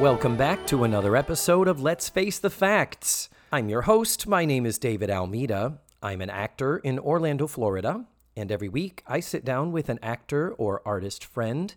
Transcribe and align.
Welcome 0.00 0.36
back 0.36 0.66
to 0.66 0.84
another 0.84 1.16
episode 1.16 1.68
of 1.68 1.80
Let's 1.80 2.10
Face 2.10 2.38
the 2.38 2.50
Facts. 2.50 3.30
I'm 3.50 3.70
your 3.70 3.82
host. 3.82 4.26
My 4.26 4.44
name 4.44 4.66
is 4.66 4.78
David 4.78 5.10
Almeida. 5.10 5.78
I'm 6.02 6.20
an 6.20 6.28
actor 6.28 6.76
in 6.76 6.98
Orlando, 6.98 7.46
Florida, 7.46 8.04
and 8.36 8.52
every 8.52 8.68
week 8.68 9.02
I 9.06 9.20
sit 9.20 9.42
down 9.42 9.72
with 9.72 9.88
an 9.88 9.98
actor 10.02 10.52
or 10.52 10.82
artist 10.84 11.24
friend 11.24 11.74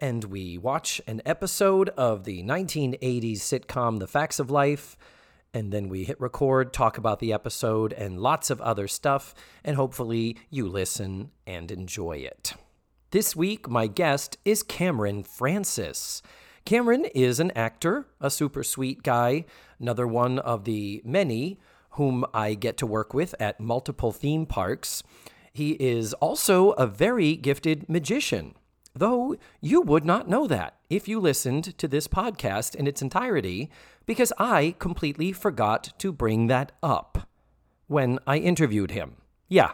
and 0.00 0.24
we 0.24 0.58
watch 0.58 1.00
an 1.06 1.22
episode 1.24 1.90
of 1.90 2.24
the 2.24 2.42
1980s 2.42 3.36
sitcom 3.36 4.00
The 4.00 4.08
Facts 4.08 4.40
of 4.40 4.50
Life, 4.50 4.96
and 5.54 5.72
then 5.72 5.88
we 5.88 6.02
hit 6.02 6.20
record, 6.20 6.72
talk 6.72 6.98
about 6.98 7.20
the 7.20 7.32
episode, 7.32 7.92
and 7.92 8.18
lots 8.18 8.50
of 8.50 8.60
other 8.60 8.88
stuff, 8.88 9.32
and 9.62 9.76
hopefully 9.76 10.38
you 10.50 10.66
listen 10.66 11.30
and 11.46 11.70
enjoy 11.70 12.16
it. 12.16 12.54
This 13.12 13.36
week, 13.36 13.68
my 13.68 13.86
guest 13.86 14.38
is 14.44 14.64
Cameron 14.64 15.22
Francis. 15.22 16.20
Cameron 16.70 17.06
is 17.06 17.40
an 17.40 17.50
actor, 17.56 18.06
a 18.20 18.30
super 18.30 18.62
sweet 18.62 19.02
guy, 19.02 19.44
another 19.80 20.06
one 20.06 20.38
of 20.38 20.62
the 20.62 21.02
many 21.04 21.58
whom 21.94 22.24
I 22.32 22.54
get 22.54 22.76
to 22.76 22.86
work 22.86 23.12
with 23.12 23.34
at 23.40 23.58
multiple 23.58 24.12
theme 24.12 24.46
parks. 24.46 25.02
He 25.52 25.72
is 25.80 26.14
also 26.14 26.70
a 26.74 26.86
very 26.86 27.34
gifted 27.34 27.88
magician, 27.88 28.54
though 28.94 29.34
you 29.60 29.80
would 29.80 30.04
not 30.04 30.28
know 30.28 30.46
that 30.46 30.76
if 30.88 31.08
you 31.08 31.18
listened 31.18 31.76
to 31.76 31.88
this 31.88 32.06
podcast 32.06 32.76
in 32.76 32.86
its 32.86 33.02
entirety, 33.02 33.68
because 34.06 34.32
I 34.38 34.76
completely 34.78 35.32
forgot 35.32 35.92
to 35.98 36.12
bring 36.12 36.46
that 36.46 36.70
up 36.84 37.28
when 37.88 38.20
I 38.28 38.36
interviewed 38.36 38.92
him. 38.92 39.16
Yeah, 39.48 39.72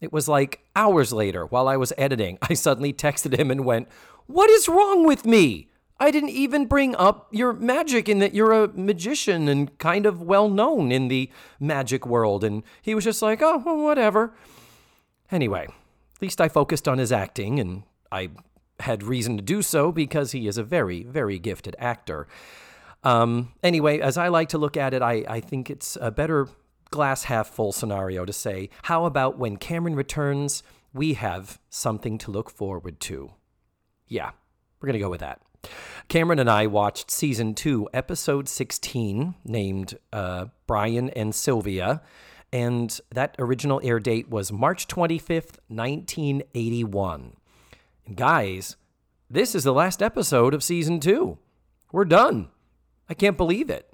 it 0.00 0.12
was 0.12 0.26
like 0.26 0.64
hours 0.74 1.12
later 1.12 1.46
while 1.46 1.68
I 1.68 1.76
was 1.76 1.92
editing, 1.96 2.38
I 2.42 2.54
suddenly 2.54 2.92
texted 2.92 3.38
him 3.38 3.52
and 3.52 3.64
went, 3.64 3.86
What 4.26 4.50
is 4.50 4.68
wrong 4.68 5.06
with 5.06 5.24
me? 5.24 5.68
I 6.02 6.10
didn't 6.10 6.30
even 6.30 6.66
bring 6.66 6.96
up 6.96 7.28
your 7.30 7.52
magic 7.52 8.08
in 8.08 8.18
that 8.18 8.34
you're 8.34 8.50
a 8.50 8.66
magician 8.74 9.46
and 9.46 9.78
kind 9.78 10.04
of 10.04 10.20
well 10.20 10.48
known 10.48 10.90
in 10.90 11.06
the 11.06 11.30
magic 11.60 12.04
world. 12.04 12.42
And 12.42 12.64
he 12.82 12.92
was 12.92 13.04
just 13.04 13.22
like, 13.22 13.40
oh, 13.40 13.62
well, 13.64 13.76
whatever. 13.76 14.34
Anyway, 15.30 15.62
at 15.62 16.20
least 16.20 16.40
I 16.40 16.48
focused 16.48 16.88
on 16.88 16.98
his 16.98 17.12
acting, 17.12 17.60
and 17.60 17.84
I 18.10 18.30
had 18.80 19.04
reason 19.04 19.36
to 19.36 19.44
do 19.44 19.62
so 19.62 19.92
because 19.92 20.32
he 20.32 20.48
is 20.48 20.58
a 20.58 20.64
very, 20.64 21.04
very 21.04 21.38
gifted 21.38 21.76
actor. 21.78 22.26
Um, 23.04 23.52
anyway, 23.62 24.00
as 24.00 24.18
I 24.18 24.26
like 24.26 24.48
to 24.48 24.58
look 24.58 24.76
at 24.76 24.94
it, 24.94 25.02
I, 25.02 25.24
I 25.28 25.38
think 25.38 25.70
it's 25.70 25.96
a 26.00 26.10
better 26.10 26.48
glass 26.90 27.24
half 27.24 27.46
full 27.46 27.70
scenario 27.70 28.24
to 28.24 28.32
say, 28.32 28.70
how 28.82 29.04
about 29.04 29.38
when 29.38 29.56
Cameron 29.56 29.94
returns, 29.94 30.64
we 30.92 31.14
have 31.14 31.60
something 31.70 32.18
to 32.18 32.32
look 32.32 32.50
forward 32.50 32.98
to? 33.02 33.34
Yeah, 34.08 34.32
we're 34.80 34.88
going 34.88 34.94
to 34.94 34.98
go 34.98 35.08
with 35.08 35.20
that. 35.20 35.40
Cameron 36.08 36.38
and 36.38 36.50
I 36.50 36.66
watched 36.66 37.10
season 37.10 37.54
two, 37.54 37.88
episode 37.94 38.48
16, 38.48 39.34
named 39.44 39.98
uh, 40.12 40.46
Brian 40.66 41.10
and 41.10 41.34
Sylvia. 41.34 42.02
And 42.52 43.00
that 43.10 43.34
original 43.38 43.80
air 43.82 43.98
date 43.98 44.28
was 44.28 44.52
March 44.52 44.86
25th, 44.88 45.56
1981. 45.68 47.36
And 48.06 48.16
guys, 48.16 48.76
this 49.30 49.54
is 49.54 49.64
the 49.64 49.72
last 49.72 50.02
episode 50.02 50.52
of 50.52 50.62
season 50.62 51.00
two. 51.00 51.38
We're 51.92 52.04
done. 52.04 52.48
I 53.08 53.14
can't 53.14 53.38
believe 53.38 53.70
it. 53.70 53.90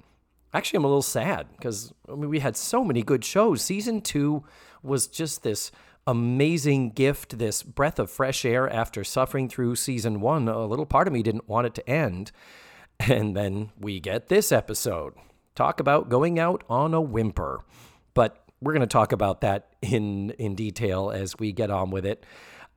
Actually, 0.53 0.77
I'm 0.77 0.85
a 0.85 0.87
little 0.87 1.01
sad 1.01 1.47
because 1.55 1.93
I 2.09 2.15
mean, 2.15 2.29
we 2.29 2.39
had 2.39 2.57
so 2.57 2.83
many 2.83 3.03
good 3.03 3.23
shows. 3.23 3.61
Season 3.61 4.01
two 4.01 4.43
was 4.81 5.07
just 5.07 5.43
this 5.43 5.71
amazing 6.09 6.89
gift, 6.89 7.37
this 7.37 7.61
breath 7.61 7.99
of 7.99 8.09
fresh 8.09 8.43
air 8.43 8.67
after 8.67 9.03
suffering 9.03 9.47
through 9.47 9.75
season 9.75 10.19
one. 10.19 10.47
A 10.47 10.65
little 10.65 10.87
part 10.87 11.07
of 11.07 11.13
me 11.13 11.21
didn't 11.21 11.47
want 11.47 11.67
it 11.67 11.75
to 11.75 11.87
end. 11.87 12.31
And 12.99 13.35
then 13.35 13.69
we 13.79 13.99
get 13.99 14.27
this 14.27 14.51
episode. 14.51 15.13
Talk 15.53 15.79
about 15.79 16.09
going 16.09 16.39
out 16.39 16.63
on 16.67 16.95
a 16.95 17.01
whimper. 17.01 17.63
But 18.15 18.43
we're 18.59 18.73
going 18.73 18.81
to 18.81 18.87
talk 18.87 19.11
about 19.11 19.41
that 19.41 19.67
in, 19.83 20.31
in 20.31 20.55
detail 20.55 21.11
as 21.11 21.37
we 21.37 21.51
get 21.51 21.69
on 21.69 21.91
with 21.91 22.05
it. 22.05 22.25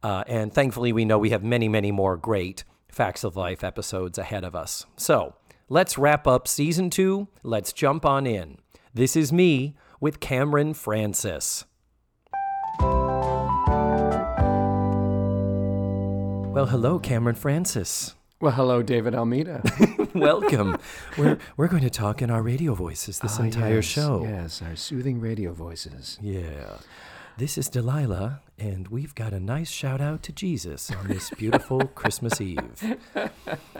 Uh, 0.02 0.24
and 0.26 0.52
thankfully, 0.52 0.92
we 0.92 1.06
know 1.06 1.18
we 1.18 1.30
have 1.30 1.42
many, 1.42 1.68
many 1.68 1.90
more 1.90 2.18
great 2.18 2.64
Facts 2.88 3.24
of 3.24 3.34
Life 3.34 3.64
episodes 3.64 4.18
ahead 4.18 4.44
of 4.44 4.54
us. 4.54 4.84
So 4.96 5.34
let's 5.70 5.96
wrap 5.96 6.26
up 6.26 6.46
season 6.46 6.90
two. 6.90 7.28
Let's 7.42 7.72
jump 7.72 8.04
on 8.04 8.26
in. 8.26 8.58
This 8.92 9.16
is 9.16 9.32
me 9.32 9.74
with 10.00 10.20
Cameron 10.20 10.74
Francis. 10.74 11.64
Well, 16.52 16.66
hello, 16.66 16.98
Cameron 16.98 17.34
Francis. 17.36 18.14
Well, 18.40 18.52
hello, 18.52 18.82
David 18.82 19.14
Almeida. 19.14 19.62
Welcome. 20.14 20.76
we're 21.16 21.38
we're 21.56 21.68
going 21.68 21.82
to 21.82 21.90
talk 21.90 22.20
in 22.20 22.30
our 22.30 22.42
radio 22.42 22.74
voices 22.74 23.18
this 23.20 23.38
Ah, 23.40 23.44
entire 23.44 23.76
yes, 23.76 23.84
show. 23.84 24.22
Yes, 24.24 24.60
our 24.62 24.76
soothing 24.76 25.20
radio 25.20 25.52
voices. 25.52 26.18
Yeah. 26.20 26.76
This 27.38 27.56
is 27.56 27.68
Delilah, 27.70 28.42
and 28.58 28.88
we've 28.88 29.14
got 29.14 29.32
a 29.32 29.40
nice 29.40 29.70
shout 29.70 30.02
out 30.02 30.22
to 30.24 30.32
Jesus 30.32 30.90
on 30.90 31.08
this 31.08 31.30
beautiful 31.30 31.80
Christmas 31.94 32.40
Eve. 32.40 32.98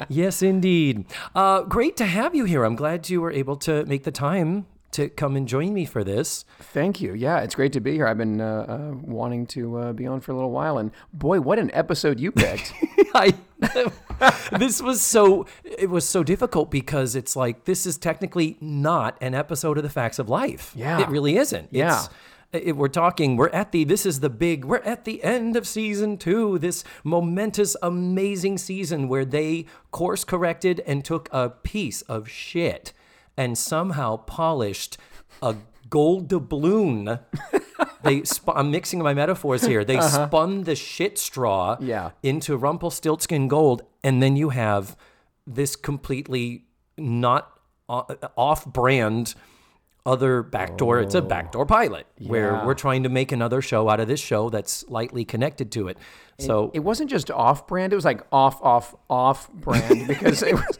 Yes, 0.08 0.40
indeed. 0.42 1.04
Uh, 1.34 1.62
great 1.62 1.96
to 1.98 2.06
have 2.06 2.34
you 2.34 2.44
here. 2.44 2.64
I'm 2.64 2.76
glad 2.76 3.10
you 3.10 3.20
were 3.20 3.30
able 3.32 3.56
to 3.58 3.84
make 3.84 4.04
the 4.04 4.10
time 4.12 4.64
to 4.92 5.08
come 5.08 5.36
and 5.36 5.48
join 5.48 5.74
me 5.74 5.84
for 5.84 6.04
this. 6.04 6.44
Thank 6.60 7.00
you. 7.00 7.14
Yeah, 7.14 7.40
it's 7.40 7.54
great 7.54 7.72
to 7.72 7.80
be 7.80 7.92
here. 7.92 8.06
I've 8.06 8.18
been 8.18 8.40
uh, 8.40 8.66
uh, 8.68 8.96
wanting 9.02 9.46
to 9.48 9.76
uh, 9.76 9.92
be 9.92 10.06
on 10.06 10.20
for 10.20 10.32
a 10.32 10.34
little 10.34 10.50
while, 10.50 10.78
and 10.78 10.90
boy, 11.12 11.40
what 11.40 11.58
an 11.58 11.70
episode 11.74 12.20
you 12.20 12.30
picked. 12.32 12.72
I 13.14 13.34
this 14.58 14.82
was 14.82 15.00
so 15.00 15.46
it 15.64 15.88
was 15.90 16.08
so 16.08 16.22
difficult 16.22 16.70
because 16.70 17.14
it's 17.14 17.36
like 17.36 17.64
this 17.64 17.86
is 17.86 17.98
technically 17.98 18.56
not 18.60 19.16
an 19.20 19.34
episode 19.34 19.76
of 19.76 19.82
the 19.82 19.90
facts 19.90 20.18
of 20.18 20.28
life. 20.28 20.72
Yeah. 20.74 21.00
It 21.00 21.08
really 21.08 21.36
isn't. 21.36 21.68
Yeah. 21.70 21.98
It's, 21.98 22.08
it, 22.66 22.76
we're 22.76 22.88
talking 22.88 23.36
we're 23.36 23.48
at 23.48 23.72
the 23.72 23.84
this 23.84 24.04
is 24.04 24.20
the 24.20 24.28
big 24.28 24.64
we're 24.64 24.78
at 24.78 25.04
the 25.04 25.24
end 25.24 25.56
of 25.56 25.66
season 25.66 26.18
2 26.18 26.58
this 26.58 26.84
momentous 27.02 27.76
amazing 27.82 28.58
season 28.58 29.08
where 29.08 29.24
they 29.24 29.64
course 29.90 30.22
corrected 30.22 30.80
and 30.86 31.02
took 31.02 31.30
a 31.32 31.48
piece 31.48 32.02
of 32.02 32.28
shit 32.28 32.92
and 33.36 33.56
somehow 33.56 34.16
polished 34.16 34.96
a 35.40 35.56
gold 35.88 36.28
doubloon 36.28 37.18
they 38.02 38.22
sp- 38.24 38.54
I'm 38.54 38.70
mixing 38.70 39.00
my 39.02 39.14
metaphors 39.14 39.64
here. 39.64 39.84
They 39.84 40.00
spun 40.00 40.64
the 40.64 40.74
shit 40.74 41.18
straw 41.18 41.72
Uh-huh. 41.72 41.84
Yeah. 41.84 42.10
into 42.22 42.56
Rumpelstiltskin 42.56 43.48
gold, 43.48 43.82
and 44.02 44.22
then 44.22 44.36
you 44.36 44.50
have 44.50 44.96
this 45.46 45.76
completely 45.76 46.64
not 46.98 47.50
uh, 47.88 48.02
off-brand 48.36 49.34
other 50.04 50.42
backdoor. 50.42 51.00
It's 51.00 51.14
a 51.14 51.22
backdoor 51.22 51.64
pilot 51.66 52.06
where 52.26 52.60
Oh. 52.62 52.66
We're 52.66 52.74
trying 52.74 53.04
to 53.04 53.08
make 53.08 53.30
another 53.30 53.60
show 53.62 53.88
out 53.88 54.00
of 54.00 54.08
this 54.08 54.20
show 54.20 54.50
that's 54.50 54.84
lightly 54.88 55.24
connected 55.24 55.70
to 55.72 55.88
it. 55.88 55.96
So 56.38 56.72
it 56.74 56.80
wasn't 56.80 57.08
just 57.08 57.30
off 57.30 57.68
brand, 57.68 57.92
it 57.92 57.96
was 57.96 58.04
like 58.04 58.22
off, 58.32 58.60
off, 58.62 58.96
off 59.08 59.48
brand 59.52 60.08
because 60.08 60.42
it 60.42 60.54
was, 60.54 60.78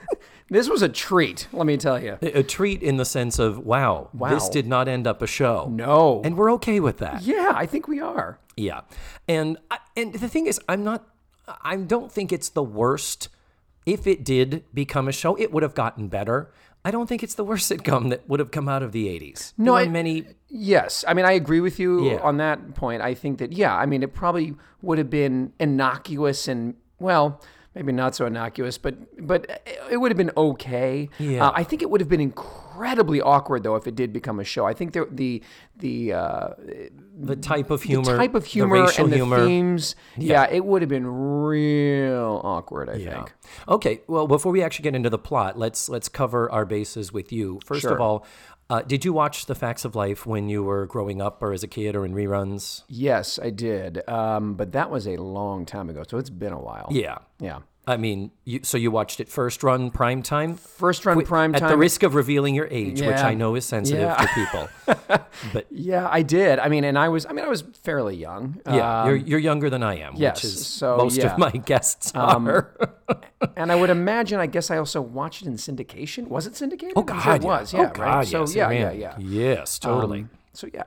this 0.49 0.69
was 0.69 0.83
a 0.83 0.89
treat, 0.89 1.49
let 1.53 1.67
me 1.67 1.77
tell 1.77 2.03
you. 2.03 2.19
a 2.23 2.43
treat 2.43 2.83
in 2.83 2.97
the 2.97 3.05
sense 3.05 3.39
of 3.39 3.59
wow, 3.59 4.11
this 4.29 4.49
did 4.49 4.67
not 4.67 4.89
end 4.89 5.07
up 5.07 5.23
a 5.23 5.27
show. 5.27 5.69
No. 5.71 6.21
and 6.25 6.37
we're 6.37 6.53
okay 6.55 6.81
with 6.81 6.99
that. 6.99 7.23
yeah, 7.23 7.53
I 7.55 7.67
think 7.67 7.89
we 7.89 8.01
are. 8.01 8.39
Yeah, 8.57 8.83
and 9.29 9.57
I, 9.71 9.79
and 9.97 10.13
the 10.15 10.29
thing 10.29 10.47
is, 10.47 10.61
I'm 10.69 10.85
not. 10.85 11.07
I 11.63 11.77
don't 11.77 12.11
think 12.13 12.33
it's 12.33 12.49
the 12.51 12.63
worst. 12.63 13.29
If 13.85 14.07
it 14.07 14.25
did 14.25 14.65
become 14.73 15.09
a 15.09 15.13
show, 15.13 15.35
it 15.37 15.51
would 15.53 15.63
have 15.65 15.75
gotten 15.75 16.07
better. 16.09 16.53
I 16.85 16.91
don't 16.91 17.09
think 17.09 17.23
it's 17.23 17.35
the 17.35 17.45
worst 17.45 17.71
sitcom 17.71 18.11
that 18.11 18.29
would 18.29 18.39
have 18.41 18.51
come 18.51 18.69
out 18.69 18.83
of 18.83 18.93
the 18.93 19.07
'80s. 19.07 19.53
No, 19.57 19.75
I- 19.77 19.89
many. 19.89 20.25
Yes, 20.49 21.05
I 21.09 21.15
mean 21.15 21.25
I 21.25 21.33
agree 21.33 21.61
with 21.61 21.79
you 21.81 22.11
Yeah. 22.11 22.19
on 22.19 22.37
that 22.37 22.75
point. 22.75 23.01
I 23.03 23.15
think 23.15 23.39
that 23.39 23.53
yeah, 23.53 23.75
I 23.75 23.87
mean 23.87 24.03
it 24.03 24.13
probably 24.15 24.55
would 24.83 24.99
have 24.99 25.09
been 25.11 25.53
innocuous 25.59 26.47
and 26.47 26.75
well, 26.99 27.41
maybe 27.75 27.93
not 27.93 28.15
so 28.15 28.27
innocuous, 28.27 28.79
but 28.79 28.95
but 29.27 29.63
it 29.91 29.97
would 29.99 30.11
have 30.11 30.19
been 30.19 30.33
okay. 30.37 31.09
Yeah. 31.19 31.47
Uh, 31.49 31.53
I 31.55 31.65
think 31.65 31.83
it 31.83 31.91
would 31.91 32.01
have 32.01 32.09
been 32.09 32.21
incredibly 32.21 33.21
awkward 33.21 33.63
though 33.63 33.77
if 33.77 33.87
it 33.87 33.95
did 33.95 34.13
become 34.13 34.41
a 34.41 34.45
show. 34.45 34.67
I 34.67 34.75
think 34.75 34.93
the 34.93 35.07
the 35.11 35.43
the 35.79 36.13
uh, 36.13 36.49
The 37.19 37.37
type 37.37 37.71
of 37.71 37.83
humor, 37.83 38.17
type 38.17 38.35
of 38.35 38.45
the 38.45 38.49
humor 38.49 38.83
racial 38.83 39.05
and 39.05 39.13
the 39.13 39.17
humor. 39.17 39.45
themes, 39.47 39.97
yeah. 40.17 40.47
it 40.51 40.65
would 40.65 40.81
have 40.83 40.89
been 40.89 41.07
real 41.07 42.41
awkward. 42.45 42.89
I 42.89 42.95
Yeah. 42.95 43.15
think. 43.15 43.33
Okay. 43.69 44.01
Well, 44.07 44.27
before 44.27 44.53
we 44.53 44.63
actually 44.63 44.85
get 44.85 44.95
into 44.95 45.11
the 45.11 45.19
plot, 45.19 45.59
let's 45.59 45.89
let's 45.89 46.09
cover 46.09 46.51
our 46.51 46.65
bases 46.65 47.13
with 47.13 47.33
you. 47.33 47.61
First 47.65 47.85
of 47.85 48.01
all, 48.01 48.25
uh, 48.73 48.81
did 48.81 49.05
you 49.05 49.13
watch 49.13 49.45
The 49.45 49.55
Facts 49.55 49.85
of 49.85 49.95
Life 49.95 50.25
when 50.25 50.49
you 50.49 50.63
were 50.63 50.87
growing 50.87 51.21
up, 51.21 51.43
or 51.43 51.53
as 51.53 51.63
a 51.63 51.69
kid, 51.69 51.95
or 51.95 52.07
in 52.07 52.15
reruns? 52.15 52.85
Yes, 52.89 53.39
I 53.43 53.51
did, 53.51 54.09
um, 54.09 54.55
but 54.55 54.73
that 54.73 54.91
was 54.91 55.07
a 55.07 55.19
long 55.19 55.67
time 55.67 55.91
ago, 55.91 56.05
so 56.09 56.17
it's 56.17 56.31
been 56.31 56.55
a 56.55 56.59
while. 56.59 56.89
Yeah. 56.91 57.19
yeah. 57.39 57.59
I 57.85 57.97
mean, 57.97 58.31
you, 58.45 58.61
so 58.63 58.79
you 58.79 58.93
watched 58.93 59.19
it 59.19 59.29
first 59.29 59.65
run 59.65 59.91
prime 59.91 60.23
time? 60.23 60.55
First 60.55 61.05
run 61.05 61.21
prime 61.25 61.53
time. 61.53 61.65
At 61.65 61.69
the 61.69 61.77
risk 61.77 62.05
of 62.05 62.15
revealing 62.15 62.55
your 62.55 62.69
age, 62.71 63.01
which 63.03 63.17
I 63.17 63.35
know 63.35 63.57
is 63.57 63.65
sensitive 63.65 64.03
Yeah. 64.03 64.15
to 64.15 64.29
people. 64.35 64.69
but 65.53 65.67
Yeah, 65.69 66.09
I 66.09 66.23
did. 66.23 66.61
I 66.61 66.69
mean, 66.69 66.85
and 66.85 66.97
I 66.97 67.09
was. 67.09 67.27
I 67.27 67.33
mean, 67.33 67.45
I 67.45 67.49
was 67.49 67.63
fairly 67.83 68.15
young. 68.17 68.61
yeah, 68.67 69.03
Um, 69.03 69.09
you're, 69.09 69.17
you're 69.17 69.39
younger 69.41 69.69
than 69.69 69.83
I 69.83 69.97
am, 69.99 70.15
yes, 70.17 70.37
which 70.37 70.45
is 70.45 70.65
so, 70.67 70.97
most 70.97 71.17
yeah. 71.19 71.33
of 71.33 71.39
my 71.39 71.51
guests 71.51 72.13
are. 72.15 72.71
and 73.57 73.73
I 73.73 73.75
would 73.75 73.91
imagine, 73.91 74.39
I 74.39 74.47
guess 74.47 74.71
I 74.71 74.77
also 74.79 75.01
watched 75.01 75.43
it 75.43 75.49
in 75.49 75.55
syndication. 75.55 76.29
Was 76.29 76.47
it 76.47 76.55
syndicated? 76.55 76.95
Oh 76.97 77.03
God, 77.03 77.43
it 77.43 77.45
was. 77.45 77.73
yeah. 77.73 77.81
Yeah, 77.81 77.87
oh, 77.89 77.93
God, 77.95 78.03
right. 78.03 78.29
So 78.29 78.41
yes, 78.43 78.55
yeah, 78.55 78.71
yeah, 78.71 78.93
yeah. 78.93 79.17
Yes, 79.19 79.81
totally. 79.81 80.21
Um, 80.21 80.31
so 80.53 80.69
yeah. 80.73 80.85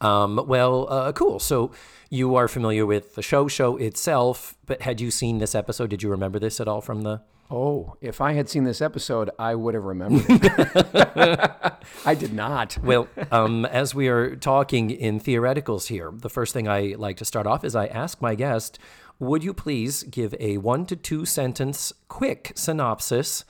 Um, 0.00 0.44
well, 0.46 0.86
uh, 0.90 1.12
cool. 1.12 1.38
So 1.38 1.72
you 2.08 2.34
are 2.34 2.48
familiar 2.48 2.86
with 2.86 3.14
the 3.14 3.22
show 3.22 3.48
show 3.48 3.76
itself, 3.76 4.56
but 4.66 4.82
had 4.82 5.00
you 5.00 5.10
seen 5.10 5.38
this 5.38 5.54
episode? 5.54 5.90
Did 5.90 6.02
you 6.02 6.10
remember 6.10 6.38
this 6.38 6.60
at 6.60 6.68
all 6.68 6.80
from 6.80 7.02
the? 7.02 7.22
Oh, 7.50 7.96
if 8.00 8.20
I 8.20 8.34
had 8.34 8.48
seen 8.48 8.62
this 8.62 8.80
episode, 8.80 9.30
I 9.38 9.56
would 9.56 9.74
have 9.74 9.84
remembered 9.84 10.24
it. 10.28 11.72
I 12.06 12.14
did 12.14 12.32
not. 12.32 12.78
Well, 12.78 13.08
um, 13.32 13.64
as 13.66 13.92
we 13.92 14.06
are 14.08 14.36
talking 14.36 14.90
in 14.90 15.18
theoreticals 15.18 15.88
here, 15.88 16.12
the 16.14 16.30
first 16.30 16.52
thing 16.52 16.68
I 16.68 16.94
like 16.96 17.16
to 17.16 17.24
start 17.24 17.48
off 17.48 17.64
is 17.64 17.74
I 17.74 17.86
ask 17.86 18.22
my 18.22 18.36
guest, 18.36 18.78
would 19.18 19.42
you 19.42 19.52
please 19.52 20.04
give 20.04 20.32
a 20.38 20.58
one 20.58 20.86
to 20.86 20.96
two 20.96 21.26
sentence 21.26 21.92
quick 22.08 22.52
synopsis 22.54 23.44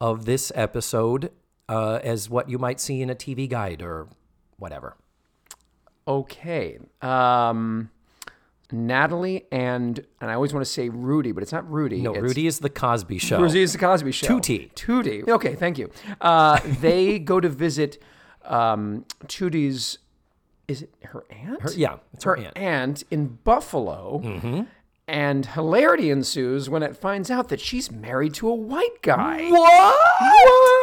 of 0.00 0.24
this 0.24 0.50
episode 0.54 1.30
uh, 1.68 2.00
as 2.02 2.30
what 2.30 2.48
you 2.48 2.58
might 2.58 2.80
see 2.80 3.02
in 3.02 3.10
a 3.10 3.14
TV 3.14 3.48
guide 3.48 3.82
or 3.82 4.08
whatever? 4.56 4.96
Okay. 6.06 6.78
Um, 7.00 7.90
Natalie 8.72 9.46
and 9.52 10.04
and 10.20 10.30
I 10.30 10.34
always 10.34 10.52
want 10.52 10.64
to 10.64 10.70
say 10.70 10.88
Rudy, 10.88 11.32
but 11.32 11.42
it's 11.42 11.52
not 11.52 11.70
Rudy. 11.70 12.00
No, 12.00 12.14
it's, 12.14 12.22
Rudy 12.22 12.46
is 12.46 12.58
the 12.58 12.70
Cosby 12.70 13.18
Show. 13.18 13.40
Rudy 13.40 13.62
is 13.62 13.72
the 13.72 13.78
Cosby 13.78 14.12
Show. 14.12 14.26
Tootie. 14.26 14.72
Tootie. 14.74 15.28
Okay, 15.28 15.54
thank 15.54 15.78
you. 15.78 15.90
Uh, 16.20 16.58
they 16.80 17.18
go 17.18 17.38
to 17.38 17.48
visit 17.48 18.02
um, 18.44 19.04
Tootie's. 19.26 19.98
Is 20.68 20.82
it 20.82 20.94
her 21.04 21.24
aunt? 21.30 21.76
yeah, 21.76 21.96
it's 22.14 22.24
her 22.24 22.36
her 22.36 22.42
aunt. 22.42 22.58
aunt 22.58 23.04
in 23.10 23.38
Buffalo. 23.44 24.20
Mm-hmm. 24.24 24.62
And 25.08 25.44
hilarity 25.44 26.10
ensues 26.10 26.70
when 26.70 26.82
it 26.82 26.96
finds 26.96 27.30
out 27.30 27.48
that 27.48 27.60
she's 27.60 27.90
married 27.90 28.34
to 28.34 28.48
a 28.48 28.54
white 28.54 29.02
guy. 29.02 29.50
What? 29.50 29.98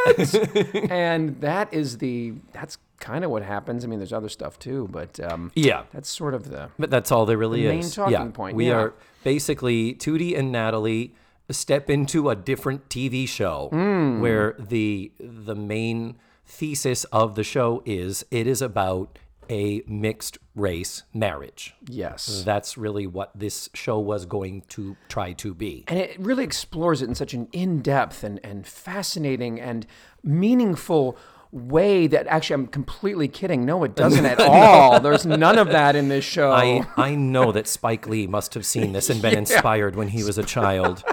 What? 0.06 0.76
and 0.92 1.40
that 1.40 1.74
is 1.74 1.98
the 1.98 2.34
that's 2.52 2.78
kind 3.00 3.24
of 3.26 3.32
what 3.32 3.44
happens. 3.44 3.84
I 3.84 3.88
mean, 3.88 4.00
there's 4.00 4.14
other 4.14 4.30
stuff 4.30 4.60
too, 4.60 4.88
but 4.92 5.20
um, 5.20 5.52
yeah, 5.56 5.84
that's 5.94 6.10
sort 6.10 6.34
of 6.34 6.50
the 6.50 6.70
but 6.78 6.90
that's 6.90 7.12
all 7.12 7.26
there 7.26 7.38
really 7.38 7.64
The 7.64 7.70
main 7.70 7.80
is. 7.80 7.96
talking 7.96 8.14
yeah. 8.14 8.26
point, 8.28 8.56
We 8.56 8.68
yeah. 8.68 8.76
are 8.80 8.94
basically 9.24 9.94
Tootie 9.96 10.38
and 10.38 10.52
Natalie 10.52 11.14
step 11.52 11.90
into 11.90 12.30
a 12.30 12.36
different 12.36 12.90
TV 12.90 13.28
show 13.28 13.70
Hmm. 13.72 14.22
where 14.22 14.56
the 14.60 15.12
the 15.20 15.56
main 15.56 16.16
thesis 16.46 17.04
of 17.06 17.36
the 17.36 17.44
show 17.44 17.82
is 17.86 18.24
it 18.32 18.48
is 18.48 18.62
about 18.62 19.18
a 19.52 19.82
mixed 19.88 20.38
race 20.56 21.02
marriage. 21.12 21.74
yes. 21.88 22.44
That's 22.46 22.78
really 22.78 23.08
what 23.08 23.32
this 23.34 23.68
show 23.74 23.98
was 23.98 24.28
going 24.28 24.62
to 24.70 24.96
try 25.08 25.34
to 25.34 25.56
be. 25.56 25.86
and 25.88 25.98
it 25.98 26.20
really 26.20 26.44
explores 26.44 27.02
it 27.02 27.08
in 27.08 27.16
such 27.16 27.34
an 27.34 27.48
in-depth 27.52 28.24
and, 28.24 28.40
and 28.44 28.68
fascinating 28.68 29.60
and 29.60 29.88
meaningful 30.24 31.18
way 31.52 32.06
that 32.08 32.28
actually 32.28 32.54
I'm 32.56 32.68
completely 32.68 33.28
kidding. 33.28 33.66
No, 33.66 33.84
it 33.84 33.96
doesn't 34.04 34.26
at 34.26 34.40
all. 34.40 35.00
There's 35.00 35.26
none 35.26 35.58
of 35.58 35.70
that 35.70 35.96
in 35.96 36.08
this 36.10 36.24
show. 36.24 36.52
I, 36.52 36.86
I 36.96 37.16
know 37.16 37.52
that 37.52 37.68
Spike 37.68 38.08
Lee 38.08 38.28
must 38.28 38.54
have 38.54 38.66
seen 38.66 38.94
this 38.94 39.10
and 39.10 39.22
been 39.22 39.38
inspired 39.44 39.96
when 39.96 40.10
he 40.10 40.24
was 40.24 40.38
a 40.38 40.44
child 40.44 41.04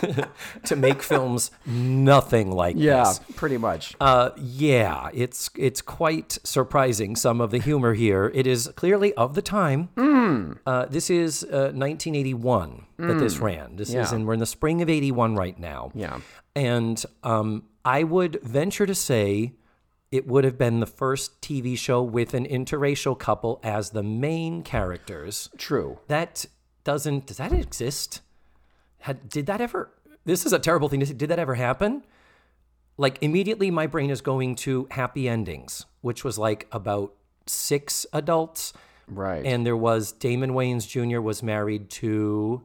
to 0.64 0.76
make 0.76 1.02
films 1.02 1.50
nothing 1.66 2.50
like 2.50 2.76
yeah, 2.78 3.04
this. 3.04 3.20
Yeah, 3.28 3.36
pretty 3.36 3.58
much. 3.58 3.94
Uh, 4.00 4.30
yeah, 4.38 5.10
it's 5.12 5.50
it's 5.56 5.82
quite 5.82 6.38
surprising 6.44 7.14
some 7.16 7.40
of 7.40 7.50
the 7.50 7.58
humor 7.58 7.94
here. 7.94 8.30
It 8.34 8.46
is 8.46 8.70
clearly 8.76 9.12
of 9.14 9.34
the 9.34 9.42
time. 9.42 9.90
Uh, 10.66 10.86
this 10.86 11.10
is 11.10 11.44
uh, 11.44 11.72
1981 11.74 12.86
that 12.98 13.18
this 13.18 13.38
ran. 13.38 13.76
This 13.76 13.88
is 13.90 13.94
Yeah. 13.94 14.14
in 14.14 14.24
we're 14.24 14.32
in 14.34 14.40
the 14.40 14.46
spring 14.46 14.80
of 14.80 14.88
81 14.88 15.36
right 15.36 15.58
now. 15.58 15.90
Yeah. 15.94 16.20
and 16.56 17.04
um, 17.22 17.64
I 17.84 18.04
would 18.04 18.40
venture 18.42 18.86
to 18.86 18.94
say 18.94 19.52
it 20.12 20.26
would 20.28 20.44
have 20.44 20.58
been 20.58 20.78
the 20.80 20.86
first 20.86 21.40
TV 21.40 21.76
show 21.76 22.02
with 22.02 22.34
an 22.34 22.46
interracial 22.46 23.18
couple 23.18 23.58
as 23.64 23.90
the 23.90 24.02
main 24.02 24.62
characters. 24.62 25.48
True. 25.58 25.98
That 26.08 26.44
doesn't 26.84 27.26
does 27.26 27.38
that 27.38 27.52
exist? 27.52 28.20
Had 29.00 29.28
did 29.28 29.46
that 29.46 29.60
ever? 29.60 29.90
This 30.24 30.46
is 30.46 30.52
a 30.52 30.58
terrible 30.60 30.88
thing 30.88 31.00
to 31.00 31.06
say. 31.06 31.14
Did 31.14 31.30
that 31.30 31.38
ever 31.40 31.54
happen? 31.56 32.04
Like 32.98 33.18
immediately, 33.22 33.70
my 33.70 33.86
brain 33.86 34.10
is 34.10 34.20
going 34.20 34.54
to 34.56 34.86
Happy 34.90 35.28
Endings, 35.28 35.86
which 36.02 36.22
was 36.22 36.38
like 36.38 36.68
about 36.70 37.14
six 37.46 38.06
adults, 38.12 38.72
Right. 39.08 39.44
and 39.44 39.66
there 39.66 39.76
was 39.76 40.12
Damon 40.12 40.52
Wayans 40.52 40.86
Jr. 40.86 41.20
was 41.20 41.42
married 41.42 41.90
to 41.90 42.62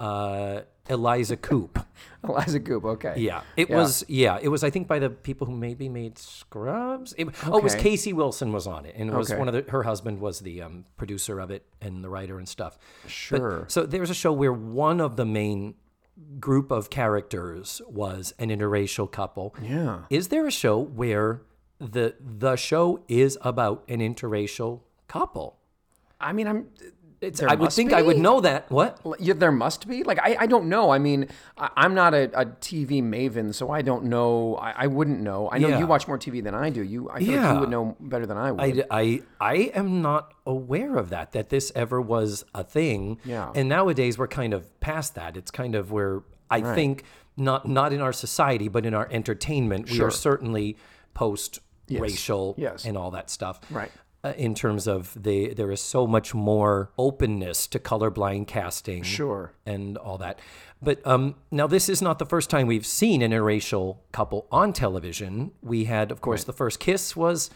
uh, 0.00 0.62
Eliza 0.88 1.36
Coupe. 1.36 1.78
Eliza 2.24 2.58
Goop. 2.58 2.84
Okay. 2.84 3.14
Yeah, 3.18 3.42
it 3.56 3.70
Yeah. 3.70 3.76
was. 3.76 4.04
Yeah, 4.08 4.38
it 4.42 4.48
was. 4.48 4.64
I 4.64 4.70
think 4.70 4.88
by 4.88 4.98
the 4.98 5.08
people 5.10 5.46
who 5.46 5.56
maybe 5.56 5.88
made 5.88 6.18
Scrubs. 6.18 7.14
It, 7.16 7.28
Oh, 7.46 7.58
it 7.58 7.62
was 7.62 7.74
Casey 7.76 8.12
Wilson 8.12 8.52
was 8.52 8.66
on 8.66 8.84
it, 8.86 8.94
and 8.98 9.08
it 9.10 9.14
was 9.16 9.30
Okay. 9.30 9.38
one 9.38 9.46
of 9.48 9.54
the. 9.54 9.70
Her 9.70 9.84
husband 9.84 10.20
was 10.20 10.40
the 10.40 10.62
um, 10.62 10.84
producer 10.96 11.38
of 11.38 11.50
it 11.50 11.64
and 11.80 12.02
the 12.02 12.08
writer 12.08 12.38
and 12.38 12.48
stuff. 12.48 12.78
But- 13.02 13.10
Sure. 13.10 13.64
so 13.68 13.84
there's 13.86 14.10
a 14.10 14.14
show 14.14 14.32
where 14.32 14.52
one 14.52 15.00
of 15.00 15.16
the 15.16 15.24
main 15.26 15.74
group 16.38 16.70
of 16.70 16.90
characters 16.90 17.80
was 17.88 18.34
an 18.38 18.50
interracial 18.50 19.10
couple. 19.10 19.54
Yeah. 19.62 20.00
Is 20.10 20.28
there 20.28 20.46
a 20.46 20.50
show 20.50 20.78
where 20.78 21.42
the 21.78 22.14
the 22.20 22.56
show 22.56 23.02
is 23.08 23.38
about 23.42 23.84
an 23.88 24.00
interracial 24.00 24.80
couple? 25.08 25.56
I 26.20 26.32
mean, 26.34 26.46
I'm. 26.46 26.66
It's, 27.20 27.42
I 27.42 27.54
would 27.54 27.70
think 27.72 27.92
I 27.92 28.00
would 28.00 28.16
know 28.16 28.40
that. 28.40 28.70
What? 28.70 28.98
Yeah, 29.18 29.34
there 29.34 29.52
must 29.52 29.86
be. 29.86 30.02
Like, 30.04 30.18
I, 30.22 30.36
I 30.40 30.46
don't 30.46 30.70
know. 30.70 30.88
I 30.90 30.98
mean, 30.98 31.28
I, 31.58 31.68
I'm 31.76 31.94
not 31.94 32.14
a, 32.14 32.24
a 32.38 32.46
TV 32.46 33.02
maven, 33.02 33.52
so 33.54 33.70
I 33.70 33.82
don't 33.82 34.04
know. 34.04 34.56
I, 34.56 34.84
I 34.84 34.86
wouldn't 34.86 35.20
know. 35.20 35.50
I 35.52 35.58
know 35.58 35.68
Yeah. 35.68 35.78
you 35.80 35.86
watch 35.86 36.08
more 36.08 36.18
TV 36.18 36.42
than 36.42 36.54
I 36.54 36.70
do. 36.70 36.82
You, 36.82 37.10
I 37.10 37.18
feel 37.18 37.40
like 37.42 37.54
you 37.54 37.60
would 37.60 37.68
know 37.68 37.94
better 38.00 38.24
than 38.24 38.38
I 38.38 38.52
would. 38.52 38.86
I, 38.90 39.00
I, 39.02 39.22
I 39.38 39.54
am 39.74 40.00
not 40.00 40.32
aware 40.46 40.96
of 40.96 41.10
that, 41.10 41.32
that 41.32 41.50
this 41.50 41.70
ever 41.74 42.00
was 42.00 42.44
a 42.54 42.64
thing. 42.64 43.18
Yeah. 43.26 43.52
And 43.54 43.68
nowadays 43.68 44.16
we're 44.16 44.26
kind 44.28 44.54
of 44.54 44.80
past 44.80 45.14
that. 45.16 45.36
It's 45.36 45.50
kind 45.50 45.74
of 45.74 45.92
where 45.92 46.22
I 46.50 46.62
think 46.74 47.04
not 47.36 47.68
not 47.68 47.92
in 47.92 48.00
our 48.00 48.12
society, 48.14 48.68
but 48.68 48.86
in 48.86 48.94
our 48.94 49.06
entertainment, 49.10 49.90
we 49.90 50.00
are 50.00 50.10
certainly 50.10 50.76
post 51.14 51.60
racial 51.90 52.54
Yes. 52.56 52.84
and 52.86 52.96
all 52.96 53.10
that 53.12 53.28
stuff. 53.30 53.60
Right. 53.70 53.90
Uh, 54.22 54.34
in 54.36 54.54
terms 54.54 54.86
of 54.86 55.14
the 55.22 55.54
there 55.54 55.70
is 55.70 55.80
so 55.80 56.06
much 56.06 56.34
more 56.34 56.90
openness 56.98 57.66
to 57.66 57.78
colorblind 57.78 58.46
casting 58.46 59.02
Sure. 59.02 59.52
and 59.64 59.96
all 59.96 60.18
that. 60.18 60.38
But 60.82 61.00
um, 61.06 61.36
now 61.50 61.66
this 61.66 61.88
is 61.88 62.02
not 62.02 62.18
the 62.18 62.26
first 62.26 62.50
time 62.50 62.66
we've 62.66 62.84
seen 62.84 63.22
an 63.22 63.30
interracial 63.32 63.96
couple 64.12 64.46
on 64.52 64.74
television. 64.74 65.52
We 65.62 65.84
had, 65.84 66.10
of 66.10 66.20
course, 66.20 66.44
the 66.44 66.52
first 66.52 66.80
kiss 66.80 67.16
was 67.16 67.48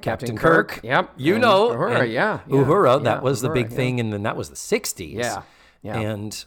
Captain, 0.00 0.36
Kirk. 0.36 0.78
Yep. 0.84 1.14
You 1.16 1.34
And 1.34 1.42
know, 1.42 1.70
Uhura, 1.70 1.98
yeah, 1.98 2.04
yeah, 2.04 2.40
Uhura. 2.48 2.98
yeah, 2.98 3.02
that 3.04 3.22
was 3.24 3.40
the 3.40 3.48
Uhura, 3.48 3.54
big 3.54 3.70
yeah. 3.70 3.76
thing, 3.76 3.98
and 4.00 4.12
then 4.12 4.22
that 4.22 4.36
was 4.36 4.48
the 4.50 4.54
'60s. 4.56 5.14
Yeah, 5.14 5.42
yeah. 5.82 5.98
And 5.98 6.44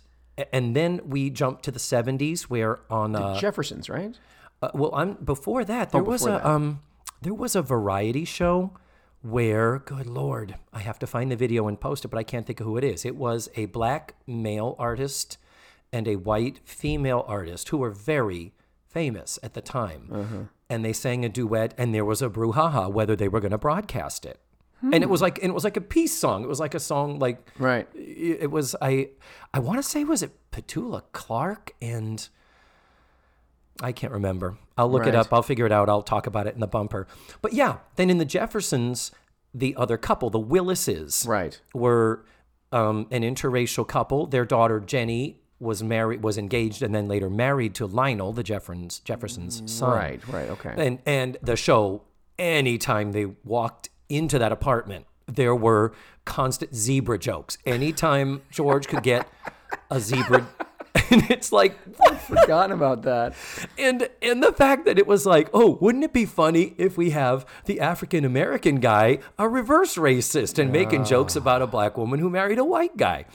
and 0.54 0.74
then 0.74 1.02
we 1.04 1.30
jumped 1.30 1.64
to 1.66 1.72
the 1.72 1.80
'70s, 1.80 2.44
where 2.44 2.80
on 2.90 3.14
uh, 3.16 3.38
Jeffersons, 3.40 3.90
right? 3.90 4.18
uh, 4.62 4.70
well, 4.74 4.96
I'm 4.96 5.16
before 5.16 5.66
that 5.66 5.92
there 5.92 6.02
was 6.04 6.22
Oh, 6.24 6.26
before 6.28 6.40
a 6.40 6.44
that. 6.44 6.50
um 6.50 6.80
there 7.22 7.34
was 7.34 7.56
a 7.58 7.62
variety 7.62 8.24
show 8.24 8.72
where 9.22 9.80
good 9.80 10.08
lord, 10.08 10.56
I 10.74 10.80
have 10.80 11.00
to 11.00 11.08
find 11.08 11.32
the 11.32 11.36
video 11.36 11.68
and 11.68 11.80
post 11.80 12.06
it, 12.06 12.08
but 12.08 12.18
I 12.18 12.24
can't 12.24 12.46
think 12.46 12.60
of 12.60 12.66
who 12.66 12.78
it 12.78 12.84
is. 12.84 13.06
It 13.06 13.16
was 13.16 13.50
a 13.56 13.66
black 13.66 14.16
male 14.26 14.76
artist 14.80 15.38
and 15.92 16.08
a 16.08 16.16
white 16.16 16.60
female 16.64 17.26
artist 17.28 17.70
who 17.70 17.78
were 17.78 17.90
very 17.90 18.54
famous 18.88 19.38
at 19.44 19.54
the 19.54 19.62
time. 19.62 20.10
Uh-huh. 20.12 20.38
And 20.70 20.86
they 20.86 20.94
sang 20.94 21.26
a 21.26 21.30
duet 21.30 21.74
and 21.78 21.94
there 21.94 22.06
was 22.06 22.22
a 22.22 22.30
brouhaha 22.30 22.92
whether 22.92 23.16
they 23.16 23.28
were 23.28 23.40
going 23.40 23.52
to 23.52 23.58
broadcast 23.58 24.26
it. 24.26 24.40
And 24.82 25.04
it 25.04 25.10
was 25.10 25.22
like 25.22 25.40
and 25.40 25.50
it 25.50 25.54
was 25.54 25.66
like 25.66 25.76
a 25.76 25.82
peace 25.82 26.18
song. 26.18 26.44
It 26.44 26.48
was 26.48 26.62
like 26.62 26.74
a 26.74 26.80
song 26.80 27.20
like 27.20 27.52
Right. 27.60 27.86
it 27.94 28.44
it 28.44 28.52
was 28.52 28.78
I 28.82 29.10
I 29.54 29.60
want 29.60 29.78
to 29.80 29.84
say 29.84 30.06
was 30.06 30.24
it 30.24 30.32
Petula 30.54 31.04
Clark 31.12 31.74
and 31.82 32.30
I 33.82 33.92
can't 33.92 34.12
remember. 34.14 34.58
I'll 34.78 34.90
look 34.92 35.08
it 35.08 35.16
up. 35.16 35.32
I'll 35.32 35.42
figure 35.44 35.66
it 35.66 35.72
out. 35.72 35.90
I'll 35.90 36.02
talk 36.02 36.28
about 36.28 36.48
it 36.48 36.54
in 36.54 36.60
the 36.60 36.68
bumper. 36.68 37.08
But 37.42 37.54
yeah, 37.54 37.78
then 37.96 38.10
in 38.10 38.18
the 38.18 38.26
Jeffersons, 38.26 39.12
the 39.54 39.76
other 39.76 39.98
couple, 39.98 40.30
the 40.30 40.40
Willises, 40.40 41.26
Right. 41.28 41.60
were 41.74 42.26
um, 42.72 43.08
an 43.12 43.24
interracial 43.24 43.88
couple. 43.88 44.26
Their 44.28 44.46
daughter 44.46 44.80
Jenny 44.80 45.40
was 45.60 45.82
married, 45.84 46.24
was 46.24 46.38
engaged, 46.38 46.82
and 46.82 46.94
then 46.94 47.08
later 47.08 47.30
married 47.30 47.74
to 47.76 47.86
Lionel, 47.86 48.32
the 48.34 48.44
Jeffersons 48.44 49.00
Jeffersons 49.00 49.62
son. 49.72 49.92
Right. 49.92 50.28
Right. 50.28 50.50
Okay. 50.50 50.74
And 50.78 51.00
and 51.06 51.38
the 51.42 51.56
show, 51.56 52.04
anytime 52.38 53.12
they 53.12 53.26
walked 53.44 53.90
into 54.08 54.40
that 54.40 54.52
apartment, 54.52 55.06
there 55.28 55.56
were 55.56 55.94
constant 56.26 56.76
zebra 56.76 57.18
jokes. 57.20 57.58
Anytime 57.66 58.42
George 58.52 58.88
could 58.88 59.04
get 59.04 59.28
a 59.92 60.00
zebra, 60.00 60.48
and 61.12 61.30
it's 61.30 61.52
like, 61.52 61.76
Forgotten 62.22 62.72
about 62.72 63.04
that. 63.04 63.34
and 63.78 64.10
and 64.22 64.42
the 64.44 64.52
fact 64.52 64.86
that 64.86 64.98
it 65.00 65.06
was 65.08 65.26
like, 65.26 65.50
oh, 65.54 65.78
wouldn't 65.82 66.04
it 66.04 66.14
be 66.14 66.26
funny 66.26 66.74
if 66.78 66.98
we 66.98 67.12
have 67.12 67.46
the 67.66 67.80
African 67.80 68.26
American 68.26 68.80
guy 68.80 69.20
a 69.38 69.48
reverse 69.48 69.96
racist 69.96 70.58
and 70.60 70.72
making 70.72 71.06
jokes 71.06 71.36
about 71.36 71.62
a 71.62 71.68
black 71.68 71.98
woman 71.98 72.20
who 72.20 72.30
married 72.30 72.58
a 72.60 72.64
white 72.66 72.98
guy? 72.98 73.26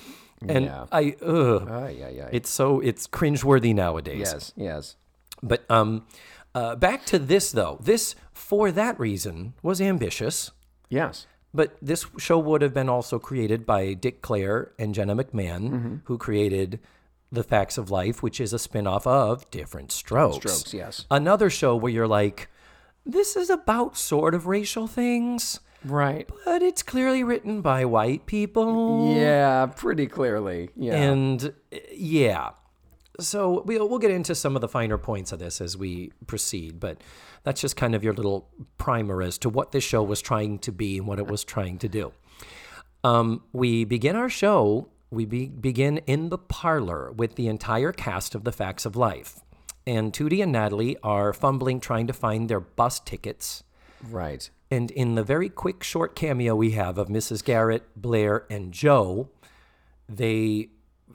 And 0.46 0.66
Yeah. 0.66 0.86
I, 0.92 1.16
ugh, 1.24 1.68
Ay, 1.70 2.02
ay, 2.04 2.22
ay. 2.24 2.28
it's 2.32 2.50
so 2.50 2.80
it's 2.80 3.06
cringeworthy 3.06 3.74
nowadays. 3.74 4.30
yes, 4.32 4.52
yes. 4.56 4.96
But 5.42 5.64
um, 5.70 6.06
uh, 6.54 6.76
back 6.76 7.04
to 7.06 7.18
this 7.18 7.50
though. 7.52 7.78
This, 7.80 8.14
for 8.32 8.70
that 8.72 8.98
reason, 9.00 9.54
was 9.62 9.80
ambitious. 9.80 10.50
Yes. 10.88 11.26
But 11.52 11.76
this 11.80 12.06
show 12.18 12.38
would 12.38 12.62
have 12.62 12.74
been 12.74 12.88
also 12.88 13.18
created 13.18 13.64
by 13.64 13.94
Dick 13.94 14.22
Clair 14.22 14.72
and 14.78 14.92
Jenna 14.94 15.14
McMahon, 15.14 16.00
who 16.04 16.18
created 16.18 16.80
The 17.34 17.42
Facts 17.42 17.76
of 17.78 17.90
Life, 17.90 18.22
which 18.22 18.40
is 18.40 18.52
a 18.52 18.58
spin-off 18.58 19.06
of 19.06 19.50
Diff'rent 19.50 19.92
Strokes. 19.92 20.36
Strokes, 20.36 20.74
yes. 20.74 21.06
Another 21.10 21.50
show 21.50 21.76
where 21.76 21.92
you're 21.92 22.08
like, 22.08 22.48
this 23.04 23.36
is 23.36 23.50
about 23.50 23.96
sort 23.96 24.34
of 24.34 24.46
racial 24.46 24.86
things, 24.86 25.60
Right. 25.84 26.28
but 26.44 26.62
it's 26.62 26.82
clearly 26.82 27.22
written 27.22 27.60
by 27.60 27.84
white 27.84 28.24
people. 28.26 29.14
Yeah, 29.14 29.66
pretty 29.66 30.06
clearly. 30.06 30.70
Yeah. 30.76 30.94
And 30.94 31.52
yeah. 31.92 32.50
So 33.20 33.62
we'll, 33.66 33.88
we'll 33.88 33.98
get 33.98 34.10
into 34.10 34.34
some 34.34 34.56
of 34.56 34.60
the 34.60 34.68
finer 34.68 34.98
points 34.98 35.30
of 35.30 35.38
this 35.38 35.60
as 35.60 35.76
we 35.76 36.12
proceed, 36.26 36.80
but 36.80 37.00
that's 37.44 37.60
just 37.60 37.76
kind 37.76 37.94
of 37.94 38.02
your 38.02 38.12
little 38.14 38.48
primer 38.78 39.22
as 39.22 39.38
to 39.38 39.48
what 39.48 39.70
this 39.72 39.84
show 39.84 40.02
was 40.02 40.20
trying 40.20 40.58
to 40.60 40.72
be 40.72 40.98
and 40.98 41.06
what 41.06 41.18
it 41.18 41.26
was 41.26 41.44
trying 41.44 41.78
to 41.78 41.88
do. 41.88 42.12
Um, 43.04 43.42
we 43.52 43.84
begin 43.84 44.16
our 44.16 44.30
show, 44.30 44.88
we 45.14 45.24
be, 45.24 45.46
begin 45.46 45.98
in 46.06 46.28
the 46.28 46.38
parlor 46.38 47.12
with 47.12 47.36
the 47.36 47.46
entire 47.48 47.92
cast 47.92 48.34
of 48.34 48.44
The 48.44 48.52
Facts 48.52 48.84
of 48.84 48.96
Life. 48.96 49.40
And 49.86 50.12
Tootie 50.12 50.42
and 50.42 50.52
Natalie 50.52 50.96
are 51.02 51.32
fumbling 51.32 51.80
trying 51.80 52.06
to 52.06 52.12
find 52.12 52.48
their 52.48 52.60
bus 52.60 53.00
tickets. 53.00 53.64
right. 54.08 54.48
And 54.70 54.90
in 54.90 55.14
the 55.14 55.22
very 55.22 55.48
quick, 55.48 55.84
short 55.84 56.16
cameo 56.16 56.56
we 56.56 56.72
have 56.72 56.98
of 56.98 57.08
Mrs. 57.08 57.44
Garrett, 57.44 57.84
Blair, 57.94 58.44
and 58.50 58.72
Joe, 58.72 59.28
they 60.08 60.70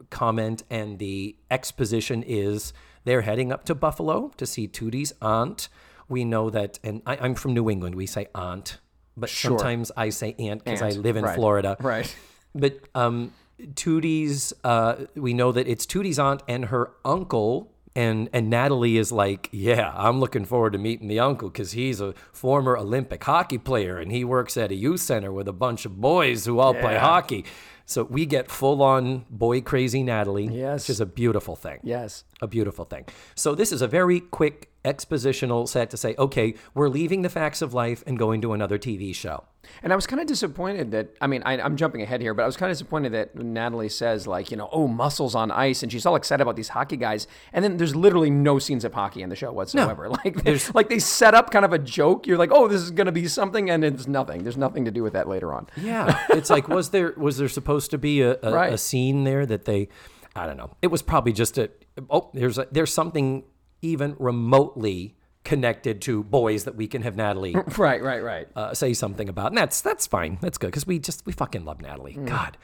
comment, 0.10 0.64
and 0.70 0.98
the 0.98 1.36
exposition 1.52 2.24
is 2.24 2.72
they're 3.04 3.22
heading 3.22 3.52
up 3.52 3.66
to 3.66 3.76
Buffalo 3.76 4.32
to 4.38 4.46
see 4.46 4.68
Tootie's 4.68 5.14
aunt. 5.22 5.68
We 6.08 6.24
know 6.24 6.50
that, 6.50 6.80
and 6.84 7.02
I, 7.06 7.18
I'm 7.18 7.36
from 7.36 7.54
New 7.54 7.70
England, 7.70 7.96
we 7.96 8.06
say 8.06 8.28
aunt, 8.34 8.80
but 9.18 9.30
sometimes 9.30 9.92
I 9.98 10.10
say 10.10 10.36
aunt 10.40 10.64
because 10.64 10.82
I 10.82 10.92
live 10.92 11.18
in 11.18 11.26
right, 11.26 11.36
Florida. 11.36 11.76
right. 11.80 12.16
But 12.56 12.80
um, 12.96 13.34
Tootie's, 13.76 14.54
uh, 14.64 15.06
we 15.16 15.34
know 15.34 15.52
that 15.52 15.68
it's 15.68 15.86
Tootie's 15.86 16.20
aunt 16.20 16.44
and 16.48 16.66
her 16.66 16.92
uncle. 17.06 17.72
And, 17.96 18.30
and 18.32 18.50
Natalie 18.50 18.98
is 18.98 19.12
like, 19.12 19.50
yeah, 19.52 19.92
I'm 19.96 20.20
looking 20.20 20.46
forward 20.46 20.74
to 20.74 20.80
meeting 20.80 21.08
the 21.08 21.20
uncle 21.20 21.50
because 21.50 21.72
he's 21.74 22.00
a 22.00 22.14
former 22.32 22.78
Olympic 22.78 23.24
hockey 23.24 23.58
player 23.58 23.98
and 23.98 24.12
he 24.12 24.24
works 24.24 24.56
at 24.58 24.72
a 24.72 24.76
youth 24.76 25.02
center 25.02 25.34
with 25.34 25.48
a 25.48 25.54
bunch 25.54 25.86
of 25.86 26.00
boys 26.00 26.46
who 26.46 26.60
all 26.60 26.74
play 26.74 26.98
hockey. 26.98 27.46
So 27.86 28.04
we 28.04 28.28
get 28.28 28.50
full 28.52 28.84
on 28.84 29.26
boy 29.32 29.62
crazy 29.62 30.04
Natalie, 30.04 30.46
Yes. 30.48 30.84
which 30.84 30.92
is 30.92 31.02
a 31.02 31.06
beautiful 31.08 31.56
thing 31.56 31.80
Yes. 31.84 32.24
a 32.40 32.48
beautiful 32.48 32.86
thing. 32.86 33.06
So 33.36 33.56
this 33.56 33.72
is 33.72 33.82
a 33.82 33.88
very 33.88 34.20
quick 34.20 34.70
expositional 34.86 35.68
set 35.68 35.90
to 35.90 35.98
say, 35.98 36.16
okay, 36.18 36.54
we're 36.74 36.90
leaving 36.90 37.22
the 37.22 37.30
facts 37.30 37.62
of 37.62 37.74
life 37.74 38.04
and 38.08 38.18
going 38.18 38.42
to 38.42 38.54
another 38.54 38.78
TV 38.78 39.14
show. 39.14 39.44
And 39.84 39.92
I 39.94 39.96
was 39.96 40.08
kind 40.08 40.20
of 40.22 40.26
disappointed 40.28 40.92
that, 40.92 41.10
I 41.22 41.28
mean, 41.28 41.44
I, 41.46 41.60
I'm 41.62 41.76
jumping 41.76 42.02
ahead 42.02 42.22
here, 42.22 42.34
but 42.34 42.44
I 42.44 42.46
was 42.46 42.58
kind 42.58 42.72
of 42.72 42.78
disappointed 42.78 43.12
that 43.14 43.36
Natalie 43.36 43.90
says, 43.90 44.26
like, 44.26 44.52
you 44.52 44.58
know, 44.58 44.70
oh, 44.72 44.88
muscles 44.88 45.36
on 45.36 45.52
ice. 45.52 45.84
And 45.84 45.92
she's 45.92 46.06
all 46.06 46.16
excited 46.16 46.42
about 46.42 46.56
these 46.56 46.70
hockey 46.70 46.96
guys. 46.98 47.28
And 47.54 47.64
then 47.64 47.78
there's 47.78 47.96
literally 47.96 48.30
no 48.30 48.58
scenes 48.58 48.84
of 48.86 48.94
hockey 48.94 49.22
in 49.22 49.30
the 49.30 49.36
show 49.36 49.52
whatsoever. 49.52 50.10
Like, 50.24 50.44
there's- 50.44 50.74
like 50.74 50.90
they 50.90 51.00
set 51.00 51.36
up 51.36 51.52
kind 51.52 51.66
of 51.66 51.74
a 51.74 51.80
joke. 51.80 52.26
You're 52.26 52.38
like, 52.38 52.52
oh, 52.52 52.68
this 52.68 52.82
is 52.82 52.92
going 52.92 53.06
to 53.06 53.12
be 53.12 53.28
something. 53.28 53.70
And 53.70 53.84
it's 53.84 54.08
nothing. 54.08 54.44
There's 54.44 54.58
nothing 54.58 54.86
to 54.86 54.92
do 54.92 55.04
with 55.04 55.14
that 55.14 55.28
later 55.28 55.54
on. 55.54 55.68
Yeah, 55.78 56.26
it's 56.30 56.50
like 56.50 56.68
was 56.68 56.90
there 56.90 57.14
was 57.18 57.38
there 57.38 57.50
supposed 57.50 57.92
to 57.92 57.98
be 57.98 58.22
a, 58.22 58.38
a, 58.42 58.52
Right. 58.52 58.74
a 58.74 58.78
scene 58.78 59.24
there 59.24 59.46
that 59.46 59.66
they, 59.66 59.90
I 60.36 60.46
don't 60.48 60.58
know. 60.58 60.76
It 60.82 60.88
was 60.88 61.02
probably 61.02 61.34
just 61.34 61.58
a 61.58 61.70
oh 62.10 62.30
there's 62.34 62.58
a, 62.58 62.68
there's 62.72 62.94
something 62.94 63.44
even 63.82 64.16
remotely 64.20 65.16
connected 65.44 66.02
to 66.02 66.24
boys 66.24 66.66
that 66.66 66.76
we 66.76 66.88
can 66.88 67.02
have 67.02 67.16
Natalie 67.16 67.56
Right, 67.78 68.02
right, 68.04 68.22
right. 68.22 68.48
uh, 68.56 68.74
say 68.74 68.94
something 68.94 69.30
about, 69.30 69.48
and 69.48 69.58
that's 69.58 69.82
that's 69.82 70.06
fine. 70.06 70.38
That's 70.42 70.58
good 70.58 70.68
because 70.68 70.86
we 70.86 71.00
just 71.00 71.26
we 71.26 71.34
fucking 71.34 71.66
love 71.66 71.82
Natalie. 71.82 72.14
God. 72.14 72.58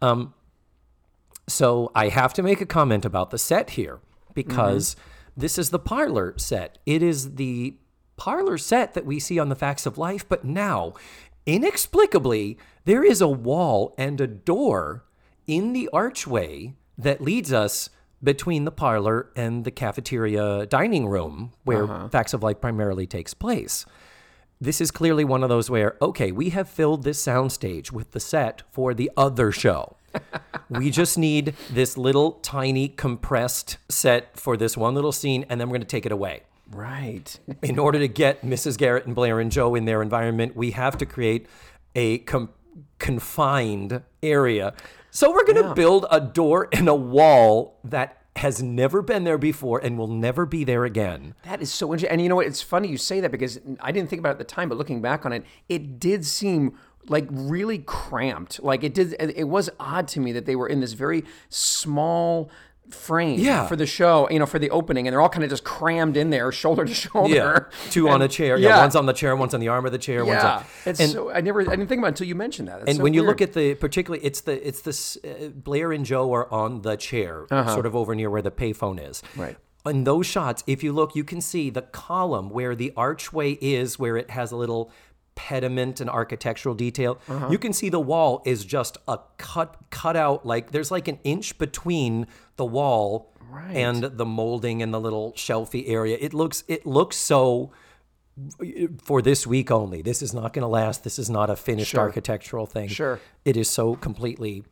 Um, 0.00 0.34
so 1.48 1.90
I 1.94 2.08
have 2.08 2.32
to 2.34 2.42
make 2.42 2.60
a 2.60 2.66
comment 2.66 3.04
about 3.04 3.30
the 3.30 3.38
set 3.38 3.70
here 3.70 4.00
because 4.34 4.96
this 5.36 5.58
is 5.58 5.70
the 5.70 5.78
parlor 5.78 6.34
set. 6.38 6.78
It 6.86 7.02
is 7.02 7.34
the 7.34 7.76
parlor 8.16 8.58
set 8.58 8.94
that 8.94 9.04
we 9.04 9.18
see 9.18 9.38
on 9.38 9.48
the 9.48 9.56
Facts 9.56 9.86
of 9.86 9.98
Life, 9.98 10.28
but 10.28 10.44
now, 10.44 10.94
inexplicably, 11.46 12.58
there 12.84 13.02
is 13.02 13.20
a 13.20 13.28
wall 13.28 13.94
and 13.98 14.20
a 14.20 14.26
door 14.26 15.04
in 15.46 15.72
the 15.72 15.88
archway 15.92 16.74
that 16.96 17.20
leads 17.20 17.52
us 17.52 17.90
between 18.22 18.64
the 18.64 18.70
parlor 18.70 19.30
and 19.34 19.64
the 19.64 19.70
cafeteria 19.70 20.66
dining 20.66 21.08
room 21.08 21.52
where 21.64 21.84
uh-huh. 21.84 22.08
Facts 22.08 22.34
of 22.34 22.42
Life 22.42 22.60
primarily 22.60 23.06
takes 23.06 23.34
place 23.34 23.86
this 24.60 24.80
is 24.80 24.90
clearly 24.90 25.24
one 25.24 25.42
of 25.42 25.48
those 25.48 25.70
where, 25.70 25.96
okay, 26.02 26.30
we 26.32 26.50
have 26.50 26.68
filled 26.68 27.02
this 27.02 27.24
soundstage 27.24 27.90
with 27.90 28.10
the 28.10 28.20
set 28.20 28.62
for 28.70 28.92
the 28.92 29.10
other 29.16 29.50
show. 29.50 29.96
we 30.68 30.90
just 30.90 31.16
need 31.16 31.54
this 31.70 31.96
little 31.96 32.32
tiny 32.32 32.88
compressed 32.88 33.78
set 33.88 34.38
for 34.38 34.56
this 34.56 34.76
one 34.76 34.94
little 34.94 35.12
scene, 35.12 35.46
and 35.48 35.60
then 35.60 35.68
we're 35.68 35.78
going 35.78 35.80
to 35.80 35.86
take 35.86 36.04
it 36.04 36.12
away. 36.12 36.42
Right. 36.70 37.38
In 37.62 37.78
order 37.78 37.98
to 37.98 38.08
get 38.08 38.42
Mrs. 38.42 38.76
Garrett 38.76 39.06
and 39.06 39.14
Blair 39.14 39.40
and 39.40 39.50
Joe 39.50 39.74
in 39.74 39.86
their 39.86 40.02
environment, 40.02 40.54
we 40.54 40.72
have 40.72 40.98
to 40.98 41.06
create 41.06 41.46
a 41.94 42.18
com- 42.18 42.50
confined 42.98 44.02
area. 44.22 44.74
So 45.10 45.30
we're 45.32 45.44
going 45.44 45.62
to 45.62 45.74
build 45.74 46.06
a 46.10 46.20
door 46.20 46.68
and 46.72 46.88
a 46.88 46.94
wall 46.94 47.78
that 47.84 48.18
has 48.36 48.62
never 48.62 49.02
been 49.02 49.24
there 49.24 49.38
before 49.38 49.80
and 49.80 49.98
will 49.98 50.06
never 50.06 50.46
be 50.46 50.64
there 50.64 50.84
again. 50.84 51.34
That 51.44 51.60
is 51.60 51.72
so 51.72 51.92
interesting. 51.92 52.12
And 52.12 52.22
you 52.22 52.28
know 52.28 52.36
what? 52.36 52.46
It's 52.46 52.62
funny 52.62 52.88
you 52.88 52.96
say 52.96 53.20
that 53.20 53.30
because 53.30 53.58
I 53.80 53.92
didn't 53.92 54.08
think 54.08 54.20
about 54.20 54.30
it 54.30 54.32
at 54.32 54.38
the 54.38 54.44
time, 54.44 54.68
but 54.68 54.78
looking 54.78 55.02
back 55.02 55.26
on 55.26 55.32
it, 55.32 55.44
it 55.68 55.98
did 55.98 56.24
seem 56.24 56.78
like 57.08 57.26
really 57.30 57.78
cramped. 57.78 58.62
Like 58.62 58.84
it 58.84 58.94
did. 58.94 59.16
It 59.18 59.48
was 59.48 59.68
odd 59.80 60.06
to 60.08 60.20
me 60.20 60.32
that 60.32 60.46
they 60.46 60.54
were 60.54 60.68
in 60.68 60.80
this 60.80 60.92
very 60.92 61.24
small 61.48 62.50
frame 62.94 63.38
Yeah. 63.40 63.66
for 63.66 63.76
the 63.76 63.86
show, 63.86 64.28
you 64.30 64.38
know, 64.38 64.46
for 64.46 64.58
the 64.58 64.70
opening, 64.70 65.06
and 65.06 65.12
they're 65.12 65.20
all 65.20 65.28
kind 65.28 65.44
of 65.44 65.50
just 65.50 65.64
crammed 65.64 66.16
in 66.16 66.30
there, 66.30 66.50
shoulder 66.62 66.84
to 66.84 66.94
shoulder. 66.94 67.34
Yeah, 67.34 67.90
two 67.90 68.08
on 68.08 68.22
a 68.22 68.28
chair. 68.28 68.56
Yeah, 68.56 68.68
yeah. 68.70 68.80
one's 68.80 68.96
on 68.96 69.06
the 69.06 69.12
chair, 69.12 69.34
one's 69.36 69.54
on 69.54 69.60
the 69.60 69.68
arm 69.68 69.86
of 69.86 69.92
the 69.92 69.98
chair. 69.98 70.24
One's 70.24 70.42
Yeah, 70.42 70.56
on, 70.58 70.64
it's 70.86 71.00
and 71.00 71.10
so 71.10 71.30
I 71.30 71.40
never 71.40 71.60
I 71.62 71.64
didn't 71.76 71.88
think 71.88 71.98
about 72.00 72.08
it 72.08 72.10
until 72.10 72.26
you 72.26 72.34
mentioned 72.34 72.68
that. 72.68 72.80
It's 72.80 72.88
and 72.88 72.96
so 72.98 73.02
when 73.02 73.14
you 73.14 73.22
look 73.22 73.40
at 73.40 73.52
the 73.52 73.74
particularly, 73.74 74.24
it's 74.24 74.40
the 74.42 74.66
it's 74.66 74.82
this 74.82 75.16
uh, 75.24 75.48
Blair 75.54 75.92
and 75.92 76.04
Joe 76.04 76.32
are 76.34 76.50
on 76.52 76.82
the 76.82 76.96
chair, 76.96 77.46
sort 77.48 77.86
of 77.86 77.94
over 77.96 78.14
near 78.14 78.30
where 78.30 78.42
the 78.42 78.50
payphone 78.50 79.00
is. 79.00 79.22
Uh-huh. 79.24 79.42
Right. 79.42 79.56
In 79.86 80.04
those 80.04 80.26
shots, 80.26 80.62
if 80.66 80.82
you 80.82 80.92
look, 80.92 81.16
you 81.16 81.24
can 81.24 81.40
see 81.40 81.70
the 81.70 81.80
column 81.80 82.50
where 82.50 82.74
the 82.74 82.92
archway 82.98 83.52
is, 83.62 83.98
where 83.98 84.18
it 84.18 84.28
has 84.30 84.52
a 84.52 84.56
little 84.56 84.90
pediment 85.34 86.00
and 86.00 86.10
architectural 86.10 86.74
detail. 86.74 87.18
Uh-huh. 87.26 87.48
You 87.50 87.56
can 87.58 87.72
see 87.72 87.88
the 87.88 88.00
wall 88.00 88.42
is 88.44 88.64
just 88.66 88.98
a 89.08 89.18
cut 89.38 89.76
cut 89.88 90.16
out 90.16 90.44
like 90.44 90.70
there's 90.72 90.90
like 90.90 91.08
an 91.08 91.18
inch 91.24 91.56
between 91.56 92.26
the 92.60 92.66
wall 92.78 93.32
Right. 93.50 93.74
and 93.76 94.04
the 94.04 94.24
molding 94.26 94.80
and 94.82 94.94
the 94.94 95.00
little 95.00 95.32
shelfy 95.32 95.82
area. 95.88 96.16
It 96.20 96.32
looks 96.32 96.62
it 96.68 96.86
looks 96.86 97.16
so 97.16 97.72
for 99.02 99.20
this 99.22 99.46
week 99.46 99.70
only. 99.70 100.02
This 100.02 100.22
is 100.22 100.32
not 100.32 100.52
going 100.52 100.62
to 100.62 100.68
last. 100.68 101.02
This 101.04 101.18
is 101.18 101.28
not 101.28 101.50
a 101.50 101.56
finished 101.56 101.94
architectural 101.96 102.66
thing. 102.66 102.88
Sure. 102.88 103.18
It 103.44 103.56
is 103.56 103.68
so 103.68 103.94
completely. 103.96 104.62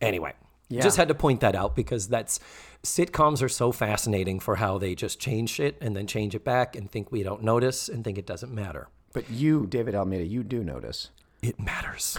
Anyway, 0.00 0.32
Yeah. 0.68 0.80
just 0.82 0.96
had 0.96 1.08
to 1.08 1.14
point 1.14 1.40
that 1.40 1.54
out 1.54 1.74
because 1.74 2.08
that's 2.08 2.38
sitcoms 2.82 3.42
are 3.42 3.48
so 3.48 3.72
fascinating 3.72 4.38
for 4.40 4.56
how 4.56 4.78
they 4.78 4.94
just 4.94 5.18
change 5.20 5.58
it 5.60 5.76
and 5.80 5.94
then 5.96 6.06
change 6.06 6.34
it 6.34 6.44
back 6.44 6.76
and 6.76 6.90
think 6.90 7.10
we 7.12 7.22
don't 7.22 7.42
notice 7.42 7.88
and 7.88 8.04
think 8.04 8.16
it 8.18 8.26
doesn't 8.26 8.52
matter. 8.52 8.88
but 9.12 9.28
you, 9.28 9.66
David 9.66 9.94
Almeida, 9.96 10.24
you 10.24 10.44
do 10.44 10.62
notice. 10.62 11.10
It 11.42 11.58
matters. 11.58 12.16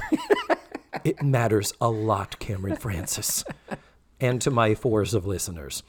it 1.06 1.24
matters 1.24 1.74
a 1.80 1.90
lot, 1.90 2.38
Cameron 2.40 2.76
Francis, 2.76 3.46
and 4.22 4.42
to 4.42 4.52
my 4.52 4.76
fours 4.76 5.14
of 5.14 5.26
listeners. 5.26 5.84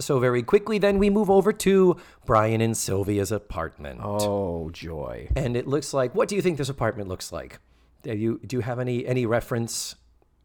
So 0.00 0.20
very 0.20 0.42
quickly, 0.42 0.78
then 0.78 0.98
we 0.98 1.10
move 1.10 1.28
over 1.28 1.52
to 1.52 1.96
Brian 2.24 2.60
and 2.60 2.76
Sylvia's 2.76 3.32
apartment. 3.32 4.00
Oh 4.02 4.70
joy! 4.70 5.28
and 5.36 5.56
it 5.56 5.66
looks 5.66 5.92
like 5.92 6.14
what 6.14 6.28
do 6.28 6.36
you 6.36 6.42
think 6.42 6.56
this 6.56 6.68
apartment 6.68 7.08
looks 7.08 7.32
like 7.32 7.58
do 8.02 8.14
you 8.14 8.40
do 8.46 8.56
you 8.56 8.60
have 8.62 8.78
any 8.78 9.06
any 9.06 9.26
reference 9.26 9.96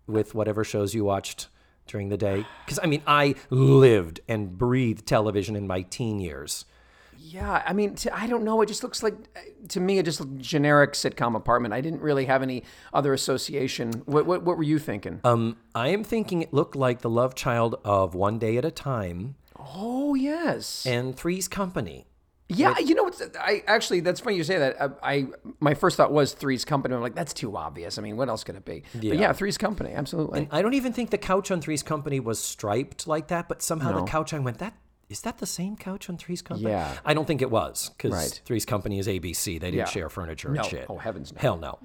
with 0.08 0.34
whatever 0.36 0.64
shows 0.64 0.94
you 0.94 1.04
watched 1.04 1.48
during 1.88 2.10
the 2.10 2.18
day 2.18 2.46
because 2.66 2.80
i 2.82 2.86
mean 2.86 3.02
i 3.06 3.36
lived 3.50 4.20
and 4.28 4.58
breathed 4.58 5.06
television 5.06 5.56
in 5.56 5.68
my 5.68 5.82
teen 5.82 6.20
years 6.20 6.66
Yeah, 7.26 7.64
I 7.66 7.72
mean, 7.72 7.96
to, 7.96 8.14
I 8.16 8.28
don't 8.28 8.44
know. 8.44 8.62
It 8.62 8.66
just 8.66 8.84
looks 8.84 9.02
like 9.02 9.16
to 9.70 9.80
me, 9.80 9.98
it 9.98 10.04
just 10.04 10.20
looked 10.20 10.38
generic 10.40 10.92
sitcom 10.92 11.36
apartment. 11.36 11.74
I 11.74 11.80
didn't 11.80 12.02
really 12.02 12.26
have 12.26 12.44
any 12.44 12.64
other 12.94 13.14
association. 13.14 14.04
What 14.06 14.26
what, 14.26 14.44
what 14.44 14.58
were 14.58 14.64
you 14.64 14.78
thinking? 14.80 15.22
um 15.24 15.58
i 15.74 15.88
am 15.88 16.04
thinking 16.04 16.42
it 16.42 16.54
looked 16.54 16.76
like 16.76 17.02
the 17.02 17.10
love 17.10 17.34
child 17.36 17.76
of 17.84 18.14
one 18.14 18.40
day 18.40 18.58
at 18.58 18.66
a 18.66 18.72
time 18.72 19.36
oh 19.58 20.16
yes, 20.16 20.86
and 20.86 21.16
three's 21.16 21.48
company 21.48 22.06
Yeah, 22.50 22.78
you 22.78 22.94
know, 22.94 23.04
what's, 23.04 23.22
I 23.40 23.64
actually 23.68 24.02
that's 24.02 24.20
funny 24.20 24.36
you 24.36 24.44
say 24.44 24.58
that. 24.60 24.82
I, 24.82 24.90
I 25.02 25.26
my 25.60 25.74
first 25.74 25.98
thought 25.98 26.12
was 26.12 26.34
Three's 26.34 26.66
Company. 26.66 26.94
I'm 26.94 27.02
like, 27.02 27.16
that's 27.16 27.34
too 27.34 27.56
obvious. 27.56 27.98
I 27.98 28.02
mean, 28.02 28.18
what 28.18 28.30
else 28.30 28.44
could 28.44 28.56
it 28.56 28.66
be? 28.66 28.84
But 28.94 29.18
yeah, 29.18 29.34
Three's 29.34 29.58
Company, 29.58 29.94
absolutely. 29.94 30.48
I 30.52 30.62
don't 30.62 30.74
even 30.76 30.94
think 30.94 31.10
the 31.10 31.18
couch 31.18 31.50
on 31.52 31.62
Three's 31.62 31.84
Company 31.84 32.20
was 32.20 32.40
striped 32.40 33.08
like 33.08 33.30
that, 33.30 33.48
but 33.48 33.62
somehow 33.62 33.94
the 34.00 34.06
couch 34.06 34.34
I 34.34 34.40
went 34.40 34.60
that 34.60 34.76
is 35.14 35.22
that 35.22 35.38
the 35.38 35.46
same 35.46 35.78
couch 35.78 36.10
on 36.10 36.18
Three's 36.18 36.42
Company? 36.42 36.72
Yeah. 36.72 36.98
I 37.06 37.14
don't 37.14 37.26
think 37.26 37.42
it 37.44 37.52
was 37.52 37.92
because 37.96 38.12
Right. 38.12 38.42
Three's 38.46 38.66
Company 38.66 38.98
is 38.98 39.08
ABC. 39.08 39.60
They 39.60 39.68
didn't 39.68 39.76
Yeah. 39.78 39.86
share 39.86 40.10
furniture 40.10 40.50
No. 40.50 40.62
and 40.62 40.70
shit. 40.70 40.86
Oh, 40.90 40.98
heavens 40.98 41.32
no. 41.32 41.40
Hell 41.40 41.58
no. 41.58 41.78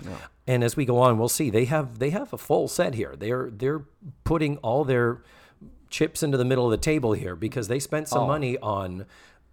And 0.47 0.64
as 0.64 0.76
we 0.76 0.87
go 0.87 0.99
on, 0.99 1.18
we'll 1.18 1.28
see 1.28 1.50
they 1.50 1.66
have 1.66 1.99
they 1.99 2.11
have 2.11 2.32
a 2.32 2.38
full 2.38 2.68
set 2.68 2.94
here. 2.94 3.14
They're 3.16 3.50
they're 3.50 3.82
putting 4.25 4.56
all 4.58 4.82
their 4.85 5.23
chips 5.90 6.23
into 6.23 6.38
the 6.38 6.44
middle 6.44 6.64
of 6.64 6.70
the 6.70 6.76
table 6.78 7.12
here 7.12 7.37
because 7.37 7.68
they 7.68 7.78
spent 7.78 8.06
Oh. 8.11 8.16
some 8.16 8.26
money 8.26 8.56
on 8.58 9.04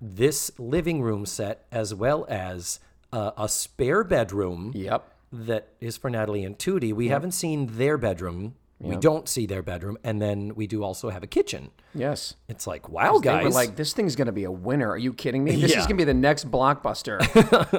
this 0.01 0.51
living 0.57 1.01
room 1.01 1.25
set 1.25 1.65
as 1.71 1.93
well 1.93 2.25
as 2.29 2.79
uh, 3.11 3.31
a 3.37 3.47
spare 3.49 4.03
bedroom 4.05 4.71
yep. 4.73 5.11
that 5.31 5.67
is 5.81 5.97
for 5.97 6.09
Natalie 6.09 6.43
and 6.45 6.57
Tootie. 6.57 6.93
We 6.93 7.09
haven't 7.09 7.31
seen 7.31 7.77
their 7.77 7.97
bedroom. 7.97 8.55
We 8.79 8.97
don't 8.97 9.27
see 9.29 9.45
their 9.45 9.61
bedroom, 9.63 9.97
and 10.03 10.21
then 10.21 10.53
we 10.53 10.67
do 10.67 10.83
also 10.83 11.09
have 11.09 11.23
a 11.23 11.27
kitchen. 11.27 11.71
Yes. 11.95 12.35
It's 12.49 12.67
like, 12.67 12.89
wow, 12.89 13.17
They 13.19 13.23
guys! 13.23 13.43
were 13.45 13.49
like, 13.51 13.77
this 13.77 13.93
thing's 13.93 14.15
going 14.17 14.25
to 14.27 14.31
be 14.33 14.43
a 14.43 14.51
winner. 14.51 14.89
Are 14.89 14.97
you 14.97 15.13
kidding 15.13 15.43
me? 15.45 15.55
This 15.55 15.71
Yeah. 15.71 15.79
is 15.79 15.85
going 15.87 15.95
to 15.97 16.01
be 16.01 16.03
the 16.03 16.13
next 16.13 16.51
blockbuster 16.51 17.17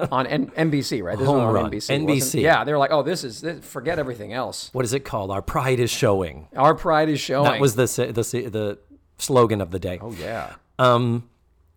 on 0.13 0.27
N- 0.27 0.51
NBC, 0.57 1.03
right? 1.05 1.19
This 1.19 1.27
Home 1.27 1.37
is 1.37 1.43
on 1.45 1.55
run. 1.55 1.71
NBC. 1.71 2.07
NBC. 2.07 2.41
Yeah, 2.43 2.65
they 2.65 2.73
were 2.73 2.79
like, 2.79 2.91
oh, 2.93 3.03
this 3.03 3.25
is 3.25 3.43
this, 3.43 3.65
forget 3.65 3.99
everything 3.99 4.33
else. 4.33 4.71
what 4.73 4.85
is 4.87 4.95
it 4.95 5.01
called? 5.05 5.31
Our 5.31 5.43
pride 5.43 5.81
is 5.81 5.91
showing. 5.91 6.49
Our 6.57 6.75
pride 6.75 7.09
is 7.11 7.21
showing. 7.21 7.45
That 7.53 7.61
was 7.61 7.77
the 7.77 7.85
the 7.87 8.23
the 8.49 8.79
slogan 9.19 9.61
of 9.61 9.71
the 9.71 9.79
day. 9.79 9.99
Oh 10.01 10.13
yeah. 10.13 10.55
Um, 10.79 11.29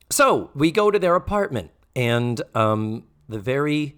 so 0.09 0.49
we 0.55 0.71
go 0.71 0.89
to 0.91 0.97
their 0.97 1.15
apartment, 1.15 1.71
and 1.95 2.41
um, 2.55 3.03
the 3.27 3.37
very, 3.39 3.97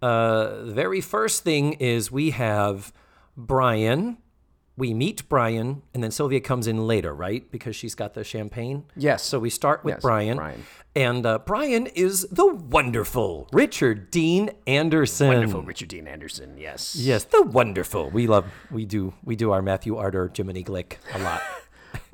uh, 0.00 0.64
the 0.64 0.72
very 0.74 1.00
first 1.00 1.44
thing 1.44 1.74
is 1.74 2.10
we 2.12 2.30
have 2.30 2.92
Brian. 3.36 4.18
We 4.74 4.94
meet 4.94 5.28
Brian, 5.28 5.82
and 5.92 6.02
then 6.02 6.10
Sylvia 6.10 6.40
comes 6.40 6.66
in 6.66 6.86
later, 6.86 7.14
right? 7.14 7.48
Because 7.52 7.76
she's 7.76 7.94
got 7.94 8.14
the 8.14 8.24
champagne. 8.24 8.84
Yes. 8.96 9.22
So 9.22 9.38
we 9.38 9.50
start 9.50 9.84
with 9.84 9.96
Yes, 9.96 10.02
Brian, 10.02 10.38
Brian. 10.38 10.64
and 10.96 11.26
uh, 11.26 11.40
Brian 11.40 11.86
is 11.88 12.26
the 12.32 12.46
wonderful 12.46 13.48
Richard 13.52 14.10
Dean 14.10 14.48
Anderson. 14.66 15.28
Wonderful 15.28 15.62
Richard 15.62 15.88
Dean 15.88 16.08
Anderson. 16.08 16.56
Yes. 16.56 16.96
Yes, 16.96 17.24
the 17.24 17.42
wonderful. 17.42 18.08
We 18.08 18.26
love. 18.26 18.46
We 18.70 18.86
do. 18.86 19.12
We 19.22 19.36
do 19.36 19.52
our 19.52 19.60
Martin 19.60 19.92
Short, 19.94 20.34
Jiminy 20.34 20.64
Glick 20.64 20.94
a 21.14 21.18
lot. 21.18 21.42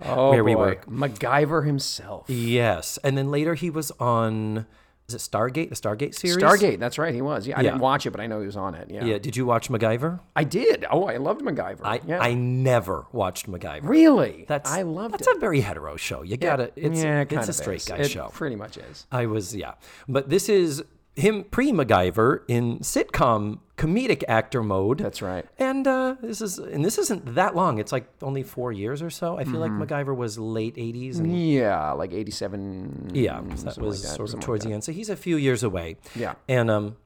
Oh 0.04 0.30
where 0.30 0.42
we 0.44 0.54
boy. 0.54 0.60
work. 0.60 0.86
MacGyver 0.86 1.64
himself. 1.66 2.28
Yes, 2.28 2.98
and 3.04 3.16
then 3.16 3.30
later 3.30 3.54
he 3.54 3.70
was 3.70 3.90
on. 4.00 4.66
Is 5.08 5.14
it 5.14 5.18
Stargate? 5.20 5.70
The 5.70 5.74
Stargate 5.74 6.14
series. 6.14 6.36
Stargate. 6.36 6.78
That's 6.78 6.98
right. 6.98 7.14
He 7.14 7.22
was. 7.22 7.46
Yeah. 7.46 7.56
I 7.58 7.62
Yeah. 7.62 7.70
didn't 7.70 7.80
watch 7.80 8.04
it, 8.04 8.10
but 8.10 8.20
I 8.20 8.26
know 8.26 8.40
he 8.40 8.46
was 8.46 8.58
on 8.58 8.74
it. 8.74 8.90
Yeah. 8.90 9.04
Yeah. 9.06 9.16
Did 9.16 9.38
you 9.38 9.46
watch 9.46 9.70
MacGyver? 9.70 10.20
I 10.36 10.44
did. 10.44 10.84
Oh, 10.90 11.04
I 11.06 11.16
loved 11.16 11.40
MacGyver. 11.40 11.80
I 11.82 12.00
yeah. 12.06 12.20
I 12.20 12.34
never 12.34 13.06
watched 13.10 13.50
MacGyver. 13.50 13.88
really. 13.88 14.44
That's 14.46 14.70
I 14.70 14.82
loved 14.82 15.14
That's 15.14 15.26
it. 15.26 15.36
a 15.38 15.40
very 15.40 15.60
hetero 15.62 15.96
show. 15.96 16.20
You 16.22 16.36
gotta. 16.36 16.72
It's 16.76 17.02
yeah, 17.02 17.20
it 17.20 17.32
it's 17.32 17.34
kind 17.34 17.48
a 17.48 17.52
straight 17.54 17.76
is. 17.80 17.84
guy 17.86 17.96
It 17.96 18.10
show. 18.10 18.28
Pretty 18.34 18.56
much 18.56 18.76
is. 18.76 19.06
I 19.10 19.24
was 19.24 19.56
yeah, 19.56 19.74
but 20.08 20.28
this 20.28 20.50
is 20.50 20.84
him 21.18 21.44
pre 21.44 21.72
MacGyver 21.72 22.40
in 22.48 22.78
sitcom 22.78 23.58
comedic 23.76 24.22
actor 24.28 24.62
mode. 24.62 24.98
That's 24.98 25.20
right. 25.22 25.44
And 25.58 25.86
uh, 25.86 26.16
this 26.22 26.40
is 26.40 26.58
and 26.58 26.84
this 26.84 26.96
isn't 26.98 27.34
that 27.34 27.54
long. 27.56 27.78
It's 27.78 27.92
like 27.92 28.08
only 28.22 28.42
four 28.42 28.72
years 28.72 29.02
or 29.02 29.10
so. 29.10 29.36
I 29.38 29.44
feel 29.44 29.54
Mm-hmm. 29.60 29.80
like 29.80 29.88
MacGyver 29.88 30.16
was 30.16 30.38
late 30.38 30.76
'80s, 30.76 31.20
Yeah, 31.52 31.92
like 31.92 32.12
eighty-seven. 32.12 33.10
yeah, 33.14 33.40
that 33.40 33.48
was 33.48 33.64
like 33.64 33.78
that, 33.78 34.16
sort 34.16 34.20
of 34.20 34.30
something 34.30 34.36
like 34.38 34.44
towards 34.46 34.64
the 34.64 34.72
end. 34.72 34.84
So 34.84 34.92
he's 34.92 35.10
a 35.10 35.16
few 35.16 35.36
years 35.36 35.62
away. 35.62 35.96
Yeah. 36.14 36.34
And 36.48 36.70
um, 36.70 36.96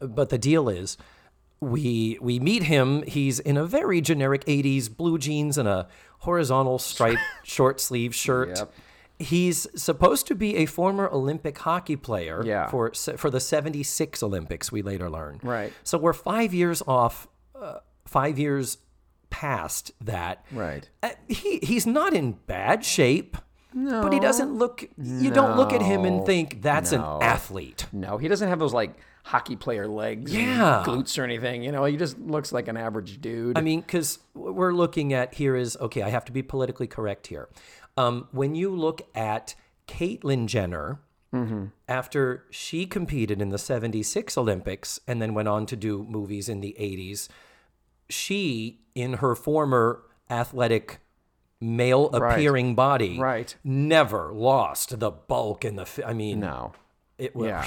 but 0.00 0.30
the 0.30 0.38
deal 0.38 0.68
is, 0.68 0.96
we 1.60 2.18
we 2.20 2.38
meet 2.38 2.62
him. 2.64 3.02
He's 3.06 3.38
in 3.38 3.56
a 3.56 3.64
very 3.64 4.00
generic 4.00 4.44
'80s 4.46 4.94
blue 4.94 5.18
jeans 5.18 5.58
and 5.58 5.68
a 5.68 5.88
horizontal 6.20 6.78
striped 6.78 7.20
short 7.42 7.80
sleeve 7.80 8.14
shirt. 8.14 8.56
Yep. 8.56 8.72
He's 9.20 9.66
supposed 9.80 10.26
to 10.28 10.34
be 10.34 10.56
a 10.56 10.66
former 10.66 11.06
Olympic 11.08 11.58
hockey 11.58 11.96
player 11.96 12.42
Yeah. 12.44 12.68
for 12.70 12.92
for 13.16 13.28
the 13.30 13.38
'76 13.40 14.22
Olympics. 14.22 14.72
We 14.72 14.82
later 14.82 15.10
learn. 15.10 15.40
Right. 15.42 15.72
So 15.84 15.98
we're 15.98 16.12
five 16.14 16.54
years 16.54 16.82
off, 16.86 17.28
uh, 17.54 17.78
five 18.06 18.38
years 18.38 18.78
past 19.28 19.92
that. 20.00 20.44
Right. 20.50 20.88
Uh, 21.02 21.10
he 21.28 21.58
he's 21.62 21.86
not 21.86 22.14
in 22.14 22.32
bad 22.46 22.84
shape. 22.84 23.36
No. 23.72 24.02
But 24.02 24.12
he 24.12 24.18
doesn't 24.18 24.52
look. 24.58 24.84
You 25.00 25.30
don't 25.30 25.56
look 25.56 25.72
at 25.72 25.80
him 25.82 26.04
and 26.04 26.26
think 26.26 26.60
that's 26.60 26.90
No. 26.90 27.18
an 27.18 27.22
athlete. 27.22 27.86
No, 27.92 28.18
he 28.18 28.26
doesn't 28.26 28.48
have 28.48 28.58
those 28.58 28.74
like 28.74 28.96
hockey 29.22 29.54
player 29.54 29.86
legs, 29.86 30.34
Yeah. 30.34 30.82
glutes 30.84 31.16
or 31.16 31.22
anything. 31.22 31.62
You 31.62 31.70
know, 31.70 31.84
he 31.84 31.96
just 31.96 32.18
looks 32.18 32.50
like 32.52 32.66
an 32.66 32.76
average 32.76 33.20
dude. 33.20 33.56
I 33.56 33.60
mean, 33.60 33.80
because 33.82 34.18
we're 34.34 34.72
looking 34.72 35.12
at 35.12 35.34
here 35.34 35.54
is 35.54 35.76
okay. 35.80 36.02
I 36.02 36.08
have 36.08 36.24
to 36.24 36.32
be 36.32 36.42
politically 36.42 36.88
correct 36.88 37.28
here. 37.28 37.48
Um, 37.96 38.28
when 38.32 38.54
you 38.54 38.74
look 38.74 39.02
at 39.14 39.54
Caitlyn 39.88 40.46
Jenner, 40.46 41.00
after 41.88 42.44
she 42.50 42.86
competed 42.86 43.40
in 43.40 43.50
the 43.50 43.58
'76 43.58 44.36
Olympics 44.36 44.98
and 45.06 45.22
then 45.22 45.32
went 45.32 45.46
on 45.48 45.64
to 45.66 45.76
do 45.76 46.02
movies 46.08 46.48
in 46.48 46.60
the 46.60 46.74
'80s, 46.78 47.28
she, 48.08 48.80
in 48.96 49.14
her 49.14 49.34
former 49.36 50.02
athletic 50.28 50.98
male 51.60 52.08
appearing 52.12 52.74
body, 52.74 53.18
Right. 53.18 53.54
never 53.62 54.32
lost 54.32 54.98
the 54.98 55.10
bulk 55.12 55.64
and 55.64 55.78
the. 55.78 56.04
I 56.06 56.12
mean, 56.14 56.40
no. 56.40 56.72
it 57.18 57.36
was. 57.36 57.46
Yeah. 57.46 57.64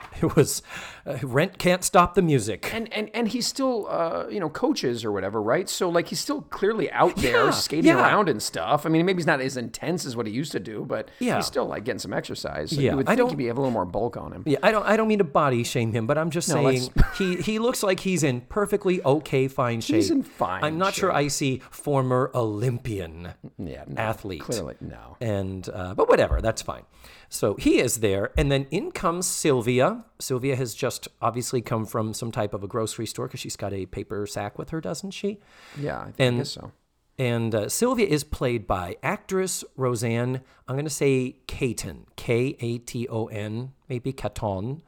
It 0.20 0.34
was 0.34 0.62
uh, 1.06 1.16
rent 1.22 1.58
can't 1.58 1.84
stop 1.84 2.14
the 2.14 2.22
music. 2.22 2.74
And 2.74 2.92
and 2.92 3.08
and 3.14 3.28
he 3.28 3.40
still 3.40 3.86
uh, 3.88 4.26
you 4.28 4.40
know 4.40 4.48
coaches 4.48 5.04
or 5.04 5.12
whatever, 5.12 5.40
right? 5.40 5.68
So 5.68 5.88
like 5.88 6.08
he's 6.08 6.18
still 6.18 6.42
clearly 6.42 6.90
out 6.90 7.14
there 7.16 7.44
Yeah, 7.46 7.50
skating 7.50 7.84
yeah. 7.92 8.00
around 8.02 8.28
and 8.28 8.42
stuff. 8.42 8.84
I 8.84 8.88
mean, 8.88 9.06
maybe 9.06 9.18
he's 9.18 9.26
not 9.26 9.40
as 9.40 9.56
intense 9.56 10.04
as 10.04 10.16
what 10.16 10.26
he 10.26 10.32
used 10.32 10.50
to 10.52 10.60
do, 10.60 10.84
but 10.84 11.08
Yeah. 11.20 11.36
he's 11.36 11.46
still 11.46 11.66
like 11.66 11.84
getting 11.84 12.00
some 12.00 12.12
exercise. 12.12 12.70
So 12.70 12.80
Yeah, 12.80 12.90
you 12.92 12.96
would 12.96 13.06
I 13.06 13.10
think 13.12 13.18
don't- 13.18 13.28
he'd 13.30 13.36
be 13.36 13.46
have 13.46 13.58
a 13.58 13.60
little 13.60 13.72
more 13.72 13.84
bulk 13.84 14.16
on 14.16 14.32
him. 14.32 14.42
Yeah, 14.44 14.58
I 14.62 14.72
don't. 14.72 14.84
I 14.86 14.96
don't 14.96 15.06
mean 15.08 15.18
to 15.18 15.24
body 15.24 15.62
shame 15.62 15.92
him, 15.92 16.06
but 16.08 16.18
I'm 16.18 16.30
just 16.30 16.48
No, 16.48 16.54
saying 16.54 16.92
he 17.16 17.36
he 17.36 17.58
looks 17.60 17.84
like 17.84 18.00
he's 18.00 18.24
in 18.24 18.40
perfectly 18.42 19.00
okay, 19.04 19.46
fine 19.46 19.80
shape. 19.80 19.96
He's 19.96 20.10
in 20.10 20.24
fine 20.24 20.64
I'm 20.64 20.78
not 20.78 20.94
sure. 20.94 21.12
I 21.12 21.28
see 21.28 21.62
former 21.70 22.32
Olympian 22.34 23.34
Yeah, 23.56 23.84
no, 23.86 24.00
athlete. 24.02 24.40
Clearly, 24.42 24.74
no. 24.80 25.16
And 25.20 25.68
uh, 25.72 25.94
but 25.94 26.08
whatever, 26.08 26.40
that's 26.40 26.62
fine. 26.62 26.82
So 27.30 27.54
he 27.56 27.78
is 27.78 27.96
there, 27.96 28.30
and 28.38 28.50
then 28.50 28.66
in 28.70 28.90
comes 28.90 29.26
Sylvia. 29.26 30.04
Sylvia 30.18 30.56
has 30.56 30.74
just 30.74 31.08
obviously 31.20 31.60
come 31.60 31.84
from 31.84 32.14
some 32.14 32.32
type 32.32 32.54
of 32.54 32.62
a 32.64 32.66
grocery 32.66 33.06
store 33.06 33.26
because 33.26 33.40
she's 33.40 33.56
got 33.56 33.72
a 33.72 33.84
paper 33.86 34.26
sack 34.26 34.58
with 34.58 34.70
her, 34.70 34.80
doesn't 34.80 35.10
she? 35.10 35.38
Yeah, 35.78 35.98
I, 36.00 36.04
think, 36.12 36.16
And- 36.38 36.46
so. 36.46 36.72
And 37.20 37.52
uh, 37.52 37.68
Sylvia 37.68 38.06
is 38.06 38.22
played 38.22 38.64
by 38.68 38.96
actress 39.02 39.64
Rosanne. 39.76 40.40
I'm 40.68 40.76
going 40.76 40.84
to 40.84 40.90
say 40.90 41.38
Katon, 41.48 42.06
K 42.14 42.56
A 42.60 42.78
T 42.78 43.08
O 43.08 43.26
N, 43.26 43.72
maybe 43.88 44.12
Katon, 44.12 44.82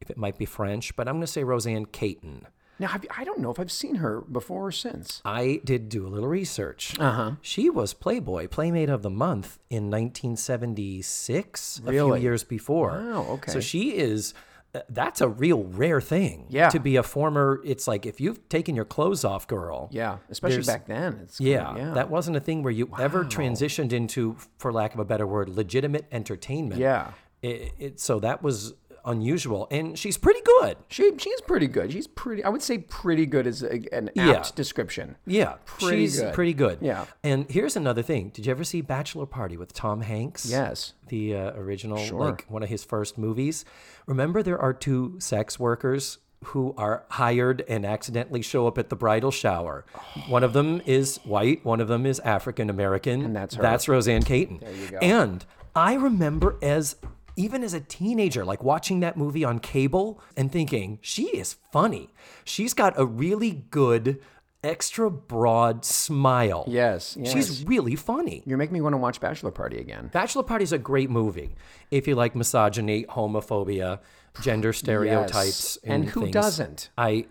if 0.00 0.08
it 0.08 0.16
might 0.16 0.38
be 0.38 0.46
French, 0.46 0.96
but 0.96 1.06
I'm 1.06 1.16
going 1.16 1.26
to 1.26 1.26
say 1.26 1.44
Rosanne 1.44 1.84
Katon. 1.84 2.46
Now 2.78 2.88
have 2.88 3.04
you, 3.04 3.10
I 3.16 3.24
don't 3.24 3.38
know 3.40 3.50
if 3.50 3.60
I've 3.60 3.70
seen 3.72 3.96
her 3.96 4.20
before 4.22 4.66
or 4.66 4.72
since. 4.72 5.22
I 5.24 5.60
did 5.64 5.88
do 5.88 6.06
a 6.06 6.08
little 6.08 6.28
research. 6.28 6.98
Uh 6.98 7.10
huh. 7.12 7.30
She 7.40 7.70
was 7.70 7.94
Playboy 7.94 8.48
Playmate 8.48 8.88
of 8.88 9.02
the 9.02 9.10
Month 9.10 9.58
in 9.70 9.90
1976, 9.90 11.80
really? 11.84 11.98
a 11.98 12.14
few 12.14 12.22
years 12.22 12.44
before. 12.44 12.90
Wow, 12.90 13.26
okay. 13.34 13.52
So 13.52 13.60
she 13.60 13.96
is. 13.96 14.34
uh, 14.74 14.80
That's 14.88 15.20
a 15.20 15.28
real 15.28 15.64
rare 15.64 16.00
thing. 16.00 16.46
Yeah. 16.48 16.68
To 16.70 16.80
be 16.80 16.96
a 16.96 17.02
former, 17.02 17.60
it's 17.64 17.86
like 17.86 18.06
if 18.06 18.20
you've 18.20 18.48
taken 18.48 18.74
your 18.74 18.84
clothes 18.84 19.24
off, 19.24 19.46
girl. 19.46 19.88
Yeah, 19.92 20.18
especially 20.30 20.62
back 20.64 20.86
then. 20.86 21.20
It's 21.22 21.40
Yeah, 21.40 21.76
yeah. 21.76 21.94
that 21.94 22.10
wasn't 22.10 22.36
a 22.36 22.40
thing 22.40 22.62
where 22.62 22.72
you 22.72 22.90
ever 22.98 23.24
transitioned 23.24 23.92
into, 23.92 24.36
for 24.58 24.72
lack 24.72 24.94
of 24.94 25.00
a 25.00 25.04
better 25.04 25.26
word, 25.26 25.48
legitimate 25.48 26.06
entertainment. 26.10 26.80
yeah. 26.80 27.12
It, 27.42 27.72
it, 27.78 28.00
so 28.00 28.20
that 28.20 28.42
was 28.42 28.72
unusual, 29.06 29.66
and 29.70 29.98
she's 29.98 30.16
pretty 30.16 30.40
good. 30.60 30.76
She 30.88 31.12
she's 31.18 31.40
pretty 31.42 31.66
good. 31.66 31.92
She's 31.92 32.06
pretty. 32.06 32.42
I 32.44 32.48
would 32.48 32.62
say 32.62 32.78
pretty 32.78 33.26
good 33.26 33.46
is 33.46 33.62
a, 33.62 33.80
an 33.94 34.08
apt 34.08 34.16
Yeah. 34.16 34.42
description. 34.54 35.16
Yeah, 35.26 35.54
Pretty 35.66 36.02
she's 36.04 36.20
good. 36.20 36.34
pretty 36.34 36.54
good. 36.54 36.78
Yeah. 36.80 37.04
And 37.22 37.46
here's 37.50 37.76
another 37.76 38.02
thing: 38.02 38.30
Did 38.30 38.46
you 38.46 38.50
ever 38.50 38.64
see 38.64 38.80
Bachelor 38.80 39.26
Party 39.26 39.56
with 39.56 39.72
Tom 39.72 40.00
Hanks? 40.02 40.46
Yes. 40.50 40.92
the 41.08 41.36
uh, 41.36 41.52
original, 41.52 41.98
Sure. 41.98 42.18
like 42.20 42.46
one 42.48 42.62
of 42.62 42.68
his 42.68 42.82
first 42.84 43.18
movies. 43.18 43.64
Remember, 44.06 44.42
there 44.42 44.58
are 44.58 44.72
two 44.72 45.16
sex 45.20 45.58
workers 45.60 46.18
who 46.46 46.74
are 46.76 47.04
hired 47.10 47.62
and 47.68 47.86
accidentally 47.86 48.42
show 48.42 48.66
up 48.66 48.76
at 48.78 48.90
the 48.90 48.96
bridal 48.96 49.30
shower. 49.30 49.84
One 50.28 50.44
of 50.44 50.52
them 50.52 50.82
is 50.84 51.16
white, 51.24 51.64
one 51.64 51.80
of 51.80 51.88
them 51.88 52.04
is 52.04 52.20
African 52.20 52.68
American. 52.68 53.22
And 53.24 53.34
that's 53.36 53.54
her. 53.54 53.62
That's 53.62 53.88
Rosanne 53.88 54.22
Katon. 54.22 54.58
There 54.60 54.72
you 54.74 54.88
go. 54.90 54.98
And 54.98 55.44
I 55.74 55.94
remember 55.94 56.56
as 56.60 56.96
even 57.36 57.62
as 57.64 57.74
a 57.74 57.80
teenager, 57.80 58.44
like 58.44 58.62
watching 58.62 59.00
that 59.00 59.16
movie 59.16 59.44
on 59.44 59.58
cable 59.58 60.20
and 60.36 60.50
thinking, 60.52 60.98
she 61.02 61.24
is 61.36 61.54
funny. 61.72 62.10
She's 62.44 62.74
got 62.74 62.94
a 62.98 63.04
really 63.04 63.64
good 63.70 64.20
extra 64.62 65.10
broad 65.10 65.84
smile. 65.84 66.64
Yes, 66.66 67.16
yes. 67.20 67.32
She's 67.32 67.64
really 67.64 67.96
funny. 67.96 68.42
You're 68.46 68.56
making 68.58 68.74
me 68.74 68.80
want 68.80 68.94
to 68.94 68.98
watch 68.98 69.20
Bachelor 69.20 69.50
Party 69.50 69.78
again. 69.78 70.08
Bachelor 70.12 70.42
Party 70.42 70.62
is 70.64 70.72
a 70.72 70.78
great 70.78 71.10
movie 71.10 71.54
if 71.90 72.06
you 72.08 72.14
like 72.14 72.34
misogyny, 72.34 73.04
homophobia, 73.04 73.98
gender 74.40 74.72
stereotypes, 74.72 75.76
And 75.84 76.06
who 76.06 76.22
things. 76.22 76.32
doesn't? 76.32 76.90
I, 76.96 77.26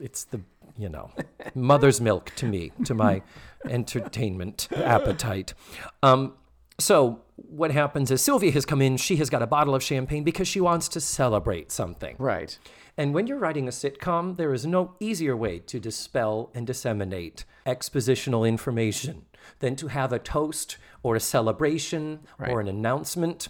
it's 0.00 0.24
the 0.24 0.40
you 0.78 0.90
know, 0.90 1.10
mother's 1.54 2.02
milk 2.02 2.30
to 2.36 2.44
me, 2.46 2.70
to 2.84 2.92
my 2.94 3.22
entertainment 3.64 4.68
appetite. 4.74 5.54
Um, 6.02 6.34
so 6.78 7.22
what 7.36 7.70
happens 7.70 8.10
is 8.10 8.22
Sylvia 8.22 8.50
has 8.52 8.64
come 8.64 8.82
in. 8.82 8.96
She 8.96 9.16
has 9.16 9.30
got 9.30 9.42
a 9.42 9.46
bottle 9.46 9.74
of 9.74 9.82
champagne 9.82 10.24
because 10.24 10.48
she 10.48 10.60
wants 10.60 10.88
to 10.88 11.00
celebrate 11.00 11.70
something. 11.70 12.16
Right. 12.18 12.58
And 12.96 13.12
when 13.12 13.26
you're 13.26 13.38
writing 13.38 13.68
a 13.68 13.70
sitcom, 13.70 14.36
there 14.36 14.54
is 14.54 14.66
no 14.66 14.94
easier 15.00 15.36
way 15.36 15.58
to 15.60 15.78
dispel 15.78 16.50
and 16.54 16.66
disseminate 16.66 17.44
expositional 17.66 18.48
information 18.48 19.26
than 19.58 19.76
to 19.76 19.88
have 19.88 20.12
a 20.12 20.18
toast 20.18 20.78
or 21.02 21.14
a 21.14 21.20
celebration 21.20 22.20
or 22.38 22.60
an 22.60 22.68
announcement. 22.68 23.48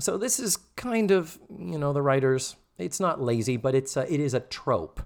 So 0.00 0.16
this 0.16 0.40
is 0.40 0.56
kind 0.76 1.10
of, 1.10 1.38
you 1.50 1.78
know, 1.78 1.92
the 1.92 2.02
writers. 2.02 2.56
It's 2.78 3.00
not 3.00 3.20
lazy, 3.20 3.56
but 3.56 3.74
it's 3.74 3.96
a, 3.96 4.12
it 4.12 4.20
is 4.20 4.34
a 4.34 4.40
trope 4.40 5.00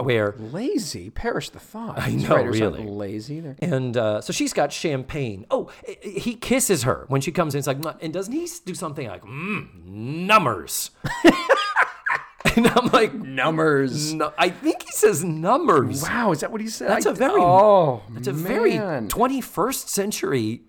where 0.00 0.34
Lazy, 0.38 1.10
perish 1.10 1.50
the 1.50 1.58
thought. 1.58 1.98
I 1.98 2.10
know, 2.12 2.36
really. 2.42 2.84
lazy. 2.84 3.40
They're... 3.40 3.56
and 3.60 3.96
uh, 3.96 4.20
so 4.20 4.32
she's 4.32 4.52
got 4.52 4.72
champagne. 4.72 5.46
Oh, 5.50 5.70
i- 5.88 5.96
i- 6.04 6.08
he 6.20 6.34
kisses 6.34 6.84
her 6.84 7.04
when 7.08 7.20
she 7.20 7.32
comes 7.32 7.54
in. 7.54 7.58
It's 7.58 7.66
like, 7.66 7.78
and 8.00 8.12
doesn't 8.12 8.32
he 8.32 8.48
do 8.64 8.74
something 8.74 9.06
like, 9.08 9.22
mm, 9.24 9.84
numbers? 9.84 10.90
and 12.56 12.66
I'm 12.68 12.86
like, 12.88 13.12
Numbers. 13.14 14.14
no, 14.14 14.32
I 14.38 14.48
think 14.50 14.82
he 14.82 14.92
says 14.92 15.22
numbers. 15.24 16.02
Wow, 16.02 16.32
is 16.32 16.40
that 16.40 16.50
what 16.50 16.60
he 16.60 16.68
said? 16.68 16.88
That's 16.88 17.06
a 17.06 17.10
a 17.10 17.14
very- 17.14 17.40
oh, 17.42 18.02
It's 18.16 18.28
a 18.28 18.32
very 18.32 18.72
21st 18.72 19.88
century 19.88 20.62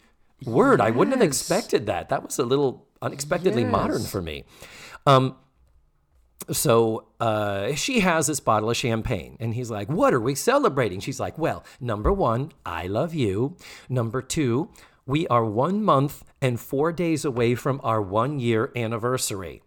word. 0.46 0.82
I 0.82 0.92
wouldn't 0.92 1.16
have 1.16 1.26
expected 1.26 1.86
that. 1.86 2.10
That 2.10 2.24
was 2.24 2.40
a 2.40 2.44
little 2.44 2.88
unexpectedly 3.02 3.64
modern 3.66 4.04
for 4.04 4.22
me. 4.22 4.44
Um, 5.08 5.36
so 6.52 7.06
uh, 7.20 7.74
she 7.76 8.00
has 8.02 8.28
this 8.28 8.40
bottle 8.40 8.70
of 8.70 8.78
champagne, 8.78 9.38
and 9.40 9.54
he's 9.54 9.70
like, 9.72 9.90
What 9.90 10.14
are 10.14 10.20
we 10.20 10.36
celebrating? 10.36 11.00
She's 11.00 11.20
like, 11.20 11.38
Well, 11.38 11.64
number 11.80 12.12
one, 12.12 12.52
I 12.66 12.88
love 12.88 13.14
you. 13.14 13.56
Number 13.90 14.22
two, 14.22 14.70
we 15.06 15.28
are 15.28 15.46
one 15.46 15.84
month 15.84 16.24
and 16.42 16.60
four 16.60 16.92
days 16.92 17.26
away 17.26 17.56
from 17.56 17.82
our 17.84 18.02
one 18.02 18.40
year 18.40 18.72
anniversary. 18.76 19.62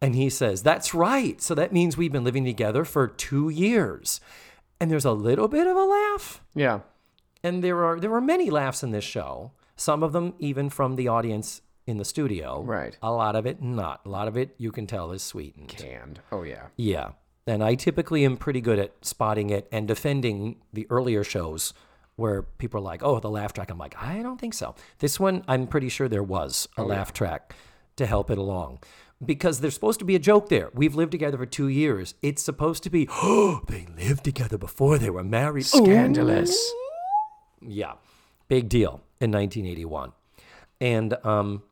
And 0.00 0.14
he 0.16 0.28
says, 0.30 0.62
That's 0.62 0.94
right. 0.94 1.40
So 1.40 1.54
that 1.54 1.72
means 1.72 1.96
we've 1.96 2.12
been 2.12 2.24
living 2.24 2.44
together 2.44 2.84
for 2.84 3.06
two 3.06 3.48
years. 3.48 4.20
And 4.80 4.90
there's 4.90 5.04
a 5.04 5.12
little 5.12 5.46
bit 5.48 5.66
of 5.68 5.76
a 5.76 5.84
laugh 5.84 6.42
Yeah. 6.54 6.80
and 7.44 7.62
there 7.62 7.84
are 7.84 8.00
there 8.00 8.10
were 8.10 8.20
many 8.20 8.50
laughs 8.50 8.82
in 8.82 8.90
this 8.90 9.04
show. 9.04 9.52
Some 9.76 10.02
of 10.02 10.12
them 10.12 10.34
even 10.38 10.68
from 10.70 10.96
the 10.96 11.06
audience 11.08 11.62
in 11.86 11.98
the 11.98 12.04
studio. 12.04 12.62
Right. 12.62 12.96
A 13.02 13.10
lot 13.10 13.36
of 13.36 13.46
it 13.46 13.62
not. 13.62 14.00
A 14.04 14.08
lot 14.08 14.28
of 14.28 14.36
it 14.36 14.54
you 14.58 14.70
can 14.72 14.86
tell 14.86 15.12
is 15.12 15.22
sweetened. 15.22 15.68
Canned. 15.68 16.20
Oh 16.30 16.42
yeah. 16.42 16.66
Yeah. 16.76 17.10
And 17.46 17.62
I 17.62 17.74
typically 17.74 18.24
am 18.24 18.36
pretty 18.36 18.60
good 18.60 18.78
at 18.78 18.92
spotting 19.02 19.50
it 19.50 19.68
and 19.72 19.88
defending 19.88 20.56
the 20.72 20.86
earlier 20.90 21.24
shows 21.24 21.74
where 22.14 22.42
people 22.42 22.78
are 22.78 22.84
like, 22.84 23.02
"Oh, 23.02 23.18
the 23.18 23.30
laugh 23.30 23.52
track." 23.52 23.70
I'm 23.70 23.78
like, 23.78 24.00
"I 24.00 24.22
don't 24.22 24.40
think 24.40 24.54
so." 24.54 24.74
This 24.98 25.18
one, 25.18 25.42
I'm 25.48 25.66
pretty 25.66 25.88
sure 25.88 26.08
there 26.08 26.22
was 26.22 26.68
a 26.76 26.84
laugh 26.84 27.12
track 27.12 27.54
to 27.96 28.06
help 28.06 28.30
it 28.30 28.38
along. 28.38 28.78
Because 29.24 29.60
there's 29.60 29.74
supposed 29.74 30.00
to 30.00 30.04
be 30.04 30.16
a 30.16 30.18
joke 30.18 30.48
there. 30.48 30.70
We've 30.74 30.96
lived 30.96 31.12
together 31.12 31.38
for 31.38 31.46
two 31.46 31.68
years. 31.68 32.14
It's 32.22 32.42
supposed 32.42 32.82
to 32.82 32.90
be, 32.90 33.08
oh, 33.10 33.62
they 33.68 33.86
lived 33.96 34.24
together 34.24 34.58
before 34.58 34.98
they 34.98 35.10
were 35.10 35.24
married. 35.24 35.66
Scandalous. 35.66 36.72
Yeah, 37.60 37.94
big 38.48 38.68
deal 38.68 39.00
in 39.20 39.30
1981. 39.30 40.12
And 40.80 41.14
um, 41.24 41.62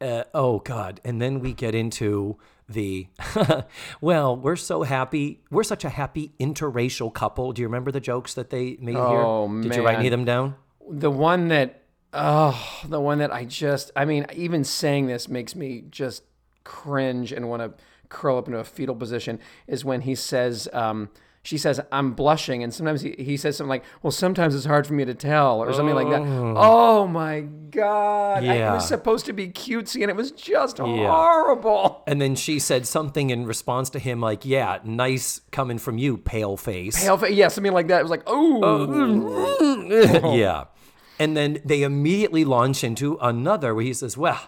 uh, 0.00 0.24
oh 0.34 0.58
god, 0.60 1.00
and 1.04 1.20
then 1.20 1.40
we 1.40 1.52
get 1.52 1.74
into 1.74 2.36
the 2.68 3.08
well, 4.00 4.36
we're 4.36 4.56
so 4.56 4.82
happy. 4.82 5.40
We're 5.50 5.64
such 5.64 5.84
a 5.84 5.88
happy 5.90 6.32
interracial 6.40 7.12
couple. 7.12 7.52
Do 7.52 7.62
you 7.62 7.68
remember 7.68 7.90
the 7.90 8.00
jokes 8.00 8.34
that 8.34 8.50
they 8.50 8.76
made 8.80 8.96
Oh, 8.96 9.48
here? 9.48 9.62
Did 9.62 9.76
you 9.76 9.84
write 9.84 9.98
any 9.98 10.08
of 10.08 10.12
them 10.12 10.24
down? 10.24 10.54
The 10.88 11.10
one 11.10 11.48
that, 11.48 11.82
oh, 12.12 12.80
the 12.88 13.00
one 13.00 13.18
that 13.18 13.32
I 13.32 13.44
just, 13.44 13.90
I 13.94 14.04
mean, 14.04 14.26
even 14.34 14.64
saying 14.64 15.06
this 15.06 15.28
makes 15.28 15.54
me 15.54 15.84
just 15.90 16.22
cringe 16.64 17.32
and 17.32 17.48
want 17.48 17.62
to 17.62 17.72
curl 18.08 18.38
up 18.38 18.46
into 18.46 18.58
a 18.58 18.64
fetal 18.64 18.94
position 18.94 19.38
is 19.66 19.84
when 19.84 20.02
he 20.02 20.14
says, 20.14 20.68
um, 20.72 21.10
she 21.42 21.56
says, 21.56 21.80
I'm 21.90 22.12
blushing. 22.12 22.62
And 22.62 22.72
sometimes 22.74 23.00
he, 23.00 23.14
he 23.18 23.38
says 23.38 23.56
something 23.56 23.70
like, 23.70 23.84
well, 24.02 24.10
sometimes 24.10 24.54
it's 24.54 24.66
hard 24.66 24.86
for 24.86 24.92
me 24.92 25.06
to 25.06 25.14
tell 25.14 25.60
or 25.62 25.72
something 25.72 25.94
like 25.94 26.10
that. 26.10 26.20
Oh, 26.20 26.54
oh 26.56 27.06
my 27.06 27.46
God. 27.70 28.44
I- 28.44 28.54
it 28.54 28.58
Yeah. 28.58 28.74
was 28.74 28.86
supposed 28.86 29.26
to 29.26 29.32
be 29.32 29.48
cutesy 29.48 30.02
and 30.02 30.10
it 30.10 30.16
was 30.16 30.30
just 30.32 30.78
horrible. 30.78 32.02
And 32.06 32.20
then 32.20 32.34
she 32.36 32.58
said 32.58 32.86
something 32.86 33.30
in 33.30 33.46
response 33.46 33.90
to 33.90 33.98
him, 33.98 34.20
like, 34.20 34.44
"Yeah, 34.44 34.78
nice 34.84 35.40
coming 35.50 35.78
from 35.78 35.98
you, 35.98 36.16
pale 36.18 36.56
face." 36.56 37.02
Pale 37.02 37.18
fa- 37.18 37.32
yeah, 37.32 37.48
something 37.48 37.72
like 37.72 37.88
that. 37.88 38.00
It 38.00 38.02
was 38.02 38.10
like, 38.10 38.22
oh, 38.26 40.34
yeah. 40.34 40.64
And 41.18 41.36
then 41.36 41.60
they 41.64 41.82
immediately 41.82 42.44
launch 42.44 42.82
into 42.82 43.18
another 43.20 43.74
where 43.74 43.84
he 43.84 43.92
says, 43.92 44.16
Well, 44.16 44.40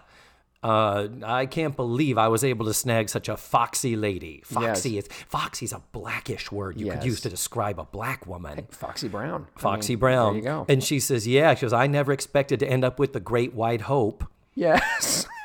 uh, 0.62 1.08
I 1.24 1.46
can't 1.46 1.74
believe 1.74 2.18
I 2.18 2.28
was 2.28 2.44
able 2.44 2.66
to 2.66 2.74
snag 2.74 3.08
such 3.08 3.28
a 3.28 3.36
foxy 3.36 3.96
lady. 3.96 4.42
Foxy 4.44 4.98
is 4.98 5.08
foxy's 5.28 5.72
a 5.72 5.82
blackish 5.92 6.52
word 6.52 6.78
you 6.80 6.90
could 6.90 7.04
use 7.04 7.20
to 7.22 7.28
describe 7.28 7.78
a 7.80 7.84
black 7.84 8.26
woman. 8.26 8.66
Foxy 8.70 9.08
Brown. 9.08 9.46
I 9.56 9.60
Foxy 9.60 9.94
mean, 9.94 10.00
Brown. 10.00 10.32
There 10.34 10.42
you 10.42 10.48
go. 10.48 10.66
And 10.68 10.82
she 10.84 11.00
says, 11.00 11.26
Yeah, 11.26 11.54
she 11.54 11.62
goes, 11.62 11.72
I 11.72 11.86
never 11.86 12.12
expected 12.12 12.60
to 12.60 12.66
end 12.68 12.84
up 12.84 12.98
with 12.98 13.12
the 13.12 13.20
great 13.20 13.54
white 13.54 13.82
hope. 13.82 14.24
yes. 14.54 15.26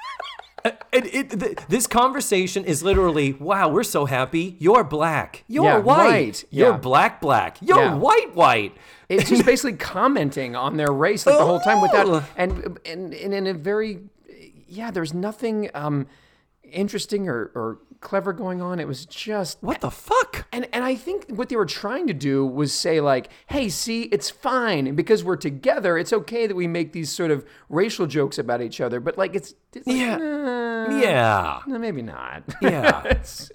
And 0.92 1.06
it, 1.06 1.30
th- 1.40 1.60
this 1.70 1.88
conversation 1.88 2.66
is 2.66 2.84
literally, 2.84 3.32
wow, 3.34 3.70
we're 3.70 3.84
so 3.84 4.06
happy. 4.06 4.58
You're 4.60 4.84
black. 4.84 5.44
You're 5.48 5.64
Yeah, 5.64 5.78
white. 5.78 6.08
white. 6.10 6.44
You're 6.50 6.72
Yeah. 6.72 6.78
black, 6.78 7.22
black. 7.22 7.58
You're 7.62 7.78
Yeah. 7.80 7.94
white, 7.96 8.36
white. 8.36 8.76
It's 9.08 9.30
just 9.30 9.46
basically 9.52 9.78
commenting 9.78 10.56
on 10.58 10.76
their 10.76 10.92
race 10.92 11.26
like 11.26 11.38
the 11.38 11.46
whole 11.46 11.60
time 11.62 11.78
Oh. 11.78 11.82
without 11.84 12.24
and 12.36 12.80
and, 12.86 13.14
and 13.14 13.34
in 13.34 13.48
a 13.48 13.54
very 13.54 14.00
yeah, 14.68 14.92
there's 14.92 15.14
nothing 15.14 15.70
um 15.74 16.08
interesting 16.64 17.30
or, 17.30 17.52
or 17.56 17.80
clever 18.02 18.34
going 18.34 18.62
on. 18.62 18.80
It 18.80 18.88
was 18.88 19.06
just 19.06 19.58
What 19.64 19.82
the 19.82 19.90
fuck? 19.90 20.46
and 20.52 20.68
and 20.74 20.84
I 20.84 20.96
think 20.96 21.26
what 21.30 21.50
they 21.50 21.56
were 21.56 21.66
trying 21.66 22.08
to 22.08 22.14
do 22.14 22.46
was 22.46 22.74
say 22.74 23.00
like, 23.00 23.30
"Hey, 23.48 23.70
see, 23.70 24.04
it's 24.04 24.30
fine 24.30 24.94
because 24.96 25.24
we're 25.24 25.38
together. 25.38 25.98
It's 25.98 26.12
okay 26.14 26.46
that 26.46 26.56
we 26.56 26.68
make 26.68 26.92
these 26.94 27.10
sort 27.10 27.32
of 27.32 27.46
racial 27.70 28.06
jokes 28.06 28.38
about 28.38 28.62
each 28.62 28.82
other." 28.82 29.00
But 29.00 29.18
like, 29.18 29.34
it's, 29.36 29.54
it's 29.74 29.88
like, 29.88 29.96
Yeah. 29.98 30.18
nah, 30.18 31.00
Yeah. 31.00 31.60
nah, 31.68 31.78
maybe 31.78 32.02
not. 32.02 32.44
Yeah. 32.62 33.14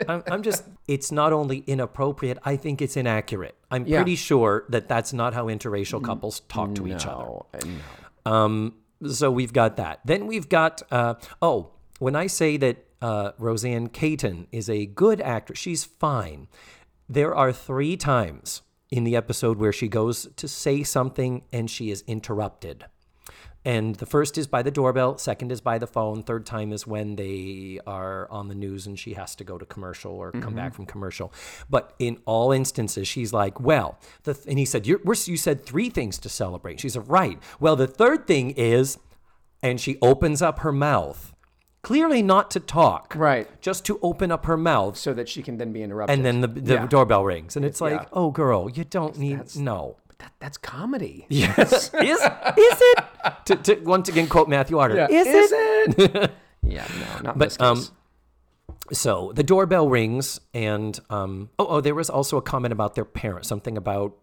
I'm, 0.08 0.22
I'm 0.26 0.42
just, 0.42 0.64
it's 0.88 1.12
not 1.12 1.32
only 1.32 1.58
inappropriate, 1.66 2.38
I 2.44 2.56
think 2.56 2.80
it's 2.82 2.96
inaccurate. 2.96 3.56
I'm 3.70 3.86
Yeah. 3.86 3.98
pretty 3.98 4.16
sure 4.16 4.64
that 4.70 4.88
that's 4.88 5.12
not 5.12 5.34
how 5.34 5.46
interracial 5.46 6.02
couples 6.02 6.40
talk 6.48 6.74
to 6.76 6.86
each 6.88 7.06
other. 7.06 7.24
no, 7.26 7.44
no. 7.64 8.30
Um, 8.32 8.74
so 9.10 9.30
we've 9.30 9.52
got 9.52 9.76
that. 9.76 10.00
Then 10.04 10.26
we've 10.26 10.48
got, 10.48 10.82
uh, 10.90 11.14
oh, 11.40 11.70
when 11.98 12.16
I 12.16 12.26
say 12.26 12.56
that 12.58 12.84
uh, 13.00 13.32
Rosanne 13.38 13.88
Katon 13.88 14.46
is 14.52 14.68
a 14.68 14.86
good 14.86 15.20
actress, 15.20 15.58
she's 15.58 15.84
fine. 15.84 16.48
There 17.08 17.34
are 17.34 17.52
three 17.52 17.96
times 17.96 18.62
in 18.90 19.04
the 19.04 19.16
episode 19.16 19.58
where 19.58 19.72
she 19.72 19.88
goes 19.88 20.28
to 20.36 20.46
say 20.46 20.82
something 20.82 21.42
and 21.52 21.70
she 21.70 21.90
is 21.90 22.04
interrupted. 22.06 22.84
And 23.64 23.94
the 23.96 24.06
first 24.06 24.36
is 24.38 24.48
by 24.48 24.62
the 24.62 24.72
doorbell, 24.72 25.18
second 25.18 25.52
is 25.52 25.60
by 25.60 25.78
the 25.78 25.86
phone, 25.86 26.24
third 26.24 26.44
time 26.44 26.72
is 26.72 26.84
when 26.84 27.14
they 27.14 27.78
are 27.86 28.28
on 28.28 28.48
the 28.48 28.56
news 28.56 28.88
and 28.88 28.98
she 28.98 29.14
has 29.14 29.36
to 29.36 29.44
go 29.44 29.56
to 29.56 29.64
commercial 29.64 30.12
or 30.12 30.32
come 30.32 30.54
back 30.54 30.72
mm-hmm. 30.72 30.76
from 30.76 30.86
commercial. 30.86 31.32
But 31.70 31.94
in 32.00 32.18
all 32.24 32.50
instances, 32.50 33.06
she's 33.06 33.32
like, 33.32 33.60
"Well," 33.60 33.98
the 34.24 34.34
th- 34.34 34.46
and 34.48 34.58
he 34.58 34.64
said, 34.64 34.86
You're, 34.86 35.00
we're, 35.04 35.14
"You 35.26 35.36
said 35.36 35.64
three 35.64 35.90
things 35.90 36.18
to 36.18 36.28
celebrate." 36.28 36.80
She 36.80 36.88
said, 36.88 37.08
"Right. 37.08 37.38
Well, 37.60 37.76
the 37.76 37.86
third 37.86 38.26
thing 38.26 38.50
is," 38.50 38.98
and 39.62 39.80
she 39.80 39.96
opens 40.02 40.42
up 40.42 40.58
her 40.60 40.72
mouth, 40.72 41.32
clearly 41.82 42.20
not 42.20 42.50
to 42.52 42.60
talk, 42.60 43.14
Right. 43.16 43.48
Just 43.60 43.84
to 43.86 44.00
open 44.02 44.32
up 44.32 44.46
her 44.46 44.56
mouth, 44.56 44.96
So 44.96 45.14
that 45.14 45.28
she 45.28 45.40
can 45.40 45.56
then 45.58 45.72
be 45.72 45.82
interrupted. 45.84 46.16
and 46.16 46.24
then 46.26 46.40
the, 46.40 46.48
the 46.48 46.74
Yeah. 46.74 46.86
doorbell 46.86 47.24
rings, 47.24 47.54
and 47.54 47.64
it's 47.64 47.80
like, 47.80 47.92
Yeah. 47.92 48.06
"Oh, 48.12 48.30
girl, 48.32 48.68
you 48.68 48.82
don't 48.84 49.16
need 49.18 49.54
no." 49.54 49.96
That, 50.22 50.32
that's 50.38 50.56
comedy. 50.56 51.26
Yes. 51.28 51.58
is, 51.94 51.94
is 52.02 52.18
it? 52.22 52.98
To, 53.46 53.56
to 53.56 53.74
once 53.84 54.08
again 54.08 54.28
quote 54.28 54.48
Martin 54.48 54.72
Short. 54.72 54.94
Yeah. 54.94 55.08
Is, 55.10 55.26
Is 55.26 55.52
it? 55.54 56.30
Yeah, 56.64 56.86
no, 57.00 57.22
not 57.24 57.34
in 57.34 57.38
But, 57.40 57.48
this 57.48 57.56
case. 57.56 57.66
um, 57.66 57.88
So 58.92 59.32
the 59.34 59.42
doorbell 59.42 59.88
rings, 59.88 60.40
and 60.54 60.98
um, 61.10 61.50
oh, 61.58 61.66
oh, 61.66 61.80
there 61.80 61.94
was 61.96 62.08
also 62.08 62.36
a 62.36 62.42
comment 62.42 62.70
about 62.72 62.94
their 62.94 63.04
parents. 63.04 63.48
Something 63.48 63.76
about 63.76 64.16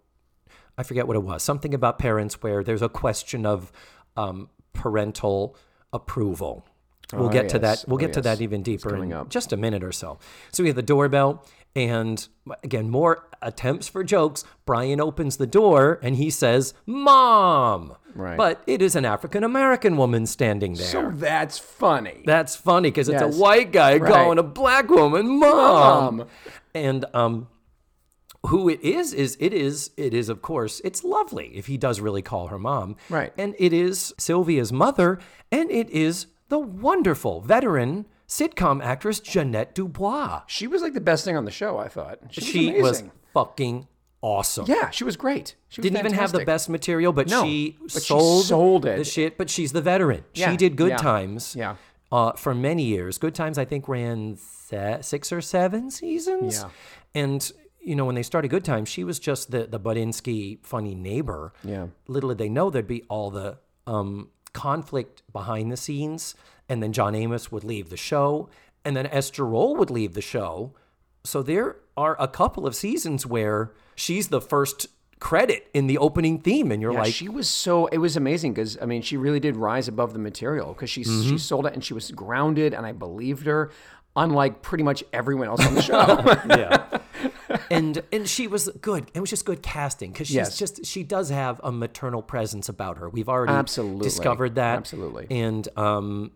I 0.77 0.83
forget 0.83 1.05
what 1.05 1.17
it 1.17 1.23
was. 1.23 1.43
Something 1.43 1.73
about 1.73 1.99
parents 1.99 2.41
where 2.41 2.63
there's 2.63 2.81
a 2.81 2.88
question 2.88 3.45
of 3.45 3.73
um, 4.15 4.49
parental 4.71 5.57
approval. 5.91 6.65
We'll 7.12 7.25
Oh, 7.25 7.29
get 7.29 7.49
to 7.49 7.59
that. 7.59 7.83
We'll 7.88 7.95
Oh, 7.95 7.99
get 7.99 8.13
to 8.13 8.21
that 8.21 8.39
even 8.39 8.63
deeper 8.63 8.95
in 8.95 9.12
up. 9.12 9.29
just 9.29 9.51
a 9.51 9.57
minute 9.57 9.83
or 9.83 9.91
so. 9.91 10.19
So 10.53 10.63
we 10.63 10.69
have 10.69 10.77
the 10.77 10.81
doorbell, 10.81 11.43
And 11.75 12.27
again, 12.63 12.89
more 12.89 13.27
attempts 13.41 13.88
for 13.88 14.03
jokes. 14.03 14.43
Brian 14.65 14.99
opens 14.99 15.38
the 15.38 15.47
door 15.47 15.99
and 16.01 16.15
he 16.15 16.29
says, 16.29 16.73
Mom. 16.86 17.95
Right. 18.15 18.36
But 18.38 18.62
it 18.67 18.82
is 18.82 18.95
an 18.95 19.05
African 19.05 19.43
American 19.43 19.95
woman 19.95 20.25
standing 20.25 20.73
there. 20.73 20.88
So 20.88 21.12
that's 21.13 21.58
funny. 21.60 22.23
That's 22.25 22.55
funny 22.55 22.89
because 22.89 23.08
it's 23.08 23.21
Yes. 23.21 23.36
a 23.36 23.39
white 23.39 23.71
guy 23.71 23.97
Right. 23.97 24.12
calling 24.12 24.39
a 24.39 24.43
black 24.43 24.89
woman 24.89 25.39
mom. 25.39 26.17
Mom. 26.17 26.27
And 26.73 27.05
um 27.13 27.47
who 28.47 28.67
it 28.69 28.82
is 28.82 29.13
is 29.13 29.38
it 29.39 29.53
is 29.53 29.91
it 29.97 30.13
is 30.13 30.27
of 30.29 30.41
course 30.41 30.82
it's 30.84 31.03
lovely 31.03 31.51
if 31.55 31.67
he 31.67 31.77
does 31.77 31.99
really 31.99 32.21
call 32.21 32.47
her 32.47 32.60
mom. 32.60 32.95
Right. 33.10 33.32
And 33.38 33.55
it 33.60 33.73
is 33.73 34.13
Sylvia's 34.17 34.73
mother 34.73 35.19
and 35.51 35.69
it 35.71 35.89
is 35.91 36.25
the 36.49 36.60
wonderful 36.60 37.41
veteran 37.41 38.05
sitcom 38.30 38.82
actress 38.84 39.20
Ja'Net 39.20 39.74
DuBois. 39.74 40.44
she 40.48 40.68
was 40.68 40.82
like 40.82 40.94
the 40.94 41.02
best 41.02 41.26
thing 41.26 41.36
on 41.36 41.44
the 41.46 41.52
show, 41.52 41.78
I 41.80 41.88
thought. 41.89 42.20
She 42.30 42.39
was 42.42 42.48
She 42.50 42.72
was 42.82 42.89
amazing. 43.00 43.12
fucking 43.34 43.88
awesome. 44.22 44.65
Yeah, 44.68 44.89
she 44.92 45.04
was 45.04 45.18
great. 45.18 45.56
She 45.70 45.82
was 45.82 45.84
Didn't 45.84 46.00
even 46.00 46.13
have 46.13 46.32
the 46.32 46.46
best 46.46 46.70
material, 46.70 47.12
but 47.12 47.28
No, 47.28 47.44
she 47.44 47.78
but 47.82 47.92
she 47.92 48.00
sold, 48.00 48.46
sold 48.46 48.86
it. 48.86 48.98
the 48.98 49.04
shit. 49.04 49.38
But 49.38 49.50
she's 49.50 49.72
the 49.72 49.82
veteran. 49.82 50.24
Yeah, 50.34 50.52
She 50.52 50.58
did 50.58 50.76
Good 50.76 50.92
yeah, 50.92 50.98
Times. 50.98 51.56
yeah. 51.58 51.76
Uh, 52.12 52.34
for 52.34 52.56
many 52.56 52.84
years. 52.84 53.18
Good 53.20 53.36
Times, 53.36 53.58
I 53.60 53.65
think, 53.65 53.88
ran 53.88 54.36
six 55.02 55.32
or 55.32 55.42
seven 55.42 55.92
seasons. 55.92 56.60
Yeah. 56.63 56.70
And 57.22 57.52
you 57.82 57.96
know, 57.96 58.04
when 58.06 58.15
they 58.15 58.24
started 58.24 58.50
Good 58.50 58.65
Times, 58.65 58.89
she 58.89 59.04
was 59.04 59.20
just 59.20 59.52
the 59.52 59.65
the 59.65 59.80
Budinsky 59.80 60.60
funny 60.65 60.96
neighbor. 60.96 61.54
Yeah. 61.63 61.88
Little 62.08 62.30
did 62.30 62.38
they 62.39 62.50
know 62.50 62.70
there'd 62.70 62.88
be 62.88 63.04
all 63.10 63.32
the 63.32 63.58
um, 63.88 64.30
conflict 64.63 65.22
behind 65.32 65.72
the 65.72 65.78
scenes, 65.78 66.36
and 66.69 66.82
then 66.82 66.91
John 66.93 67.13
Amos 67.15 67.52
would 67.52 67.63
leave 67.63 67.89
the 67.89 67.98
show, 68.12 68.50
and 68.86 68.95
then 68.95 69.06
Esther 69.08 69.45
Rolle 69.45 69.76
would 69.80 69.89
leave 70.00 70.13
the 70.13 70.22
show. 70.36 70.74
So 71.24 71.41
there 71.43 71.78
are 71.95 72.15
a 72.19 72.28
couple 72.28 72.65
of 72.67 72.74
seasons 72.76 73.26
where 73.26 73.72
she's 73.95 74.28
the 74.30 74.41
first 74.41 74.88
credit 75.19 75.67
in 75.74 75.88
the 75.88 75.98
opening 75.98 76.39
theme, 76.39 76.72
and 76.72 76.82
you're 76.82 76.93
Yeah, 76.93 77.02
like, 77.06 77.13
she 77.13 77.28
was 77.28 77.50
so 77.50 77.88
it 77.88 77.98
was 77.98 78.15
amazing 78.15 78.54
because 78.54 78.78
I 78.82 78.86
mean 78.86 79.02
she 79.02 79.17
really 79.17 79.41
did 79.41 79.56
rise 79.58 79.88
above 79.89 80.13
the 80.13 80.19
material 80.19 80.67
because 80.74 80.89
she 80.89 81.02
Mm-hmm. 81.04 81.30
she 81.30 81.38
sold 81.38 81.65
it 81.65 81.74
and 81.74 81.84
she 81.84 81.93
was 81.93 82.12
grounded 82.12 82.74
and 82.74 82.86
I 82.86 82.93
believed 82.93 83.45
her, 83.45 83.69
unlike 84.15 84.62
pretty 84.62 84.84
much 84.84 85.04
everyone 85.13 85.48
else 85.48 85.65
on 85.65 85.76
the 85.76 85.82
show. 85.82 85.95
yeah. 86.58 87.00
and 87.72 88.02
and 88.12 88.28
she 88.28 88.48
was 88.48 88.69
good. 88.82 89.10
It 89.13 89.19
was 89.19 89.30
just 89.30 89.45
good 89.45 89.62
casting 89.62 90.12
because 90.12 90.28
she's 90.28 90.36
Yes. 90.36 90.58
just 90.58 90.86
she 90.86 91.04
does 91.04 91.30
have 91.30 91.60
a 91.63 91.72
maternal 91.72 92.22
presence 92.22 92.69
about 92.69 92.98
her. 92.98 93.10
We've 93.10 93.30
already 93.30 93.54
Absolutely. 93.54 94.04
discovered 94.04 94.56
that. 94.56 94.78
Absolutely. 94.78 95.28
And 95.30 95.67
um 95.78 96.32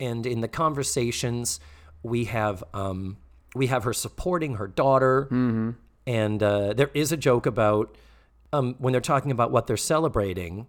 and 0.00 0.26
in 0.26 0.40
the 0.40 0.48
conversations 0.48 1.60
we 2.02 2.24
have 2.24 2.64
um 2.72 3.18
we 3.54 3.68
have 3.68 3.84
her 3.84 3.92
supporting 3.92 4.54
her 4.56 4.66
daughter. 4.66 5.24
Mm-hmm. 5.30 5.70
And 6.06 6.42
uh, 6.42 6.74
there 6.74 6.90
is 6.94 7.12
a 7.12 7.16
joke 7.16 7.46
about 7.46 7.96
um 8.52 8.74
when 8.78 8.92
they're 8.92 9.00
talking 9.00 9.30
about 9.30 9.50
what 9.50 9.66
they're 9.66 9.76
celebrating 9.76 10.66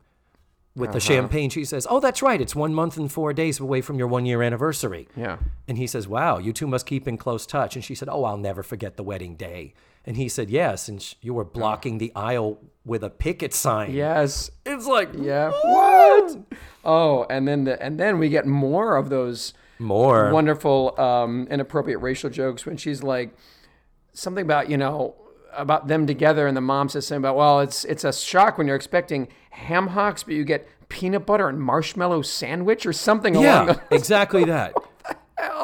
with 0.76 0.90
Uh-huh. 0.90 0.94
the 0.96 1.00
champagne, 1.00 1.50
she 1.50 1.64
says, 1.66 1.88
"Oh, 1.90 2.00
that's 2.00 2.22
right. 2.22 2.42
It's 2.42 2.56
one 2.56 2.74
month 2.74 2.98
and 2.98 3.12
four 3.12 3.32
days 3.34 3.60
away 3.60 3.82
from 3.82 3.98
your 3.98 4.08
one 4.08 4.26
year 4.26 4.42
anniversary." 4.42 5.08
yeah. 5.16 5.38
And 5.68 5.78
he 5.78 5.88
says, 5.88 6.08
Wow, 6.08 6.38
you 6.38 6.52
two 6.54 6.68
must 6.68 6.86
keep 6.86 7.08
in 7.08 7.18
close 7.18 7.46
touch. 7.46 7.76
And 7.76 7.84
she 7.84 7.96
said, 7.96 8.08
Oh, 8.12 8.24
I'll 8.24 8.38
never 8.38 8.62
forget 8.62 8.98
the 8.98 9.04
wedding 9.04 9.36
day. 9.36 9.74
And 10.06 10.16
he 10.18 10.30
said, 10.30 10.50
Yes. 10.52 10.88
And 10.90 11.02
sh- 11.02 11.16
you 11.22 11.34
were 11.34 11.44
blocking 11.46 11.98
the 11.98 12.12
aisle 12.16 12.60
with 12.86 13.04
a 13.04 13.10
picket 13.10 13.54
sign. 13.54 13.92
Yes. 13.94 14.52
It's 14.66 14.86
like, 14.86 15.10
Yeah. 15.18 15.50
What? 15.64 16.38
Oh, 16.84 17.26
and 17.30 17.48
then 17.48 17.64
the 17.64 17.82
and 17.82 18.00
then 18.00 18.20
we 18.20 18.30
get 18.30 18.46
more 18.46 18.96
of 18.98 19.10
those 19.10 19.54
More. 19.80 20.32
wonderful 20.32 20.94
um, 21.02 21.48
inappropriate 21.50 22.00
racial 22.02 22.30
jokes 22.30 22.66
when 22.66 22.78
she's 22.78 23.02
like 23.02 23.36
something 24.14 24.44
about 24.44 24.70
you 24.70 24.78
know 24.78 25.16
about 25.58 25.88
them 25.88 26.06
together 26.08 26.48
and 26.48 26.56
the 26.58 26.62
mom 26.62 26.90
says 26.90 27.08
something 27.08 27.22
about 27.22 27.36
well 27.36 27.60
it's 27.60 27.86
it's 27.86 28.04
a 28.04 28.12
shock 28.14 28.58
when 28.58 28.68
you're 28.68 28.76
expecting 28.76 29.28
ham 29.52 29.88
hocks 29.88 30.24
but 30.24 30.34
you 30.34 30.44
get 30.44 30.68
peanut 30.90 31.26
butter 31.26 31.48
and 31.50 31.60
marshmallow 31.60 32.22
sandwich 32.22 32.86
or 32.86 32.94
something 32.94 33.36
along 33.36 33.68
Yeah, 33.68 33.80
exactly 33.92 34.44
that. 34.46 34.74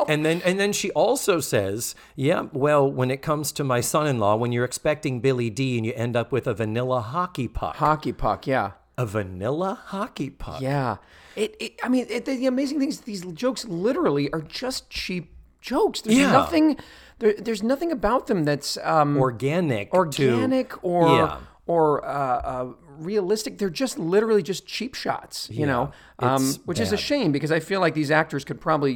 And 0.09 0.25
then 0.25 0.41
and 0.43 0.59
then 0.59 0.73
she 0.73 0.91
also 0.91 1.39
says, 1.39 1.95
Yeah, 2.15 2.47
well, 2.51 2.91
when 2.91 3.09
it 3.11 3.21
comes 3.21 3.51
to 3.53 3.63
my 3.63 3.81
son 3.81 4.05
in 4.07 4.19
law, 4.19 4.35
when 4.35 4.51
you're 4.51 4.65
expecting 4.65 5.21
Billy 5.21 5.49
Dee 5.49 5.77
and 5.77 5.85
you 5.85 5.93
end 5.93 6.15
up 6.15 6.31
with 6.31 6.45
a 6.47 6.53
vanilla 6.53 7.01
hockey 7.01 7.47
puck. 7.47 7.75
hockey 7.77 8.11
puck 8.11 8.45
yeah 8.47 8.71
a 8.97 9.05
vanilla 9.05 9.79
hockey 9.85 10.29
puck. 10.29 10.59
yeah 10.61 10.97
it, 11.35 11.55
it 11.59 11.79
i 11.83 11.87
mean 11.89 12.05
it, 12.09 12.25
the 12.25 12.45
amazing 12.45 12.79
thing 12.79 12.89
is 12.89 13.01
these 13.01 13.21
jokes 13.33 13.63
literally 13.65 14.31
are 14.33 14.41
just 14.41 14.89
cheap 14.89 15.31
jokes 15.61 16.01
there's 16.01 16.17
Yeah. 16.17 16.31
nothing 16.31 16.77
there, 17.21 17.33
there's 17.37 17.63
nothing 17.63 17.91
about 17.91 18.27
them 18.27 18.43
that's 18.43 18.77
um 18.83 19.17
Organic. 19.17 19.91
to- 19.91 19.97
organic 19.97 20.83
or 20.83 21.07
Yeah. 21.17 21.37
or 21.65 22.03
uh, 22.05 22.07
uh, 22.09 22.73
realistic. 22.97 23.57
They're 23.57 23.69
just 23.69 23.97
literally 23.97 24.43
just 24.43 24.65
cheap 24.67 24.93
shots, 24.95 25.49
you 25.49 25.65
know, 25.65 25.91
um, 26.19 26.53
which 26.65 26.79
is 26.79 26.91
a 26.91 26.97
shame 26.97 27.31
because 27.31 27.51
I 27.51 27.59
feel 27.59 27.79
like 27.79 27.93
these 27.93 28.11
actors 28.11 28.43
could 28.43 28.59
probably, 28.59 28.93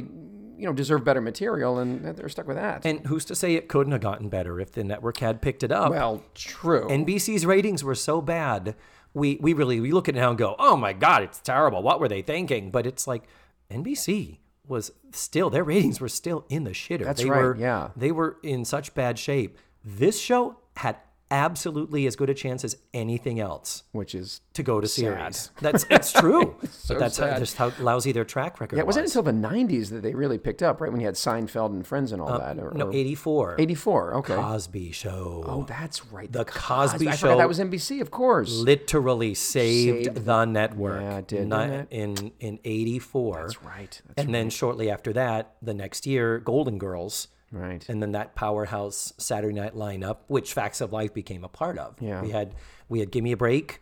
you 0.58 0.66
know, 0.66 0.72
deserve 0.72 1.02
better 1.04 1.20
material, 1.20 1.78
and 1.78 2.04
they're 2.16 2.28
stuck 2.28 2.46
with 2.46 2.56
that. 2.56 2.84
And 2.84 3.06
who's 3.06 3.24
to 3.26 3.34
say 3.34 3.54
it 3.54 3.68
couldn't 3.68 3.92
have 3.92 4.00
gotten 4.02 4.28
better 4.28 4.60
if 4.60 4.72
the 4.72 4.84
network 4.84 5.18
had 5.18 5.40
picked 5.40 5.62
it 5.62 5.72
up? 5.72 5.90
well, 5.90 6.22
true. 6.34 6.86
NBC's 6.88 7.46
ratings 7.46 7.82
were 7.84 7.94
so 7.94 8.20
bad. 8.20 8.74
We 9.14 9.38
we 9.40 9.54
really 9.54 9.80
we 9.80 9.92
look 9.92 10.08
at 10.08 10.16
it 10.16 10.20
now 10.20 10.30
and 10.30 10.38
go, 10.38 10.56
oh 10.58 10.76
my 10.76 10.92
god, 10.92 11.22
it's 11.22 11.40
terrible. 11.40 11.82
What 11.82 12.00
were 12.00 12.08
they 12.08 12.22
thinking? 12.22 12.70
But 12.70 12.86
it's 12.86 13.06
like 13.06 13.22
NBC 13.70 14.38
was 14.68 14.92
still 15.12 15.50
their 15.50 15.64
ratings 15.64 16.00
were 16.00 16.08
still 16.08 16.44
in 16.48 16.64
the 16.64 16.70
shitter. 16.70 17.04
That's 17.04 17.22
they 17.22 17.28
right, 17.28 17.42
Were, 17.42 17.56
yeah. 17.56 17.90
they 17.96 18.12
were 18.12 18.36
in 18.42 18.64
such 18.64 18.94
bad 18.94 19.18
shape. 19.18 19.58
This 19.84 20.20
show 20.20 20.56
had 20.76 20.96
absolutely 21.30 22.06
as 22.06 22.14
good 22.16 22.30
a 22.30 22.34
chance 22.34 22.64
as 22.64 22.76
anything 22.94 23.40
else 23.40 23.82
which 23.92 24.14
is 24.14 24.40
to 24.52 24.62
go 24.62 24.80
to 24.80 24.86
series. 24.86 25.50
That's 25.60 25.84
it's 25.90 26.12
true. 26.12 26.56
but 26.88 26.98
that's 26.98 27.18
how, 27.18 27.38
just 27.38 27.56
how 27.56 27.72
lousy 27.80 28.12
their 28.12 28.24
track 28.24 28.60
record 28.60 28.76
yeah. 28.76 28.82
It 28.82 28.86
was. 28.86 28.96
wasn't 28.96 29.06
until 29.16 29.22
the 29.22 29.48
'90s 29.48 29.90
that 29.90 30.02
they 30.02 30.14
really 30.14 30.38
picked 30.38 30.62
up, 30.62 30.80
right? 30.80 30.90
When 30.90 31.00
you 31.00 31.06
had 31.06 31.14
Seinfeld 31.14 31.70
and 31.70 31.86
Friends 31.86 32.12
and 32.12 32.20
all 32.22 32.30
um, 32.30 32.40
that. 32.40 32.62
Or, 32.62 32.72
no, 32.72 32.92
84. 32.92 33.56
'84. 33.58 34.14
Okay. 34.16 34.34
Cosby 34.34 34.92
Show. 34.92 35.44
oh, 35.46 35.64
that's 35.68 36.06
right. 36.06 36.30
The 36.30 36.44
Cosby 36.44 37.08
I 37.08 37.14
Show 37.16 37.38
that 37.38 37.48
was 37.48 37.58
NBC, 37.58 38.00
of 38.00 38.10
course. 38.10 38.50
literally 38.52 39.34
saved, 39.34 40.06
Saved 40.06 40.24
the 40.24 40.44
network. 40.44 41.02
Yeah, 41.02 41.18
it 41.18 41.28
did, 41.28 41.50
didn't 41.50 41.88
in 41.90 42.32
in 42.40 42.58
84. 42.64 43.40
That's 43.40 43.62
right. 43.62 44.02
That's 44.06 44.24
And 44.24 44.34
then 44.34 44.50
shortly 44.50 44.90
after 44.90 45.12
that, 45.12 45.56
the 45.62 45.74
next 45.74 46.06
year, 46.06 46.38
Golden 46.38 46.78
Girls. 46.78 47.28
Right. 47.52 47.86
And 47.88 48.02
then 48.02 48.12
that 48.12 48.34
powerhouse 48.34 49.12
Saturday 49.18 49.54
night 49.54 49.74
lineup, 49.74 50.18
which 50.28 50.52
Facts 50.54 50.80
of 50.80 50.92
Life 50.92 51.14
became 51.14 51.44
a 51.44 51.48
part 51.48 51.78
of. 51.78 51.96
Yeah. 52.00 52.22
We 52.22 52.30
had 52.30 52.54
we 52.88 53.00
had 53.00 53.10
Gimme 53.10 53.32
a 53.32 53.36
Break, 53.36 53.80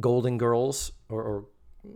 Golden 0.00 0.38
Girls, 0.38 0.92
or, 1.08 1.22
or 1.22 1.44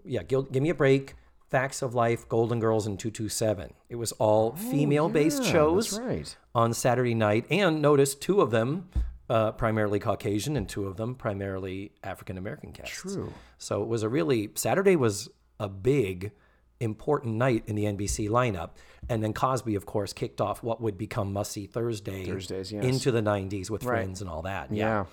yeah, 0.05 0.23
Give 0.23 0.51
Me 0.63 0.71
a 0.71 0.75
Break, 0.75 1.15
Facts 1.51 1.83
of 1.83 1.95
Life, 1.95 2.29
Golden 2.29 2.59
Girls, 2.61 2.87
and 2.87 2.99
227. 2.99 3.73
It 3.89 3.97
was 3.97 4.13
all 4.13 4.53
female 4.57 5.09
based 5.09 5.43
Oh, 5.43 5.45
Yeah, 5.47 5.53
shows 5.53 5.99
right. 6.01 6.37
on 6.55 6.73
Saturday 6.75 7.15
night, 7.15 7.47
and 7.51 7.81
notice 7.81 8.15
two 8.15 8.41
of 8.41 8.51
them 8.51 8.89
uh, 9.29 9.53
primarily 9.53 9.99
Caucasian 9.99 10.57
and 10.57 10.69
two 10.69 10.87
of 10.87 10.97
them 10.97 11.15
primarily 11.15 11.93
African 12.05 12.37
American 12.39 12.73
casts. 12.73 12.95
True. 13.03 13.33
So 13.59 13.83
it 13.83 13.89
was 13.89 14.03
a 14.03 14.09
really 14.09 14.51
Saturday 14.55 14.97
was 14.97 15.29
a 15.59 15.69
big, 15.69 16.33
important 16.81 17.37
night 17.37 17.65
in 17.67 17.75
the 17.77 17.85
NBC 17.85 18.29
lineup, 18.29 18.71
and 19.09 19.23
then 19.23 19.33
Cosby, 19.33 19.75
of 19.75 19.87
course, 19.87 20.13
kicked 20.13 20.41
off 20.41 20.63
what 20.63 20.81
would 20.81 20.99
become 20.99 21.33
Must 21.33 21.51
See 21.53 21.67
Thursday 21.67 22.25
Thursdays, 22.25 22.73
yes. 22.73 22.85
into 22.85 23.11
the 23.11 23.21
'90s 23.23 23.71
with 23.71 23.83
Friends 23.83 24.21
and 24.21 24.29
all 24.31 24.43
that. 24.43 24.73
Yeah. 24.73 24.87
Yeah. 24.87 25.05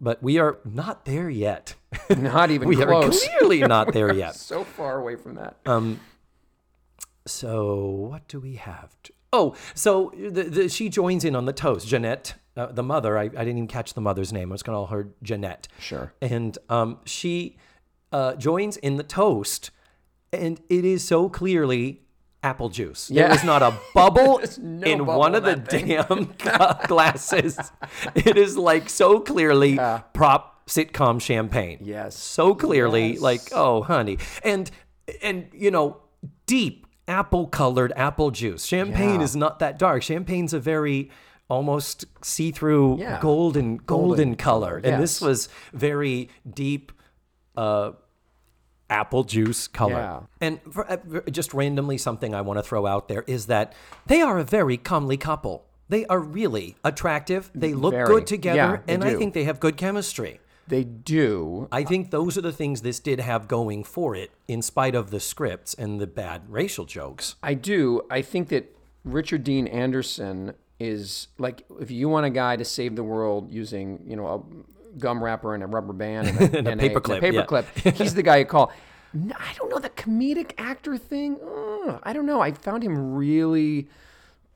but 0.00 0.22
we 0.22 0.38
are 0.38 0.58
not 0.64 1.04
there 1.04 1.28
yet. 1.30 1.74
Not 2.16 2.50
even 2.50 2.68
we 2.72 2.76
close. 2.76 3.24
are 3.26 3.28
clearly 3.38 3.60
not 3.60 3.92
there 3.94 4.12
yet. 4.12 4.34
so 4.34 4.64
far 4.64 4.98
away 4.98 5.16
from 5.16 5.34
that. 5.36 5.56
Um, 5.64 6.00
So 7.26 7.80
what 8.10 8.28
do 8.28 8.38
we 8.40 8.54
have? 8.56 8.94
to- 9.04 9.12
Oh, 9.32 9.54
so 9.74 10.12
the, 10.16 10.44
the, 10.44 10.68
she 10.68 10.88
joins 10.88 11.24
in 11.24 11.34
on 11.34 11.44
the 11.46 11.52
toast. 11.52 11.86
Jeanette, 11.88 12.34
uh, 12.56 12.66
the 12.66 12.82
mother. 12.82 13.18
I, 13.18 13.24
I 13.24 13.28
didn't 13.28 13.48
even 13.58 13.66
catch 13.66 13.92
the 13.94 14.00
mother's 14.00 14.32
name. 14.32 14.50
I 14.50 14.54
was 14.54 14.62
going 14.62 14.74
to 14.74 14.78
call 14.78 14.86
her 14.86 15.08
Jeanette. 15.22 15.68
Sure. 15.80 16.12
And 16.22 16.56
um, 16.68 16.98
she 17.04 17.56
uh, 18.12 18.34
joins 18.36 18.76
in 18.78 18.96
the 18.96 19.02
toast, 19.02 19.70
and 20.32 20.60
it 20.68 20.84
is 20.84 21.04
so 21.04 21.28
clearly 21.28 22.02
apple 22.42 22.68
juice. 22.68 23.08
There 23.08 23.28
Yeah. 23.28 23.34
is 23.34 23.42
not 23.44 23.62
a 23.62 23.74
bubble 23.94 24.40
no 24.60 24.86
in 24.86 24.98
bubble 25.00 25.18
one 25.18 25.34
of 25.34 25.42
the 25.44 25.56
thing. 25.56 25.88
damn 25.88 26.32
glasses. 26.86 27.58
it 28.14 28.36
is 28.36 28.56
like 28.56 28.88
so 28.90 29.20
clearly 29.20 29.76
prop 30.12 30.66
sitcom 30.66 31.20
champagne. 31.20 31.78
Yes. 31.82 32.16
So 32.16 32.54
clearly, 32.54 33.12
Yes. 33.12 33.20
like, 33.20 33.40
oh, 33.52 33.82
honey. 33.82 34.18
And, 34.44 34.70
and, 35.22 35.46
you 35.52 35.70
know, 35.70 35.98
deep 36.46 36.86
apple 37.08 37.46
colored 37.46 37.92
apple 37.96 38.30
juice. 38.32 38.64
Champagne 38.64 39.20
Yeah. 39.20 39.22
is 39.24 39.36
not 39.36 39.58
that 39.60 39.78
dark. 39.78 40.02
Champagne's 40.02 40.52
a 40.52 40.58
very 40.60 41.10
almost 41.48 42.04
see 42.22 42.50
through 42.50 42.98
Yeah. 42.98 43.20
golden, 43.20 43.76
golden, 43.76 44.34
color. 44.34 44.80
And 44.82 45.00
this 45.02 45.20
was 45.20 45.48
very 45.72 46.28
deep 46.52 46.90
uh, 47.56 47.92
apple 48.88 49.24
juice 49.24 49.68
color. 49.68 49.92
Yeah. 49.92 50.20
And 50.40 50.60
for, 50.70 50.90
uh, 50.90 50.96
just 51.30 51.54
randomly, 51.54 51.98
something 51.98 52.34
I 52.34 52.40
want 52.40 52.58
to 52.58 52.62
throw 52.62 52.86
out 52.86 53.08
there 53.08 53.24
is 53.26 53.46
that 53.46 53.72
they 54.06 54.20
are 54.20 54.38
a 54.38 54.44
very 54.44 54.76
comely 54.76 55.16
couple. 55.16 55.64
They 55.88 56.04
are 56.06 56.18
really 56.18 56.76
attractive. 56.84 57.50
They 57.54 57.72
look 57.72 57.94
Very. 57.94 58.06
good 58.06 58.26
together, 58.26 58.82
Yeah, 58.86 58.92
and 58.92 59.04
I 59.04 59.14
think 59.14 59.34
they 59.34 59.44
have 59.44 59.60
good 59.60 59.76
chemistry. 59.76 60.40
They 60.68 60.82
do. 60.82 61.68
I 61.70 61.84
think 61.84 62.10
those 62.10 62.36
are 62.36 62.40
the 62.40 62.52
things 62.52 62.82
this 62.82 62.98
did 62.98 63.20
have 63.20 63.46
going 63.46 63.84
for 63.84 64.16
it, 64.16 64.32
in 64.48 64.62
spite 64.62 64.96
of 64.96 65.10
the 65.10 65.20
scripts 65.20 65.74
and 65.74 66.00
the 66.00 66.08
bad 66.08 66.42
racial 66.48 66.84
jokes. 66.84 67.36
I 67.40 67.54
do. 67.54 68.02
I 68.10 68.20
think 68.22 68.48
that 68.48 68.76
Richard 69.04 69.44
Dean 69.44 69.68
Anderson 69.68 70.54
is 70.78 71.28
like 71.38 71.64
if 71.80 71.90
you 71.90 72.08
want 72.08 72.26
a 72.26 72.30
guy 72.30 72.56
to 72.56 72.64
save 72.64 72.96
the 72.96 73.02
world 73.02 73.50
using 73.50 74.02
you 74.06 74.14
know 74.14 74.26
a 74.26 74.42
gum 74.98 75.22
wrapper 75.22 75.54
and 75.54 75.62
a 75.62 75.66
rubber 75.66 75.92
band 75.92 76.28
and 76.40 76.40
a, 76.40 76.58
And 76.58 76.68
a 76.68 76.70
and 76.72 76.80
paperclip, 76.80 77.22
a, 77.22 77.32
yeah. 77.32 77.44
paperclip, 77.44 77.94
he's 77.96 78.14
the 78.14 78.22
guy 78.22 78.38
you 78.38 78.44
call. 78.46 78.72
I 79.14 79.52
don't 79.56 79.70
know 79.70 79.78
the 79.78 79.90
comedic 79.90 80.52
actor 80.58 80.96
thing. 80.98 81.38
uh, 81.40 81.98
I 82.02 82.12
don't 82.12 82.26
know. 82.26 82.40
I 82.40 82.52
found 82.52 82.82
him 82.82 83.14
really 83.14 83.88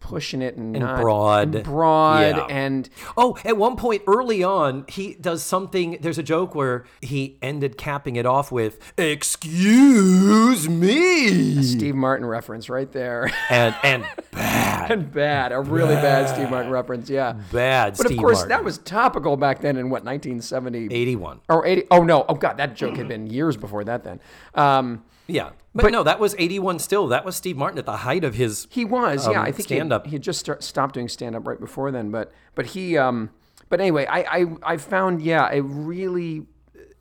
pushing 0.00 0.42
it 0.42 0.56
and, 0.56 0.72
not- 0.72 1.00
broad. 1.00 1.54
and 1.54 1.64
broad, 1.64 2.36
Yeah. 2.36 2.46
and 2.48 2.88
Oh, 3.16 3.36
at 3.44 3.56
one 3.56 3.76
point 3.76 4.02
early 4.06 4.42
on, 4.42 4.84
he 4.88 5.14
does 5.14 5.42
something. 5.42 5.98
There's 6.00 6.18
a 6.18 6.22
joke 6.22 6.54
where 6.54 6.84
he 7.02 7.36
ended 7.42 7.76
capping 7.78 8.16
it 8.16 8.26
off 8.26 8.50
with, 8.50 8.78
Excuse 8.98 10.68
me. 10.68 11.62
Steve 11.62 11.94
Martin 11.94 12.26
reference 12.26 12.68
right 12.68 12.90
there, 12.92 13.30
And, 13.50 13.74
and 13.82 14.04
bad, 14.32 14.90
and 14.90 15.12
bad, 15.12 15.52
a 15.52 15.60
really 15.60 15.94
bad 15.96 16.28
Steve 16.34 16.50
Martin 16.50 16.70
reference. 16.72 17.08
Yeah, 17.10 17.34
bad 17.52 17.92
but 17.96 18.06
Steve 18.06 18.18
of 18.18 18.22
course 18.22 18.36
Martin. 18.38 18.48
that 18.50 18.64
was 18.64 18.78
topical 18.78 19.36
back 19.36 19.60
then 19.60 19.76
in 19.76 19.90
what 19.90 20.04
1970. 20.04 20.86
81. 20.94 21.40
Or 21.48 21.66
80. 21.66 21.84
Oh, 21.90 22.02
no. 22.02 22.24
Oh, 22.28 22.34
God. 22.34 22.56
That 22.56 22.74
joke 22.74 22.96
had 22.96 23.08
been 23.08 23.26
years 23.28 23.56
before 23.56 23.84
that 23.84 24.02
then. 24.04 24.20
Um, 24.54 25.04
Yeah. 25.26 25.50
But, 25.74 25.92
no, 25.92 26.02
that 26.02 26.18
was 26.18 26.35
81 26.38 26.80
still. 26.80 27.06
That 27.06 27.24
was 27.24 27.37
Steve 27.37 27.56
Martin 27.56 27.78
at 27.78 27.87
the 27.87 27.98
height 27.98 28.24
of 28.24 28.35
his. 28.35 28.66
he 28.70 28.85
was. 28.85 29.28
yeah. 29.28 29.40
I 29.40 29.46
think 29.46 29.68
he 29.68 29.74
stand-up. 29.74 30.06
he 30.06 30.12
had 30.12 30.22
just 30.22 30.40
start, 30.40 30.64
stopped 30.64 30.94
doing 30.94 31.09
stand 31.09 31.37
up 31.37 31.46
right 31.46 31.61
before 31.61 31.92
then. 31.92 32.11
But, 32.11 32.33
but 32.54 32.66
he, 32.66 32.98
um, 32.98 33.30
but 33.68 33.80
anyway, 33.80 34.04
I, 34.06 34.20
I, 34.20 34.46
I 34.62 34.76
found, 34.78 35.22
yeah, 35.22 35.44
I 35.44 35.56
really, 35.56 36.46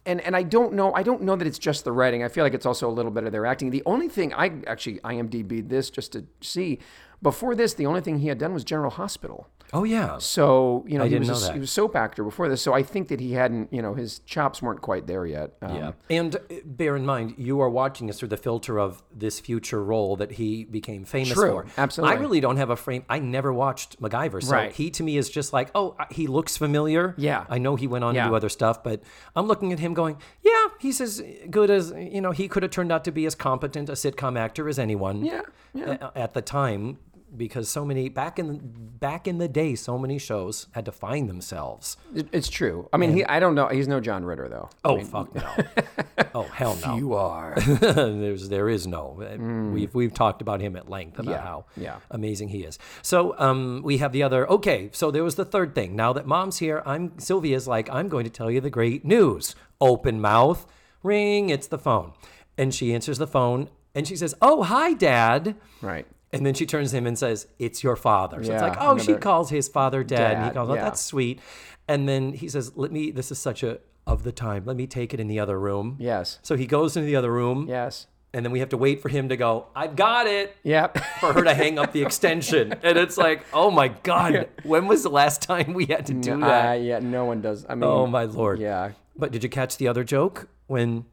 and, 0.05 0.21
and 0.21 0.35
I 0.35 0.43
don't 0.43 0.73
know, 0.73 0.93
I 0.93 1.01
don't 1.01 1.23
know 1.23 1.35
that 1.35 1.47
it's 1.47 1.57
just 1.57 1.83
the 1.83 1.91
writing. 1.91 2.23
I 2.23 2.27
feel 2.27 2.43
like 2.43 2.53
it's 2.53 2.65
also 2.65 2.87
a 2.87 2.93
little 2.93 3.11
bit 3.11 3.23
of 3.23 3.31
their 3.31 3.47
acting. 3.47 3.71
The 3.71 3.83
only 3.87 4.07
thing 4.07 4.33
I 4.33 4.51
actually 4.67 4.99
IMDb'd 4.99 5.69
this 5.69 5.89
just 5.89 6.11
to 6.11 6.25
see 6.41 6.77
before 7.21 7.55
this, 7.55 7.73
the 7.73 7.85
only 7.85 8.01
thing 8.01 8.19
he 8.19 8.27
had 8.27 8.37
done 8.37 8.53
was 8.53 8.63
General 8.63 8.91
Hospital. 8.91 9.49
Oh, 9.73 9.83
yeah. 9.83 10.17
So 10.17 10.83
you 10.87 10.97
know, 10.97 11.05
he 11.05 11.17
was 11.19 11.27
know 11.27 11.49
a, 11.49 11.53
he 11.53 11.59
was 11.59 11.69
a 11.69 11.73
soap 11.73 11.95
actor 11.95 12.23
before 12.23 12.49
this. 12.49 12.61
So 12.61 12.73
I 12.73 12.81
think 12.83 13.07
that 13.09 13.19
he 13.19 13.33
hadn't, 13.33 13.71
you 13.71 13.81
know, 13.81 13.93
his 13.93 14.19
chops 14.19 14.61
weren't 14.61 14.81
quite 14.81 15.05
there 15.07 15.25
yet. 15.25 15.51
Um, 15.61 15.75
Yeah. 15.75 15.91
And 16.09 16.35
uh, 16.35 16.39
bear 16.65 16.95
in 16.95 17.05
mind, 17.05 17.35
you 17.37 17.61
are 17.61 17.69
watching 17.69 18.07
this 18.07 18.19
through 18.19 18.29
the 18.29 18.37
filter 18.37 18.79
of 18.79 19.03
this 19.13 19.39
future 19.39 19.83
role 19.83 20.15
that 20.15 20.31
he 20.33 20.63
became 20.65 21.05
famous 21.05 21.33
True. 21.33 21.49
for. 21.51 21.65
Absolutely. 21.77 22.15
I 22.15 22.19
really 22.19 22.39
don't 22.39 22.57
have 22.57 22.69
a 22.71 22.75
frame. 22.75 23.03
I 23.09 23.19
never 23.19 23.53
watched 23.53 24.01
MacGyver. 24.01 24.41
So 24.43 24.53
Right. 24.53 24.71
he 24.71 24.89
to 24.91 25.03
me 25.03 25.17
is 25.17 25.29
just 25.29 25.53
like, 25.53 25.69
oh, 25.75 25.95
he 26.09 26.25
looks 26.27 26.57
familiar. 26.57 27.13
Yeah. 27.17 27.45
I 27.49 27.57
know 27.59 27.75
he 27.75 27.85
went 27.87 28.03
on 28.03 28.15
Yeah. 28.15 28.23
to 28.23 28.29
do 28.29 28.35
other 28.35 28.49
stuff, 28.49 28.83
but 28.83 29.01
I'm 29.35 29.45
looking 29.47 29.71
at 29.71 29.79
him 29.79 29.93
going, 29.93 30.17
yeah, 30.41 30.67
he's 30.79 30.99
as 30.99 31.21
good 31.49 31.69
as, 31.69 31.91
you 31.95 32.21
know, 32.21 32.31
he 32.31 32.47
could 32.47 32.63
have 32.63 32.71
turned 32.71 32.91
out 32.91 33.03
to 33.05 33.11
be 33.11 33.25
as 33.25 33.35
competent 33.35 33.89
a 33.89 33.93
sitcom 33.93 34.37
actor 34.37 34.67
as 34.67 34.79
anyone 34.79 35.23
Yeah, 35.23 35.41
yeah. 35.73 36.09
at 36.15 36.33
the 36.33 36.41
time. 36.41 36.97
Because 37.35 37.69
so 37.69 37.85
many 37.85 38.09
back 38.09 38.39
in 38.39 38.57
back 38.99 39.27
in 39.27 39.37
the 39.37 39.47
day, 39.47 39.75
so 39.75 39.97
many 39.99 40.17
shows 40.17 40.67
had 40.71 40.85
to 40.85 40.91
find 40.91 41.29
themselves. 41.29 41.95
It's 42.31 42.49
true. 42.49 42.89
I 42.91 42.97
mean, 42.97 43.13
he. 43.13 43.23
I 43.23 43.39
don't 43.39 43.53
know. 43.53 43.67
He's 43.67 43.87
no 43.87 43.99
John 43.99 44.25
Ritter 44.25 44.49
though. 44.49 44.69
Oh 44.83 44.99
fuck 45.01 45.33
no! 45.35 45.47
oh 46.35 46.43
hell 46.43 46.75
no! 46.83 46.95
You 46.97 47.13
are. 47.13 47.53
There's 47.59 48.49
there 48.49 48.67
is 48.67 48.87
no. 48.87 49.69
We've 49.73 49.93
we've 49.93 50.13
talked 50.13 50.41
about 50.41 50.59
him 50.59 50.75
at 50.75 50.89
length 50.89 51.19
about 51.19 51.31
Yeah, 51.31 51.41
how 51.41 51.65
yeah. 51.77 51.97
amazing 52.09 52.49
he 52.49 52.63
is. 52.63 52.79
So 53.03 53.35
um, 53.37 53.81
we 53.83 53.97
have 53.99 54.11
the 54.11 54.23
other. 54.23 54.49
Okay, 54.49 54.89
so 54.91 55.11
there 55.11 55.23
was 55.23 55.35
the 55.35 55.45
third 55.45 55.75
thing. 55.75 55.95
Now 55.95 56.13
that 56.13 56.25
mom's 56.25 56.57
here, 56.57 56.81
I'm 56.85 57.17
Sylvia's 57.19 57.67
like 57.67 57.89
I'm 57.91 58.09
going 58.09 58.23
to 58.23 58.31
tell 58.31 58.49
you 58.49 58.59
the 58.59 58.71
great 58.71 59.05
news. 59.05 59.55
Open 59.79 60.19
mouth, 60.19 60.65
ring. 61.03 61.49
It's 61.49 61.67
the 61.67 61.77
phone, 61.79 62.13
and 62.57 62.73
she 62.73 62.93
answers 62.93 63.17
the 63.19 63.27
phone 63.27 63.69
and 63.93 64.07
she 64.07 64.15
says, 64.15 64.33
"Oh 64.41 64.63
hi, 64.63 64.93
Dad." 64.93 65.55
right. 65.81 66.07
And 66.31 66.45
then 66.45 66.53
she 66.53 66.65
turns 66.65 66.91
to 66.91 66.97
him 66.97 67.07
and 67.07 67.17
says, 67.17 67.47
"It's 67.57 67.83
your 67.83 67.95
father." 67.95 68.43
So 68.43 68.53
it's 68.53 68.61
like, 68.61 68.77
oh, 68.79 68.97
she 68.97 69.15
calls 69.15 69.49
his 69.49 69.67
father 69.67 70.03
dad. 70.03 70.33
and 70.33 70.43
he 70.43 70.49
Dad, 70.49 70.53
calls, 70.55 70.69
oh, 70.69 70.75
yeah. 70.75 70.83
that's 70.83 71.01
sweet. 71.01 71.39
And 71.87 72.07
then 72.07 72.33
he 72.33 72.47
says, 72.47 72.73
"Let 72.75 72.91
me. 72.91 73.09
This 73.11 73.31
is 73.31 73.39
such 73.39 73.63
a 73.63 73.79
of 74.05 74.23
the 74.23 74.31
time. 74.31 74.63
Let 74.65 74.75
me 74.77 74.85
take 74.85 75.13
it 75.13 75.19
in 75.19 75.27
the 75.27 75.39
other 75.39 75.59
room." 75.59 75.95
Yes. 75.99 76.37
So 76.43 76.55
he 76.55 76.67
goes 76.67 76.95
into 76.95 77.07
the 77.07 77.15
other 77.15 77.31
room, 77.31 77.65
Yes. 77.67 78.05
and 78.31 78.45
then 78.45 78.51
we 78.51 78.59
have 78.59 78.69
to 78.69 78.77
wait 78.77 79.01
for 79.01 79.09
him 79.09 79.29
to 79.29 79.37
go. 79.37 79.65
I've 79.75 79.95
got 79.95 80.27
it. 80.27 80.55
Yep. 80.63 80.99
For 81.19 81.33
her 81.33 81.43
to 81.43 81.53
hang 81.55 81.79
up 81.79 81.93
the 81.93 82.03
extension, 82.03 82.73
and 82.83 82.95
it's 82.97 83.17
like, 83.17 83.43
oh 83.51 83.71
my 83.71 83.87
god, 83.87 84.49
when 84.63 84.85
was 84.87 85.01
the 85.01 85.09
last 85.09 85.41
time 85.41 85.73
we 85.73 85.85
had 85.87 86.05
to 86.05 86.13
do 86.13 86.33
Uh, 86.43 86.47
that? 86.47 86.81
yeah. 86.81 86.99
No 86.99 87.25
one 87.25 87.41
does. 87.41 87.65
I 87.67 87.73
mean. 87.73 87.83
oh 87.85 88.05
my 88.05 88.25
lord. 88.25 88.59
Yeah. 88.59 88.91
But 89.17 89.31
did 89.31 89.43
you 89.43 89.49
catch 89.49 89.77
the 89.77 89.87
other 89.87 90.03
joke 90.03 90.47
when 90.67 91.05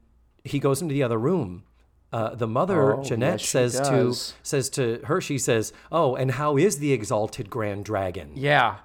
he 0.45 0.59
goes 0.59 0.83
into 0.83 0.93
the 0.93 1.03
other 1.03 1.19
room? 1.19 1.65
Uh, 2.13 2.35
the 2.35 2.47
mother 2.47 2.95
Oh, 2.95 2.99
Ja'Net 2.99 3.41
yes, 3.41 3.49
says 3.49 3.81
to 3.81 4.15
says 4.43 4.71
to 4.71 5.01
her, 5.05 5.21
she 5.21 5.39
says, 5.39 5.73
"Oh, 5.91 6.15
and 6.15 6.31
how 6.33 6.57
is 6.57 6.79
the 6.79 6.93
exalted 6.93 7.51
grand 7.51 7.85
dragon? 7.85 8.31
Yeah. 8.35 8.77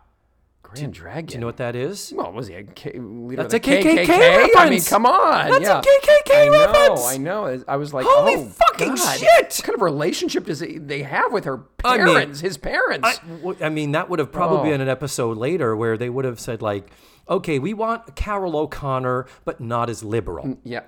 Grand 0.73 0.93
Dragon. 0.93 1.25
Do 1.25 1.33
you 1.33 1.39
know 1.41 1.45
what 1.47 1.57
that 1.57 1.75
is? 1.75 2.13
Well, 2.15 2.31
was 2.31 2.47
he 2.47 2.55
a 2.55 2.63
K- 2.63 2.97
leader 2.97 3.43
That's 3.43 3.53
of 3.53 3.61
the 3.61 3.79
a 3.79 3.83
KKK 4.05 4.49
I 4.57 4.69
mean, 4.69 4.81
come 4.81 5.05
on. 5.05 5.49
That's 5.61 5.67
a. 5.67 5.81
KKK 5.81 6.33
I 6.33 6.47
know, 6.47 6.71
reference. 6.71 7.05
I 7.07 7.17
know. 7.17 7.63
I 7.67 7.75
was 7.75 7.93
like, 7.93 8.05
Holy 8.07 8.35
oh, 8.35 8.45
fucking 8.45 8.95
God. 8.95 9.19
shit. 9.19 9.29
What 9.43 9.61
kind 9.63 9.75
of 9.75 9.81
relationship 9.81 10.45
does 10.45 10.59
he, 10.59 10.77
they 10.77 11.03
have 11.03 11.31
with 11.33 11.45
her 11.45 11.63
I 11.83 11.97
mean, 11.97 12.05
parents? 12.07 12.39
his 12.39 12.57
parents. 12.57 13.19
I 13.61 13.69
mean, 13.69 13.91
that 13.93 14.09
would 14.09 14.19
have 14.19 14.31
probably 14.31 14.59
Oh. 14.69 14.71
been 14.71 14.81
an 14.81 14.89
episode 14.89 15.37
later 15.37 15.75
where 15.75 15.97
they 15.97 16.09
would 16.09 16.25
have 16.25 16.39
said 16.39 16.61
like, 16.61 16.89
"Okay, 17.29 17.59
we 17.59 17.73
want 17.73 18.15
Carroll 18.15 18.55
O'Connor, 18.55 19.25
but 19.45 19.59
not 19.61 19.89
as 19.89 20.03
liberal." 20.03 20.45
Mm, 20.45 20.57
yeah. 20.63 20.81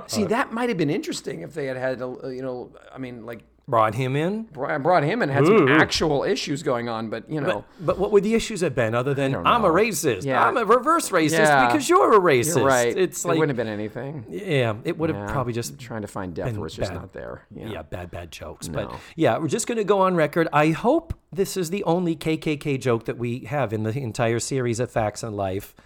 See, 0.06 0.24
that 0.24 0.52
might 0.52 0.68
have 0.68 0.78
been 0.78 0.90
interesting 0.90 1.40
if 1.42 1.54
they 1.54 1.66
had 1.66 1.76
had, 1.76 2.00
a, 2.02 2.16
you 2.34 2.42
know, 2.42 2.72
I 2.92 2.98
mean, 2.98 3.24
like 3.26 3.40
Brought 3.68 3.94
him 3.94 4.16
in. 4.16 4.44
brought 4.44 4.82
brought 4.82 5.04
him 5.04 5.22
in. 5.22 5.28
had 5.28 5.46
some 5.46 5.68
actual 5.68 6.24
issues 6.24 6.62
going 6.64 6.88
on, 6.88 7.08
but 7.08 7.30
you 7.30 7.40
know, 7.40 7.64
But 7.80 7.98
what 7.98 8.10
would 8.10 8.24
the 8.24 8.34
issues 8.34 8.62
have 8.62 8.74
been 8.74 8.96
other 8.96 9.14
than 9.14 9.34
I'm 9.46 9.64
a 9.64 9.68
racist? 9.68 10.24
Yeah. 10.24 10.44
I'm 10.44 10.56
a 10.56 10.64
reverse 10.64 11.10
racist 11.10 11.38
Yeah. 11.38 11.66
because 11.68 11.88
you're 11.88 12.12
a 12.14 12.18
racist. 12.18 12.56
you're 12.56 12.66
right. 12.66 12.96
It's 12.96 13.24
like, 13.24 13.36
it 13.36 13.38
wouldn't 13.38 13.56
have 13.56 13.64
been 13.64 13.72
anything. 13.72 14.24
yeah, 14.28 14.74
it 14.84 14.98
would 14.98 15.10
have 15.10 15.18
Yeah. 15.28 15.32
probably 15.32 15.52
just 15.52 15.78
trying 15.78 16.02
to 16.02 16.08
find 16.08 16.34
depth 16.34 16.56
where 16.56 16.66
it's 16.66 16.74
just 16.74 16.92
not 16.92 17.12
there. 17.12 17.42
yeah. 17.54 17.68
Yeah. 17.68 17.82
bad, 17.82 18.10
bad 18.10 18.32
jokes. 18.32 18.66
But 18.66 18.92
yeah, 19.14 19.38
we're 19.38 19.46
just 19.46 19.68
going 19.68 19.78
to 19.78 19.84
go 19.84 20.00
on 20.00 20.16
record. 20.16 20.48
I 20.52 20.70
hope 20.70 21.14
this 21.32 21.56
is 21.56 21.70
the 21.70 21.84
only 21.84 22.16
KKK 22.16 22.76
joke 22.80 23.04
that 23.04 23.18
we 23.18 23.40
have 23.44 23.72
in 23.72 23.84
the 23.84 23.96
entire 23.96 24.40
series 24.40 24.80
of 24.80 24.90
Facts 24.90 25.22
and 25.22 25.36
Life, 25.36 25.76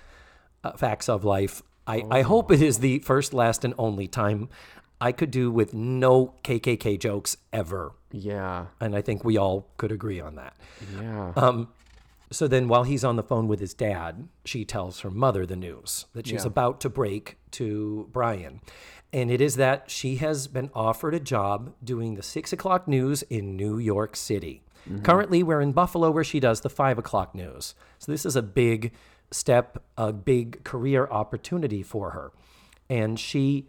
uh, 0.63 0.73
Facts 0.73 1.09
of 1.11 1.23
Life. 1.23 1.61
I, 1.87 2.03
I 2.11 2.23
hope 2.23 2.51
it 2.51 2.63
is 2.63 2.79
the 2.79 3.01
first, 3.01 3.35
last, 3.35 3.63
and 3.63 3.75
only 3.77 4.09
time 4.09 4.49
I 5.01 5.13
could 5.13 5.31
do 5.31 5.51
with 5.51 5.75
no 5.75 6.35
KKK 6.45 6.99
jokes 6.99 7.37
ever. 7.53 7.93
Yeah. 8.13 8.67
And 8.81 8.95
I 8.97 9.03
think 9.03 9.25
we 9.25 9.37
all 9.37 9.69
could 9.77 9.93
agree 9.93 10.21
on 10.21 10.37
that. 10.37 10.57
Yeah. 11.01 11.33
Um, 11.37 11.69
So 12.31 12.49
then, 12.49 12.67
while 12.69 12.83
he's 12.85 13.05
on 13.05 13.15
the 13.17 13.23
phone 13.23 13.47
with 13.47 13.61
his 13.61 13.75
dad, 13.75 14.29
she 14.45 14.65
tells 14.65 15.01
her 15.01 15.11
mother 15.11 15.47
the 15.47 15.55
news 15.57 16.07
that 16.15 16.27
she's 16.27 16.43
Yeah. 16.43 16.49
about 16.49 16.81
to 16.81 16.89
break 16.89 17.37
to 17.53 18.09
Brian. 18.13 18.61
And 19.13 19.31
it 19.31 19.41
is 19.41 19.55
that 19.57 19.89
she 19.91 20.17
has 20.17 20.49
been 20.49 20.71
offered 20.75 21.15
a 21.15 21.21
job 21.21 21.75
doing 21.85 22.15
the 22.15 22.23
six 22.23 22.53
o'clock 22.53 22.89
news 22.89 23.23
in 23.25 23.57
New 23.57 23.79
York 23.79 24.17
City. 24.17 24.63
Currently, 25.05 25.43
we're 25.45 25.61
in 25.61 25.73
Buffalo 25.73 26.11
where 26.11 26.25
she 26.25 26.41
does 26.41 26.63
the 26.63 26.69
five 26.71 26.99
o'clock 26.99 27.35
news. 27.35 27.75
So, 27.99 28.11
this 28.11 28.27
is 28.27 28.37
a 28.37 28.43
big 28.43 28.93
step, 29.31 29.83
a 29.97 30.13
big 30.13 30.65
career 30.65 31.07
opportunity 31.07 31.83
for 31.83 32.11
her. 32.11 32.33
And 32.91 33.19
she 33.21 33.69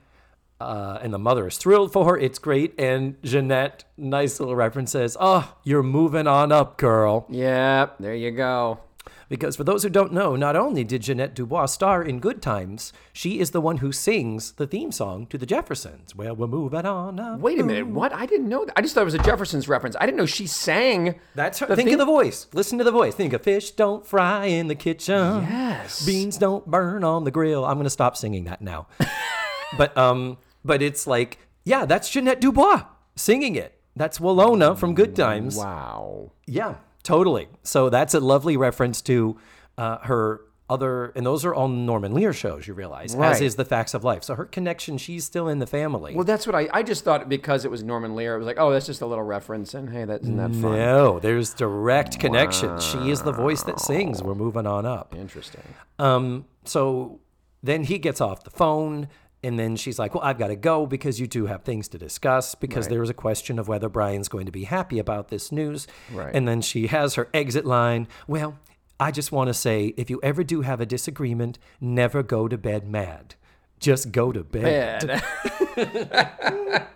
uh, 0.60 1.00
and 1.02 1.14
the 1.14 1.20
mother 1.20 1.48
is 1.48 1.58
thrilled 1.58 1.92
for 1.94 2.06
her. 2.06 2.18
It's 2.18 2.40
great. 2.40 2.74
And 2.80 3.22
Ja'Net, 3.22 3.82
nice 3.98 4.40
little 4.40 4.56
reference, 4.56 4.92
says, 4.92 5.18
Oh, 5.20 5.56
you're 5.64 5.84
moving 5.84 6.28
on 6.28 6.52
up, 6.52 6.78
girl. 6.78 7.26
yeah. 7.30 7.88
There 8.00 8.16
you 8.16 8.32
go. 8.32 8.80
Because 9.28 9.56
for 9.56 9.64
those 9.64 9.82
who 9.82 9.90
don't 9.90 10.14
know, 10.14 10.36
not 10.36 10.56
only 10.56 10.84
did 10.84 11.02
Ja'Net 11.02 11.34
DuBois 11.34 11.66
star 11.66 12.04
in 12.04 12.20
Good 12.20 12.44
Times, 12.44 12.94
she 13.12 13.40
is 13.40 13.50
the 13.52 13.60
one 13.60 13.78
who 13.78 13.92
sings 13.92 14.52
the 14.54 14.68
theme 14.68 14.92
song 14.92 15.26
to 15.28 15.38
the 15.40 15.48
Jeffersons. 15.48 16.16
Well, 16.16 16.36
we're 16.36 16.46
moving 16.46 16.86
on 16.86 17.20
up. 17.20 17.40
Wait 17.40 17.60
a 17.60 17.64
minute. 17.64 17.88
What? 17.88 18.14
I 18.14 18.28
didn't 18.28 18.48
know 18.48 18.66
that. 18.66 18.74
I 18.78 18.82
just 18.84 18.94
thought 18.94 19.02
it 19.02 19.06
was 19.06 19.16
a 19.16 19.20
Jefferson's 19.20 19.68
reference. 19.68 19.96
I 20.00 20.06
didn't 20.06 20.18
know 20.20 20.28
she 20.28 20.46
sang. 20.46 21.20
That's 21.34 21.58
her. 21.58 21.66
The 21.66 21.76
Think 21.76 21.90
theme- 21.90 22.00
of 22.00 22.06
the 22.06 22.12
voice. 22.12 22.46
Listen 22.54 22.78
to 22.78 22.84
the 22.84 22.92
voice. 22.92 23.16
Think 23.16 23.34
of 23.34 23.42
fish 23.42 23.72
don't 23.72 24.06
fry 24.06 24.46
in 24.46 24.68
the 24.68 24.76
kitchen. 24.76 25.42
Yes. 25.42 26.06
Beans 26.06 26.38
don't 26.38 26.66
burn 26.68 27.04
on 27.04 27.24
the 27.24 27.32
grill. 27.32 27.66
I'm 27.66 27.76
going 27.78 27.86
to 27.86 27.90
stop 27.90 28.16
singing 28.16 28.44
that 28.44 28.62
now. 28.62 28.86
but 29.78 29.98
um, 29.98 30.38
but 30.66 30.82
it's 30.82 31.08
like, 31.08 31.38
yeah, 31.64 31.86
that's 31.86 32.10
Ja'Net 32.10 32.40
DuBois 32.40 32.84
singing 33.16 33.56
it. 33.56 33.80
That's 33.96 34.20
Willona 34.20 34.78
from 34.78 34.94
Good 34.94 35.16
Times. 35.16 35.56
Wow. 35.56 36.32
Yeah, 36.46 36.76
totally. 37.04 37.48
So 37.64 37.90
that's 37.90 38.14
a 38.14 38.20
lovely 38.20 38.58
reference 38.58 39.02
to 39.04 39.38
uh, 39.78 40.00
her 40.00 40.42
other, 40.70 41.14
and 41.16 41.26
those 41.26 41.46
are 41.46 41.54
all 41.54 41.68
Norman 41.68 42.14
Lear 42.14 42.34
shows, 42.34 42.68
you 42.68 42.74
realize, 42.74 43.14
as 43.16 43.40
is 43.40 43.56
The 43.56 43.66
Facts 43.66 43.94
of 43.94 44.04
Life. 44.04 44.24
So 44.24 44.34
her 44.34 44.46
connection, 44.46 44.98
she's 44.98 45.24
still 45.24 45.48
in 45.48 45.60
the 45.60 45.68
family. 45.68 46.16
Well, 46.16 46.24
that's 46.24 46.48
what 46.48 46.56
I, 46.56 46.68
I 46.74 46.82
just 46.82 47.04
thought 47.04 47.30
because 47.30 47.66
it 47.66 47.72
was 47.72 47.84
Norman 47.84 48.16
Lear, 48.16 48.36
it 48.36 48.40
was 48.40 48.48
like, 48.48 48.58
oh, 48.60 48.72
that's 48.72 48.88
just 48.88 49.02
a 49.02 49.06
little 49.06 49.24
reference, 49.24 49.76
and 49.76 49.90
hey, 49.92 50.06
that 50.06 50.22
isn't 50.24 50.38
that 50.38 50.52
fun? 50.60 50.74
no, 50.74 51.20
there's 51.20 51.54
direct 51.54 52.20
connection. 52.20 52.80
She 52.80 53.12
is 53.12 53.22
the 53.22 53.32
voice 53.32 53.62
that 53.64 53.80
sings. 53.80 54.24
We're 54.24 54.34
moving 54.34 54.66
on 54.66 54.86
up. 54.88 55.14
Interesting. 55.16 55.62
Um, 56.00 56.46
so 56.64 57.20
then 57.62 57.84
he 57.84 58.00
gets 58.00 58.20
off 58.20 58.44
the 58.44 58.50
phone, 58.50 59.08
and 59.46 59.60
then 59.60 59.76
she's 59.76 60.00
like, 60.00 60.14
Well, 60.14 60.24
I've 60.24 60.38
got 60.38 60.48
to 60.48 60.56
go 60.56 60.86
because 60.86 61.20
you 61.20 61.28
two 61.28 61.46
have 61.46 61.64
things 61.64 61.88
to 61.90 61.98
discuss 61.98 62.56
because 62.56 62.88
there 62.88 63.04
is 63.04 63.10
a 63.10 63.14
question 63.14 63.60
of 63.60 63.68
whether 63.68 63.90
Brian's 63.90 64.28
going 64.28 64.46
to 64.46 64.52
be 64.52 64.66
happy 64.66 65.00
about 65.00 65.30
this 65.30 65.52
news. 65.52 65.88
Right. 66.12 66.34
And 66.34 66.48
then 66.48 66.62
she 66.62 66.88
has 66.88 67.16
her 67.16 67.30
exit 67.34 67.66
line 67.66 68.08
Well, 68.28 68.58
I 69.00 69.12
just 69.12 69.32
want 69.32 69.50
to 69.50 69.54
say 69.54 69.94
if 69.98 70.10
you 70.10 70.20
ever 70.24 70.44
do 70.44 70.62
have 70.62 70.82
a 70.82 70.86
disagreement, 70.86 71.60
never 71.80 72.24
go 72.24 72.48
to 72.48 72.58
bed 72.58 72.88
mad. 72.88 73.36
Just 73.80 74.12
go 74.12 74.32
to 74.32 74.44
bed. 74.44 75.22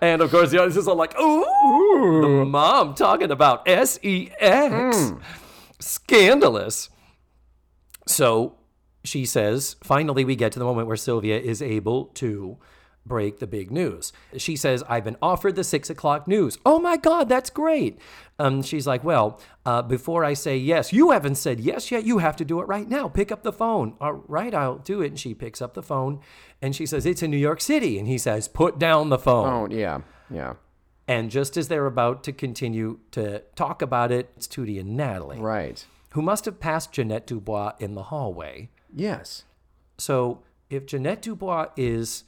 And 0.00 0.20
of 0.20 0.30
course, 0.32 0.50
the 0.50 0.58
audience 0.58 0.76
is 0.76 0.88
all 0.88 0.96
like, 0.96 1.18
Ooh, 1.18 2.22
the 2.22 2.44
mom 2.44 2.94
talking 2.94 3.30
about 3.30 3.66
sex. 3.68 3.98
Mm. 4.02 5.20
Scandalous. 5.78 6.90
So 8.08 8.56
she 9.04 9.24
says, 9.24 9.76
finally, 9.82 10.24
we 10.24 10.36
get 10.36 10.52
to 10.52 10.58
the 10.58 10.64
moment 10.64 10.86
where 10.88 10.96
Sylvia 10.96 11.38
is 11.38 11.60
able 11.62 12.06
to 12.14 12.58
break 13.04 13.40
the 13.40 13.48
big 13.48 13.72
news. 13.72 14.12
She 14.36 14.54
says, 14.54 14.84
I've 14.88 15.02
been 15.02 15.16
offered 15.20 15.56
the 15.56 15.64
six 15.64 15.90
o'clock 15.90 16.28
news. 16.28 16.56
Oh 16.64 16.78
my 16.78 16.96
God, 16.96 17.28
that's 17.28 17.50
great. 17.50 17.98
Um, 18.38 18.62
she's 18.62 18.86
like, 18.86 19.02
Well, 19.02 19.40
uh, 19.66 19.82
before 19.82 20.24
I 20.24 20.34
say 20.34 20.56
yes, 20.56 20.92
you 20.92 21.10
haven't 21.10 21.34
said 21.34 21.58
yes 21.58 21.90
yet. 21.90 22.04
You 22.04 22.18
have 22.18 22.36
to 22.36 22.44
do 22.44 22.60
it 22.60 22.68
right 22.68 22.88
now. 22.88 23.08
Pick 23.08 23.32
up 23.32 23.42
the 23.42 23.52
phone. 23.52 23.96
All 24.00 24.22
right, 24.28 24.54
I'll 24.54 24.78
do 24.78 25.02
it. 25.02 25.08
And 25.08 25.18
she 25.18 25.34
picks 25.34 25.60
up 25.60 25.74
the 25.74 25.82
phone 25.82 26.20
and 26.60 26.76
she 26.76 26.86
says, 26.86 27.04
It's 27.04 27.24
in 27.24 27.32
New 27.32 27.36
York 27.38 27.60
City. 27.60 27.98
And 27.98 28.06
he 28.06 28.18
says, 28.18 28.46
Put 28.46 28.78
down 28.78 29.08
the 29.08 29.18
phone. 29.18 29.48
oh, 29.72 29.74
yeah, 29.74 30.02
yeah. 30.30 30.54
And 31.08 31.28
just 31.28 31.56
as 31.56 31.66
they're 31.66 31.86
about 31.86 32.22
to 32.24 32.32
continue 32.32 33.00
to 33.10 33.40
talk 33.56 33.82
about 33.82 34.12
it, 34.12 34.30
it's 34.36 34.46
Tootie 34.46 34.78
and 34.78 34.96
Natalie, 34.96 35.40
Right. 35.40 35.84
who 36.12 36.22
must 36.22 36.44
have 36.44 36.60
passed 36.60 36.92
Ja'Net 36.92 37.26
DuBois 37.26 37.72
in 37.80 37.94
the 37.96 38.04
hallway. 38.04 38.70
Yes. 38.94 39.44
So 39.98 40.42
if 40.70 40.86
Ja'Net 40.86 41.20
DuBois 41.20 41.68
is 41.76 42.24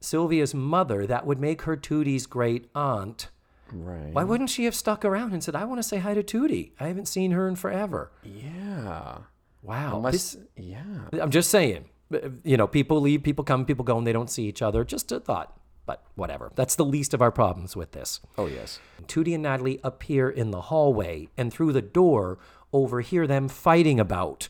Sylvia's 0.00 0.54
mother, 0.54 1.06
that 1.06 1.26
would 1.26 1.38
make 1.40 1.62
her 1.62 1.76
Tootie's 1.76 2.26
great 2.26 2.68
aunt. 2.74 3.28
Right. 3.72 4.12
Why 4.12 4.22
wouldn't 4.24 4.50
she 4.50 4.64
have 4.64 4.74
stuck 4.74 5.04
around 5.04 5.32
and 5.32 5.42
said, 5.42 5.56
I 5.56 5.64
want 5.64 5.78
to 5.80 5.82
say 5.82 5.98
hi 5.98 6.14
to 6.14 6.22
Tootie? 6.22 6.72
I 6.78 6.86
haven't 6.88 7.06
seen 7.06 7.32
her 7.32 7.48
in 7.48 7.56
forever. 7.56 8.12
Yeah. 8.22 9.18
Wow. 9.62 9.96
Unless, 9.96 10.34
this- 10.34 10.36
yeah. 10.56 11.08
I'm 11.20 11.30
just 11.30 11.50
saying, 11.50 11.86
uh, 12.14 12.18
you 12.44 12.56
know, 12.56 12.68
people 12.68 13.00
leave, 13.00 13.24
people 13.24 13.44
come, 13.44 13.64
people 13.64 13.84
go, 13.84 13.98
and 13.98 14.06
they 14.06 14.12
don't 14.12 14.30
see 14.30 14.44
each 14.44 14.62
other. 14.62 14.84
Just 14.84 15.10
a 15.10 15.18
thought. 15.18 15.58
But 15.84 16.02
whatever. 16.16 16.50
That's 16.56 16.74
the 16.74 16.84
least 16.84 17.14
of 17.14 17.22
our 17.22 17.30
problems 17.30 17.76
with 17.76 17.92
this. 17.92 18.20
Oh, 18.36 18.46
yes. 18.46 18.80
Tootie 19.06 19.34
and 19.34 19.44
Natalie 19.44 19.78
appear 19.84 20.28
in 20.28 20.50
the 20.50 20.62
hallway 20.62 21.28
and 21.36 21.52
through 21.52 21.72
the 21.72 21.82
door 21.82 22.38
overhear 22.72 23.26
them 23.28 23.48
fighting 23.48 24.00
about 24.00 24.48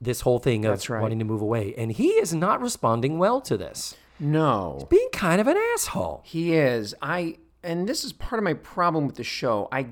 this 0.00 0.20
whole 0.22 0.38
thing 0.38 0.64
of 0.64 0.72
That's 0.72 0.88
right. 0.90 1.00
wanting 1.02 1.18
to 1.18 1.24
move 1.24 1.40
away. 1.40 1.74
And 1.76 1.92
he 1.92 2.08
is 2.08 2.34
not 2.34 2.60
responding 2.60 3.18
well 3.18 3.40
to 3.42 3.56
this. 3.56 3.96
No. 4.20 4.86
Being 4.90 5.08
kind 5.12 5.40
of 5.40 5.46
an 5.46 5.56
asshole. 5.74 6.22
He 6.24 6.54
is. 6.54 6.94
I 7.02 7.38
and 7.62 7.88
this 7.88 8.04
is 8.04 8.12
part 8.12 8.38
of 8.38 8.44
my 8.44 8.54
problem 8.54 9.06
with 9.06 9.16
the 9.16 9.24
show. 9.24 9.68
I 9.70 9.88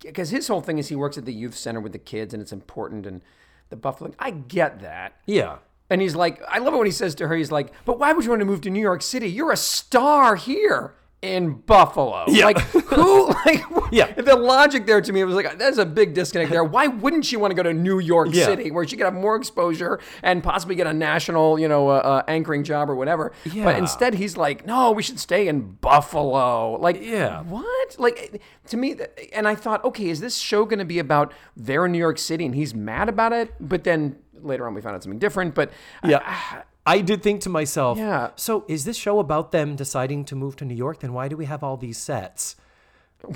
because 0.00 0.30
his 0.30 0.48
whole 0.48 0.60
thing 0.60 0.78
is 0.78 0.88
he 0.88 0.96
works 0.96 1.16
at 1.16 1.24
the 1.24 1.32
youth 1.32 1.56
center 1.56 1.80
with 1.80 1.92
the 1.92 1.98
kids 1.98 2.34
and 2.34 2.42
it's 2.42 2.52
important 2.52 3.06
and 3.06 3.22
the 3.70 3.76
Buffalo. 3.76 4.12
I 4.18 4.30
get 4.30 4.80
that. 4.80 5.16
Yeah. 5.26 5.58
And 5.90 6.00
he's 6.00 6.14
like, 6.14 6.42
I 6.48 6.58
love 6.58 6.74
it 6.74 6.76
when 6.76 6.86
he 6.86 6.92
says 6.92 7.14
to 7.16 7.28
her, 7.28 7.36
he's 7.36 7.52
like, 7.52 7.72
but 7.84 7.98
why 7.98 8.12
would 8.12 8.24
you 8.24 8.30
want 8.30 8.40
to 8.40 8.46
move 8.46 8.62
to 8.62 8.70
New 8.70 8.80
York 8.80 9.02
City? 9.02 9.30
You're 9.30 9.52
a 9.52 9.56
star 9.56 10.36
here 10.36 10.94
in 11.24 11.54
Buffalo. 11.54 12.24
Yeah. 12.28 12.44
Like, 12.44 12.58
who, 12.60 13.28
like, 13.46 13.62
Yeah. 13.90 14.12
the 14.20 14.36
logic 14.36 14.86
there 14.86 15.00
to 15.00 15.12
me 15.12 15.24
was 15.24 15.34
like, 15.34 15.58
there's 15.58 15.78
a 15.78 15.86
big 15.86 16.14
disconnect 16.14 16.50
there. 16.50 16.62
Why 16.64 16.86
wouldn't 17.02 17.24
she 17.24 17.36
want 17.36 17.50
to 17.50 17.54
go 17.54 17.62
to 17.62 17.72
New 17.72 17.98
York 17.98 18.28
Yeah. 18.32 18.44
City 18.46 18.70
where 18.70 18.86
she 18.86 18.96
could 18.96 19.04
have 19.04 19.14
more 19.14 19.36
exposure 19.36 19.98
and 20.22 20.42
possibly 20.42 20.74
get 20.74 20.86
a 20.86 20.92
national, 20.92 21.58
you 21.58 21.66
know, 21.68 21.88
uh, 21.88 21.92
uh, 21.94 22.22
anchoring 22.28 22.62
job 22.64 22.90
or 22.90 22.94
whatever? 22.94 23.32
Yeah. 23.44 23.64
But 23.64 23.76
instead, 23.78 24.14
he's 24.14 24.36
like, 24.36 24.66
no, 24.66 24.92
we 24.92 25.02
should 25.02 25.18
stay 25.18 25.48
in 25.48 25.72
Buffalo. 25.80 26.72
Like, 26.80 27.00
Yeah. 27.02 27.42
what? 27.42 27.98
Like, 27.98 28.42
to 28.68 28.76
me, 28.76 28.96
and 29.32 29.48
I 29.48 29.54
thought, 29.54 29.84
okay, 29.84 30.08
is 30.10 30.20
this 30.20 30.36
show 30.36 30.64
going 30.64 30.78
to 30.78 30.84
be 30.84 30.98
about 30.98 31.32
they're 31.56 31.86
in 31.86 31.92
New 31.92 31.98
York 31.98 32.18
City 32.18 32.44
and 32.44 32.54
he's 32.54 32.74
mad 32.74 33.08
about 33.08 33.32
it? 33.32 33.54
But 33.60 33.84
then 33.84 34.16
later 34.34 34.66
on, 34.66 34.74
we 34.74 34.80
found 34.82 34.94
out 34.96 35.02
something 35.02 35.18
different. 35.18 35.54
But 35.54 35.70
Yeah. 36.04 36.18
I 36.22 36.62
did 37.00 37.22
think 37.22 37.40
to 37.42 37.48
myself, 37.48 37.98
Yeah. 37.98 38.30
so 38.36 38.64
is 38.68 38.84
this 38.84 38.96
show 38.96 39.18
about 39.18 39.52
them 39.52 39.74
deciding 39.76 40.24
to 40.26 40.36
move 40.36 40.56
to 40.56 40.64
New 40.64 40.74
York? 40.74 41.00
Then 41.00 41.12
why 41.12 41.28
do 41.28 41.36
we 41.36 41.46
have 41.46 41.62
all 41.62 41.76
these 41.76 41.98
sets? 41.98 42.56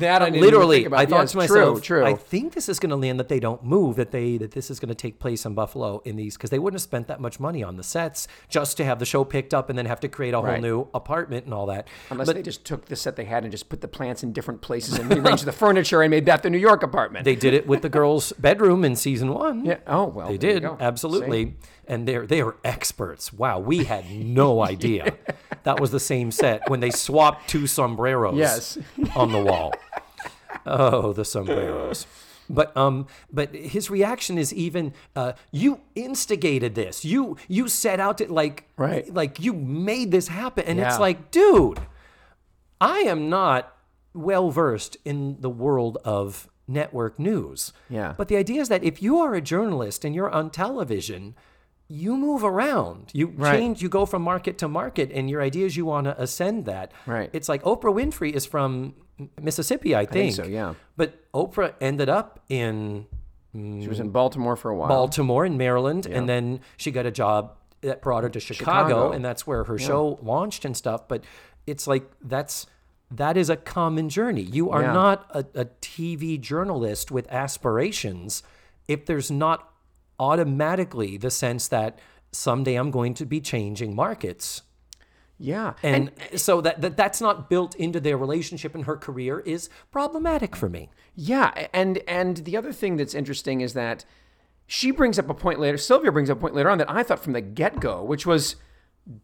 that 0.00 0.20
I 0.20 0.28
Literally. 0.28 0.86
I 0.92 1.06
thought 1.06 1.28
to 1.28 1.36
myself, 1.38 1.82
true, 1.82 2.02
true. 2.02 2.04
I 2.04 2.12
think 2.12 2.52
this 2.52 2.68
is 2.68 2.78
going 2.78 2.90
to 2.90 2.96
land 2.96 3.18
that 3.20 3.30
they 3.30 3.40
don't 3.40 3.64
move, 3.64 3.96
that 3.96 4.10
they 4.10 4.36
that 4.36 4.50
this 4.50 4.70
is 4.70 4.78
going 4.78 4.90
to 4.90 4.94
take 4.94 5.18
place 5.18 5.46
in 5.46 5.54
Buffalo 5.54 6.02
in 6.04 6.16
these 6.16 6.36
because 6.36 6.50
they 6.50 6.58
wouldn't 6.58 6.74
have 6.78 6.82
spent 6.82 7.08
that 7.08 7.22
much 7.22 7.40
money 7.40 7.62
on 7.62 7.76
the 7.78 7.82
sets 7.82 8.28
just 8.50 8.76
to 8.76 8.84
have 8.84 8.98
the 8.98 9.06
show 9.06 9.24
picked 9.24 9.54
up 9.54 9.70
and 9.70 9.78
then 9.78 9.86
have 9.86 10.00
to 10.00 10.08
create 10.08 10.34
a 10.34 10.36
whole 10.36 10.44
Right. 10.44 10.60
new 10.60 10.88
apartment 10.92 11.46
and 11.46 11.54
all 11.54 11.64
that. 11.66 11.88
Unless 12.10 12.26
but 12.26 12.36
they 12.36 12.42
just 12.42 12.66
took 12.66 12.84
the 12.84 12.96
set 12.96 13.16
they 13.16 13.24
had 13.24 13.44
and 13.44 13.50
just 13.50 13.70
put 13.70 13.80
the 13.80 13.88
plants 13.88 14.22
in 14.22 14.34
different 14.34 14.60
places 14.60 14.98
and 14.98 15.08
rearranged 15.10 15.46
the 15.46 15.52
furniture 15.52 16.02
and 16.02 16.10
made 16.10 16.26
that 16.26 16.42
the 16.42 16.50
New 16.50 16.58
York 16.58 16.82
apartment. 16.82 17.24
they 17.24 17.34
did 17.36 17.54
it 17.54 17.66
with 17.66 17.80
the 17.80 17.88
girls' 17.88 18.34
bedroom 18.34 18.84
in 18.84 18.94
season 18.94 19.32
one. 19.32 19.64
yeah. 19.64 19.78
Oh 19.86 20.04
well. 20.04 20.28
They 20.28 20.36
did 20.36 20.66
absolutely, 20.66 21.54
and 21.86 22.06
they're 22.06 22.26
they 22.26 22.40
are 22.40 22.56
experts. 22.64 23.32
Wow, 23.32 23.58
we 23.58 23.84
had 23.84 24.10
no 24.10 24.62
idea 24.74 25.14
that 25.64 25.80
was 25.80 25.90
the 25.90 26.00
same 26.00 26.30
set 26.30 26.68
when 26.70 26.80
they 26.80 26.90
swapped 26.90 27.48
two 27.48 27.66
sombreros. 27.66 28.36
Yes. 28.36 28.78
on 29.14 29.32
the 29.32 29.40
wall. 29.42 29.72
Oh, 30.66 31.12
the 31.12 31.24
sombreros. 31.24 32.06
But 32.48 32.76
um, 32.76 33.06
but 33.32 33.54
his 33.54 33.90
reaction 33.90 34.36
is 34.36 34.52
even 34.52 34.92
uh, 35.14 35.32
you 35.52 35.80
instigated 35.94 36.74
this. 36.74 37.04
You 37.04 37.36
you 37.48 37.68
set 37.68 38.00
out 38.00 38.18
to 38.18 38.32
like 38.32 38.64
Right. 38.76 39.12
like 39.12 39.38
you 39.38 39.52
made 39.52 40.10
this 40.10 40.28
happen, 40.28 40.64
and 40.66 40.78
Yeah. 40.78 40.88
it's 40.88 40.98
like, 40.98 41.30
dude, 41.30 41.78
I 42.80 42.98
am 43.00 43.28
not 43.30 43.72
well 44.12 44.50
versed 44.50 44.96
in 45.04 45.36
the 45.40 45.50
world 45.50 45.98
of 46.04 46.48
network 46.66 47.18
news. 47.20 47.72
Yeah. 47.88 48.14
But 48.16 48.26
the 48.28 48.36
idea 48.36 48.60
is 48.60 48.68
that 48.68 48.82
if 48.82 49.00
you 49.00 49.18
are 49.18 49.34
a 49.34 49.40
journalist 49.40 50.04
and 50.04 50.14
you're 50.14 50.30
on 50.30 50.50
television, 50.50 51.36
you 51.92 52.16
move 52.16 52.44
around. 52.44 53.10
You 53.12 53.32
Right. 53.36 53.58
change. 53.58 53.82
You 53.82 53.88
go 53.88 54.06
from 54.06 54.22
market 54.22 54.56
to 54.58 54.68
market, 54.68 55.10
and 55.12 55.28
your 55.28 55.42
idea 55.42 55.66
is 55.66 55.76
you 55.76 55.84
want 55.84 56.04
to 56.04 56.20
ascend 56.22 56.64
that. 56.66 56.92
Right. 57.04 57.28
It's 57.32 57.48
like 57.48 57.64
Oprah 57.64 57.92
Winfrey 57.92 58.32
is 58.32 58.46
from 58.46 58.94
Mississippi, 59.40 59.94
I 59.96 60.06
think. 60.06 60.34
so, 60.36 60.44
yeah. 60.44 60.74
But 60.96 61.14
Oprah 61.32 61.74
ended 61.80 62.08
up 62.08 62.38
in 62.48 63.06
She 63.52 63.58
mm, 63.58 63.88
was 63.88 63.98
in 63.98 64.10
Baltimore 64.10 64.54
for 64.54 64.70
a 64.70 64.76
while. 64.76 64.88
Baltimore 64.88 65.44
in 65.44 65.56
Maryland, 65.58 66.06
and 66.06 66.28
then 66.28 66.60
she 66.76 66.92
got 66.92 67.04
a 67.06 67.10
job 67.10 67.56
that 67.80 68.00
brought 68.02 68.22
her 68.22 68.28
to 68.30 68.38
Chicago, 68.38 68.88
Chicago. 68.88 69.10
and 69.12 69.24
that's 69.24 69.44
where 69.46 69.64
her 69.64 69.76
show 69.76 70.18
launched 70.22 70.64
and 70.64 70.76
stuff. 70.76 71.08
But 71.08 71.24
it's 71.66 71.88
like 71.88 72.04
that's 72.22 72.66
that 73.10 73.36
is 73.36 73.50
a 73.50 73.56
common 73.56 74.08
journey. 74.08 74.42
You 74.42 74.70
are 74.70 74.82
Yeah. 74.82 74.92
not 74.92 75.26
a, 75.30 75.44
a 75.62 75.64
TV 75.64 76.38
journalist 76.40 77.10
with 77.10 77.26
aspirations 77.32 78.44
if 78.86 79.04
there's 79.06 79.30
not 79.32 79.69
automatically 80.20 81.16
the 81.16 81.30
sense 81.30 81.66
that 81.68 81.98
someday 82.30 82.76
I'm 82.76 82.92
going 82.92 83.14
to 83.14 83.26
be 83.26 83.40
changing 83.40 83.96
markets. 83.96 84.62
yeah. 85.38 85.72
And, 85.82 86.12
so 86.36 86.60
that, 86.60 86.80
that 86.82 86.96
that's 86.96 87.20
not 87.20 87.48
built 87.50 87.74
into 87.74 87.98
their 87.98 88.16
relationship 88.16 88.74
and 88.74 88.84
her 88.84 88.96
career 88.96 89.40
is 89.40 89.68
problematic 89.90 90.54
for 90.54 90.68
me. 90.68 90.90
Yeah, 91.16 91.66
and 91.72 91.98
and 92.06 92.36
the 92.38 92.56
other 92.56 92.72
thing 92.72 92.96
that's 92.96 93.14
interesting 93.14 93.60
is 93.62 93.72
that 93.74 94.04
she 94.66 94.92
brings 94.92 95.18
up 95.18 95.28
a 95.28 95.34
point 95.34 95.58
later. 95.58 95.76
Sylvia 95.78 96.12
brings 96.12 96.30
up 96.30 96.38
a 96.38 96.40
point 96.40 96.54
later 96.54 96.70
on 96.70 96.78
that 96.78 96.88
I 96.90 97.02
thought 97.02 97.18
from 97.24 97.32
the 97.32 97.40
get 97.40 97.80
go, 97.80 98.04
which 98.04 98.24
was, 98.24 98.56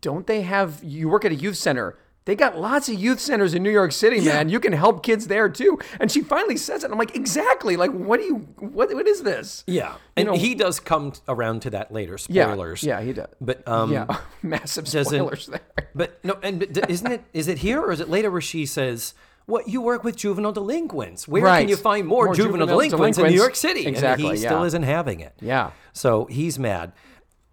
don't 0.01 0.27
they 0.27 0.43
have? 0.43 0.83
You 0.83 1.09
work 1.09 1.25
at 1.25 1.31
a 1.31 1.37
youth 1.37 1.57
center. 1.57 1.97
They 2.27 2.35
got 2.35 2.59
lots 2.59 2.89
of 2.89 2.97
youth 2.97 3.21
centers 3.21 3.55
in 3.55 3.63
New 3.63 3.71
York 3.71 3.93
City, 3.93 4.21
man. 4.21 4.49
You 4.49 4.59
can 4.61 4.73
help 4.73 5.03
kids 5.05 5.29
there 5.29 5.49
too. 5.49 5.79
And 6.01 6.11
she 6.11 6.21
finally 6.23 6.57
says 6.57 6.83
it. 6.83 6.91
I'm 6.91 6.99
like, 6.99 7.15
exactly. 7.15 7.77
Like, 7.77 7.93
what 7.93 8.19
do 8.21 8.27
you? 8.27 8.35
What 8.59 8.93
what 8.93 9.07
is 9.07 9.23
this? 9.23 9.63
Yeah, 9.69 9.95
and 10.17 10.27
know- 10.27 10.35
he 10.37 10.55
does 10.57 10.81
come 10.81 11.13
around 11.29 11.63
to 11.63 11.71
that 11.71 11.93
later. 11.93 12.19
Spoilers. 12.19 12.83
yeah, 12.83 13.01
he 13.01 13.13
does. 13.13 13.29
But 13.41 13.67
um, 13.69 13.93
yeah, 13.93 14.07
massive 14.43 14.89
spoilers 14.89 15.47
there. 15.47 15.61
But 15.95 16.23
no, 16.25 16.37
and 16.43 16.59
but 16.59 16.91
isn't 16.91 17.11
it? 17.11 17.23
Is 17.33 17.47
it 17.49 17.59
here 17.59 17.81
or 17.81 17.93
is 17.93 18.01
it 18.01 18.09
later 18.11 18.31
where 18.33 18.41
she 18.41 18.67
says, 18.67 19.15
"What 19.47 19.69
you 19.69 19.81
work 19.81 20.03
with 20.03 20.17
juvenile 20.17 20.51
delinquents? 20.53 21.29
Where 21.29 21.45
Right. 21.45 21.61
can 21.61 21.69
you 21.69 21.77
find 21.77 22.09
more, 22.09 22.25
More 22.27 22.35
juvenile, 22.35 22.67
juvenile 22.67 22.77
delinquents, 22.89 23.19
in 23.19 23.27
New. 23.29 23.37
York 23.37 23.55
City?" 23.55 23.87
Exactly, 23.87 24.27
And 24.31 24.37
he 24.37 24.43
still 24.45 24.65
isn't 24.65 24.83
having 24.83 25.21
it. 25.21 25.33
Yeah. 25.41 25.71
So 25.93 26.25
he's 26.27 26.59
mad. 26.59 26.93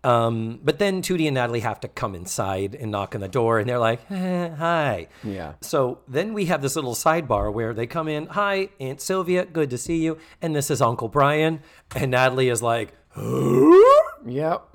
Um, 0.04 0.60
but 0.64 0.80
then 0.80 1.02
Tootie 1.02 1.28
and 1.28 1.36
Natalie 1.36 1.62
have 1.62 1.80
to 1.82 1.88
come 1.88 2.14
inside 2.14 2.76
and 2.76 2.92
knock 2.92 3.16
on 3.16 3.22
the 3.22 3.28
door, 3.30 3.60
and 3.60 3.70
they're 3.70 3.80
like, 3.80 4.02
eh, 4.12 4.50
"Hi." 4.58 5.08
Yeah. 5.24 5.54
So 5.62 6.00
then 6.08 6.34
we 6.34 6.46
have 6.46 6.62
this 6.62 6.76
little 6.76 6.94
sidebar 6.96 7.54
where 7.54 7.74
they 7.74 7.88
come 7.88 8.08
in, 8.10 8.28
"Hi, 8.28 8.70
Aunt 8.80 9.00
Sylvia, 9.00 9.46
good 9.46 9.70
to 9.70 9.78
see 9.78 10.04
you," 10.04 10.18
and 10.42 10.54
this 10.56 10.70
is 10.70 10.82
Uncle 10.82 11.08
Brian, 11.08 11.62
and 11.96 12.12
Natalie 12.12 12.50
is 12.50 12.62
like, 12.62 12.94
"Who?" 13.12 13.84
Yep. 14.26 14.68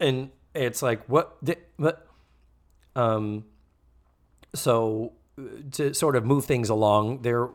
and 0.00 0.30
it's 0.54 0.80
like 0.82 1.02
what 1.08 1.42
di- 1.44 1.56
but 1.78 2.06
um 2.94 3.44
so 4.54 5.12
uh, 5.38 5.42
to 5.72 5.92
sort 5.92 6.16
of 6.16 6.24
move 6.24 6.44
things 6.44 6.68
along 6.68 7.22
they're 7.22 7.48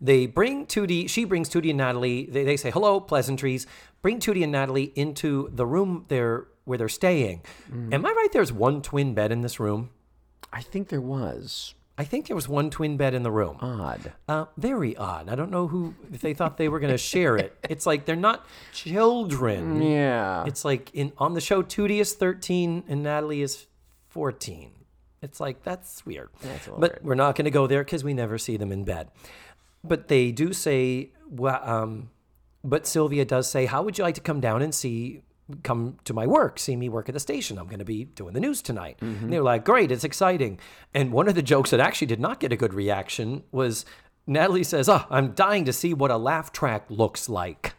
they 0.00 0.26
bring 0.26 0.66
Tootie 0.66 1.08
she 1.08 1.24
brings 1.24 1.48
Tootie 1.48 1.70
and 1.70 1.78
Natalie 1.78 2.26
they, 2.26 2.44
they 2.44 2.56
say 2.56 2.70
hello 2.70 3.00
pleasantries 3.00 3.66
bring 4.02 4.18
Tootie 4.20 4.42
and 4.42 4.52
Natalie 4.52 4.92
into 4.94 5.48
the 5.52 5.66
room 5.66 6.04
they're 6.08 6.46
where 6.64 6.78
they're 6.78 6.88
staying 6.88 7.42
am 7.92 8.04
I 8.06 8.10
right 8.10 8.28
there's 8.32 8.52
one 8.52 8.82
twin 8.82 9.14
bed 9.14 9.32
in 9.32 9.42
this 9.42 9.58
room 9.60 9.90
I 10.52 10.62
think 10.62 10.88
there 10.88 11.00
was 11.00 11.74
I 12.00 12.04
think 12.04 12.28
there 12.28 12.36
was 12.36 12.48
one 12.48 12.70
twin 12.70 12.96
bed 12.96 13.12
in 13.12 13.24
the 13.24 13.30
room 13.32 13.56
odd. 13.60 14.12
uh, 14.28 14.44
very 14.56 14.96
odd 14.96 15.28
I 15.28 15.34
don't 15.34 15.50
know 15.50 15.66
who 15.66 15.94
if 16.12 16.20
they 16.20 16.32
thought 16.34 16.56
they 16.56 16.68
were 16.68 16.78
going 16.80 16.92
to 16.92 16.98
share 16.98 17.36
it 17.36 17.56
it's 17.68 17.86
like 17.86 18.04
they're 18.04 18.16
not 18.16 18.46
children 18.72 19.82
Yeah. 19.82 20.44
It's 20.46 20.64
like 20.64 20.90
in 20.94 21.12
on 21.18 21.34
the 21.34 21.40
show, 21.40 21.62
Tootie 21.62 22.00
is 22.00 22.14
13 22.14 22.84
and 22.88 23.02
Natalie 23.02 23.42
is 23.42 23.66
14. 24.08 24.70
It's 25.22 25.40
like 25.40 25.62
that's 25.64 26.04
weird. 26.06 26.28
That's 26.42 26.66
but 26.66 26.78
weird. 26.78 27.00
we're 27.02 27.14
not 27.16 27.34
going 27.34 27.46
to 27.46 27.50
go 27.50 27.66
there 27.66 27.82
because 27.84 28.04
we 28.04 28.14
never 28.14 28.38
see 28.38 28.56
them 28.56 28.70
in 28.72 28.84
bed. 28.84 29.08
But 29.84 30.08
they 30.08 30.32
do 30.32 30.52
say, 30.52 31.12
well, 31.28 31.60
um, 31.62 32.10
but 32.64 32.86
Sylvia 32.86 33.24
does 33.24 33.50
say, 33.50 33.66
"How 33.66 33.82
would 33.82 33.98
you 33.98 34.04
like 34.04 34.16
to 34.16 34.20
come 34.20 34.40
down 34.40 34.62
and 34.62 34.74
see?" 34.74 35.22
Come 35.62 35.96
to 36.04 36.12
my 36.12 36.26
work, 36.26 36.58
see 36.58 36.76
me 36.76 36.90
work 36.90 37.08
at 37.08 37.14
the 37.14 37.20
station. 37.20 37.58
I'm 37.58 37.68
going 37.68 37.78
to 37.78 37.84
be 37.86 38.04
doing 38.04 38.34
the 38.34 38.40
news 38.40 38.60
tonight. 38.60 38.98
Mm-hmm. 39.00 39.24
And 39.24 39.32
they're 39.32 39.42
like, 39.42 39.64
great, 39.64 39.90
it's 39.90 40.04
exciting. 40.04 40.60
And 40.92 41.10
one 41.10 41.26
of 41.26 41.34
the 41.34 41.40
jokes 41.40 41.70
that 41.70 41.80
actually 41.80 42.08
did 42.08 42.20
not 42.20 42.38
get 42.38 42.52
a 42.52 42.56
good 42.56 42.74
reaction 42.74 43.44
was 43.50 43.86
Natalie 44.28 44.62
says, 44.62 44.90
Oh, 44.90 45.06
I'm 45.08 45.32
dying 45.32 45.64
to 45.64 45.72
see 45.72 45.94
what 45.94 46.10
a 46.10 46.18
laugh 46.18 46.52
track 46.52 46.84
looks 46.90 47.30
like. 47.30 47.72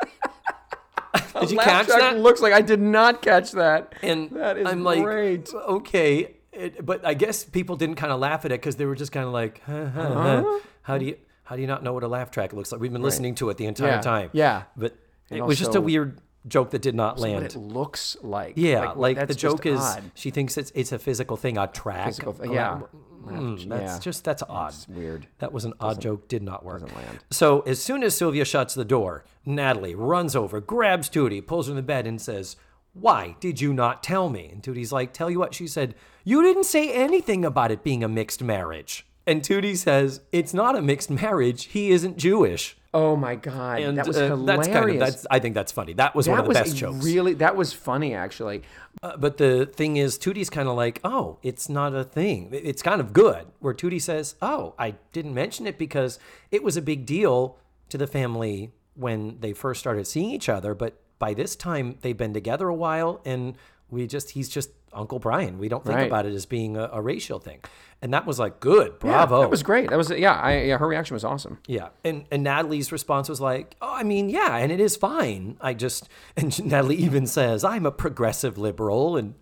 did 1.40 1.50
you 1.50 1.58
catch 1.58 1.88
that? 1.88 2.18
Looks 2.18 2.40
like 2.40 2.52
I 2.52 2.60
did 2.60 2.80
not 2.80 3.22
catch 3.22 3.52
that. 3.52 3.94
And 4.02 4.30
that 4.30 4.56
is 4.56 4.66
I'm 4.66 4.84
like, 4.84 5.02
great. 5.02 5.52
okay, 5.52 6.36
it, 6.52 6.84
but 6.84 7.04
I 7.04 7.14
guess 7.14 7.44
people 7.44 7.76
didn't 7.76 7.96
kind 7.96 8.12
of 8.12 8.20
laugh 8.20 8.44
at 8.44 8.52
it 8.52 8.60
because 8.60 8.76
they 8.76 8.86
were 8.86 8.94
just 8.94 9.12
kind 9.12 9.26
of 9.26 9.32
like, 9.32 9.62
huh, 9.66 9.86
huh, 9.86 10.14
huh. 10.14 10.58
How 10.88 10.98
do 10.98 11.04
you 11.06 11.16
how 11.44 11.54
do 11.56 11.62
you 11.62 11.68
not 11.68 11.82
know 11.82 11.92
what 11.92 12.02
a 12.02 12.08
laugh 12.08 12.30
track 12.30 12.52
looks 12.52 12.72
like? 12.72 12.80
We've 12.80 12.92
been 12.92 13.02
listening 13.02 13.34
to 13.36 13.48
it 13.50 13.56
the 13.56 13.66
entire 13.66 13.88
Yeah, 13.92 14.00
time. 14.00 14.30
yeah. 14.32 14.62
but 14.76 14.96
And 15.30 15.38
it 15.38 15.42
was 15.42 15.58
just 15.58 15.74
a 15.76 15.80
weird 15.80 16.20
joke 16.46 16.70
that 16.70 16.82
did 16.82 16.94
not 16.94 17.16
What 17.18 17.22
land. 17.30 17.44
it 17.44 17.56
looks 17.56 18.16
like. 18.22 18.54
yeah, 18.56 18.92
like, 18.92 19.16
that's 19.16 19.28
the 19.34 19.40
joke 19.40 19.64
is 19.66 19.80
odd. 19.80 20.10
she 20.14 20.30
thinks 20.30 20.56
it's 20.58 20.72
it's 20.74 20.92
a 20.92 20.98
physical 20.98 21.36
thing, 21.36 21.56
a 21.58 21.66
track. 21.66 22.06
Physical 22.06 22.34
yeah. 22.50 22.80
Mm, 23.26 23.68
that's 23.68 23.82
Yeah. 23.94 23.98
just 23.98 24.24
that's 24.24 24.42
odd. 24.48 24.68
It's 24.72 24.88
weird. 24.88 25.26
That 25.38 25.52
was 25.52 25.64
an 25.66 25.74
odd 25.80 26.00
joke, 26.00 26.28
did 26.28 26.42
not 26.42 26.64
work. 26.64 26.82
So 27.30 27.60
as 27.60 27.82
soon 27.82 28.02
as 28.02 28.16
Sylvia 28.16 28.44
shuts 28.46 28.74
the 28.74 28.84
door, 28.84 29.24
Natalie 29.44 29.94
runs 29.94 30.34
over, 30.36 30.60
grabs 30.60 31.10
Tootie, 31.10 31.46
pulls 31.46 31.66
her 31.66 31.72
in 31.72 31.76
the 31.76 31.82
bed, 31.82 32.06
and 32.06 32.20
says, 32.20 32.56
Why 32.94 33.36
did 33.40 33.60
you 33.60 33.74
not 33.74 34.02
tell 34.02 34.28
me? 34.30 34.48
And 34.50 34.62
Tootie's 34.62 34.92
like, 34.92 35.12
Tell 35.12 35.30
you 35.30 35.38
what, 35.38 35.54
she 35.54 35.66
said, 35.66 35.94
You 36.24 36.42
didn't 36.42 36.64
say 36.64 36.90
anything 36.92 37.44
about 37.44 37.70
it 37.70 37.82
being 37.82 38.02
a 38.02 38.08
mixed 38.08 38.42
marriage. 38.42 39.04
And 39.28 39.42
Tootie 39.42 39.76
says, 39.76 40.22
It's 40.32 40.54
not 40.54 40.76
a 40.76 40.80
mixed 40.80 41.10
marriage. 41.10 41.66
He 41.66 41.90
isn't 41.90 42.16
Jewish. 42.16 42.76
Oh 42.94 43.14
my 43.14 43.34
god, 43.34 43.80
And 43.80 43.98
that 43.98 44.06
was 44.06 44.16
uh, 44.16 44.28
hilarious. 44.28 44.66
that's 44.66 44.68
kind 44.68 44.90
of 44.90 44.98
that's 44.98 45.26
I 45.30 45.38
think 45.38 45.54
that's 45.54 45.70
funny. 45.70 45.92
That 45.92 46.14
was 46.14 46.26
one 46.26 46.40
of 46.40 46.46
the 46.46 46.54
best 46.54 46.74
jokes. 46.74 47.04
Really, 47.04 47.34
that 47.34 47.54
was 47.54 47.74
funny 47.74 48.14
actually. 48.14 48.62
Uh, 49.02 49.18
but 49.18 49.36
the 49.36 49.66
thing 49.66 49.98
is, 49.98 50.18
Tootie's 50.18 50.48
kind 50.48 50.68
of 50.68 50.74
like, 50.74 50.98
oh, 51.04 51.38
it's 51.42 51.68
not 51.68 51.94
a 51.94 52.02
thing. 52.02 52.48
It's 52.50 52.82
kind 52.82 53.00
of 53.00 53.12
good. 53.12 53.46
Where 53.60 53.74
Tootie 53.74 54.00
says, 54.00 54.34
oh, 54.40 54.74
I 54.78 54.94
didn't 55.12 55.34
mention 55.34 55.66
it 55.66 55.76
because 55.78 56.18
it 56.50 56.62
was 56.64 56.78
a 56.78 56.82
big 56.82 57.04
deal 57.04 57.58
to 57.90 57.98
the 57.98 58.06
family 58.06 58.72
when 58.94 59.38
they 59.40 59.52
first 59.52 59.78
started 59.80 60.06
seeing 60.06 60.30
each 60.30 60.48
other. 60.48 60.74
But 60.74 60.98
by 61.18 61.34
this 61.34 61.54
time, 61.54 61.98
they've 62.00 62.16
been 62.16 62.34
together 62.34 62.68
a 62.68 62.74
while, 62.74 63.20
and 63.24 63.56
we 63.90 64.06
just, 64.06 64.30
he's 64.30 64.48
just 64.48 64.70
Uncle 64.92 65.18
Brian. 65.18 65.58
We 65.58 65.68
don't 65.68 65.84
think 65.84 65.96
Right. 65.96 66.06
about 66.06 66.26
it 66.26 66.34
as 66.34 66.46
being 66.46 66.76
a, 66.76 66.88
a 66.92 67.00
racial 67.00 67.38
thing. 67.38 67.60
And 68.00 68.14
that 68.14 68.26
was 68.26 68.38
like, 68.38 68.60
good, 68.60 68.92
Yeah, 68.92 68.98
bravo. 69.26 69.40
that 69.40 69.50
was 69.50 69.62
great. 69.64 69.90
That 69.90 69.96
was 69.98 70.10
yeah. 70.10 70.34
I, 70.34 70.60
yeah, 70.62 70.78
her 70.78 70.86
reaction 70.86 71.14
was 71.14 71.24
awesome. 71.24 71.58
Yeah, 71.66 71.88
and 72.04 72.26
and 72.30 72.44
Natalie's 72.44 72.92
response 72.92 73.28
was 73.28 73.40
like, 73.40 73.76
"Oh, 73.82 73.92
I 73.92 74.04
mean, 74.04 74.28
yeah, 74.28 74.56
and 74.56 74.70
it 74.70 74.78
is 74.80 74.96
fine. 74.96 75.56
I 75.60 75.74
just." 75.74 76.08
And 76.36 76.64
Natalie 76.64 76.96
even 76.96 77.26
says, 77.26 77.64
"I'm 77.64 77.86
a 77.86 77.90
progressive 77.90 78.56
liberal," 78.56 79.16
and 79.16 79.34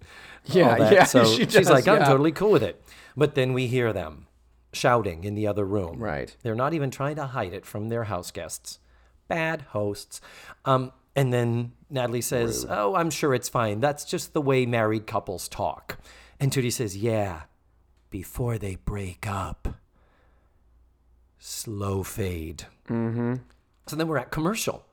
all 0.49 0.57
Yeah, 0.57 0.78
that. 0.78 0.92
yeah, 0.92 1.05
So 1.05 1.24
she 1.36 1.44
she's 1.44 1.53
does, 1.53 1.70
like, 1.70 1.86
"I'm 1.86 1.99
yeah. 2.01 2.07
totally 2.09 2.32
cool 2.32 2.51
with 2.51 2.62
it." 2.62 2.82
But 3.14 3.34
then 3.34 3.53
we 3.53 3.66
hear 3.66 3.92
them 3.92 4.26
shouting 4.72 5.24
in 5.24 5.34
the 5.34 5.47
other 5.47 5.64
room. 5.66 5.99
Right. 6.03 6.34
They're 6.42 6.55
not 6.55 6.72
even 6.74 6.90
trying 6.90 7.16
to 7.16 7.26
hide 7.26 7.53
it 7.53 7.66
from 7.66 7.88
their 7.90 8.05
house 8.05 8.30
guests. 8.30 8.78
Bad 9.28 9.62
hosts. 9.72 10.20
Um, 10.64 10.92
and 11.17 11.33
then 11.33 11.73
Natalie 11.91 12.21
says, 12.21 12.64
"Oh, 12.69 12.95
I'm 12.95 13.11
sure 13.11 13.35
it's 13.35 13.49
fine. 13.49 13.81
That's 13.81 14.05
just 14.05 14.33
the 14.35 14.41
way 14.41 14.67
married 14.67 15.07
couples 15.07 15.49
talk." 15.49 15.99
And 16.39 16.53
Tootie 16.53 16.73
says, 16.73 16.97
"Yeah, 16.97 17.43
before 18.11 18.59
they 18.59 18.77
break 18.77 19.27
up." 19.27 19.69
Slow 21.39 22.03
fade. 22.03 22.64
Mm-hmm. 22.89 23.35
So 23.87 23.97
then 23.97 24.09
we're 24.09 24.19
at 24.19 24.31
commercial. 24.31 24.85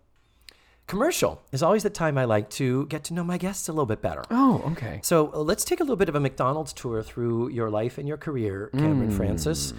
Commercial 0.85 1.41
is 1.51 1.63
always 1.63 1.83
the 1.83 1.89
time 1.89 2.17
I 2.17 2.25
like 2.25 2.49
to 2.51 2.85
get 2.87 3.05
to 3.05 3.13
know 3.13 3.23
my 3.23 3.37
guests 3.37 3.69
a 3.69 3.71
little 3.71 3.85
bit 3.85 4.01
better. 4.01 4.23
Oh, 4.29 4.61
okay. 4.73 4.99
So 5.01 5.25
let's 5.33 5.63
take 5.63 5.79
a 5.79 5.83
little 5.83 5.95
bit 5.95 6.09
of 6.09 6.15
a 6.15 6.19
McDonald's 6.19 6.73
tour 6.73 7.01
through 7.01 7.49
your 7.49 7.69
life 7.69 7.97
and 7.97 8.07
your 8.07 8.17
career, 8.17 8.69
Cameron 8.73 9.11
Mm. 9.11 9.15
Francis. 9.17 9.73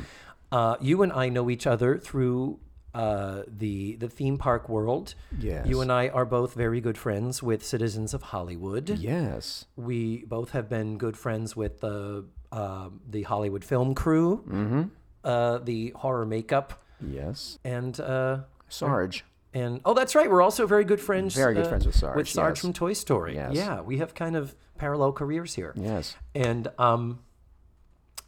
Uh, 0.50 0.76
you 0.80 1.02
and 1.02 1.12
I 1.12 1.28
know 1.28 1.50
each 1.50 1.66
other 1.66 1.98
through 1.98 2.58
uh, 2.94 3.42
the 3.48 3.96
the 3.96 4.08
theme 4.08 4.38
park 4.38 4.68
world. 4.68 5.14
Yes. 5.38 5.66
You 5.66 5.80
and 5.80 5.90
I 5.90 6.08
are 6.08 6.24
both 6.24 6.54
very 6.54 6.80
good 6.80 6.96
friends 6.96 7.42
with 7.42 7.64
citizens 7.64 8.14
of 8.14 8.22
Hollywood. 8.22 8.88
Yes. 8.90 9.64
We 9.76 10.24
both 10.26 10.50
have 10.50 10.68
been 10.68 10.96
good 10.98 11.16
friends 11.16 11.56
with 11.56 11.80
the 11.80 12.24
uh, 12.52 12.90
the 13.10 13.22
Hollywood 13.24 13.64
film 13.64 13.94
crew, 13.94 14.44
mm-hmm. 14.48 14.82
uh, 15.24 15.58
the 15.58 15.90
horror 15.96 16.24
makeup, 16.24 16.82
Yes. 17.04 17.58
and 17.64 17.98
uh, 17.98 18.40
Sarge. 18.68 19.24
and 19.52 19.80
oh, 19.84 19.92
that's 19.94 20.14
right. 20.14 20.30
We're 20.30 20.42
also 20.42 20.64
very 20.66 20.84
good 20.84 21.00
friends. 21.00 21.34
Very 21.34 21.54
good 21.54 21.66
uh, 21.66 21.68
friends 21.68 21.86
with 21.86 21.96
Sarge, 21.96 22.16
With 22.16 22.28
Sarge 22.28 22.56
yes. 22.56 22.60
from 22.60 22.72
Toy 22.72 22.92
Story. 22.92 23.34
Yes. 23.34 23.54
Yeah, 23.54 23.80
we 23.80 23.98
have 23.98 24.14
kind 24.14 24.36
of 24.36 24.54
parallel 24.78 25.12
careers 25.12 25.54
here. 25.54 25.72
Yes. 25.76 26.14
And 26.34 26.68
um, 26.78 27.18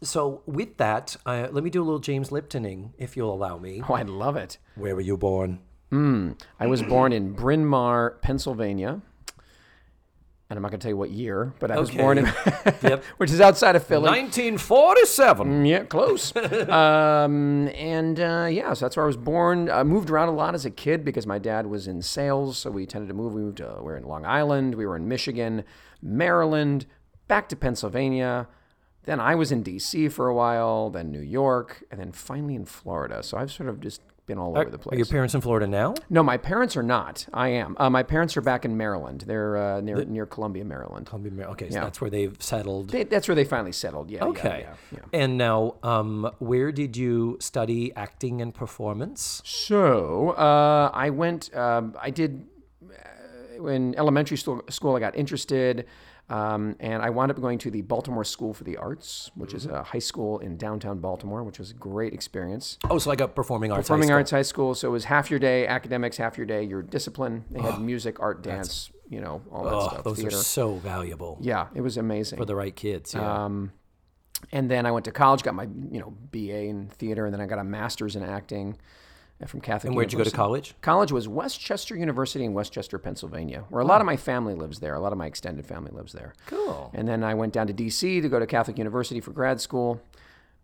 so 0.03 0.43
with 0.47 0.77
that, 0.77 1.17
uh, 1.27 1.49
let 1.51 1.65
me 1.65 1.71
do 1.71 1.83
a 1.83 1.85
little 1.85 1.99
James 2.01 2.31
Liptoning, 2.31 2.91
if 2.99 3.17
you'll 3.17 3.33
allow 3.33 3.59
me. 3.59 3.83
Oh, 3.89 3.95
I 3.95 4.03
love 4.03 4.37
it. 4.37 4.59
Where 4.75 4.95
were 4.95 5.01
you 5.01 5.17
born? 5.17 5.61
I 5.93 6.67
was 6.67 6.83
born 6.83 7.13
in 7.13 7.33
Bryn 7.33 7.65
Mawr, 7.65 8.19
Pennsylvania. 8.21 9.01
And 10.49 10.57
I'm 10.57 10.63
not 10.63 10.71
going 10.71 10.79
to 10.79 10.85
tell 10.85 10.91
you 10.93 10.97
what 10.97 11.11
year, 11.11 11.55
but 11.59 11.73
I 11.73 11.79
was 11.79 11.91
born 11.91 12.19
in, 12.19 12.25
Yep. 12.83 13.03
which 13.17 13.33
is 13.33 13.41
outside 13.41 13.75
of 13.75 13.85
Philly. 13.85 14.09
1947. 14.09 15.65
Yeah, 15.67 15.85
close. 15.85 16.37
um, 16.69 17.67
and 17.69 18.21
uh, 18.21 18.47
yeah, 18.49 18.73
so 18.75 18.85
that's 18.85 18.97
where 18.97 19.05
I 19.05 19.09
was 19.09 19.17
born. 19.17 19.69
I 19.69 19.83
moved 19.83 20.09
around 20.09 20.29
a 20.29 20.33
lot 20.33 20.55
as 20.55 20.65
a 20.65 20.71
kid 20.71 21.05
because 21.05 21.27
my 21.27 21.39
dad 21.41 21.67
was 21.67 21.89
in 21.89 22.01
sales, 22.01 22.59
so 22.59 22.71
we 22.71 22.87
tended 22.87 23.09
to 23.09 23.15
move. 23.15 23.33
We 23.33 23.41
moved. 23.41 23.57
To, 23.57 23.75
we 23.79 23.85
were 23.87 23.97
in 23.97 24.05
Long 24.05 24.25
Island. 24.25 24.77
We 24.77 24.87
were 24.87 24.95
in 24.95 25.09
Michigan, 25.09 25.65
Maryland, 26.01 26.87
back 27.27 27.49
to 27.49 27.57
Pennsylvania. 27.57 28.47
Then 29.07 29.19
I 29.21 29.35
was 29.35 29.51
in 29.53 29.63
D.C. 29.63 30.09
for 30.11 30.29
a 30.29 30.35
while, 30.35 30.91
then 30.91 31.11
New 31.11 31.21
York, 31.21 31.83
and 31.91 31.99
then 32.01 32.13
finally 32.13 32.55
in 32.55 32.65
Florida. 32.67 33.23
So 33.23 33.39
I've 33.39 33.51
sort 33.53 33.69
of 33.69 33.81
just 33.81 34.03
been 34.27 34.39
all 34.39 34.59
over 34.59 34.69
the 34.69 34.77
place. 34.79 34.93
Are 34.95 34.97
your 34.99 35.07
parents 35.07 35.35
in 35.37 35.41
Florida 35.41 35.69
now? 35.69 35.95
No, 36.11 36.21
my 36.25 36.37
parents 36.37 36.77
are 36.77 36.83
not. 36.83 37.25
I 37.33 37.51
am. 37.51 37.77
Uh, 37.79 37.89
my 37.89 38.03
parents 38.03 38.37
are 38.37 38.41
back 38.41 38.65
in 38.65 38.77
Maryland. 38.77 39.23
They're 39.25 39.57
uh, 39.57 39.81
near 39.81 40.05
near 40.05 40.27
Columbia, 40.27 40.65
Maryland. 40.65 41.07
Columbia, 41.07 41.31
Mar- 41.31 41.47
Okay, 41.51 41.71
so 41.71 41.77
Yeah. 41.77 41.85
that's 41.85 42.01
where 42.01 42.11
they've 42.11 42.37
settled. 42.41 42.91
They, 42.91 43.05
that's 43.05 43.29
where 43.29 43.37
they 43.37 43.45
finally 43.45 43.71
settled. 43.71 44.11
Yeah. 44.11 44.25
yeah, 44.25 44.31
Okay. 44.31 44.59
Yeah, 44.67 44.75
yeah. 45.13 45.21
And 45.21 45.39
now, 45.39 45.77
um, 45.85 46.29
where 46.41 46.73
did 46.73 46.97
you 46.97 47.37
study 47.41 47.95
acting 47.95 48.43
and 48.43 48.53
performance? 48.53 49.41
So 49.45 50.31
uh, 50.31 50.91
I 50.93 51.11
went. 51.11 51.55
Um, 51.57 51.95
I 52.03 52.11
did 52.11 52.45
uh, 52.83 53.67
in 53.69 53.95
elementary 53.97 54.37
school. 54.39 54.61
School, 54.71 54.97
I 54.97 55.01
got 55.01 55.15
interested, 55.15 55.87
um, 56.29 56.75
and 56.81 57.03
I 57.03 57.11
wound 57.11 57.31
up 57.31 57.41
going 57.41 57.59
to 57.59 57.71
the 57.71 57.83
Baltimore 57.83 58.25
School 58.25 58.53
for 58.53 58.65
the 58.65 58.77
Arts, 58.77 59.31
which 59.37 59.55
is 59.55 59.67
a 59.67 59.83
high 59.85 60.01
school 60.01 60.39
in 60.41 60.57
downtown 60.57 60.99
Baltimore, 60.99 61.45
which 61.45 61.59
was 61.59 61.71
a 61.71 61.75
great 61.75 62.13
experience. 62.13 62.79
Oh, 62.91 62.99
so 62.99 63.11
like 63.11 63.21
a 63.21 63.29
performing 63.29 63.71
arts. 63.71 63.87
Performing 63.87 64.09
school. 64.09 64.17
arts 64.17 64.31
high 64.33 64.43
school. 64.43 64.75
So 64.75 64.89
it 64.89 64.91
was 64.93 65.05
half 65.05 65.31
your 65.31 65.39
day 65.39 65.67
academics, 65.67 66.17
half 66.17 66.37
your 66.37 66.47
day 66.47 66.65
your 66.65 66.83
discipline. 66.83 67.45
They 67.51 67.61
had 67.61 67.81
music, 67.81 68.19
art, 68.21 68.43
dance, 68.43 68.91
you 69.09 69.21
know, 69.21 69.41
all 69.53 69.65
that 69.65 69.73
Oh, 69.75 69.89
stuff. 69.89 70.05
those 70.05 70.17
theater. 70.19 70.37
are 70.37 70.41
so 70.43 70.75
valuable 70.75 71.39
yeah, 71.41 71.69
it 71.75 71.81
was 71.81 71.97
amazing. 71.97 72.39
for 72.39 72.45
the 72.45 72.57
right 72.57 72.75
kids. 72.75 73.15
Yeah. 73.15 73.45
Um, 73.45 73.73
and 74.53 74.71
then 74.71 74.85
I 74.85 74.91
went 74.91 75.05
to 75.07 75.13
college, 75.13 75.43
got 75.45 75.55
my 75.55 75.69
you 75.91 76.01
know 76.01 76.13
BA 76.33 76.65
in 76.65 76.89
theater, 76.89 77.25
and 77.25 77.33
then 77.33 77.41
I 77.41 77.47
got 77.47 77.59
a 77.61 77.65
master's 77.65 78.17
in 78.17 78.23
acting 78.25 78.77
from 79.47 79.61
Catholic. 79.61 79.89
and 79.89 79.97
where'd 79.97 80.13
you 80.13 80.19
go 80.19 80.25
to 80.25 80.31
college? 80.31 80.75
College 80.81 81.13
was 81.13 81.29
West 81.29 81.61
Chester 81.61 81.95
University 81.97 82.45
in 82.45 82.55
West 82.55 82.73
Chester, 82.73 82.99
Pennsylvania, 82.99 83.65
where 83.69 83.83
a 83.83 83.85
lot 83.85 84.01
of 84.01 84.07
my 84.07 84.17
family 84.17 84.55
lives 84.55 84.81
there. 84.81 84.95
A 84.95 85.01
lot 85.01 85.13
of 85.13 85.19
my 85.19 85.27
extended 85.27 85.67
family 85.67 85.91
lives 85.93 86.13
there. 86.13 86.33
Cool. 86.47 86.91
And 86.95 87.07
then 87.07 87.23
I 87.23 87.35
went 87.35 87.53
down 87.53 87.67
to 87.67 87.73
D.C. 87.73 88.21
to 88.23 88.29
go 88.29 88.39
to 88.39 88.47
Catholic 88.47 88.79
University 88.79 89.21
for 89.21 89.33
grad 89.33 89.61
school. 89.61 90.01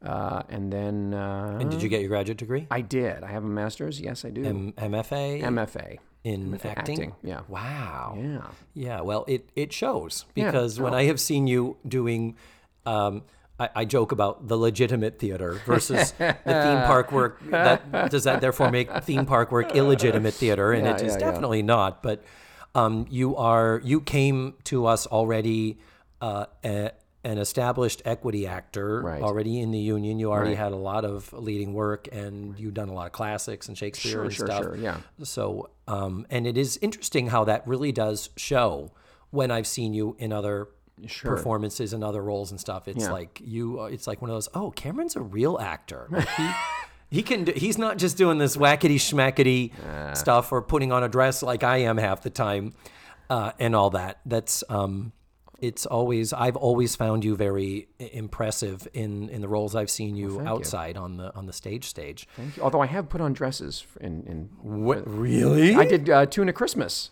Uh, 0.02 0.42
and 0.48 0.72
then 0.72 1.14
uh, 1.14 1.58
And 1.60 1.70
did 1.70 1.82
you 1.82 1.88
get 1.88 2.00
your 2.00 2.08
graduate 2.08 2.38
degree? 2.38 2.66
I 2.70 2.80
did. 2.80 3.22
I 3.22 3.28
have 3.30 3.44
a 3.44 3.48
master's. 3.48 4.00
Yes, 4.00 4.24
I 4.24 4.30
do. 4.30 4.44
M- 4.44 4.72
MFA? 4.72 5.42
MFA. 5.42 5.98
in 6.24 6.54
acting? 6.54 6.70
acting, 6.76 7.14
yeah. 7.22 7.42
Wow. 7.48 8.16
Yeah. 8.18 8.46
Yeah, 8.74 9.00
well, 9.02 9.24
it, 9.28 9.48
it 9.54 9.72
shows 9.72 10.24
Yeah, 10.34 10.46
because 10.46 10.80
when. 10.80 10.94
I 10.94 11.04
have 11.04 11.20
seen 11.20 11.46
you 11.46 11.76
doing, 11.86 12.36
um, 12.86 13.22
I, 13.62 13.68
I 13.82 13.84
joke 13.84 14.12
about 14.12 14.48
the 14.48 14.56
legitimate 14.56 15.18
theater 15.18 15.60
versus 15.66 16.12
the 16.12 16.34
theme 16.44 16.82
park 16.92 17.12
work. 17.12 17.40
That 17.50 18.10
does 18.10 18.24
that 18.24 18.40
therefore 18.40 18.70
make 18.70 18.88
theme 19.04 19.26
park 19.26 19.52
work 19.52 19.74
illegitimate 19.74 20.34
theater, 20.34 20.72
and 20.72 20.84
Yeah, 20.86 20.94
it 20.96 21.02
is 21.02 21.12
yeah, 21.14 21.18
yeah. 21.20 21.30
definitely 21.30 21.62
not. 21.62 22.02
But 22.02 22.22
um, 22.74 23.06
you 23.10 23.36
are 23.36 23.80
you 23.84 24.00
came 24.00 24.54
to 24.64 24.86
us 24.86 25.06
already. 25.06 25.78
Uh, 26.20 26.46
a, 26.64 26.92
an 27.24 27.38
established 27.38 28.02
equity 28.04 28.48
actor 28.48 29.00
Right. 29.00 29.22
already 29.22 29.60
in 29.60 29.70
the 29.70 29.78
union. 29.78 30.18
You 30.18 30.30
already 30.32 30.50
Right. 30.50 30.58
had 30.58 30.72
a 30.72 30.76
lot 30.76 31.04
of 31.04 31.32
leading 31.32 31.72
work, 31.72 32.08
and 32.10 32.58
you've 32.58 32.74
done 32.74 32.88
a 32.88 32.92
lot 32.92 33.06
of 33.06 33.12
classics 33.12 33.68
and 33.68 33.78
Shakespeare 33.78 34.10
Sure, 34.12 34.22
and 34.24 34.32
sure, 34.32 34.46
stuff. 34.46 34.62
sure, 34.64 34.76
yeah. 34.76 34.96
So, 35.22 35.70
um, 35.86 36.26
and 36.30 36.46
it 36.48 36.56
is 36.58 36.78
interesting 36.82 37.28
how 37.28 37.44
that 37.44 37.66
really 37.66 37.92
does 37.92 38.30
show 38.36 38.90
when 39.30 39.52
I've 39.52 39.68
seen 39.68 39.94
you 39.94 40.16
in 40.18 40.32
other 40.32 40.68
performances 41.22 41.92
and 41.92 42.02
other 42.04 42.22
roles 42.22 42.50
and 42.50 42.60
stuff. 42.60 42.88
It's 42.88 43.04
Yeah. 43.04 43.12
like 43.12 43.40
you, 43.44 43.80
uh, 43.80 43.84
it's 43.84 44.06
like 44.06 44.20
one 44.22 44.30
of 44.30 44.34
those. 44.36 44.48
Oh, 44.54 44.70
Cameron's 44.70 45.16
a 45.16 45.20
real 45.22 45.58
actor. 45.58 46.06
Like 46.10 46.28
he, 46.28 46.50
he 47.10 47.22
can. 47.22 47.44
Do, 47.44 47.52
he's 47.54 47.78
not 47.78 47.98
just 47.98 48.16
doing 48.16 48.38
this 48.38 48.56
wackety 48.56 48.96
schmackety 48.96 49.72
stuff 50.16 50.52
or 50.52 50.62
putting 50.62 50.92
on 50.92 51.02
a 51.02 51.08
dress 51.08 51.42
like 51.42 51.62
I 51.62 51.78
am 51.78 51.96
half 51.98 52.22
the 52.22 52.30
time, 52.30 52.74
uh, 53.30 53.52
and 53.58 53.74
all 53.76 53.90
that. 53.90 54.20
That's. 54.26 54.64
Um, 54.68 55.12
it's 55.60 55.86
always 55.86 56.32
I've 56.32 56.56
always 56.56 56.96
found 56.96 57.24
you 57.24 57.36
very 57.36 57.86
impressive 58.00 58.88
in 58.94 59.28
in 59.28 59.40
the 59.42 59.46
roles 59.48 59.76
I've 59.76 59.90
seen 59.90 60.16
you 60.16 60.40
outside 60.40 60.96
on 60.96 61.18
the 61.18 61.32
on 61.36 61.46
the 61.46 61.52
stage 61.52 61.84
stage. 61.88 62.26
Thank 62.36 62.56
you. 62.56 62.64
Although 62.64 62.80
I 62.80 62.86
have 62.86 63.08
put 63.08 63.20
on 63.20 63.32
dresses 63.32 63.86
in. 64.00 64.24
in 64.26 64.48
What 64.60 65.06
really? 65.08 65.76
I 65.76 65.84
did 65.84 66.10
uh, 66.10 66.26
Tuna 66.26 66.52
Christmas. 66.52 67.10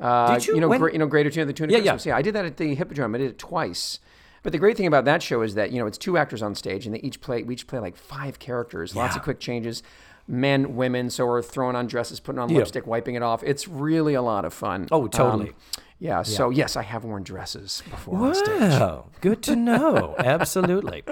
Uh, 0.00 0.34
Did 0.34 0.46
you? 0.46 0.54
You 0.54 0.60
know, 0.62 0.68
When- 0.68 0.80
Gra- 0.80 0.92
you 0.92 0.98
know, 0.98 1.06
Greater 1.06 1.30
Tuna, 1.30 1.46
the 1.46 1.52
Tuna 1.52 1.72
Yeah, 1.72 1.78
yeah. 1.78 1.98
Yeah. 2.04 2.16
I 2.16 2.22
did 2.22 2.34
that 2.34 2.44
at 2.46 2.56
the 2.56 2.74
Hippodrome. 2.74 3.14
I 3.14 3.18
did 3.18 3.30
it 3.30 3.38
twice. 3.38 3.98
But 4.42 4.52
the 4.52 4.58
great 4.58 4.76
thing 4.78 4.86
about 4.86 5.04
that 5.04 5.22
show 5.22 5.42
is 5.42 5.54
that 5.56 5.70
you 5.70 5.78
know 5.78 5.86
it's 5.86 5.98
two 5.98 6.16
actors 6.16 6.40
on 6.42 6.54
stage, 6.54 6.86
and 6.86 6.94
they 6.94 7.00
each 7.00 7.20
play. 7.20 7.42
We 7.42 7.52
each 7.54 7.66
play 7.66 7.78
like 7.78 7.96
five 7.96 8.38
characters. 8.38 8.96
Lots 8.96 9.14
of 9.16 9.22
quick 9.22 9.38
changes. 9.40 9.82
Men, 10.26 10.76
women. 10.76 11.10
So 11.10 11.26
we're 11.26 11.42
throwing 11.42 11.76
on 11.76 11.86
dresses, 11.86 12.20
putting 12.20 12.38
on 12.38 12.48
Yeah. 12.48 12.58
lipstick, 12.58 12.86
wiping 12.86 13.16
it 13.16 13.22
off. 13.22 13.42
It's 13.42 13.66
really 13.68 14.14
a 14.14 14.22
lot 14.22 14.44
of 14.44 14.54
fun. 14.54 14.88
Oh, 14.92 15.08
totally. 15.08 15.48
Um, 15.50 15.54
yeah. 15.98 16.22
So 16.22 16.48
yes, 16.48 16.76
I 16.76 16.82
have 16.82 17.04
worn 17.04 17.22
dresses 17.24 17.82
before 17.90 18.16
on 18.28 18.34
stage. 18.34 18.60
Wow, 18.60 19.06
good 19.20 19.42
to 19.42 19.56
know. 19.56 20.14
Absolutely. 20.18 21.02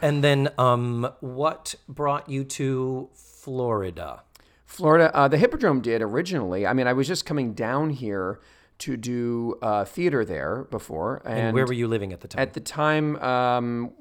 And 0.00 0.24
then, 0.24 0.48
um, 0.56 1.10
what 1.20 1.74
brought 1.88 2.30
you 2.30 2.44
to 2.44 3.10
Florida? 3.14 4.22
Florida, 4.68 5.10
uh, 5.16 5.26
the 5.28 5.38
Hippodrome 5.38 5.80
did 5.80 6.02
originally. 6.02 6.66
I 6.66 6.72
mean, 6.74 6.86
I 6.86 6.92
was 6.92 7.08
just 7.08 7.24
coming 7.26 7.54
down 7.54 7.90
here 7.90 8.38
to 8.80 8.96
do 8.96 9.58
uh, 9.62 9.84
theater 9.84 10.24
there 10.24 10.64
before, 10.70 11.22
and, 11.24 11.38
And 11.38 11.54
where 11.54 11.66
were 11.66 11.72
you 11.72 11.88
living 11.88 12.12
at 12.12 12.20
the 12.20 12.28
time? 12.28 12.42
at 12.42 12.52
the 12.52 12.60
time, 12.60 13.16
um, 13.16 13.92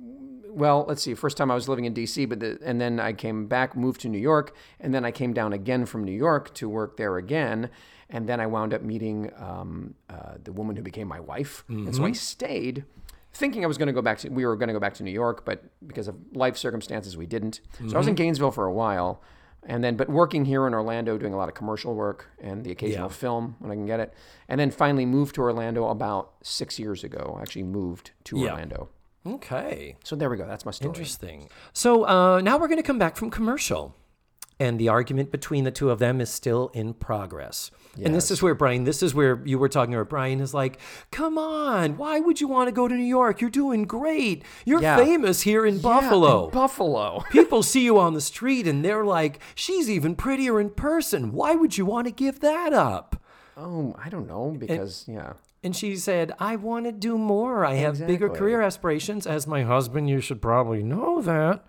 well, 0.49 0.85
let's 0.87 1.01
see. 1.01 1.13
First 1.15 1.37
time 1.37 1.49
I 1.49 1.55
was 1.55 1.67
living 1.69 1.85
in 1.85 1.93
D.C., 1.93 2.25
but 2.25 2.39
the, 2.41 2.59
and 2.63 2.79
then 2.81 2.99
I 2.99 3.13
came 3.13 3.47
back, 3.47 3.75
moved 3.75 4.01
to 4.01 4.09
New 4.09 4.19
York, 4.19 4.55
and 4.79 4.93
then 4.93 5.05
I 5.05 5.11
came 5.11 5.33
down 5.33 5.53
again 5.53 5.85
from 5.85 6.03
New 6.03 6.11
York 6.11 6.53
to 6.55 6.67
work 6.69 6.97
there 6.97 7.17
again, 7.17 7.69
and 8.09 8.27
then 8.27 8.39
I 8.39 8.45
wound 8.45 8.73
up 8.73 8.81
meeting 8.81 9.31
um, 9.37 9.95
uh, 10.09 10.33
the 10.43 10.51
woman 10.51 10.75
who 10.75 10.83
became 10.83 11.07
my 11.07 11.19
wife, 11.21 11.63
and 11.69 11.95
so 11.95 12.03
I 12.05 12.11
stayed. 12.11 12.83
Thinking 13.33 13.63
I 13.63 13.67
was 13.67 13.77
going 13.77 13.87
to 13.87 13.93
go 13.93 14.01
back 14.01 14.17
to, 14.19 14.29
we 14.29 14.45
were 14.45 14.55
going 14.55 14.67
to 14.67 14.73
go 14.73 14.79
back 14.79 14.95
to 14.95 15.03
New 15.03 15.11
York, 15.11 15.45
but 15.45 15.63
because 15.87 16.07
of 16.07 16.15
life 16.33 16.57
circumstances, 16.57 17.15
we 17.15 17.25
didn't. 17.25 17.61
So 17.87 17.95
I 17.95 17.97
was 17.99 18.07
in 18.07 18.15
Gainesville 18.15 18.51
for 18.51 18.65
a 18.65 18.73
while, 18.73 19.21
and 19.67 19.83
then, 19.83 19.95
but 19.97 20.09
working 20.09 20.45
here 20.45 20.65
in 20.65 20.73
Orlando, 20.73 21.17
doing 21.17 21.33
a 21.33 21.37
lot 21.37 21.49
of 21.49 21.53
commercial 21.55 21.93
work 21.93 22.29
and 22.41 22.63
the 22.63 22.71
occasional 22.71 23.09
Yeah. 23.09 23.13
film 23.13 23.55
when 23.59 23.69
I 23.71 23.75
can 23.75 23.85
get 23.85 23.99
it, 23.99 24.13
and 24.47 24.59
then 24.59 24.71
finally 24.71 25.05
moved 25.05 25.35
to 25.35 25.41
Orlando 25.41 25.87
about 25.89 26.31
six 26.41 26.79
years 26.79 27.03
ago. 27.03 27.35
I 27.37 27.41
actually 27.43 27.63
moved 27.63 28.11
to 28.25 28.37
Yeah. 28.39 28.51
Orlando. 28.51 28.89
okay, 29.25 29.97
So 30.03 30.15
there 30.15 30.29
we 30.29 30.37
go. 30.37 30.47
That's 30.47 30.65
my 30.65 30.71
story. 30.71 30.89
interesting. 30.89 31.49
So 31.73 32.05
uh, 32.07 32.41
now 32.41 32.57
we're 32.57 32.67
going 32.69 32.77
to 32.81 32.83
come 32.83 32.97
back 32.97 33.15
from 33.17 33.29
commercial, 33.29 33.93
and 34.59 34.79
the 34.79 34.87
argument 34.89 35.31
between 35.31 35.63
the 35.65 35.71
two 35.71 35.91
of 35.91 35.99
them 35.99 36.21
is 36.21 36.29
still 36.29 36.69
in 36.73 36.93
progress. 36.93 37.69
And 38.03 38.13
this 38.15 38.31
is 38.31 38.41
where 38.41 38.53
Brian, 38.55 38.83
this 38.83 39.01
is 39.03 39.13
where 39.15 39.41
you 39.45 39.57
were 39.59 39.69
talking 39.69 39.93
about. 39.93 40.09
Brian 40.09 40.39
is 40.39 40.53
like, 40.53 40.79
"Come 41.11 41.37
on, 41.37 41.97
why 41.97 42.19
would 42.19 42.39
you 42.41 42.47
want 42.47 42.67
to 42.67 42.71
go 42.71 42.87
to 42.87 42.93
New 42.95 43.03
York? 43.03 43.41
You're 43.41 43.49
doing 43.49 43.83
great. 43.85 44.43
You're 44.65 44.81
Yeah. 44.81 44.97
famous 44.97 45.41
here 45.41 45.65
in 45.65 45.79
Buffalo." 45.79 46.49
Buffalo. 46.49 47.23
People 47.31 47.63
see 47.63 47.83
you 47.83 47.97
on 47.99 48.13
the 48.13 48.21
street 48.21 48.67
and 48.67 48.83
they're 48.85 49.05
like, 49.05 49.39
she's 49.55 49.89
even 49.89 50.15
prettier 50.15 50.59
in 50.59 50.69
person. 50.69 51.31
Why 51.31 51.55
would 51.55 51.77
you 51.77 51.85
want 51.85 52.05
to 52.07 52.11
give 52.11 52.39
that 52.41 52.73
up? 52.73 53.21
Oh, 53.55 53.95
I 54.03 54.09
don't 54.09 54.27
know 54.27 54.55
because 54.57 55.05
yeah. 55.07 55.33
And 55.63 55.75
she 55.75 55.95
said, 55.95 56.31
I 56.39 56.55
want 56.55 56.85
to 56.85 56.91
do 56.91 57.17
more. 57.17 57.65
I 57.65 57.73
have 57.75 58.05
bigger 58.05 58.29
career 58.29 58.61
aspirations. 58.61 59.25
As 59.25 59.47
my 59.47 59.63
husband, 59.63 60.07
you 60.09 60.21
should 60.21 60.41
probably 60.41 60.83
know 60.83 61.21
that. 61.23 61.65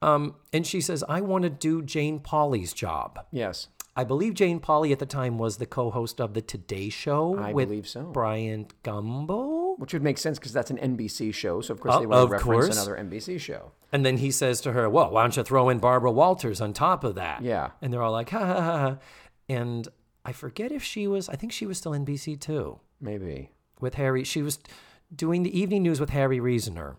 Um, 0.00 0.36
and 0.52 0.66
she 0.66 0.80
says, 0.80 1.02
I 1.08 1.20
want 1.22 1.42
to 1.42 1.50
do 1.50 1.82
Jane 1.82 2.20
Pauley's 2.20 2.72
job. 2.72 3.18
Yes. 3.32 3.68
I 3.98 4.04
believe 4.04 4.34
Jane 4.34 4.60
Pauley 4.60 4.92
at 4.92 4.98
the 4.98 5.06
time 5.06 5.38
was 5.38 5.56
the 5.56 5.64
co 5.66 5.90
host 5.90 6.20
of 6.20 6.34
The 6.34 6.42
Today 6.42 6.90
Show 6.90 7.38
I 7.38 7.52
with 7.52 7.68
believe 7.68 7.88
so. 7.88 8.02
Bryant 8.02 8.74
Gumbel. 8.82 9.78
Which 9.78 9.92
would 9.94 10.02
make 10.02 10.18
sense 10.18 10.38
because 10.38 10.52
that's 10.52 10.70
an 10.70 10.76
NBC 10.78 11.32
show. 11.32 11.60
So 11.62 11.72
of 11.74 11.80
course 11.80 11.94
Oh, 11.96 12.00
they 12.00 12.06
would 12.06 12.14
of 12.16 12.30
reference 12.30 12.66
course. 12.66 12.76
another 12.76 12.96
NBC 13.02 13.40
show. 13.40 13.72
And 13.92 14.04
then 14.04 14.18
he 14.18 14.30
says 14.30 14.60
to 14.62 14.72
her, 14.72 14.88
Well, 14.90 15.10
why 15.10 15.22
don't 15.22 15.36
you 15.36 15.42
throw 15.42 15.68
in 15.70 15.78
Barbara 15.78 16.10
Walters 16.12 16.60
on 16.60 16.72
top 16.72 17.04
of 17.04 17.14
that? 17.14 17.42
Yeah. 17.42 17.70
And 17.80 17.92
they're 17.92 18.02
all 18.02 18.12
like, 18.12 18.30
ha 18.30 18.38
ha 18.38 18.54
ha. 18.60 18.78
ha. 18.78 18.96
And 19.48 19.88
I 20.24 20.32
forget 20.32 20.72
if 20.72 20.82
she 20.82 21.06
was, 21.06 21.28
I 21.28 21.36
think 21.36 21.52
she 21.52 21.66
was 21.66 21.78
still 21.78 21.92
NBC 21.92 22.38
too 22.40 22.80
Maybe. 23.00 23.52
with 23.80 23.94
Harry. 23.94 24.24
She 24.24 24.42
was 24.42 24.58
doing 25.14 25.42
the 25.42 25.58
evening 25.58 25.82
news 25.84 26.00
with 26.00 26.10
Harry 26.10 26.40
Reasoner. 26.40 26.96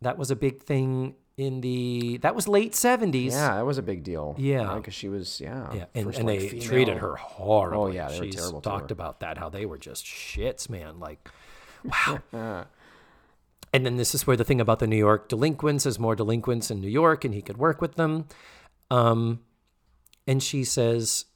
That 0.00 0.18
was 0.18 0.30
a 0.30 0.36
big 0.36 0.62
thing 0.62 1.14
in 1.36 1.60
the, 1.60 2.18
that 2.18 2.34
was 2.34 2.46
late 2.46 2.72
70s. 2.72 3.32
Yeah, 3.32 3.56
that 3.56 3.66
was 3.66 3.78
a 3.78 3.82
big 3.82 4.04
deal. 4.04 4.36
Yeah. 4.38 4.74
Because 4.76 4.94
she 4.94 5.08
was 5.08 5.40
yeah. 5.40 5.72
Yeah, 5.74 5.84
and, 5.94 6.14
and 6.14 6.26
white 6.26 6.40
they 6.40 6.48
female. 6.48 6.66
treated 6.66 6.98
her 6.98 7.16
horribly. 7.16 7.78
Oh, 7.78 7.86
yeah, 7.88 8.08
they 8.08 8.18
were 8.18 8.24
She's 8.26 8.36
terrible 8.36 8.60
talked 8.60 8.90
about 8.90 9.20
that, 9.20 9.38
how 9.38 9.48
they 9.48 9.66
were 9.66 9.78
just 9.78 10.04
shits, 10.04 10.68
man. 10.68 11.00
Like, 11.00 11.28
wow. 12.32 12.66
and 13.72 13.84
then 13.84 13.96
this 13.96 14.14
is 14.14 14.26
where 14.26 14.36
the 14.36 14.44
thing 14.44 14.60
about 14.60 14.78
the 14.78 14.86
New 14.86 14.96
York 14.96 15.28
delinquents 15.28 15.86
is 15.86 15.98
more 15.98 16.14
delinquents 16.14 16.70
in 16.70 16.80
New 16.80 16.88
York, 16.88 17.24
and 17.24 17.34
he 17.34 17.42
could 17.42 17.58
work 17.58 17.80
with 17.80 17.96
them. 17.96 18.26
Um, 18.90 19.40
and 20.26 20.42
she 20.42 20.64
says, 20.64 21.26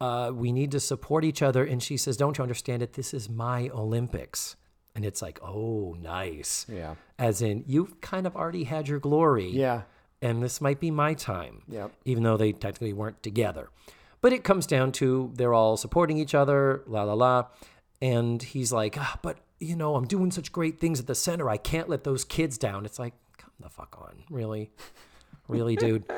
uh, 0.00 0.30
"We 0.32 0.52
need 0.52 0.70
to 0.70 0.80
support 0.80 1.24
each 1.24 1.42
other." 1.42 1.64
And 1.64 1.82
she 1.82 1.96
says, 1.96 2.16
"Don't 2.16 2.38
you 2.38 2.42
understand 2.42 2.82
it? 2.82 2.92
This 2.94 3.12
is 3.12 3.28
my 3.28 3.68
Olympics." 3.70 4.56
And 4.94 5.04
it's 5.04 5.22
like, 5.22 5.38
"Oh, 5.42 5.96
nice." 6.00 6.66
Yeah. 6.68 6.94
As 7.18 7.42
in, 7.42 7.64
you've 7.66 8.00
kind 8.00 8.26
of 8.26 8.34
already 8.36 8.64
had 8.64 8.88
your 8.88 8.98
glory 8.98 9.48
Yeah. 9.50 9.82
and 10.22 10.42
this 10.42 10.60
might 10.60 10.80
be 10.80 10.90
my 10.90 11.14
time. 11.14 11.62
Yep. 11.68 11.92
Even 12.04 12.22
though 12.24 12.36
they 12.36 12.52
technically 12.52 12.92
weren't 12.92 13.22
together. 13.22 13.70
But 14.20 14.32
it 14.32 14.44
comes 14.44 14.66
down 14.66 14.92
to 14.92 15.30
they're 15.34 15.54
all 15.54 15.76
supporting 15.76 16.18
each 16.18 16.34
other, 16.34 16.82
la 16.86 17.04
la 17.04 17.14
la. 17.14 17.46
And 18.02 18.42
he's 18.42 18.72
like, 18.72 18.96
ah, 18.98 19.18
but 19.22 19.38
you 19.60 19.76
know, 19.76 19.94
I'm 19.94 20.06
doing 20.06 20.30
such 20.30 20.52
great 20.52 20.80
things 20.80 20.98
at 21.00 21.06
the 21.06 21.14
center. 21.14 21.48
I 21.50 21.56
can't 21.58 21.88
let 21.88 22.04
those 22.04 22.24
kids 22.24 22.58
down. 22.58 22.84
It's 22.86 22.98
like, 22.98 23.12
come 23.38 23.50
the 23.60 23.68
fuck 23.70 23.96
on. 24.00 24.24
Really? 24.30 24.70
Really, 25.48 25.76
dude? 25.76 26.04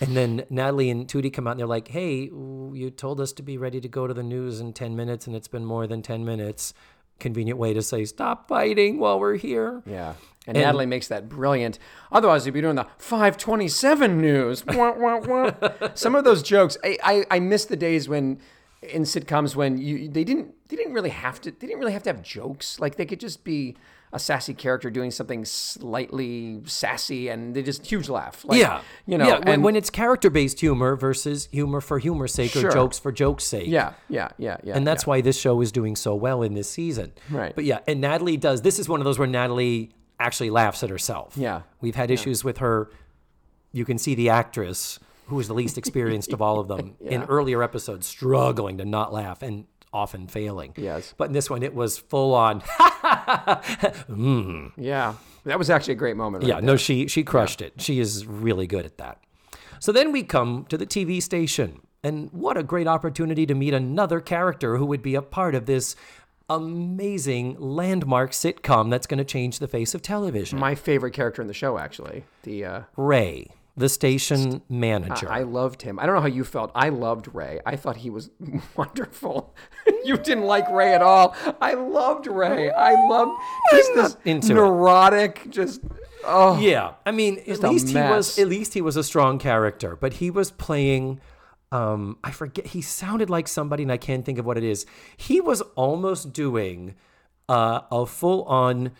And 0.00 0.16
then 0.16 0.44
Natalie 0.48 0.88
and 0.88 1.08
Tootie 1.08 1.32
come 1.32 1.48
out 1.48 1.50
and 1.52 1.60
they're 1.60 1.66
like, 1.66 1.88
hey, 1.88 2.30
you 2.30 2.92
told 2.96 3.20
us 3.20 3.32
to 3.32 3.42
be 3.42 3.58
ready 3.58 3.80
to 3.80 3.88
go 3.88 4.06
to 4.06 4.14
the 4.14 4.22
news 4.22 4.60
in 4.60 4.72
10 4.72 4.94
minutes 4.94 5.26
and 5.26 5.34
it's 5.34 5.48
been 5.48 5.64
more 5.64 5.88
than 5.88 6.00
10 6.00 6.24
minutes. 6.24 6.72
Convenient 7.20 7.58
way 7.58 7.72
to 7.74 7.82
say, 7.82 8.04
stop 8.04 8.48
fighting 8.48 8.98
while 8.98 9.20
we're 9.20 9.36
here. 9.36 9.82
Yeah. 9.86 10.14
And, 10.46 10.56
Natalie 10.56 10.86
makes 10.86 11.06
that 11.08 11.28
brilliant. 11.28 11.78
Otherwise, 12.10 12.46
you'd 12.46 12.52
be 12.52 12.60
doing 12.62 12.76
the 12.76 12.86
527 12.98 14.20
news. 14.20 14.66
Wah, 14.66 14.92
wah, 14.96 15.18
wah. 15.18 15.52
Some 15.94 16.14
of 16.14 16.24
those 16.24 16.42
jokes, 16.42 16.76
I, 16.82 16.98
I, 17.02 17.24
I 17.30 17.40
miss 17.40 17.66
the 17.66 17.76
days 17.76 18.08
when 18.08 18.40
in 18.82 19.02
sitcoms 19.02 19.54
when 19.54 19.76
you 19.76 20.08
they 20.08 20.24
didn't 20.24 20.54
they 20.68 20.76
didn't 20.76 20.94
really 20.94 21.10
have 21.10 21.38
to 21.38 21.50
they 21.50 21.66
didn't 21.66 21.78
really 21.78 21.92
have 21.92 22.02
to 22.04 22.10
have 22.10 22.22
jokes. 22.22 22.80
Like 22.80 22.96
they 22.96 23.04
could 23.04 23.20
just 23.20 23.44
be 23.44 23.76
a 24.12 24.18
sassy 24.18 24.52
character 24.54 24.90
doing 24.90 25.10
something 25.10 25.44
slightly 25.44 26.60
sassy 26.64 27.28
and 27.28 27.54
they 27.54 27.62
just 27.62 27.86
huge 27.86 28.08
laugh. 28.08 28.44
Like, 28.44 28.58
yeah. 28.60 28.80
You 29.06 29.18
know, 29.18 29.26
yeah, 29.26 29.38
when, 29.38 29.48
and- 29.48 29.64
when 29.64 29.76
it's 29.76 29.90
character 29.90 30.30
based 30.30 30.60
humor 30.60 30.96
versus 30.96 31.48
humor 31.52 31.80
for 31.80 31.98
humor's 31.98 32.34
sake 32.34 32.50
Sure. 32.50 32.68
or 32.68 32.72
jokes 32.72 32.98
for 32.98 33.12
joke's 33.12 33.44
sake. 33.44 33.68
yeah, 33.68 33.92
yeah, 34.08 34.28
yeah, 34.38 34.56
yeah. 34.64 34.76
And 34.76 34.86
that's 34.86 35.06
why 35.06 35.20
this 35.20 35.38
show 35.38 35.60
is 35.60 35.70
doing 35.72 35.94
so 35.96 36.14
well 36.14 36.42
in 36.42 36.54
this 36.54 36.68
season. 36.70 37.12
Right. 37.30 37.54
But 37.54 37.64
yeah, 37.64 37.80
and 37.86 38.00
Natalie 38.00 38.36
does. 38.36 38.62
This 38.62 38.78
is 38.78 38.88
one 38.88 39.00
of 39.00 39.04
those 39.04 39.18
where 39.18 39.28
Natalie 39.28 39.92
actually 40.18 40.50
laughs 40.50 40.82
at 40.82 40.90
herself. 40.90 41.34
Yeah. 41.36 41.62
We've 41.80 41.94
had 41.94 42.10
issues 42.10 42.42
with 42.44 42.58
her. 42.58 42.90
You 43.72 43.84
can 43.84 43.96
see 43.98 44.14
the 44.16 44.28
actress, 44.30 44.98
who 45.28 45.38
is 45.38 45.46
the 45.46 45.54
least 45.54 45.78
experienced 45.82 46.32
of 46.32 46.42
all 46.42 46.58
of 46.58 46.66
them, 46.68 46.96
in 47.00 47.22
earlier 47.24 47.62
episodes, 47.62 48.06
struggling 48.08 48.76
to 48.78 48.84
not 48.84 49.12
laugh 49.12 49.40
and 49.42 49.66
often 49.92 50.26
failing. 50.26 50.72
Yes. 50.76 51.14
But 51.16 51.28
in 51.28 51.32
this 51.32 51.50
one, 51.50 51.62
it 51.62 51.74
was 51.74 51.98
full 51.98 52.34
on. 52.34 52.62
Yeah. 54.76 55.14
That 55.44 55.58
was 55.58 55.70
actually 55.70 55.94
a 55.94 55.96
great 55.96 56.16
moment. 56.16 56.44
Right 56.44 56.48
Yeah, 56.54 56.60
no, 56.60 56.76
she 56.76 57.08
she 57.08 57.24
crushed 57.24 57.62
it. 57.62 57.80
She 57.80 57.98
is 57.98 58.26
really 58.26 58.66
good 58.66 58.84
at 58.84 58.98
that. 58.98 59.18
So 59.78 59.92
then 59.92 60.12
we 60.12 60.22
come 60.22 60.66
to 60.68 60.76
the 60.76 60.86
TV 60.86 61.22
station, 61.22 61.80
And 62.02 62.30
what 62.32 62.56
a 62.56 62.62
great 62.62 62.86
opportunity 62.86 63.46
to 63.46 63.54
meet 63.54 63.72
another 63.74 64.20
character 64.20 64.76
who 64.76 64.84
would 64.86 65.02
be 65.02 65.14
a 65.14 65.22
part 65.22 65.54
of 65.54 65.66
this 65.66 65.96
amazing 66.50 67.56
landmark 67.58 68.32
sitcom 68.32 68.90
that's 68.90 69.06
going 69.06 69.18
to 69.18 69.24
change 69.24 69.58
the 69.58 69.68
face 69.68 69.94
of 69.94 70.02
television. 70.02 70.58
My 70.58 70.74
favorite 70.74 71.12
character 71.12 71.40
in 71.40 71.48
the 71.48 71.54
show, 71.54 71.78
actually. 71.78 72.24
The 72.42 72.64
uh, 72.64 72.82
Ray, 72.96 73.48
the 73.80 73.88
station 73.88 74.62
manager. 74.68 75.30
I 75.30 75.42
loved 75.42 75.82
him. 75.82 75.98
I 75.98 76.06
don't 76.06 76.14
know 76.14 76.20
how 76.20 76.26
you 76.28 76.44
felt. 76.44 76.70
I 76.74 76.90
loved 76.90 77.34
Ray. 77.34 77.60
I 77.66 77.76
thought 77.76 77.96
he 77.96 78.10
was 78.10 78.30
wonderful. 78.76 79.54
you 80.04 80.16
didn't 80.16 80.44
like 80.44 80.70
Ray 80.70 80.94
at 80.94 81.02
all. 81.02 81.34
I 81.60 81.74
loved 81.74 82.26
Ray. 82.26 82.70
I 82.70 82.92
loved 83.08 83.32
just 83.70 83.94
this 83.94 84.16
into 84.24 84.52
it. 84.52 84.54
neurotic, 84.54 85.50
just 85.50 85.80
oh 86.24 86.60
Yeah, 86.60 86.92
I 87.04 87.10
mean, 87.10 87.38
at 87.48 87.60
least 87.62 87.88
he 87.88 87.94
was 87.94 88.38
at 88.38 88.48
least 88.48 88.74
he 88.74 88.80
was 88.80 88.96
a 88.96 89.02
strong 89.02 89.38
character, 89.38 89.96
but 89.96 90.14
he 90.14 90.30
was 90.30 90.50
playing. 90.50 91.20
Um, 91.72 92.18
I 92.24 92.32
forget. 92.32 92.66
He 92.68 92.82
sounded 92.82 93.30
like 93.30 93.48
somebody, 93.48 93.84
and 93.84 93.92
I 93.92 93.96
can't 93.96 94.24
think 94.24 94.38
of 94.38 94.44
what 94.46 94.58
it 94.58 94.64
is. 94.64 94.86
He 95.16 95.40
was 95.40 95.60
almost 95.76 96.32
doing 96.32 96.96
uh, 97.48 97.82
a 97.90 98.06
full-on 98.06 98.90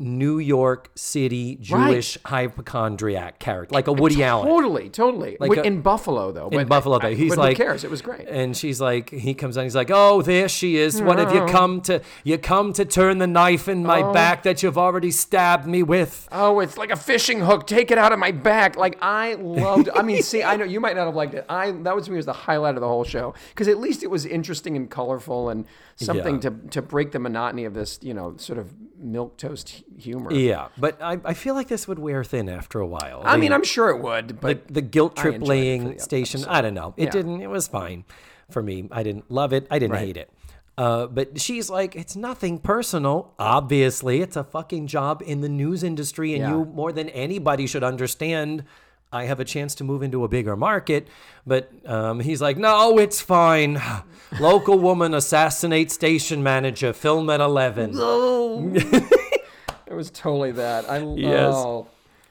New 0.00 0.38
York 0.38 0.90
City 0.94 1.56
Jewish 1.60 2.16
hypochondriac 2.24 3.38
character, 3.38 3.74
like 3.74 3.86
a 3.86 3.92
Woody 3.92 4.24
Allen. 4.24 4.48
Totally, 4.48 4.88
totally. 4.88 5.36
Like 5.38 5.58
a- 5.58 5.62
in 5.62 5.82
Buffalo, 5.82 6.32
though. 6.32 6.48
In 6.48 6.66
Buffalo, 6.66 6.98
though, 6.98 7.14
he's 7.14 7.32
but 7.32 7.38
like, 7.38 7.58
who 7.58 7.64
cares? 7.64 7.84
It 7.84 7.90
was 7.90 8.00
great. 8.00 8.26
And 8.26 8.56
she's 8.56 8.80
like, 8.80 9.10
he 9.10 9.34
comes 9.34 9.58
on, 9.58 9.64
he's 9.64 9.76
like, 9.76 9.90
"Oh, 9.92 10.22
there 10.22 10.48
she 10.48 10.76
is. 10.76 11.02
What 11.02 11.18
have 11.18 11.34
you 11.34 11.44
come 11.46 11.82
to? 11.82 12.00
You 12.24 12.38
come 12.38 12.72
to 12.72 12.86
turn 12.86 13.18
the 13.18 13.26
knife 13.26 13.68
in 13.68 13.84
my 13.84 14.00
oh. 14.00 14.12
back 14.14 14.42
that 14.44 14.62
you've 14.62 14.78
already 14.78 15.10
stabbed 15.10 15.66
me 15.66 15.82
with." 15.82 16.26
Oh, 16.32 16.60
it's 16.60 16.78
like 16.78 16.90
a 16.90 16.96
fishing 16.96 17.40
hook. 17.40 17.66
Take 17.66 17.90
it 17.90 17.98
out 17.98 18.12
of 18.12 18.18
my 18.18 18.30
back. 18.30 18.76
Like 18.76 18.96
I 19.02 19.34
loved. 19.34 19.90
I 19.94 20.00
mean, 20.00 20.22
see, 20.30 20.42
I 20.42 20.56
know 20.56 20.64
you 20.64 20.80
might 20.80 20.96
not 20.96 21.04
have 21.04 21.14
liked 21.14 21.34
it. 21.34 21.44
I 21.46 21.72
that 21.72 21.94
was 21.94 22.06
to 22.06 22.10
me 22.10 22.16
was 22.16 22.24
the 22.24 22.32
highlight 22.32 22.74
of 22.74 22.80
the 22.80 22.88
whole 22.88 23.04
show 23.04 23.34
because 23.50 23.68
at 23.68 23.78
least 23.78 24.02
it 24.02 24.10
was 24.10 24.24
interesting 24.24 24.76
and 24.76 24.90
colorful 24.90 25.50
and 25.50 25.66
something 25.96 26.36
Yeah. 26.36 26.50
to 26.50 26.68
to 26.70 26.82
break 26.82 27.12
the 27.12 27.18
monotony 27.18 27.66
of 27.66 27.74
this, 27.74 27.98
you 28.00 28.14
know, 28.14 28.34
sort 28.38 28.58
of 28.58 28.72
milk 28.96 29.36
toast 29.36 29.82
humor. 29.98 30.32
Yeah, 30.32 30.68
but 30.78 31.00
I, 31.02 31.18
I 31.24 31.34
feel 31.34 31.54
like 31.54 31.68
this 31.68 31.86
would 31.88 31.98
wear 31.98 32.22
thin 32.24 32.48
after 32.48 32.80
a 32.80 32.86
while. 32.86 33.22
I 33.24 33.32
The- 33.32 33.38
mean, 33.38 33.52
I'm 33.52 33.64
sure 33.64 33.90
it 33.90 34.00
would, 34.00 34.40
but 34.40 34.68
the 34.68 34.82
guilt 34.82 35.16
trip 35.16 35.34
enjoyed 35.36 35.42
it 35.42 35.46
for 35.46 35.48
laying 35.50 35.94
the 35.94 35.98
station. 36.00 36.40
episode. 36.40 36.52
I 36.52 36.60
don't 36.60 36.74
know. 36.74 36.94
It 36.96 37.04
Yeah. 37.04 37.10
didn't. 37.10 37.40
It 37.42 37.50
was 37.50 37.68
fine 37.68 38.04
for 38.50 38.62
me. 38.62 38.88
I 38.92 39.02
didn't 39.02 39.30
love 39.30 39.52
it. 39.52 39.66
I 39.70 39.78
didn't 39.78 39.92
Right. 39.92 40.06
hate 40.06 40.16
it. 40.16 40.30
Uh, 40.78 41.06
but 41.06 41.38
she's 41.40 41.68
like, 41.68 41.94
it's 41.94 42.16
nothing 42.16 42.58
personal. 42.58 43.34
Obviously, 43.38 44.22
it's 44.22 44.36
a 44.36 44.44
fucking 44.44 44.86
job 44.86 45.22
in 45.26 45.42
the 45.42 45.48
news 45.48 45.82
industry, 45.82 46.32
and 46.34 46.40
Yeah. 46.42 46.50
you 46.50 46.64
more 46.64 46.90
than 46.92 47.08
anybody 47.10 47.66
should 47.66 47.84
understand. 47.84 48.64
I 49.12 49.24
have 49.24 49.40
a 49.40 49.44
chance 49.44 49.74
to 49.74 49.84
move 49.84 50.02
into 50.04 50.22
a 50.24 50.28
bigger 50.28 50.56
market, 50.56 51.08
but 51.44 51.70
um, 51.84 52.20
he's 52.20 52.40
like, 52.40 52.56
no, 52.56 52.96
it's 52.98 53.20
fine. 53.20 53.82
Local 54.40 54.78
woman 54.78 55.12
assassinate 55.14 55.90
station 55.90 56.42
manager. 56.44 56.92
Film 56.92 57.28
at 57.28 57.40
eleven. 57.40 57.90
it 58.74 59.29
was 60.00 60.10
totally 60.10 60.52
that. 60.52 60.88
I 60.90 60.98
Yes. 61.02 61.52
oh, 61.54 61.86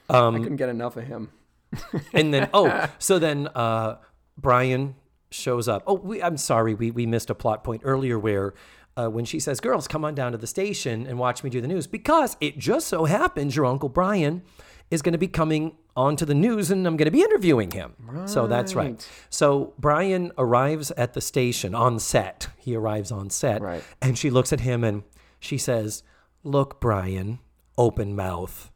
Um, 0.10 0.36
I 0.36 0.40
couldn't 0.40 0.58
get 0.58 0.70
enough 0.70 0.98
of 0.98 1.06
him. 1.06 1.30
and 2.14 2.34
then 2.34 2.50
oh 2.52 2.88
so 2.98 3.20
then 3.20 3.48
uh 3.54 3.98
brian 4.36 4.96
shows 5.30 5.68
up 5.68 5.84
oh 5.86 5.94
we, 5.94 6.20
i'm 6.24 6.36
sorry 6.36 6.74
we, 6.74 6.90
we 6.90 7.06
missed 7.06 7.30
a 7.30 7.36
plot 7.36 7.64
point 7.64 7.82
earlier 7.86 8.18
where 8.18 8.56
uh, 8.98 9.08
when 9.08 9.24
she 9.24 9.40
says 9.40 9.60
girls 9.60 9.88
come 9.88 10.04
on 10.04 10.16
down 10.16 10.32
to 10.32 10.38
the 10.40 10.48
station 10.48 11.06
and 11.06 11.20
watch 11.20 11.44
me 11.44 11.50
do 11.52 11.62
the 11.62 11.68
news 11.68 11.86
because 11.86 12.36
it 12.42 12.58
just 12.58 12.88
so 12.88 13.06
happens 13.06 13.56
your 13.56 13.68
uncle 13.68 13.88
brian 13.88 14.42
is 14.90 15.04
going 15.04 15.12
to 15.14 15.20
be 15.20 15.28
coming 15.28 15.76
onto 15.96 16.26
the 16.26 16.34
news 16.34 16.72
and 16.72 16.88
i'm 16.88 16.98
going 16.98 17.06
to 17.06 17.12
be 17.12 17.22
interviewing 17.22 17.70
him 17.70 17.94
so 18.26 18.48
that's 18.48 18.74
right 18.74 18.94
Right. 18.94 19.10
so 19.30 19.76
brian 19.78 20.32
arrives 20.40 20.90
at 20.98 21.14
the 21.14 21.22
station 21.22 21.76
on 21.76 22.00
set 22.00 22.48
he 22.58 22.76
arrives 22.76 23.12
on 23.12 23.30
set 23.30 23.62
Right. 23.62 23.84
and 24.02 24.18
she 24.18 24.32
looks 24.32 24.52
at 24.52 24.62
him 24.62 24.84
and 24.84 25.04
she 25.40 25.60
says 25.60 26.02
look 26.44 26.80
brian 26.82 27.38
open 27.80 28.16
mouth 28.16 28.72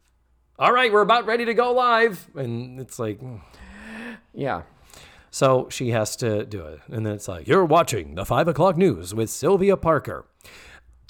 all 0.60 0.72
right, 0.72 0.93
we're 0.93 1.01
about 1.01 1.26
ready 1.26 1.45
to 1.45 1.54
go 1.56 1.72
live. 1.74 2.28
And 2.36 2.80
it's 2.80 2.99
like, 2.99 3.20
mm. 3.20 3.41
Yeah. 4.34 4.62
so 5.32 5.68
she 5.70 5.89
has 5.89 6.16
to 6.18 6.45
do 6.45 6.62
it. 6.66 6.80
And 6.89 7.06
then 7.06 7.14
it's 7.14 7.28
like, 7.28 7.47
you're 7.47 7.66
watching 7.66 8.16
the 8.16 8.24
five 8.26 8.47
o'clock 8.47 8.78
news 8.78 9.14
with 9.16 9.30
Sylvia 9.30 9.76
Parker. 9.76 10.26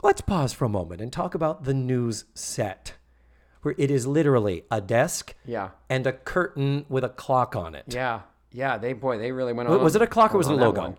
Let's 0.01 0.21
pause 0.21 0.53
for 0.53 0.65
a 0.65 0.69
moment 0.69 1.01
and 1.01 1.11
talk 1.11 1.35
about 1.35 1.65
the 1.65 1.73
news 1.73 2.25
set, 2.33 2.93
where 3.63 3.75
it 3.77 3.91
is 3.91 4.07
literally 4.07 4.63
a 4.71 4.79
desk 4.81 5.35
Yeah. 5.45 5.71
and 5.89 6.07
a 6.07 6.13
curtain 6.13 6.85
with 6.87 7.03
a 7.03 7.09
clock 7.09 7.55
on 7.55 7.75
it. 7.75 7.83
Yeah. 7.89 8.21
Yeah. 8.51 8.77
They 8.77 8.93
boy, 8.93 9.17
they 9.17 9.31
really 9.33 9.53
went 9.53 9.67
on. 9.69 9.83
was 9.83 9.95
it 9.95 10.01
a 10.01 10.07
clock 10.07 10.33
or 10.33 10.37
was 10.37 10.47
it 10.47 10.53
a 10.53 10.55
that 10.55 10.63
logo? 10.65 10.95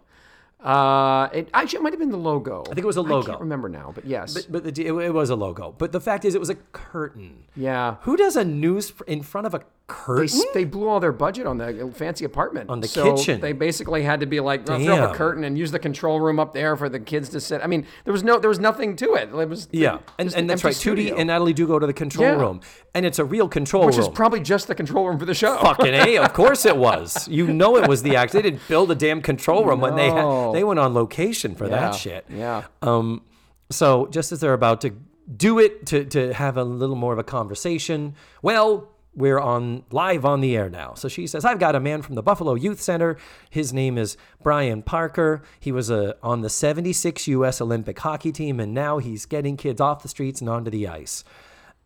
Uh, 0.64 1.28
it 1.32 1.50
actually 1.52 1.78
it 1.78 1.82
might 1.82 1.92
have 1.92 2.00
been 2.00 2.10
the 2.10 2.16
logo. 2.16 2.62
I 2.62 2.68
think 2.68 2.78
it 2.78 2.86
was 2.86 2.96
a 2.96 3.02
logo. 3.02 3.26
I 3.26 3.30
can't 3.32 3.40
remember 3.40 3.68
now, 3.68 3.92
but 3.94 4.06
yes. 4.06 4.32
But, 4.32 4.64
but 4.64 4.74
the, 4.74 4.86
it, 4.86 4.92
it 4.94 5.12
was 5.12 5.28
a 5.28 5.36
logo. 5.36 5.74
But 5.76 5.92
the 5.92 6.00
fact 6.00 6.24
is, 6.24 6.34
it 6.34 6.40
was 6.40 6.48
a 6.50 6.54
curtain. 6.72 7.44
yeah. 7.54 7.96
Who 8.02 8.16
does 8.16 8.34
a 8.34 8.44
news 8.44 8.92
in 9.06 9.22
front 9.22 9.46
of 9.46 9.52
a 9.52 9.60
curtain? 9.86 10.24
s- 10.24 10.44
they 10.54 10.64
blew 10.64 10.88
all 10.88 11.00
their 11.00 11.12
budget 11.12 11.46
on 11.46 11.58
the 11.58 11.90
fancy 11.94 12.24
apartment. 12.24 12.70
On 12.70 12.80
the 12.80 12.88
so 12.88 13.16
kitchen. 13.16 13.40
They 13.40 13.52
basically 13.52 14.02
had 14.02 14.20
to 14.20 14.26
be 14.26 14.40
like, 14.40 14.66
throw 14.66 14.76
up 14.96 15.12
a 15.12 15.14
curtain 15.14 15.44
and 15.44 15.58
use 15.58 15.70
the 15.70 15.78
control 15.78 16.20
room 16.20 16.38
up 16.40 16.52
there 16.54 16.76
for 16.76 16.88
the 16.88 16.98
kids 17.00 17.28
to 17.30 17.40
sit. 17.40 17.60
I 17.62 17.66
mean, 17.66 17.86
there 18.04 18.12
was 18.12 18.22
no, 18.22 18.38
there 18.38 18.48
was 18.48 18.58
nothing 18.58 18.96
to 18.96 19.14
it. 19.14 19.28
It 19.34 19.48
was 19.48 19.68
yeah, 19.72 19.98
and, 20.18 20.28
and 20.28 20.34
an 20.34 20.46
that's 20.46 20.64
right. 20.64 20.74
Tootie 20.74 21.12
and 21.16 21.26
Natalie 21.26 21.52
do 21.52 21.66
go 21.66 21.78
to 21.78 21.86
the 21.86 21.92
control 21.92 22.26
Yeah. 22.28 22.40
room, 22.40 22.60
and 22.94 23.04
it's 23.04 23.18
a 23.18 23.24
real 23.24 23.48
control 23.48 23.86
which 23.86 23.96
room. 23.96 24.04
Which 24.04 24.10
is 24.12 24.16
probably 24.16 24.40
just 24.40 24.68
the 24.68 24.74
control 24.74 25.06
room 25.08 25.18
for 25.18 25.26
the 25.26 25.34
show. 25.34 25.56
Fucking 25.58 25.94
a, 25.94 26.16
of 26.18 26.32
course 26.34 26.64
it 26.64 26.76
was. 26.76 27.28
You 27.28 27.46
know 27.46 27.76
it 27.76 27.88
was 27.88 28.02
the 28.02 28.16
act. 28.16 28.32
They 28.32 28.42
didn't 28.42 28.62
build 28.68 28.90
a 28.90 28.94
damn 28.94 29.20
control 29.22 29.64
room 29.64 29.80
when 29.80 29.96
they 29.96 30.10
had, 30.10 30.52
they 30.54 30.64
went 30.64 30.80
on 30.80 30.94
location 30.94 31.54
for 31.54 31.64
Yeah, 31.64 31.70
that 31.90 31.94
shit. 31.94 32.24
Yeah. 32.30 32.64
Um, 32.82 33.22
so 33.70 34.06
just 34.06 34.30
as 34.32 34.40
they're 34.40 34.52
about 34.54 34.80
to 34.82 34.92
do 35.36 35.58
it 35.58 35.86
to 35.86 36.04
to 36.04 36.32
have 36.34 36.56
a 36.56 36.64
little 36.64 36.96
more 36.96 37.12
of 37.12 37.18
a 37.18 37.24
conversation, 37.24 38.14
well, 38.42 38.88
we're 39.16 39.38
on 39.38 39.84
live 39.90 40.24
on 40.24 40.40
the 40.40 40.56
air 40.56 40.68
now. 40.68 40.94
So 40.94 41.08
she 41.08 41.26
says, 41.26 41.44
"I've 41.44 41.58
got 41.58 41.74
a 41.74 41.80
man 41.80 42.02
from 42.02 42.14
the 42.14 42.22
Buffalo 42.22 42.54
Youth 42.54 42.80
Center. 42.80 43.16
His 43.50 43.72
name 43.72 43.98
is 43.98 44.16
Brian 44.42 44.82
Parker. 44.82 45.42
He 45.60 45.72
was 45.72 45.90
a, 45.90 46.16
on 46.22 46.40
the 46.40 46.50
76 46.50 47.26
U.S. 47.28 47.60
Olympic 47.60 47.98
hockey 47.98 48.32
team, 48.32 48.60
and 48.60 48.74
now 48.74 48.98
he's 48.98 49.26
getting 49.26 49.56
kids 49.56 49.80
off 49.80 50.02
the 50.02 50.08
streets 50.08 50.40
and 50.40 50.50
onto 50.50 50.70
the 50.70 50.88
ice." 50.88 51.24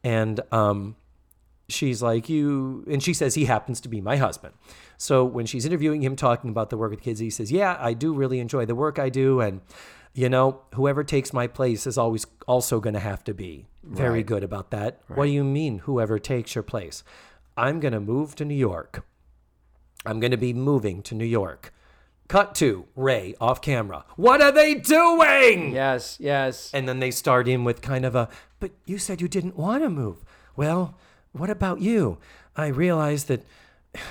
And 0.05 0.41
um, 0.53 0.97
she's 1.69 2.03
like, 2.03 2.29
You, 2.29 2.85
and 2.91 3.03
she 3.03 3.15
says, 3.15 3.35
He 3.35 3.45
happens 3.45 3.81
to 3.83 3.89
be 3.89 4.01
my 4.01 4.17
husband. 4.17 4.55
So 4.97 5.25
when 5.25 5.47
she's 5.47 5.65
interviewing 5.65 6.03
him, 6.03 6.17
talking 6.17 6.51
about 6.51 6.71
the 6.71 6.77
work 6.77 6.91
with 6.91 7.03
kids, 7.03 7.21
he 7.21 7.31
says, 7.31 7.53
Yeah, 7.53 7.77
I 7.79 7.93
do 7.93 8.13
really 8.13 8.41
enjoy 8.41 8.67
the 8.67 8.75
work 8.75 8.99
I 8.99 9.09
do. 9.09 9.41
And, 9.41 9.61
you 10.15 10.29
know, 10.29 10.63
whoever 10.75 11.05
takes 11.05 11.33
my 11.33 11.47
place 11.47 11.87
is 11.87 11.99
always 11.99 12.27
also 12.47 12.81
going 12.81 12.95
to 12.95 13.01
have 13.01 13.23
to 13.25 13.35
be 13.35 13.67
very 13.89 14.19
Right. 14.19 14.27
good 14.27 14.45
about 14.45 14.71
that. 14.71 15.01
What 15.09 15.25
do 15.27 15.31
you 15.31 15.45
mean, 15.45 15.79
whoever 15.81 16.19
takes 16.19 16.55
your 16.55 16.63
place? 16.63 17.03
I'm 17.57 17.81
going 17.81 17.93
to 17.95 18.01
move 18.01 18.35
to 18.37 18.45
New 18.45 18.55
York. 18.55 19.05
I'm 20.07 20.21
going 20.21 20.31
to 20.31 20.37
be 20.37 20.53
moving 20.53 21.03
to 21.03 21.15
New 21.15 21.25
York. 21.25 21.73
Cut 22.29 22.55
to 22.57 22.87
Ray 22.95 23.35
off 23.41 23.61
camera. 23.63 24.05
What 24.17 24.43
are 24.43 24.53
they 24.53 24.75
doing? 24.75 25.73
Yes. 25.75 26.19
Yes. 26.21 26.71
And 26.75 26.87
then 26.89 27.01
they 27.01 27.11
start 27.11 27.49
in 27.49 27.65
with 27.65 27.81
kind 27.81 28.05
of 28.05 28.15
a, 28.15 28.29
but 28.61 28.71
you 28.85 28.99
said 28.99 29.21
you 29.21 29.29
didn't 29.29 29.57
want 29.57 29.83
to 29.83 29.89
move. 29.91 30.25
Well, 30.55 30.95
what 31.33 31.49
about 31.51 31.81
you? 31.81 32.19
I 32.55 32.67
realize 32.67 33.25
that, 33.25 33.45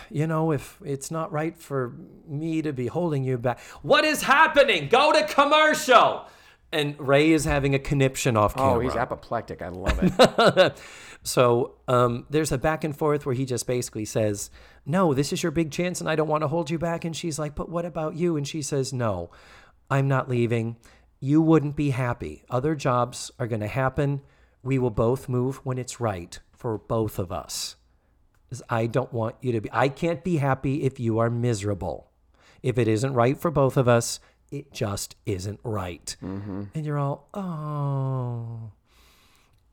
you 0.09 0.25
know, 0.25 0.51
if 0.51 0.80
it's 0.84 1.11
not 1.11 1.32
right 1.32 1.55
for 1.55 1.93
me 2.28 2.61
to 2.63 2.73
be 2.73 2.88
holding 2.88 3.23
you 3.23 3.38
back. 3.38 3.59
What 3.84 4.03
is 4.03 4.23
happening? 4.23 4.89
Go 4.89 5.13
to 5.13 5.23
commercial. 5.28 6.25
And 6.72 6.99
Ray 6.99 7.32
is 7.32 7.45
having 7.45 7.74
a 7.76 7.80
conniption 7.80 8.36
off 8.36 8.55
camera. 8.55 8.74
Oh, 8.74 8.80
he's 8.80 8.95
apoplectic. 8.95 9.61
I 9.61 9.70
love 9.70 9.99
it. 10.01 10.82
So 11.28 11.76
um, 11.89 12.26
there's 12.30 12.53
a 12.53 12.57
back 12.57 12.86
and 12.86 12.95
forth 12.95 13.26
where 13.26 13.36
he 13.36 13.45
just 13.45 13.68
basically 13.68 14.05
says, 14.05 14.49
No, 14.86 15.13
this 15.13 15.34
is 15.34 15.43
your 15.43 15.51
big 15.51 15.72
chance 15.72 15.99
and 15.99 16.09
I 16.09 16.15
don't 16.15 16.30
want 16.30 16.43
to 16.43 16.47
hold 16.47 16.70
you 16.70 16.80
back. 16.80 17.03
And 17.03 17.15
she's 17.15 17.38
like, 17.38 17.53
But 17.53 17.70
what 17.70 17.86
about 17.86 18.15
you? 18.15 18.38
And 18.38 18.47
she 18.47 18.61
says, 18.61 18.93
No, 18.93 19.30
I'm 19.89 20.07
not 20.07 20.30
leaving. 20.30 20.78
You 21.20 21.41
wouldn't 21.41 21.76
be 21.76 21.89
happy. 21.89 22.43
Other 22.49 22.76
jobs 22.76 23.30
are 23.39 23.47
going 23.47 23.59
to 23.61 23.68
happen. 23.68 24.22
We 24.63 24.80
will 24.80 24.91
both 24.91 25.28
move 25.28 25.57
when 25.65 25.78
it's 25.78 25.99
right 25.99 26.39
for 26.53 26.78
both 26.78 27.20
of 27.20 27.32
us. 27.32 27.76
I 28.70 28.86
don't 28.86 29.11
want 29.11 29.36
you 29.41 29.51
to 29.51 29.61
be, 29.61 29.70
I 29.74 29.89
can't 29.89 30.24
be 30.24 30.38
happy 30.38 30.84
if 30.84 30.97
you 30.99 31.20
are 31.20 31.30
miserable. 31.30 32.09
If 32.63 32.78
it 32.78 32.88
isn't 32.88 33.13
right 33.13 33.38
for 33.38 33.51
both 33.51 33.76
of 33.76 33.89
us, 33.89 34.22
it 34.52 34.72
just 34.74 35.16
isn't 35.26 35.60
right. 35.64 36.16
And 36.22 36.70
you're 36.86 36.98
all, 37.00 37.28
Oh. 37.34 38.72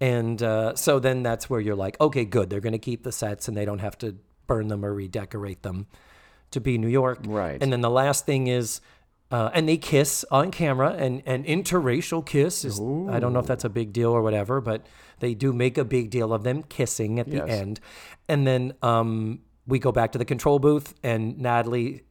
And 0.01 0.43
uh, 0.43 0.75
so 0.75 0.99
then 0.99 1.23
that's 1.23 1.49
where 1.49 1.61
you're 1.61 1.77
like, 1.77 1.99
okay, 2.01 2.25
good. 2.25 2.51
They're 2.51 2.61
going 2.61 2.73
to 2.73 2.79
keep 2.79 3.05
the 3.05 3.13
sets 3.13 3.49
and 3.49 3.57
they 3.57 3.65
don't 3.65 3.79
have 3.79 3.97
to 3.99 4.17
burn 4.47 4.69
them 4.69 4.85
or 4.85 4.93
redecorate 4.93 5.63
them 5.63 5.87
to 6.51 6.61
be 6.61 6.77
New 6.79 6.89
York. 6.89 7.21
Right. 7.25 7.63
And 7.63 7.73
then 7.73 7.81
the 7.81 7.91
last 7.91 8.27
thing 8.27 8.47
is, 8.49 8.81
uh, 9.31 9.51
and 9.55 9.69
they 9.69 9.77
kiss 9.79 10.25
on 10.31 10.51
camera, 10.51 10.91
and 10.91 11.23
an 11.27 11.45
interracial 11.45 12.25
kiss 12.25 12.65
is, 12.65 12.79
I 12.79 13.19
don't 13.19 13.33
know 13.33 13.41
if 13.41 13.47
that's 13.47 13.65
a 13.65 13.69
big 13.71 13.93
deal 13.93 14.11
or 14.13 14.23
whatever, 14.23 14.61
but 14.61 14.87
they 15.19 15.35
do 15.35 15.53
make 15.53 15.79
a 15.79 15.85
big 15.85 16.11
deal 16.11 16.33
of 16.33 16.45
them 16.45 16.63
kissing 16.63 17.19
at 17.19 17.29
the 17.31 17.39
Yes. 17.39 17.49
end. 17.49 17.81
And 18.29 18.47
then 18.47 18.75
um, 18.83 19.41
we 19.67 19.79
go 19.81 19.91
back 19.91 20.13
to 20.13 20.19
the 20.19 20.25
control 20.27 20.59
booth, 20.61 20.95
and 21.03 21.39
Natalie 21.41 22.04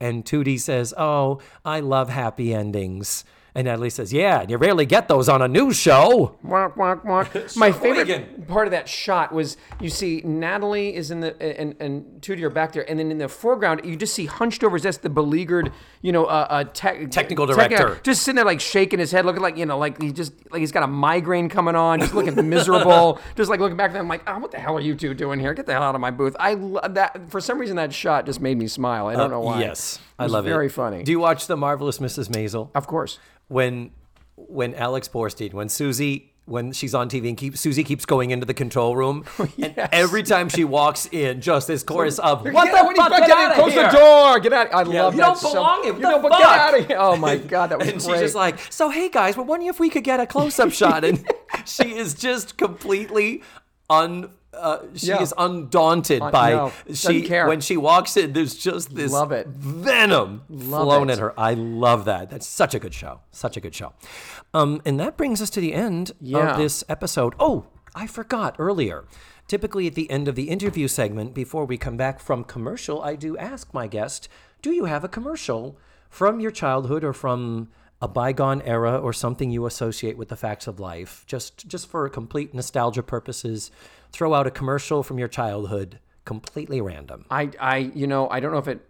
And 0.00 0.24
Tootie 0.24 0.58
says, 0.58 0.94
Oh, 0.96 1.40
I 1.64 1.80
love 1.80 2.08
happy 2.08 2.54
endings. 2.54 3.24
And 3.54 3.64
Natalie 3.66 3.90
says, 3.90 4.12
Yeah, 4.12 4.40
and 4.42 4.50
you 4.50 4.56
rarely 4.56 4.86
get 4.86 5.08
those 5.08 5.28
on 5.28 5.42
a 5.42 5.48
news 5.48 5.76
show. 5.76 6.38
Walk, 6.42 6.76
walk, 6.76 7.04
walk. 7.04 7.34
My 7.56 7.72
favorite 7.72 8.06
Sheboygan. 8.06 8.44
part 8.46 8.66
of 8.68 8.70
that 8.70 8.88
shot 8.88 9.32
was 9.32 9.56
you 9.80 9.88
see 9.90 10.20
Natalie 10.24 10.94
is 10.94 11.10
in 11.10 11.20
the 11.20 11.40
and 11.42 11.74
and 11.80 12.20
Tootie 12.22 12.42
are 12.42 12.50
back 12.50 12.72
there, 12.72 12.88
and 12.88 12.98
then 12.98 13.10
in 13.10 13.18
the 13.18 13.28
foreground 13.28 13.80
you 13.84 13.96
just 13.96 14.14
see 14.14 14.26
hunched 14.26 14.62
over 14.62 14.76
his 14.76 14.82
desk 14.84 15.00
the 15.00 15.10
beleaguered, 15.10 15.72
you 16.02 16.12
know, 16.12 16.26
uh, 16.26 16.46
uh 16.48 16.64
tech, 16.72 17.10
Technical 17.10 17.46
tech- 17.48 17.70
director. 17.70 18.00
just 18.04 18.22
sitting 18.22 18.36
there 18.36 18.44
like 18.44 18.60
shaking 18.60 18.98
his 19.00 19.10
head, 19.10 19.24
looking 19.26 19.42
like 19.42 19.56
you 19.56 19.66
know, 19.66 19.78
like 19.78 20.00
he 20.00 20.12
just 20.12 20.32
like 20.52 20.60
he's 20.60 20.72
got 20.72 20.84
a 20.84 20.86
migraine 20.86 21.48
coming 21.48 21.74
on, 21.74 21.98
just 22.00 22.14
looking 22.14 22.34
miserable, 22.48 23.18
just 23.36 23.50
like 23.50 23.58
looking 23.58 23.76
back 23.76 23.90
at 23.90 23.94
them 23.94 24.06
like, 24.08 24.22
oh, 24.28 24.38
what 24.38 24.52
the 24.52 24.58
hell 24.58 24.76
are 24.76 24.80
you 24.80 24.94
two 24.94 25.12
doing 25.12 25.40
here? 25.40 25.54
Get 25.54 25.66
the 25.66 25.72
hell 25.72 25.82
out 25.82 25.94
of 25.96 26.00
my 26.00 26.12
booth. 26.12 26.36
I 26.38 26.54
love 26.54 26.94
that 26.94 27.30
for 27.30 27.40
some 27.40 27.58
reason 27.58 27.74
that 27.76 27.92
shot 27.92 28.26
just 28.26 28.40
made 28.40 28.56
me 28.58 28.68
smile. 28.68 29.08
I 29.08 29.16
don't 29.16 29.30
know 29.30 29.40
why. 29.40 29.56
Uh, 29.56 29.60
Yes, 29.60 29.98
I 30.18 30.22
was 30.24 30.32
love 30.32 30.46
it. 30.46 30.50
Very 30.50 30.68
funny. 30.68 31.02
Do 31.02 31.10
you 31.10 31.18
watch 31.18 31.46
The 31.48 31.56
Marvelous 31.56 31.98
Mrs. 31.98 32.28
Maisel? 32.28 32.70
of 32.74 32.86
course. 32.86 33.18
When 33.50 33.90
when 34.36 34.74
Alex 34.74 35.06
Borstein, 35.08 35.52
when 35.52 35.68
Susie, 35.68 36.32
when 36.46 36.72
she's 36.72 36.94
on 36.94 37.10
TV 37.10 37.28
and 37.28 37.36
keep, 37.36 37.56
Susie 37.58 37.84
keeps 37.84 38.06
going 38.06 38.30
into 38.30 38.46
the 38.46 38.54
control 38.54 38.96
room, 38.96 39.24
and 39.62 39.74
every 39.92 40.22
time 40.22 40.48
she 40.48 40.64
walks 40.64 41.06
in, 41.12 41.40
just 41.42 41.66
this 41.66 41.82
chorus 41.82 42.18
of 42.20 42.42
"What 42.44 42.66
Yeah, 42.72 42.82
the 42.84 42.94
fuck? 42.96 43.10
Get 43.10 43.24
in, 43.24 43.30
out 43.32 43.50
of 43.50 43.56
close 43.58 43.72
here!" 43.72 43.82
the 43.90 43.98
door. 43.98 44.40
Get 44.40 44.52
out. 44.54 44.72
I 44.72 44.82
love 44.84 45.14
you 45.14 45.20
that 45.20 45.26
don't 45.26 45.36
so- 45.38 45.52
belong 45.52 45.82
here. 45.82 45.92
What 45.92 46.00
You 46.00 46.08
don't, 46.08 46.22
but 46.22 46.30
get 46.38 46.42
out 46.46 46.78
of 46.80 46.86
here. 46.86 46.96
Oh 46.98 47.16
my 47.16 47.36
god, 47.36 47.66
that 47.70 47.78
was 47.80 47.88
And 47.88 48.00
great. 48.00 48.12
she's 48.14 48.20
just 48.20 48.34
like, 48.34 48.58
"So 48.72 48.88
hey 48.88 49.10
guys, 49.10 49.36
we're 49.36 49.44
wondering 49.44 49.68
if 49.68 49.78
we 49.78 49.90
could 49.90 50.04
get 50.04 50.20
a 50.20 50.26
close-up 50.26 50.70
shot." 50.80 51.04
And 51.04 51.22
she 51.66 51.94
is 51.94 52.14
just 52.14 52.56
completely 52.56 53.42
un. 53.90 54.30
Uh, 54.52 54.78
she 54.94 55.06
Yeah. 55.06 55.22
is 55.22 55.32
undaunted 55.38 56.20
by 56.32 56.50
no, 56.52 56.72
she 56.92 57.22
care. 57.22 57.46
when 57.46 57.60
she 57.60 57.76
walks 57.76 58.16
in. 58.16 58.32
There's 58.32 58.54
just 58.56 58.94
this 58.94 59.12
Love 59.12 59.30
it. 59.32 59.46
venom 59.46 60.42
Love 60.48 60.84
flown 60.86 61.08
it. 61.08 61.14
at 61.14 61.18
her. 61.20 61.38
I 61.38 61.54
love 61.54 62.04
that. 62.06 62.30
That's 62.30 62.46
such 62.46 62.74
a 62.74 62.78
good 62.80 62.92
show. 62.92 63.20
Such 63.30 63.56
a 63.56 63.60
good 63.60 63.74
show. 63.74 63.92
Um, 64.52 64.82
and 64.84 64.98
that 64.98 65.16
brings 65.16 65.40
us 65.40 65.50
to 65.50 65.60
the 65.60 65.72
end 65.72 66.12
Yeah. 66.20 66.50
of 66.52 66.58
this 66.58 66.82
episode. 66.88 67.34
Oh, 67.38 67.66
I 67.94 68.06
forgot 68.06 68.56
earlier. 68.58 69.04
Typically, 69.46 69.86
at 69.86 69.94
the 69.94 70.10
end 70.10 70.26
of 70.28 70.34
the 70.34 70.48
interview 70.48 70.88
segment, 70.88 71.32
before 71.34 71.64
we 71.64 71.76
come 71.76 71.96
back 71.96 72.20
from 72.20 72.44
commercial, 72.44 73.02
I 73.02 73.14
do 73.16 73.36
ask 73.38 73.72
my 73.72 73.86
guest, 73.86 74.28
"Do 74.62 74.72
you 74.72 74.84
have 74.86 75.04
a 75.04 75.08
commercial 75.08 75.76
from 76.08 76.40
your 76.40 76.50
childhood 76.50 77.04
or 77.04 77.12
from 77.12 77.68
a 78.02 78.08
bygone 78.08 78.62
era 78.62 78.96
or 78.98 79.12
something 79.12 79.50
you 79.50 79.66
associate 79.66 80.16
with 80.16 80.28
the 80.28 80.36
facts 80.36 80.66
of 80.66 80.80
life? 80.80 81.24
Just, 81.26 81.66
just 81.68 81.86
for 81.88 82.08
complete 82.08 82.54
nostalgia 82.54 83.02
purposes, 83.02 83.70
throw 84.12 84.34
out 84.34 84.46
a 84.46 84.50
commercial 84.50 85.02
from 85.02 85.18
your 85.18 85.28
childhood, 85.28 85.98
completely 86.24 86.80
random." 86.80 87.24
I, 87.30 87.50
I, 87.60 87.76
you 87.78 88.06
know, 88.06 88.28
I 88.28 88.40
don't 88.40 88.52
know 88.52 88.58
if 88.58 88.68
it, 88.68 88.80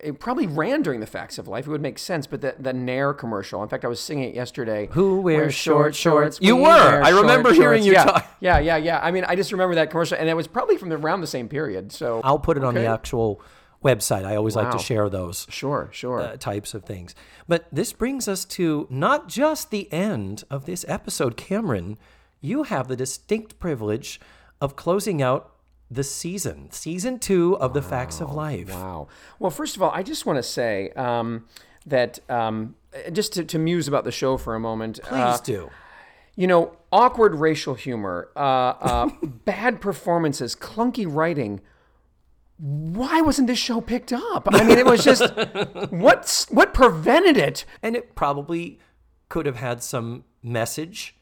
it 0.00 0.20
probably 0.20 0.46
ran 0.46 0.82
during 0.82 1.00
the 1.00 1.06
Facts 1.06 1.38
of 1.38 1.48
Life. 1.48 1.66
It 1.66 1.70
would 1.70 1.82
make 1.82 1.98
sense, 1.98 2.26
but 2.26 2.40
the 2.40 2.54
the 2.58 2.72
Nair 2.72 3.12
commercial. 3.14 3.62
In 3.62 3.68
fact, 3.68 3.84
I 3.84 3.88
was 3.88 4.00
singing 4.00 4.28
it 4.28 4.34
yesterday. 4.34 4.88
Who 4.92 5.20
wears 5.20 5.38
Wear 5.38 5.50
short 5.50 5.94
shorts? 5.94 6.40
we 6.40 6.48
You 6.48 6.56
were. 6.56 7.02
I 7.02 7.10
remember 7.10 7.52
hearing 7.52 7.82
shorts. 7.82 7.86
you 7.86 7.92
yeah. 7.92 8.04
talk. 8.04 8.36
Yeah, 8.40 8.58
yeah, 8.58 8.76
yeah. 8.76 9.00
I 9.02 9.10
mean, 9.10 9.24
I 9.24 9.36
just 9.36 9.52
remember 9.52 9.74
that 9.76 9.90
commercial, 9.90 10.18
and 10.18 10.28
it 10.28 10.34
was 10.34 10.46
probably 10.46 10.76
from 10.76 10.88
the, 10.88 10.96
around 10.96 11.20
the 11.20 11.26
same 11.26 11.48
period. 11.48 11.92
So 11.92 12.20
I'll 12.22 12.38
put 12.38 12.56
it 12.56 12.64
on 12.64 12.74
the 12.74 12.86
actual 12.86 13.40
website. 13.86 14.24
I 14.24 14.36
always 14.36 14.56
like 14.56 14.70
to 14.72 14.78
share 14.78 15.08
those. 15.08 15.46
sure, 15.48 15.88
sure. 15.92 16.20
uh, 16.20 16.36
types 16.36 16.74
of 16.74 16.84
things. 16.84 17.14
But 17.46 17.66
this 17.70 17.92
brings 17.92 18.26
us 18.26 18.44
to 18.46 18.86
not 18.90 19.28
just 19.28 19.70
the 19.70 19.90
end 19.92 20.44
of 20.50 20.66
this 20.66 20.84
episode. 20.88 21.36
Cameron, 21.36 21.98
you 22.40 22.64
have 22.64 22.88
the 22.88 22.96
distinct 22.96 23.58
privilege 23.58 24.20
of 24.60 24.76
closing 24.76 25.22
out 25.22 25.52
the 25.90 26.02
season, 26.04 26.70
season 26.70 27.18
two 27.18 27.56
of 27.58 27.72
The 27.72 27.82
Facts 27.82 28.20
of 28.20 28.32
Life. 28.32 28.70
Wow. 28.70 29.08
Well, 29.38 29.50
first 29.50 29.76
of 29.76 29.82
all, 29.82 29.90
I 29.92 30.02
just 30.02 30.26
want 30.26 30.38
to 30.38 30.42
say 30.42 30.90
um, 30.90 31.46
that 31.86 32.18
um, 32.28 32.74
just 33.12 33.32
to, 33.34 33.44
to 33.44 33.58
muse 33.58 33.86
about 33.88 34.04
the 34.04 34.12
show 34.12 34.36
for 34.36 34.54
a 34.54 34.60
moment. 34.60 35.00
Please 35.02 35.12
uh, 35.12 35.38
do. 35.44 35.70
you 36.34 36.46
know, 36.46 36.76
awkward 36.90 37.36
racial 37.36 37.74
humor, 37.74 38.30
uh, 38.36 38.40
uh, 38.40 39.10
bad 39.22 39.80
performances, 39.80 40.56
clunky 40.56 41.06
writing. 41.08 41.60
Why 42.58 43.20
wasn't 43.20 43.48
this 43.48 43.58
show 43.58 43.80
picked 43.80 44.12
up? 44.12 44.48
I 44.50 44.64
mean, 44.64 44.78
it 44.78 44.86
was 44.86 45.04
just 45.04 45.22
what's 45.90 46.50
what 46.50 46.72
prevented 46.72 47.36
it? 47.36 47.64
And 47.82 47.94
it 47.94 48.14
probably 48.14 48.80
could 49.28 49.46
have 49.46 49.56
had 49.56 49.82
some 49.82 50.24
message 50.42 51.14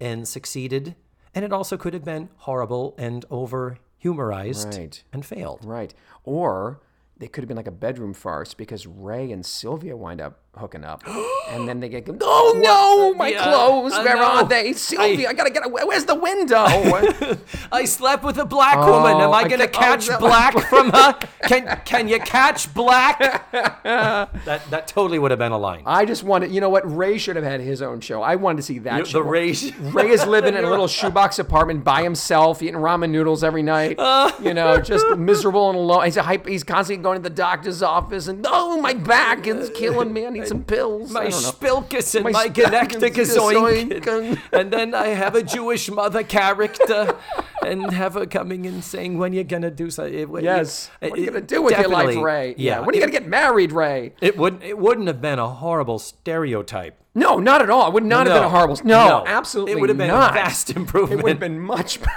and 0.00 0.26
succeeded. 0.26 0.96
And 1.34 1.44
it 1.44 1.52
also 1.52 1.76
could 1.76 1.94
have 1.94 2.04
been 2.04 2.28
horrible 2.38 2.94
and 2.98 3.24
over 3.30 3.78
humorized 3.98 4.74
Right. 4.76 5.02
and 5.12 5.24
failed. 5.24 5.64
Right. 5.64 5.94
Or 6.24 6.80
they 7.16 7.28
could 7.28 7.42
have 7.42 7.48
been 7.48 7.56
like 7.56 7.66
a 7.68 7.70
bedroom 7.72 8.12
farce 8.14 8.52
because 8.54 8.86
Ray 8.86 9.30
and 9.30 9.46
Sylvia 9.46 9.96
wind 9.96 10.20
up 10.20 10.40
hooking 10.56 10.84
up, 10.84 11.02
and 11.50 11.66
then 11.66 11.80
they 11.80 11.88
get 11.88 12.06
oh 12.20 12.60
no, 12.62 13.14
my 13.14 13.28
Yeah, 13.28 13.42
clothes, 13.44 13.92
I 13.94 14.04
where 14.04 14.16
know. 14.16 14.22
are 14.22 14.44
they? 14.44 14.72
Sylvia, 14.74 15.30
I, 15.30 15.32
gotta 15.32 15.50
get 15.50 15.64
away. 15.64 15.82
Where's 15.84 16.04
the 16.04 16.14
window? 16.14 16.64
I 17.72 17.84
slept 17.86 18.22
with 18.22 18.36
a 18.38 18.44
black 18.44 18.76
woman. 18.76 19.12
Am 19.20 19.30
oh, 19.30 19.32
I 19.32 19.40
I 19.42 19.48
going 19.48 19.60
to 19.60 19.66
ca- 19.68 19.78
oh, 19.78 19.82
catch 19.96 20.08
no. 20.08 20.18
black 20.18 20.58
from 20.68 20.90
her? 20.90 21.18
Can 21.44 21.80
can 21.84 22.08
you 22.08 22.18
catch 22.20 22.72
black? 22.74 23.18
that 23.82 24.60
that 24.70 24.86
totally 24.86 25.18
would 25.18 25.30
have 25.30 25.38
been 25.38 25.52
a 25.52 25.58
line. 25.58 25.82
I 25.86 26.04
just 26.04 26.22
wanted, 26.22 26.52
you 26.52 26.60
know 26.60 26.68
what? 26.70 26.82
Ray 26.96 27.16
should 27.18 27.36
have 27.36 27.44
had 27.44 27.60
his 27.60 27.80
own 27.82 28.00
show. 28.00 28.22
I 28.22 28.36
wanted 28.36 28.56
to 28.58 28.62
see 28.62 28.78
that 28.80 28.98
You- 28.98 29.04
show. 29.06 29.18
the 29.22 29.28
Ray- 29.28 29.52
Ray 29.80 30.10
is 30.10 30.26
living 30.26 30.54
in 30.54 30.64
a 30.64 30.70
little 30.70 30.88
shoebox 30.88 31.38
apartment 31.38 31.82
by 31.84 32.02
himself, 32.02 32.62
eating 32.62 32.74
ramen 32.74 33.10
noodles 33.10 33.42
every 33.42 33.62
night. 33.62 33.98
you 34.42 34.52
know, 34.54 34.80
just 34.80 35.06
miserable 35.16 35.70
and 35.70 35.78
alone. 35.78 36.04
He's 36.04 36.16
a 36.18 36.22
hype, 36.22 36.46
He's 36.46 36.64
constantly 36.64 37.02
going 37.02 37.16
to 37.18 37.22
the 37.22 37.34
doctor's 37.34 37.82
office 37.82 38.28
and 38.28 38.44
oh, 38.48 38.80
my 38.80 38.92
back 38.94 39.46
is 39.46 39.70
killing 39.70 40.12
me. 40.12 40.41
Need 40.42 40.48
some 40.48 40.64
pills. 40.64 41.10
My 41.10 41.26
spilkus 41.26 42.14
and 42.14 42.24
My 42.24 42.30
my, 42.30 42.48
Genectica. 42.48 44.38
And 44.52 44.72
then 44.72 44.94
I 44.94 45.08
have 45.08 45.34
a 45.34 45.42
Jewish 45.42 45.90
mother 45.90 46.22
character 46.22 47.16
and 47.64 47.92
have 47.92 48.14
her 48.14 48.26
coming 48.26 48.66
and 48.66 48.82
saying, 48.82 49.18
when 49.18 49.32
you're 49.32 49.44
going 49.44 49.62
to 49.62 49.70
do 49.70 49.90
something. 49.90 50.42
Yes. 50.42 50.90
What 51.00 51.12
are 51.12 51.16
you 51.16 51.26
gonna 51.26 51.40
do 51.40 51.62
with 51.62 51.78
your 51.78 51.88
life, 51.88 52.16
Ray? 52.16 52.54
Yeah. 52.56 52.80
When 52.80 52.90
are 52.90 52.94
you 52.94 53.00
gonna 53.00 53.12
get 53.12 53.26
married, 53.26 53.72
Ray? 53.72 54.12
It 54.20 54.36
wouldn't. 54.36 54.62
It 54.62 54.78
wouldn't 54.78 55.06
have 55.06 55.20
been 55.20 55.38
a 55.38 55.48
horrible 55.48 55.98
stereotype. 55.98 56.98
No, 57.14 57.38
not 57.38 57.60
at 57.60 57.68
all. 57.68 57.88
It 57.88 57.94
would 57.94 58.04
not 58.04 58.26
have 58.26 58.36
been 58.36 58.44
a 58.44 58.48
horrible. 58.48 58.78
No, 58.84 59.24
absolutely. 59.26 59.72
It 59.72 59.80
would 59.80 59.90
have 59.90 59.98
been 59.98 60.08
not. 60.08 60.30
a 60.30 60.34
vast 60.34 60.70
improvement. 60.70 61.20
It 61.20 61.24
would 61.24 61.30
have 61.30 61.40
been 61.40 61.60
much. 61.60 61.98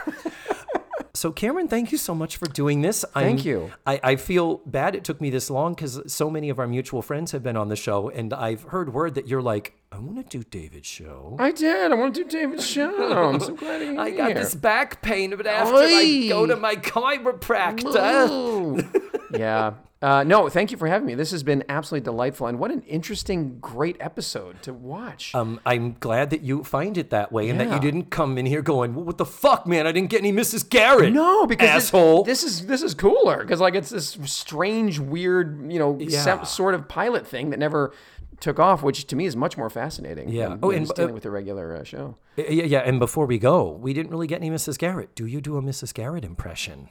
So, 1.26 1.32
Cameron, 1.32 1.68
thank 1.68 1.92
you 1.92 1.98
so 1.98 2.14
much 2.14 2.38
for 2.38 2.46
doing 2.46 2.82
this. 2.82 3.04
Thank 3.16 3.46
you. 3.46 3.72
I, 3.84 4.00
I 4.04 4.16
feel 4.16 4.58
bad 4.68 4.94
it 4.94 5.04
took 5.04 5.20
me 5.20 5.32
this 5.32 5.50
long 5.50 5.74
because 5.74 6.00
so 6.06 6.30
many 6.30 6.50
of 6.50 6.60
our 6.60 6.68
mutual 6.68 7.02
friends 7.02 7.32
have 7.32 7.42
been 7.42 7.58
on 7.58 7.68
the 7.68 7.76
show, 7.76 8.10
and 8.10 8.32
I've 8.32 8.62
heard 8.62 8.94
word 8.94 9.16
that 9.16 9.28
you're 9.28 9.42
like, 9.42 9.74
I 9.96 10.00
want 10.00 10.30
to 10.30 10.38
do 10.40 10.44
David's 10.44 10.88
show. 10.88 11.38
I 11.40 11.52
did. 11.52 11.90
I 11.92 11.96
want 11.96 12.14
to 12.16 12.24
do 12.26 12.30
David's 12.30 12.68
show. 12.68 13.14
I'm 13.34 13.40
so 13.40 13.54
glad 13.54 13.82
you're 13.82 13.98
I 13.98 14.10
got 14.12 14.26
here. 14.32 14.36
this 14.36 14.54
back 14.54 15.02
pain, 15.02 15.34
but 15.38 15.48
after 15.48 15.74
I 15.76 16.28
go 16.28 16.46
to 16.46 16.58
my 16.58 16.76
chiropractor. 16.76 18.92
Yeah. 19.38 19.74
Uh, 20.02 20.24
no, 20.24 20.48
thank 20.50 20.72
you 20.72 20.78
for 20.78 20.88
having 20.88 21.08
me. 21.08 21.16
This 21.16 21.32
has 21.32 21.42
been 21.42 21.64
absolutely 21.68 22.06
delightful, 22.06 22.46
and 22.48 22.60
what 22.60 22.70
an 22.70 22.84
interesting, 22.84 23.58
great 23.60 23.98
episode 24.00 24.62
to 24.64 24.72
watch. 24.72 25.34
Um, 25.34 25.60
I'm 25.66 25.96
glad 26.00 26.30
that 26.30 26.42
you 26.42 26.64
find 26.64 26.96
it 26.98 27.10
that 27.10 27.32
way 27.32 27.50
and 27.50 27.60
that 27.60 27.72
you 27.72 27.80
didn't 27.80 28.12
come 28.12 28.38
in 28.38 28.46
here 28.46 28.62
going, 28.62 28.94
well, 28.94 29.04
"What 29.04 29.18
the 29.18 29.26
fuck, 29.26 29.66
man? 29.66 29.88
I 29.88 29.92
didn't 29.92 30.12
get 30.12 30.20
any 30.22 30.32
Mrs. 30.32 30.70
Garrett." 30.70 31.12
no, 31.12 31.48
because 31.48 31.68
this- 31.68 31.86
asshole. 31.86 32.24
This, 32.24 32.44
is 32.44 32.68
this 32.68 32.84
is 32.84 32.94
cooler 32.94 33.40
because 33.42 33.60
like 33.60 33.74
it's 33.74 33.90
this 33.90 34.16
strange, 34.26 35.00
weird, 35.00 35.72
you 35.72 35.80
know, 35.80 35.98
Yeah. 36.00 36.22
sem- 36.22 36.46
sort 36.46 36.76
of 36.76 36.88
pilot 36.88 37.26
thing 37.26 37.50
that 37.50 37.58
never 37.58 37.92
took 38.40 38.60
off, 38.60 38.84
which 38.84 39.06
to 39.08 39.16
me 39.16 39.26
is 39.26 39.36
much 39.36 39.58
more 39.58 39.70
fascinating. 39.70 40.30
Yeah. 40.30 40.50
than, 40.50 40.60
Oh, 40.64 40.72
and, 40.72 40.88
dealing 40.88 41.12
uh, 41.12 41.14
with 41.14 41.24
the 41.24 41.32
regular 41.32 41.76
uh, 41.76 41.84
show. 41.84 42.16
yeah, 42.36 42.50
yeah. 42.50 42.80
And 42.80 43.00
before 43.00 43.26
we 43.26 43.38
go, 43.40 43.70
we 43.70 43.94
didn't 43.94 44.12
really 44.12 44.28
get 44.28 44.42
any 44.42 44.50
Mrs. 44.50 44.78
Garrett. 44.78 45.16
Do 45.16 45.26
you 45.26 45.42
do 45.42 45.58
a 45.58 45.62
Mrs. 45.62 45.94
Garrett 45.94 46.24
impression? 46.26 46.90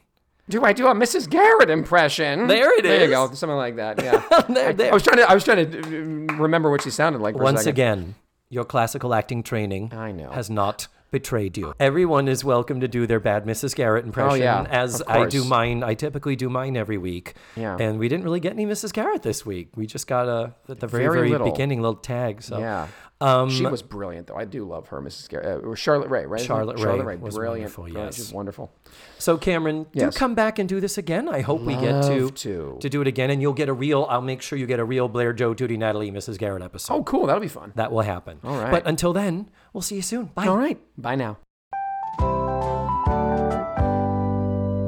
Do 0.48 0.62
I 0.64 0.72
do 0.74 0.86
a 0.88 0.94
Mrs. 0.94 1.28
Garrett 1.28 1.70
impression? 1.70 2.48
There 2.48 2.78
it 2.78 2.82
There 2.82 3.04
you 3.04 3.10
go, 3.10 3.32
something 3.32 3.56
like 3.56 3.76
that. 3.76 4.02
Yeah. 4.02 4.22
There, 4.48 4.68
I, 4.68 4.72
there. 4.72 4.90
I 4.90 4.94
was 4.94 5.02
trying 5.02 5.16
to. 5.16 5.30
I 5.30 5.34
was 5.34 5.44
trying 5.44 5.70
to 5.70 5.78
uh, 5.78 6.36
remember 6.36 6.70
what 6.70 6.82
she 6.82 6.90
sounded 6.90 7.22
like. 7.22 7.34
Once 7.34 7.64
again, 7.64 8.14
your 8.50 8.64
classical 8.64 9.14
acting 9.14 9.42
training 9.42 9.92
I 9.94 10.12
know. 10.12 10.30
has 10.30 10.50
not 10.50 10.86
betrayed 11.14 11.56
you. 11.56 11.72
Everyone 11.78 12.26
is 12.26 12.44
welcome 12.44 12.80
to 12.80 12.88
do 12.88 13.06
their 13.06 13.20
bad 13.20 13.44
Mrs. 13.44 13.76
Garrett 13.76 14.04
impression. 14.04 14.32
Oh, 14.32 14.34
yeah, 14.34 14.66
as 14.68 15.00
I 15.06 15.26
do 15.26 15.44
mine. 15.44 15.84
I 15.84 15.94
typically 15.94 16.34
do 16.34 16.48
mine 16.50 16.76
every 16.76 16.98
week. 16.98 17.34
Yeah. 17.54 17.76
And 17.78 18.00
we 18.00 18.08
didn't 18.08 18.24
really 18.24 18.40
get 18.40 18.52
any 18.52 18.66
Mrs. 18.66 18.92
Garrett 18.92 19.22
this 19.22 19.46
week. 19.46 19.68
We 19.76 19.86
just 19.86 20.08
got 20.08 20.26
a 20.28 20.54
at 20.68 20.80
the 20.80 20.88
very 20.88 21.04
Very 21.04 21.30
very, 21.30 21.50
beginning 21.50 21.80
little 21.80 21.94
tag. 21.94 22.42
So 22.42 22.58
Yeah. 22.58 22.88
Um, 23.24 23.48
she 23.50 23.64
was 23.64 23.80
brilliant, 23.82 24.26
though. 24.26 24.36
I 24.36 24.44
do 24.44 24.64
love 24.64 24.88
her, 24.88 25.00
Mrs. 25.00 25.28
Garrett. 25.28 25.64
Uh, 25.64 25.66
or 25.68 25.76
Charlotte 25.76 26.10
Rae, 26.10 26.26
right? 26.26 26.40
Charlotte 26.40 26.78
Charlotte 26.78 27.04
Rae 27.04 27.14
Ray, 27.14 27.16
was 27.16 27.34
brilliant. 27.36 27.76
wonderful, 27.78 27.88
yes. 27.88 28.16
She's 28.16 28.32
wonderful. 28.32 28.72
So 29.18 29.38
Cameron, 29.38 29.86
Yes. 29.92 30.12
do 30.14 30.18
come 30.18 30.34
back 30.34 30.58
and 30.58 30.68
do 30.68 30.80
this 30.80 30.98
again. 30.98 31.28
I 31.28 31.40
hope 31.40 31.62
we 31.62 31.74
get 31.74 32.02
to, 32.02 32.24
Love 32.24 32.34
to. 32.34 32.78
do 32.88 33.00
it 33.00 33.06
again, 33.06 33.30
and 33.30 33.40
you'll 33.40 33.52
get 33.54 33.68
a 33.68 33.72
real. 33.72 34.06
I'll 34.10 34.20
make 34.20 34.42
sure 34.42 34.58
you 34.58 34.66
get 34.66 34.78
a 34.80 34.84
real 34.84 35.08
Blair, 35.08 35.32
Joe, 35.32 35.54
Judy, 35.54 35.76
Natalie, 35.76 36.10
Mrs. 36.10 36.36
Garrett 36.38 36.62
episode. 36.62 36.92
Oh, 36.94 37.02
cool. 37.04 37.26
That'll 37.26 37.40
be 37.40 37.48
fun. 37.48 37.72
That 37.76 37.90
will 37.92 38.02
happen. 38.02 38.40
All 38.44 38.58
right. 38.58 38.70
But 38.70 38.86
until 38.86 39.12
then, 39.12 39.48
we'll 39.72 39.82
see 39.82 39.96
you 39.96 40.02
soon. 40.02 40.26
Bye. 40.34 40.46
All 40.46 40.56
right. 40.58 40.78
Bye 40.98 41.14
now. 41.16 41.38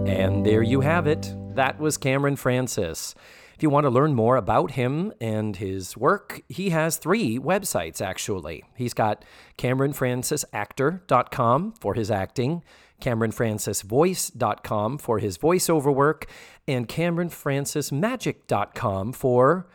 And 0.07 0.45
there 0.47 0.63
you 0.63 0.81
have 0.83 1.07
it. 1.07 1.33
That 1.55 1.79
was 1.79 1.97
Cameron 1.97 2.37
Francis. 2.37 3.15
If 3.57 3.63
you 3.63 3.71
want 3.71 3.85
to 3.85 3.91
learn 3.91 4.15
more 4.15 4.37
about 4.37 4.73
him 4.73 5.15
and 5.19 5.57
his 5.57 5.97
work, 5.97 6.43
he 6.47 6.69
has 6.71 6.99
three 6.99 7.39
websites 7.39 8.03
actually. 8.03 8.65
He's 8.77 8.93
got 8.93 9.25
CameronFrancisActor.com 9.57 11.73
for 11.81 11.95
his 11.95 12.11
acting, 12.11 12.63
CameronFrancisVoice.com 13.01 14.99
for 14.99 15.21
his 15.21 15.39
voiceover 15.39 15.95
work, 15.95 16.27
and 16.69 16.87
CameronFrancisMagic.com 16.87 19.13
for, 19.15 19.71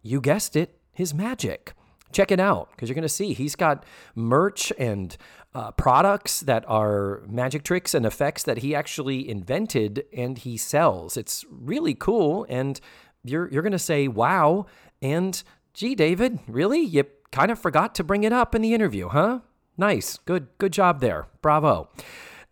you 0.00 0.22
guessed 0.22 0.56
it, 0.56 0.80
his 0.90 1.12
magic 1.12 1.74
check 2.12 2.30
it 2.30 2.40
out 2.40 2.70
because 2.70 2.88
you're 2.88 2.94
going 2.94 3.02
to 3.02 3.08
see 3.08 3.34
he's 3.34 3.54
got 3.54 3.84
merch 4.14 4.72
and 4.78 5.16
uh, 5.54 5.70
products 5.72 6.40
that 6.40 6.64
are 6.68 7.22
magic 7.28 7.62
tricks 7.62 7.94
and 7.94 8.06
effects 8.06 8.42
that 8.42 8.58
he 8.58 8.74
actually 8.74 9.28
invented 9.28 10.04
and 10.12 10.38
he 10.38 10.56
sells. 10.56 11.16
It's 11.16 11.44
really 11.50 11.94
cool, 11.94 12.46
and 12.48 12.80
you're 13.28 13.48
you're 13.50 13.62
going 13.62 13.72
to 13.72 13.78
say 13.78 14.08
wow. 14.08 14.66
And 15.00 15.42
gee, 15.74 15.94
David, 15.94 16.40
really, 16.48 16.80
you 16.80 17.04
kind 17.30 17.50
of 17.50 17.58
forgot 17.58 17.94
to 17.96 18.04
bring 18.04 18.24
it 18.24 18.32
up 18.32 18.54
in 18.54 18.62
the 18.62 18.74
interview, 18.74 19.08
huh? 19.08 19.40
Nice, 19.76 20.18
good 20.18 20.48
good 20.58 20.72
job 20.72 21.00
there, 21.00 21.26
bravo. 21.42 21.88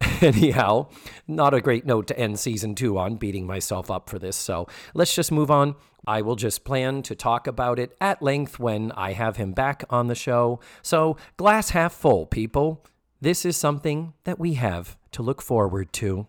Anyhow, 0.20 0.88
not 1.26 1.54
a 1.54 1.60
great 1.60 1.86
note 1.86 2.06
to 2.08 2.18
end 2.18 2.38
season 2.38 2.74
two 2.74 2.98
on, 2.98 3.16
beating 3.16 3.46
myself 3.46 3.90
up 3.90 4.10
for 4.10 4.18
this. 4.18 4.36
So 4.36 4.68
let's 4.94 5.14
just 5.14 5.32
move 5.32 5.50
on. 5.50 5.74
I 6.06 6.22
will 6.22 6.36
just 6.36 6.64
plan 6.64 7.02
to 7.02 7.14
talk 7.14 7.46
about 7.46 7.78
it 7.78 7.96
at 8.00 8.22
length 8.22 8.58
when 8.58 8.92
I 8.92 9.12
have 9.12 9.36
him 9.36 9.52
back 9.52 9.84
on 9.90 10.06
the 10.06 10.14
show. 10.14 10.60
So, 10.82 11.16
glass 11.36 11.70
half 11.70 11.92
full, 11.92 12.26
people. 12.26 12.84
This 13.20 13.44
is 13.44 13.56
something 13.56 14.12
that 14.24 14.38
we 14.38 14.54
have 14.54 14.96
to 15.12 15.22
look 15.22 15.42
forward 15.42 15.92
to. 15.94 16.28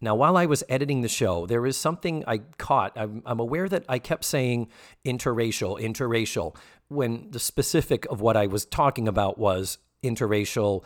Now, 0.00 0.14
while 0.14 0.36
I 0.36 0.46
was 0.46 0.62
editing 0.68 1.02
the 1.02 1.08
show, 1.08 1.46
there 1.46 1.66
is 1.66 1.76
something 1.76 2.24
I 2.26 2.38
caught. 2.58 2.92
I'm, 2.96 3.22
I'm, 3.26 3.40
aware 3.40 3.68
that 3.68 3.84
I 3.88 3.98
kept 3.98 4.24
saying 4.24 4.68
interracial, 5.04 5.80
interracial, 5.80 6.56
when 6.88 7.30
the 7.30 7.40
specific 7.40 8.06
of 8.06 8.20
what 8.20 8.36
I 8.36 8.46
was 8.46 8.64
talking 8.64 9.08
about 9.08 9.38
was 9.38 9.78
interracial, 10.04 10.84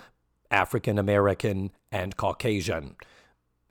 African 0.51 0.99
American, 0.99 1.73
and 1.93 2.17
Caucasian. 2.17 2.97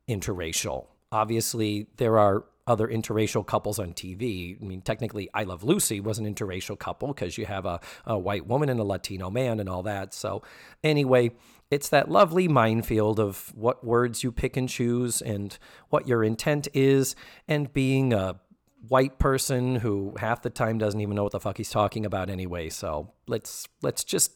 Interracial. 0.08 0.88
Obviously, 1.12 1.88
there 1.98 2.20
are 2.20 2.46
other 2.70 2.88
interracial 2.88 3.46
couples 3.46 3.80
on 3.80 3.94
TV. 3.94 4.62
I 4.62 4.66
mean, 4.66 4.82
technically, 4.82 5.30
I 5.34 5.44
Love 5.44 5.64
Lucy 5.64 6.00
was 6.00 6.20
an 6.20 6.34
interracial 6.34 6.78
couple 6.78 7.10
because 7.10 7.38
you 7.38 7.46
have 7.46 7.66
a, 7.66 7.80
a 8.06 8.18
white 8.18 8.48
woman 8.48 8.70
and 8.70 8.80
a 8.80 8.84
Latino 8.84 9.30
man 9.30 9.60
and 9.60 9.68
all 9.68 9.84
that. 9.84 10.14
So, 10.14 10.44
anyway, 10.84 11.32
it's 11.72 11.90
that 11.90 12.10
lovely 12.10 12.48
minefield 12.48 13.20
of 13.20 13.52
what 13.56 13.84
words 13.84 14.24
you 14.24 14.32
pick 14.32 14.56
and 14.56 14.70
choose 14.70 15.22
and 15.22 15.58
what 15.90 16.08
your 16.08 16.24
intent 16.24 16.68
is, 16.74 17.16
and 17.48 17.74
being 17.74 18.14
a 18.14 18.40
white 18.88 19.20
person 19.20 19.76
who 19.76 20.14
half 20.18 20.42
the 20.42 20.50
time 20.50 20.78
doesn't 20.78 21.02
even 21.02 21.16
know 21.16 21.24
what 21.24 21.34
the 21.34 21.40
fuck 21.40 21.58
he's 21.58 21.70
talking 21.70 22.06
about 22.06 22.30
anyway. 22.30 22.70
So 22.70 23.12
let's 23.28 23.68
let's 23.82 24.04
just 24.04 24.32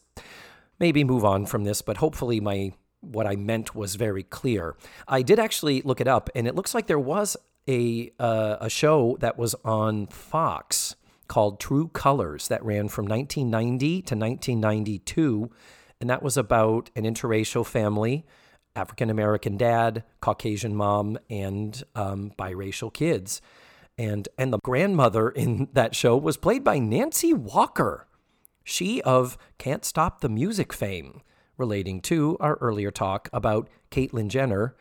maybe 0.78 1.04
move 1.04 1.24
on 1.24 1.46
from 1.46 1.64
this, 1.64 1.82
but 1.82 1.98
hopefully 1.98 2.40
my 2.40 2.72
what 3.00 3.26
I 3.26 3.36
meant 3.36 3.74
was 3.74 3.96
very 3.96 4.22
clear. 4.22 4.76
I 5.06 5.22
did 5.22 5.38
actually 5.38 5.82
look 5.82 6.00
it 6.00 6.08
up, 6.08 6.30
and 6.34 6.46
it 6.46 6.54
looks 6.54 6.74
like 6.74 6.86
there 6.86 6.98
was 6.98 7.36
a 7.68 8.12
uh, 8.18 8.56
a 8.60 8.68
show 8.68 9.16
that 9.20 9.38
was 9.38 9.54
on 9.64 10.06
Fox 10.06 10.96
called 11.28 11.58
True 11.58 11.88
Colors 11.88 12.48
that 12.48 12.64
ran 12.64 12.88
from 12.88 13.06
1990 13.06 14.02
to 14.02 14.14
1992, 14.14 15.50
and 16.00 16.10
that 16.10 16.22
was 16.22 16.36
about 16.36 16.90
an 16.94 17.04
interracial 17.04 17.64
family, 17.64 18.26
African 18.76 19.10
American 19.10 19.56
dad, 19.56 20.04
Caucasian 20.20 20.74
mom, 20.74 21.18
and 21.30 21.82
um, 21.94 22.32
biracial 22.38 22.92
kids, 22.92 23.40
and 23.96 24.28
and 24.36 24.52
the 24.52 24.58
grandmother 24.62 25.30
in 25.30 25.68
that 25.72 25.94
show 25.94 26.16
was 26.16 26.36
played 26.36 26.64
by 26.64 26.78
Nancy 26.78 27.32
Walker, 27.32 28.06
she 28.62 29.00
of 29.02 29.38
Can't 29.58 29.84
Stop 29.84 30.20
the 30.20 30.28
Music 30.28 30.72
fame, 30.72 31.22
relating 31.56 32.00
to 32.02 32.36
our 32.40 32.56
earlier 32.56 32.90
talk 32.90 33.28
about 33.32 33.68
Caitlyn 33.90 34.28
Jenner 34.28 34.74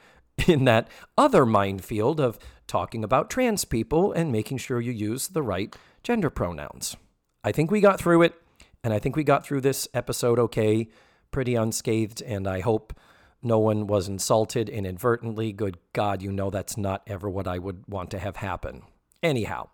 in 0.47 0.65
that 0.65 0.87
other 1.17 1.45
minefield 1.45 2.19
of 2.19 2.39
talking 2.67 3.03
about 3.03 3.29
trans 3.29 3.65
people 3.65 4.11
and 4.11 4.31
making 4.31 4.57
sure 4.57 4.81
you 4.81 4.91
use 4.91 5.29
the 5.29 5.43
right 5.43 5.75
gender 6.03 6.29
pronouns. 6.29 6.95
I 7.43 7.51
think 7.51 7.71
we 7.71 7.81
got 7.81 7.99
through 7.99 8.21
it, 8.23 8.35
and 8.83 8.93
I 8.93 8.99
think 8.99 9.15
we 9.15 9.23
got 9.23 9.45
through 9.45 9.61
this 9.61 9.87
episode 9.93 10.39
okay, 10.39 10.87
pretty 11.31 11.55
unscathed, 11.55 12.21
and 12.21 12.47
I 12.47 12.61
hope 12.61 12.93
no 13.41 13.59
one 13.59 13.87
was 13.87 14.07
insulted 14.07 14.69
inadvertently. 14.69 15.51
Good 15.51 15.77
God, 15.91 16.21
you 16.21 16.31
know 16.31 16.49
that's 16.49 16.77
not 16.77 17.03
ever 17.07 17.29
what 17.29 17.47
I 17.47 17.57
would 17.57 17.83
want 17.87 18.11
to 18.11 18.19
have 18.19 18.37
happen. 18.37 18.83
Anyhow, 19.21 19.69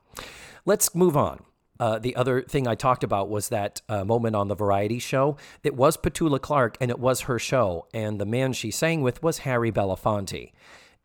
let's 0.66 0.96
move 0.96 1.16
on. 1.16 1.44
Uh, 1.80 1.98
the 1.98 2.16
other 2.16 2.42
thing 2.42 2.68
I 2.68 2.76
talked 2.76 3.06
about 3.06 3.30
was 3.30 3.50
that 3.50 3.82
uh, 3.88 4.04
moment 4.04 4.36
on 4.36 4.50
the 4.50 4.56
variety 4.56 5.00
show. 5.00 5.38
It 5.64 5.76
was 5.76 5.96
Petula 5.96 6.42
Clark, 6.42 6.76
and 6.82 6.92
it 6.92 7.00
was 7.00 7.22
her 7.22 7.40
show, 7.40 7.88
and 7.94 8.20
the 8.20 8.26
man 8.26 8.52
she 8.52 8.70
sang 8.70 9.02
with 9.02 9.24
was 9.24 9.40
Harry 9.40 9.72
Belafonte 9.72 10.52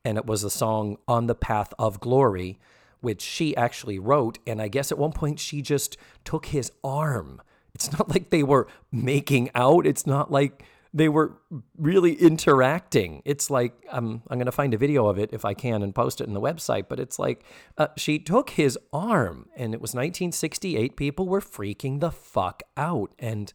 and 0.04 0.18
it 0.18 0.26
was 0.26 0.42
the 0.42 0.50
song 0.50 0.98
On 1.08 1.26
the 1.26 1.34
Path 1.34 1.72
of 1.78 2.00
Glory, 2.00 2.58
which 3.00 3.22
she 3.22 3.56
actually 3.56 3.98
wrote. 3.98 4.38
And 4.46 4.60
I 4.60 4.68
guess 4.68 4.92
at 4.92 4.98
one 4.98 5.12
point 5.12 5.40
she 5.40 5.62
just 5.62 5.96
took 6.24 6.46
his 6.46 6.70
arm. 6.82 7.40
It's 7.74 7.92
not 7.92 8.08
like 8.14 8.30
they 8.30 8.42
were 8.42 8.68
making 8.92 9.50
out, 9.54 9.86
it's 9.86 10.06
not 10.06 10.30
like 10.30 10.64
they 10.96 11.08
were 11.08 11.36
really 11.76 12.12
interacting. 12.14 13.20
It's 13.24 13.50
like 13.50 13.74
um, 13.90 14.22
I'm 14.28 14.38
going 14.38 14.46
to 14.46 14.52
find 14.52 14.72
a 14.72 14.78
video 14.78 15.08
of 15.08 15.18
it 15.18 15.30
if 15.32 15.44
I 15.44 15.52
can 15.52 15.82
and 15.82 15.92
post 15.92 16.20
it 16.20 16.28
in 16.28 16.34
the 16.34 16.40
website. 16.40 16.84
But 16.88 17.00
it's 17.00 17.18
like 17.18 17.44
uh, 17.76 17.88
she 17.96 18.20
took 18.20 18.50
his 18.50 18.78
arm, 18.92 19.48
and 19.56 19.74
it 19.74 19.80
was 19.80 19.90
1968. 19.90 20.96
People 20.96 21.26
were 21.26 21.40
freaking 21.40 21.98
the 21.98 22.12
fuck 22.12 22.62
out, 22.76 23.12
and 23.18 23.52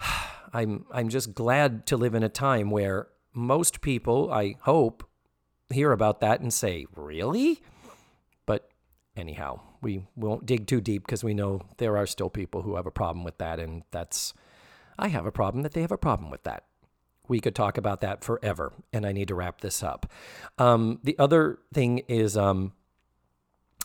I'm 0.52 0.86
I'm 0.90 1.08
just 1.08 1.34
glad 1.34 1.86
to 1.86 1.96
live 1.96 2.16
in 2.16 2.24
a 2.24 2.28
time 2.28 2.70
where 2.70 3.06
most 3.32 3.80
people, 3.80 4.32
I 4.32 4.56
hope, 4.62 5.08
hear 5.70 5.92
about 5.92 6.20
that 6.20 6.40
and 6.40 6.52
say, 6.52 6.86
really? 6.94 7.62
But 8.46 8.70
anyhow, 9.16 9.60
we 9.80 10.06
won't 10.16 10.46
dig 10.46 10.66
too 10.66 10.80
deep 10.80 11.06
because 11.06 11.24
we 11.24 11.34
know 11.34 11.62
there 11.78 11.96
are 11.96 12.06
still 12.06 12.30
people 12.30 12.62
who 12.62 12.76
have 12.76 12.86
a 12.86 12.90
problem 12.90 13.24
with 13.24 13.38
that. 13.38 13.58
And 13.58 13.82
that's, 13.90 14.34
I 14.98 15.08
have 15.08 15.26
a 15.26 15.32
problem 15.32 15.62
that 15.62 15.72
they 15.72 15.80
have 15.80 15.92
a 15.92 15.98
problem 15.98 16.30
with 16.30 16.42
that. 16.44 16.64
We 17.26 17.40
could 17.40 17.54
talk 17.54 17.78
about 17.78 18.00
that 18.02 18.22
forever. 18.22 18.72
And 18.92 19.06
I 19.06 19.12
need 19.12 19.28
to 19.28 19.34
wrap 19.34 19.60
this 19.60 19.82
up. 19.82 20.10
Um, 20.58 21.00
the 21.02 21.18
other 21.18 21.58
thing 21.72 21.98
is, 22.08 22.36
um, 22.36 22.72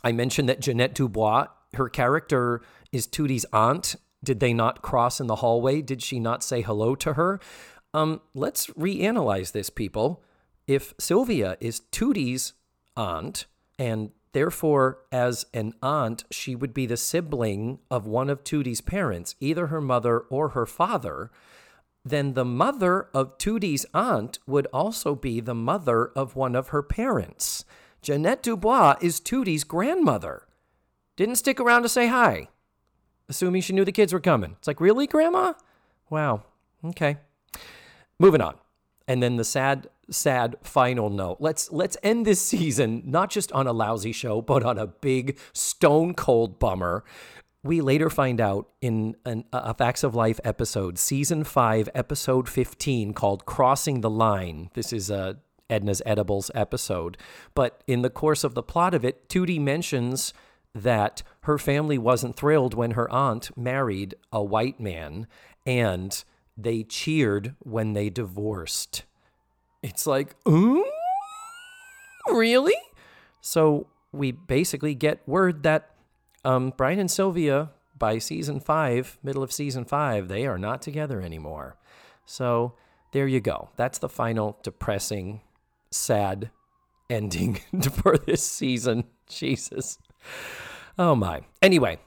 I 0.04 0.12
mentioned 0.12 0.50
that 0.50 0.62
Ja'Net 0.62 0.94
DuBois, 0.94 1.48
her 1.74 1.90
character 1.90 2.62
is 2.92 3.08
Tootie's 3.08 3.46
aunt. 3.54 3.96
Did 4.24 4.40
they 4.42 4.54
not 4.54 4.82
cross 4.82 5.22
in 5.22 5.28
the 5.28 5.38
hallway? 5.38 5.82
Did 5.82 6.02
she 6.02 6.20
not 6.20 6.44
say 6.44 6.62
hello 6.62 6.96
to 6.96 7.14
her? 7.14 7.40
Um, 7.94 8.22
let's 8.34 8.68
reanalyze 8.68 9.54
this, 9.54 9.70
people 9.70 10.22
if 10.70 10.94
Sylvia 11.00 11.58
is 11.60 11.80
Tootie's 11.92 12.54
aunt, 12.96 13.48
and 13.80 14.12
therefore, 14.34 15.00
as 15.12 15.48
an 15.52 15.74
aunt, 15.82 16.26
she 16.30 16.56
would 16.56 16.76
be 16.76 16.86
the 16.86 16.96
sibling 16.96 17.80
of 17.90 18.06
one 18.06 18.30
of 18.30 18.44
Tootie's 18.44 18.80
parents, 18.80 19.34
either 19.40 19.68
her 19.68 19.82
mother 19.82 20.20
or 20.20 20.50
her 20.50 20.68
father, 20.68 21.32
then 22.06 22.36
the 22.36 22.46
mother 22.46 23.08
of 23.16 23.36
Tootie's 23.40 23.88
aunt 23.96 24.38
would 24.46 24.68
also 24.68 25.16
be 25.16 25.40
the 25.40 25.56
mother 25.56 26.12
of 26.16 26.36
one 26.36 26.56
of 26.56 26.68
her 26.68 26.84
parents. 26.84 27.66
Ja'Net 28.04 28.44
DuBois 28.44 28.96
is 29.02 29.20
Tootie's 29.20 29.64
grandmother. 29.64 30.44
Didn't 31.18 31.38
stick 31.38 31.60
around 31.60 31.82
to 31.82 31.90
say 31.90 32.08
hi, 32.08 32.48
assuming 33.28 33.64
she 33.64 33.74
knew 33.74 33.86
the 33.86 33.92
kids 33.92 34.14
were 34.14 34.20
coming. 34.20 34.56
It's 34.60 34.68
like, 34.68 34.80
really, 34.80 35.08
Grandma? 35.08 35.54
Wow. 36.12 36.44
Okay. 36.86 37.18
Moving 38.20 38.42
on. 38.42 38.56
And 39.08 39.24
then 39.24 39.38
the 39.38 39.44
sad 39.44 39.88
sad 40.12 40.56
final 40.62 41.10
note. 41.10 41.38
Let's 41.40 41.72
let's 41.72 41.98
end 42.04 42.26
this 42.26 42.42
season 42.42 43.04
not 43.06 43.30
just 43.30 43.52
on 43.52 43.68
a 43.68 43.74
lousy 43.74 44.12
show, 44.12 44.42
but 44.42 44.64
on 44.64 44.78
a 44.78 44.88
big 44.88 45.38
stone 45.54 46.14
cold 46.14 46.60
bummer. 46.60 47.04
We 47.62 47.82
later 47.82 48.10
find 48.10 48.40
out 48.40 48.70
in 48.82 49.18
an, 49.26 49.44
a 49.52 49.74
Facts 49.74 50.06
of 50.06 50.16
Life 50.16 50.40
episode, 50.46 50.98
season 50.98 51.44
five, 51.44 51.90
episode 51.94 52.48
15, 52.48 53.12
called 53.14 53.46
Crossing 53.46 54.00
the 54.00 54.10
Line. 54.10 54.70
This 54.76 54.94
is 54.94 55.10
a 55.10 55.40
Edna's 55.70 56.02
Edibles 56.06 56.50
episode. 56.56 57.18
But 57.54 57.84
in 57.86 58.02
the 58.02 58.10
course 58.10 58.44
of 58.44 58.56
the 58.56 58.64
plot 58.64 58.94
of 58.94 59.06
it, 59.06 59.28
Tootie 59.30 59.60
mentions 59.60 60.34
that 60.74 61.22
her 61.42 61.58
family 61.58 61.98
wasn't 61.98 62.36
thrilled 62.36 62.74
when 62.74 62.92
her 62.92 63.12
aunt 63.12 63.56
married 63.58 64.16
a 64.32 64.44
white 64.44 64.80
man 64.80 65.28
and 65.66 66.24
they 66.58 66.84
cheered 66.84 67.56
when 67.60 67.94
they 67.94 68.10
divorced. 68.10 69.04
It's 69.82 70.06
like, 70.06 70.36
ooh, 70.48 70.86
really? 72.30 72.76
So 73.42 73.88
we 74.12 74.32
basically 74.32 74.96
get 74.96 75.28
word 75.28 75.64
that 75.64 75.92
um, 76.44 76.74
Brian 76.76 77.00
and 77.00 77.12
Sylvia, 77.12 77.72
by 77.98 78.18
season 78.18 78.60
five, 78.60 79.20
middle 79.22 79.44
of 79.44 79.52
season 79.52 79.86
five, 79.86 80.30
they 80.30 80.48
are 80.48 80.58
not 80.58 80.82
together 80.82 81.22
anymore. 81.22 81.78
So 82.26 82.74
there 83.12 83.28
you 83.28 83.42
go. 83.42 83.70
That's 83.76 84.00
the 84.00 84.10
final 84.10 84.58
depressing, 84.64 85.42
sad 85.92 86.50
ending 87.10 87.60
for 87.92 88.18
this 88.18 88.44
season. 88.44 89.04
Jesus. 89.28 90.00
Oh 90.98 91.16
my. 91.16 91.42
Anyway, 91.62 92.00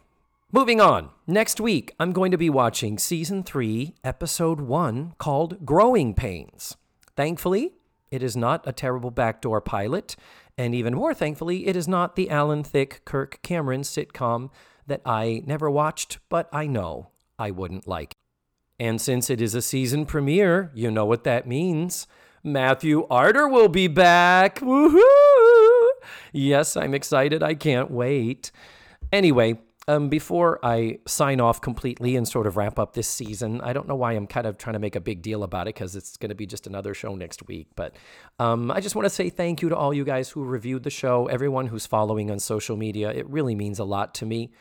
moving 0.51 0.81
on. 0.81 1.11
Next 1.27 1.61
week, 1.61 1.95
I'm 2.01 2.13
going 2.13 2.31
to 2.31 2.39
be 2.39 2.51
watching 2.51 2.99
season 2.99 3.43
three, 3.43 3.95
episode 4.03 4.61
one, 4.61 5.15
called 5.19 5.65
Growing 5.65 6.15
Pains. 6.15 6.77
Thankfully, 7.17 7.75
it 8.11 8.23
is 8.23 8.37
not 8.37 8.67
a 8.67 8.73
terrible 8.73 9.11
backdoor 9.11 9.61
pilot, 9.61 10.17
and 10.59 10.75
even 10.75 10.95
more 10.95 11.15
thankfully, 11.15 11.67
it 11.67 11.77
is 11.77 11.89
not 11.89 12.17
the 12.17 12.31
Alan 12.31 12.63
Thicke 12.63 13.03
Kirk 13.05 13.41
Cameron 13.43 13.83
sitcom 13.83 14.51
that 14.87 15.01
I 15.07 15.43
never 15.47 15.71
watched, 15.71 16.19
but 16.29 16.49
I 16.53 16.67
know 16.67 17.11
I 17.39 17.51
wouldn't 17.51 17.89
like. 17.89 18.15
And 18.79 19.01
since 19.01 19.31
it 19.31 19.41
is 19.41 19.55
a 19.55 19.63
season 19.63 20.07
premiere, 20.07 20.71
you 20.75 20.91
know 20.91 21.05
what 21.05 21.25
that 21.25 21.47
means. 21.47 22.07
Matthew 22.43 23.07
Arter 23.09 23.47
will 23.49 23.69
be 23.69 23.87
back. 23.87 24.59
Woohoo! 24.59 25.89
Yes, 26.33 26.77
I'm 26.77 26.95
excited. 26.95 27.43
I 27.43 27.55
can't 27.55 27.91
wait. 27.91 28.51
Anyway, 29.13 29.61
um, 29.89 30.09
before 30.09 30.59
I 30.65 30.99
sign 31.07 31.41
off 31.41 31.61
completely 31.61 32.15
and 32.17 32.27
sort 32.27 32.47
of 32.47 32.57
wrap 32.57 32.79
up 32.79 32.95
this 32.95 33.09
season, 33.09 33.61
I 33.61 33.73
don't 33.73 33.89
know 33.89 33.97
why 33.97 34.13
I'm 34.13 34.27
kind 34.27 34.47
of 34.47 34.57
trying 34.57 34.75
to 34.75 34.79
make 34.79 34.95
a 34.95 35.01
big 35.01 35.23
deal 35.23 35.43
about 35.43 35.67
it 35.67 35.75
because 35.75 35.97
it's 35.97 36.17
going 36.17 36.29
to 36.29 36.35
be 36.35 36.47
just 36.47 36.67
another 36.67 36.95
show 36.95 37.15
next 37.15 37.47
week. 37.49 37.69
But 37.75 37.97
um, 38.39 38.71
I 38.71 38.81
just 38.81 38.95
want 38.95 39.07
to 39.07 39.11
say 39.11 39.29
thank 39.29 39.61
you 39.61 39.69
to 39.71 39.77
all 39.77 39.93
you 39.93 40.05
guys 40.05 40.31
who 40.31 40.45
reviewed 40.45 40.85
the 40.85 40.91
show, 40.91 41.27
everyone 41.27 41.67
who's 41.67 41.87
following 41.87 42.31
on 42.31 42.39
social 42.39 42.77
media. 42.77 43.11
It 43.11 43.29
really 43.29 43.55
means 43.55 43.79
a 43.79 43.85
lot 43.85 44.15
to 44.17 44.27
me 44.27 44.53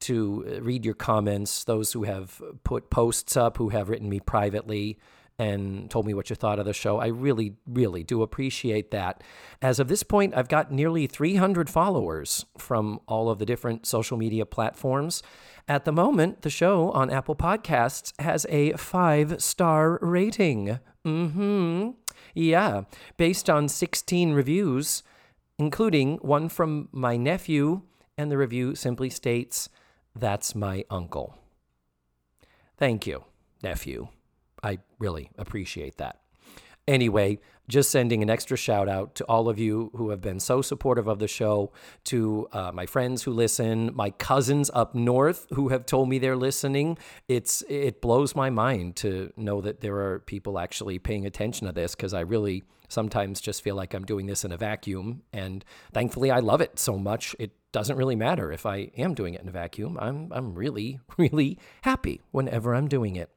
to 0.00 0.60
read 0.62 0.84
your 0.84 0.94
comments, 0.94 1.64
those 1.64 1.92
who 1.92 2.04
have 2.04 2.40
put 2.62 2.88
posts 2.88 3.36
up, 3.36 3.56
who 3.56 3.70
have 3.70 3.88
written 3.88 4.08
me 4.08 4.20
privately 4.20 4.98
and 5.38 5.88
told 5.88 6.04
me 6.04 6.14
what 6.14 6.30
you 6.30 6.36
thought 6.36 6.58
of 6.58 6.64
the 6.64 6.72
show. 6.72 6.98
I 6.98 7.06
really, 7.06 7.54
really 7.66 8.02
do 8.02 8.22
appreciate 8.22 8.90
that. 8.90 9.22
As 9.62 9.78
of 9.78 9.88
this 9.88 10.02
point, 10.02 10.34
I've 10.36 10.48
got 10.48 10.72
nearly 10.72 11.06
300 11.06 11.70
followers 11.70 12.44
from 12.58 13.00
all 13.06 13.30
of 13.30 13.38
the 13.38 13.46
different 13.46 13.86
social 13.86 14.16
media 14.16 14.44
platforms. 14.44 15.22
At 15.68 15.84
the 15.84 15.92
moment, 15.92 16.42
the 16.42 16.50
show 16.50 16.90
on 16.90 17.10
Apple 17.10 17.36
Podcasts 17.36 18.12
has 18.20 18.46
a 18.48 18.72
five 18.72 19.40
star 19.40 19.98
rating. 20.02 20.80
Mm 21.06 21.32
hmm. 21.32 21.90
Yeah, 22.34 22.82
based 23.16 23.48
on 23.48 23.68
16 23.68 24.32
reviews, 24.32 25.02
including 25.58 26.16
one 26.16 26.48
from 26.48 26.88
my 26.92 27.16
nephew, 27.16 27.82
and 28.16 28.30
the 28.30 28.38
review 28.38 28.74
simply 28.74 29.08
states, 29.08 29.68
That's 30.14 30.54
my 30.54 30.84
uncle. 30.90 31.36
Thank 32.76 33.06
you, 33.06 33.24
nephew. 33.62 34.08
I 34.62 34.78
really 34.98 35.30
appreciate 35.38 35.96
that. 35.98 36.20
Anyway, 36.86 37.38
just 37.68 37.90
sending 37.90 38.22
an 38.22 38.30
extra 38.30 38.56
shout 38.56 38.88
out 38.88 39.14
to 39.14 39.24
all 39.24 39.50
of 39.50 39.58
you 39.58 39.90
who 39.94 40.08
have 40.08 40.22
been 40.22 40.40
so 40.40 40.62
supportive 40.62 41.06
of 41.06 41.18
the 41.18 41.28
show, 41.28 41.70
to 42.04 42.48
uh, 42.52 42.72
my 42.72 42.86
friends 42.86 43.22
who 43.22 43.30
listen, 43.30 43.90
my 43.94 44.08
cousins 44.10 44.70
up 44.72 44.94
north 44.94 45.46
who 45.52 45.68
have 45.68 45.84
told 45.84 46.08
me 46.08 46.18
they're 46.18 46.34
listening. 46.34 46.96
It's 47.28 47.62
it 47.68 48.00
blows 48.00 48.34
my 48.34 48.48
mind 48.48 48.96
to 48.96 49.30
know 49.36 49.60
that 49.60 49.82
there 49.82 49.96
are 49.96 50.20
people 50.20 50.58
actually 50.58 50.98
paying 50.98 51.26
attention 51.26 51.66
to 51.66 51.74
this 51.74 51.94
because 51.94 52.14
I 52.14 52.20
really 52.20 52.64
sometimes 52.88 53.42
just 53.42 53.62
feel 53.62 53.74
like 53.74 53.92
I'm 53.92 54.06
doing 54.06 54.24
this 54.24 54.42
in 54.42 54.50
a 54.50 54.56
vacuum, 54.56 55.22
and 55.30 55.62
thankfully 55.92 56.30
I 56.30 56.38
love 56.38 56.62
it 56.62 56.78
so 56.78 56.96
much. 56.96 57.36
It 57.38 57.52
doesn't 57.70 57.96
really 57.96 58.16
matter 58.16 58.50
if 58.50 58.64
I 58.64 58.90
am 58.96 59.12
doing 59.12 59.34
it 59.34 59.42
in 59.42 59.48
a 59.48 59.52
vacuum. 59.52 59.98
I'm 60.00 60.32
I'm 60.32 60.54
really 60.54 61.00
really 61.18 61.58
happy 61.82 62.22
whenever 62.30 62.74
I'm 62.74 62.88
doing 62.88 63.16
it. 63.16 63.28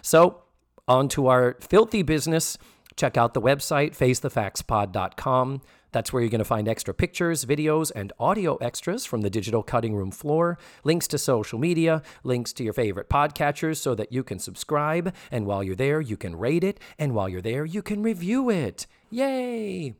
So 0.00 0.43
on 0.88 1.08
to 1.08 1.26
our 1.28 1.56
filthy 1.60 2.02
business. 2.02 2.58
Check 2.96 3.16
out 3.16 3.34
the 3.34 3.40
website, 3.40 3.96
facethefactspod.com. 3.96 5.62
That's 5.94 6.12
where 6.12 6.22
you're 6.22 6.30
going 6.30 6.40
to 6.40 6.44
find 6.44 6.66
extra 6.66 6.92
pictures, 6.92 7.44
videos, 7.44 7.92
and 7.94 8.12
audio 8.18 8.56
extras 8.56 9.04
from 9.04 9.20
the 9.20 9.30
digital 9.30 9.62
cutting 9.62 9.94
room 9.94 10.10
floor, 10.10 10.58
links 10.82 11.06
to 11.08 11.18
social 11.18 11.58
media, 11.58 12.02
links 12.24 12.52
to 12.54 12.64
your 12.64 12.72
favorite 12.72 13.08
podcatchers 13.08 13.76
so 13.76 13.94
that 13.94 14.12
you 14.12 14.24
can 14.24 14.40
subscribe. 14.40 15.14
And 15.30 15.46
while 15.46 15.62
you're 15.62 15.76
there, 15.76 16.00
you 16.00 16.16
can 16.16 16.36
rate 16.36 16.64
it. 16.64 16.80
And 16.98 17.14
while 17.14 17.28
you're 17.28 17.40
there, 17.40 17.64
you 17.64 17.80
can 17.80 18.02
review 18.02 18.50
it. 18.50 18.88
Yay! 19.10 19.94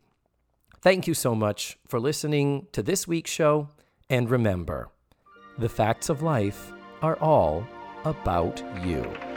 Thank 0.80 1.06
you 1.06 1.14
so 1.14 1.34
much 1.34 1.78
for 1.86 2.00
listening 2.00 2.66
to 2.72 2.82
this 2.82 3.06
week's 3.06 3.30
show. 3.30 3.68
And 4.10 4.28
remember, 4.28 4.90
the 5.56 5.68
facts 5.68 6.08
of 6.08 6.22
life 6.22 6.72
are 7.02 7.16
all 7.20 7.66
about 8.04 8.60
you. 8.84 9.33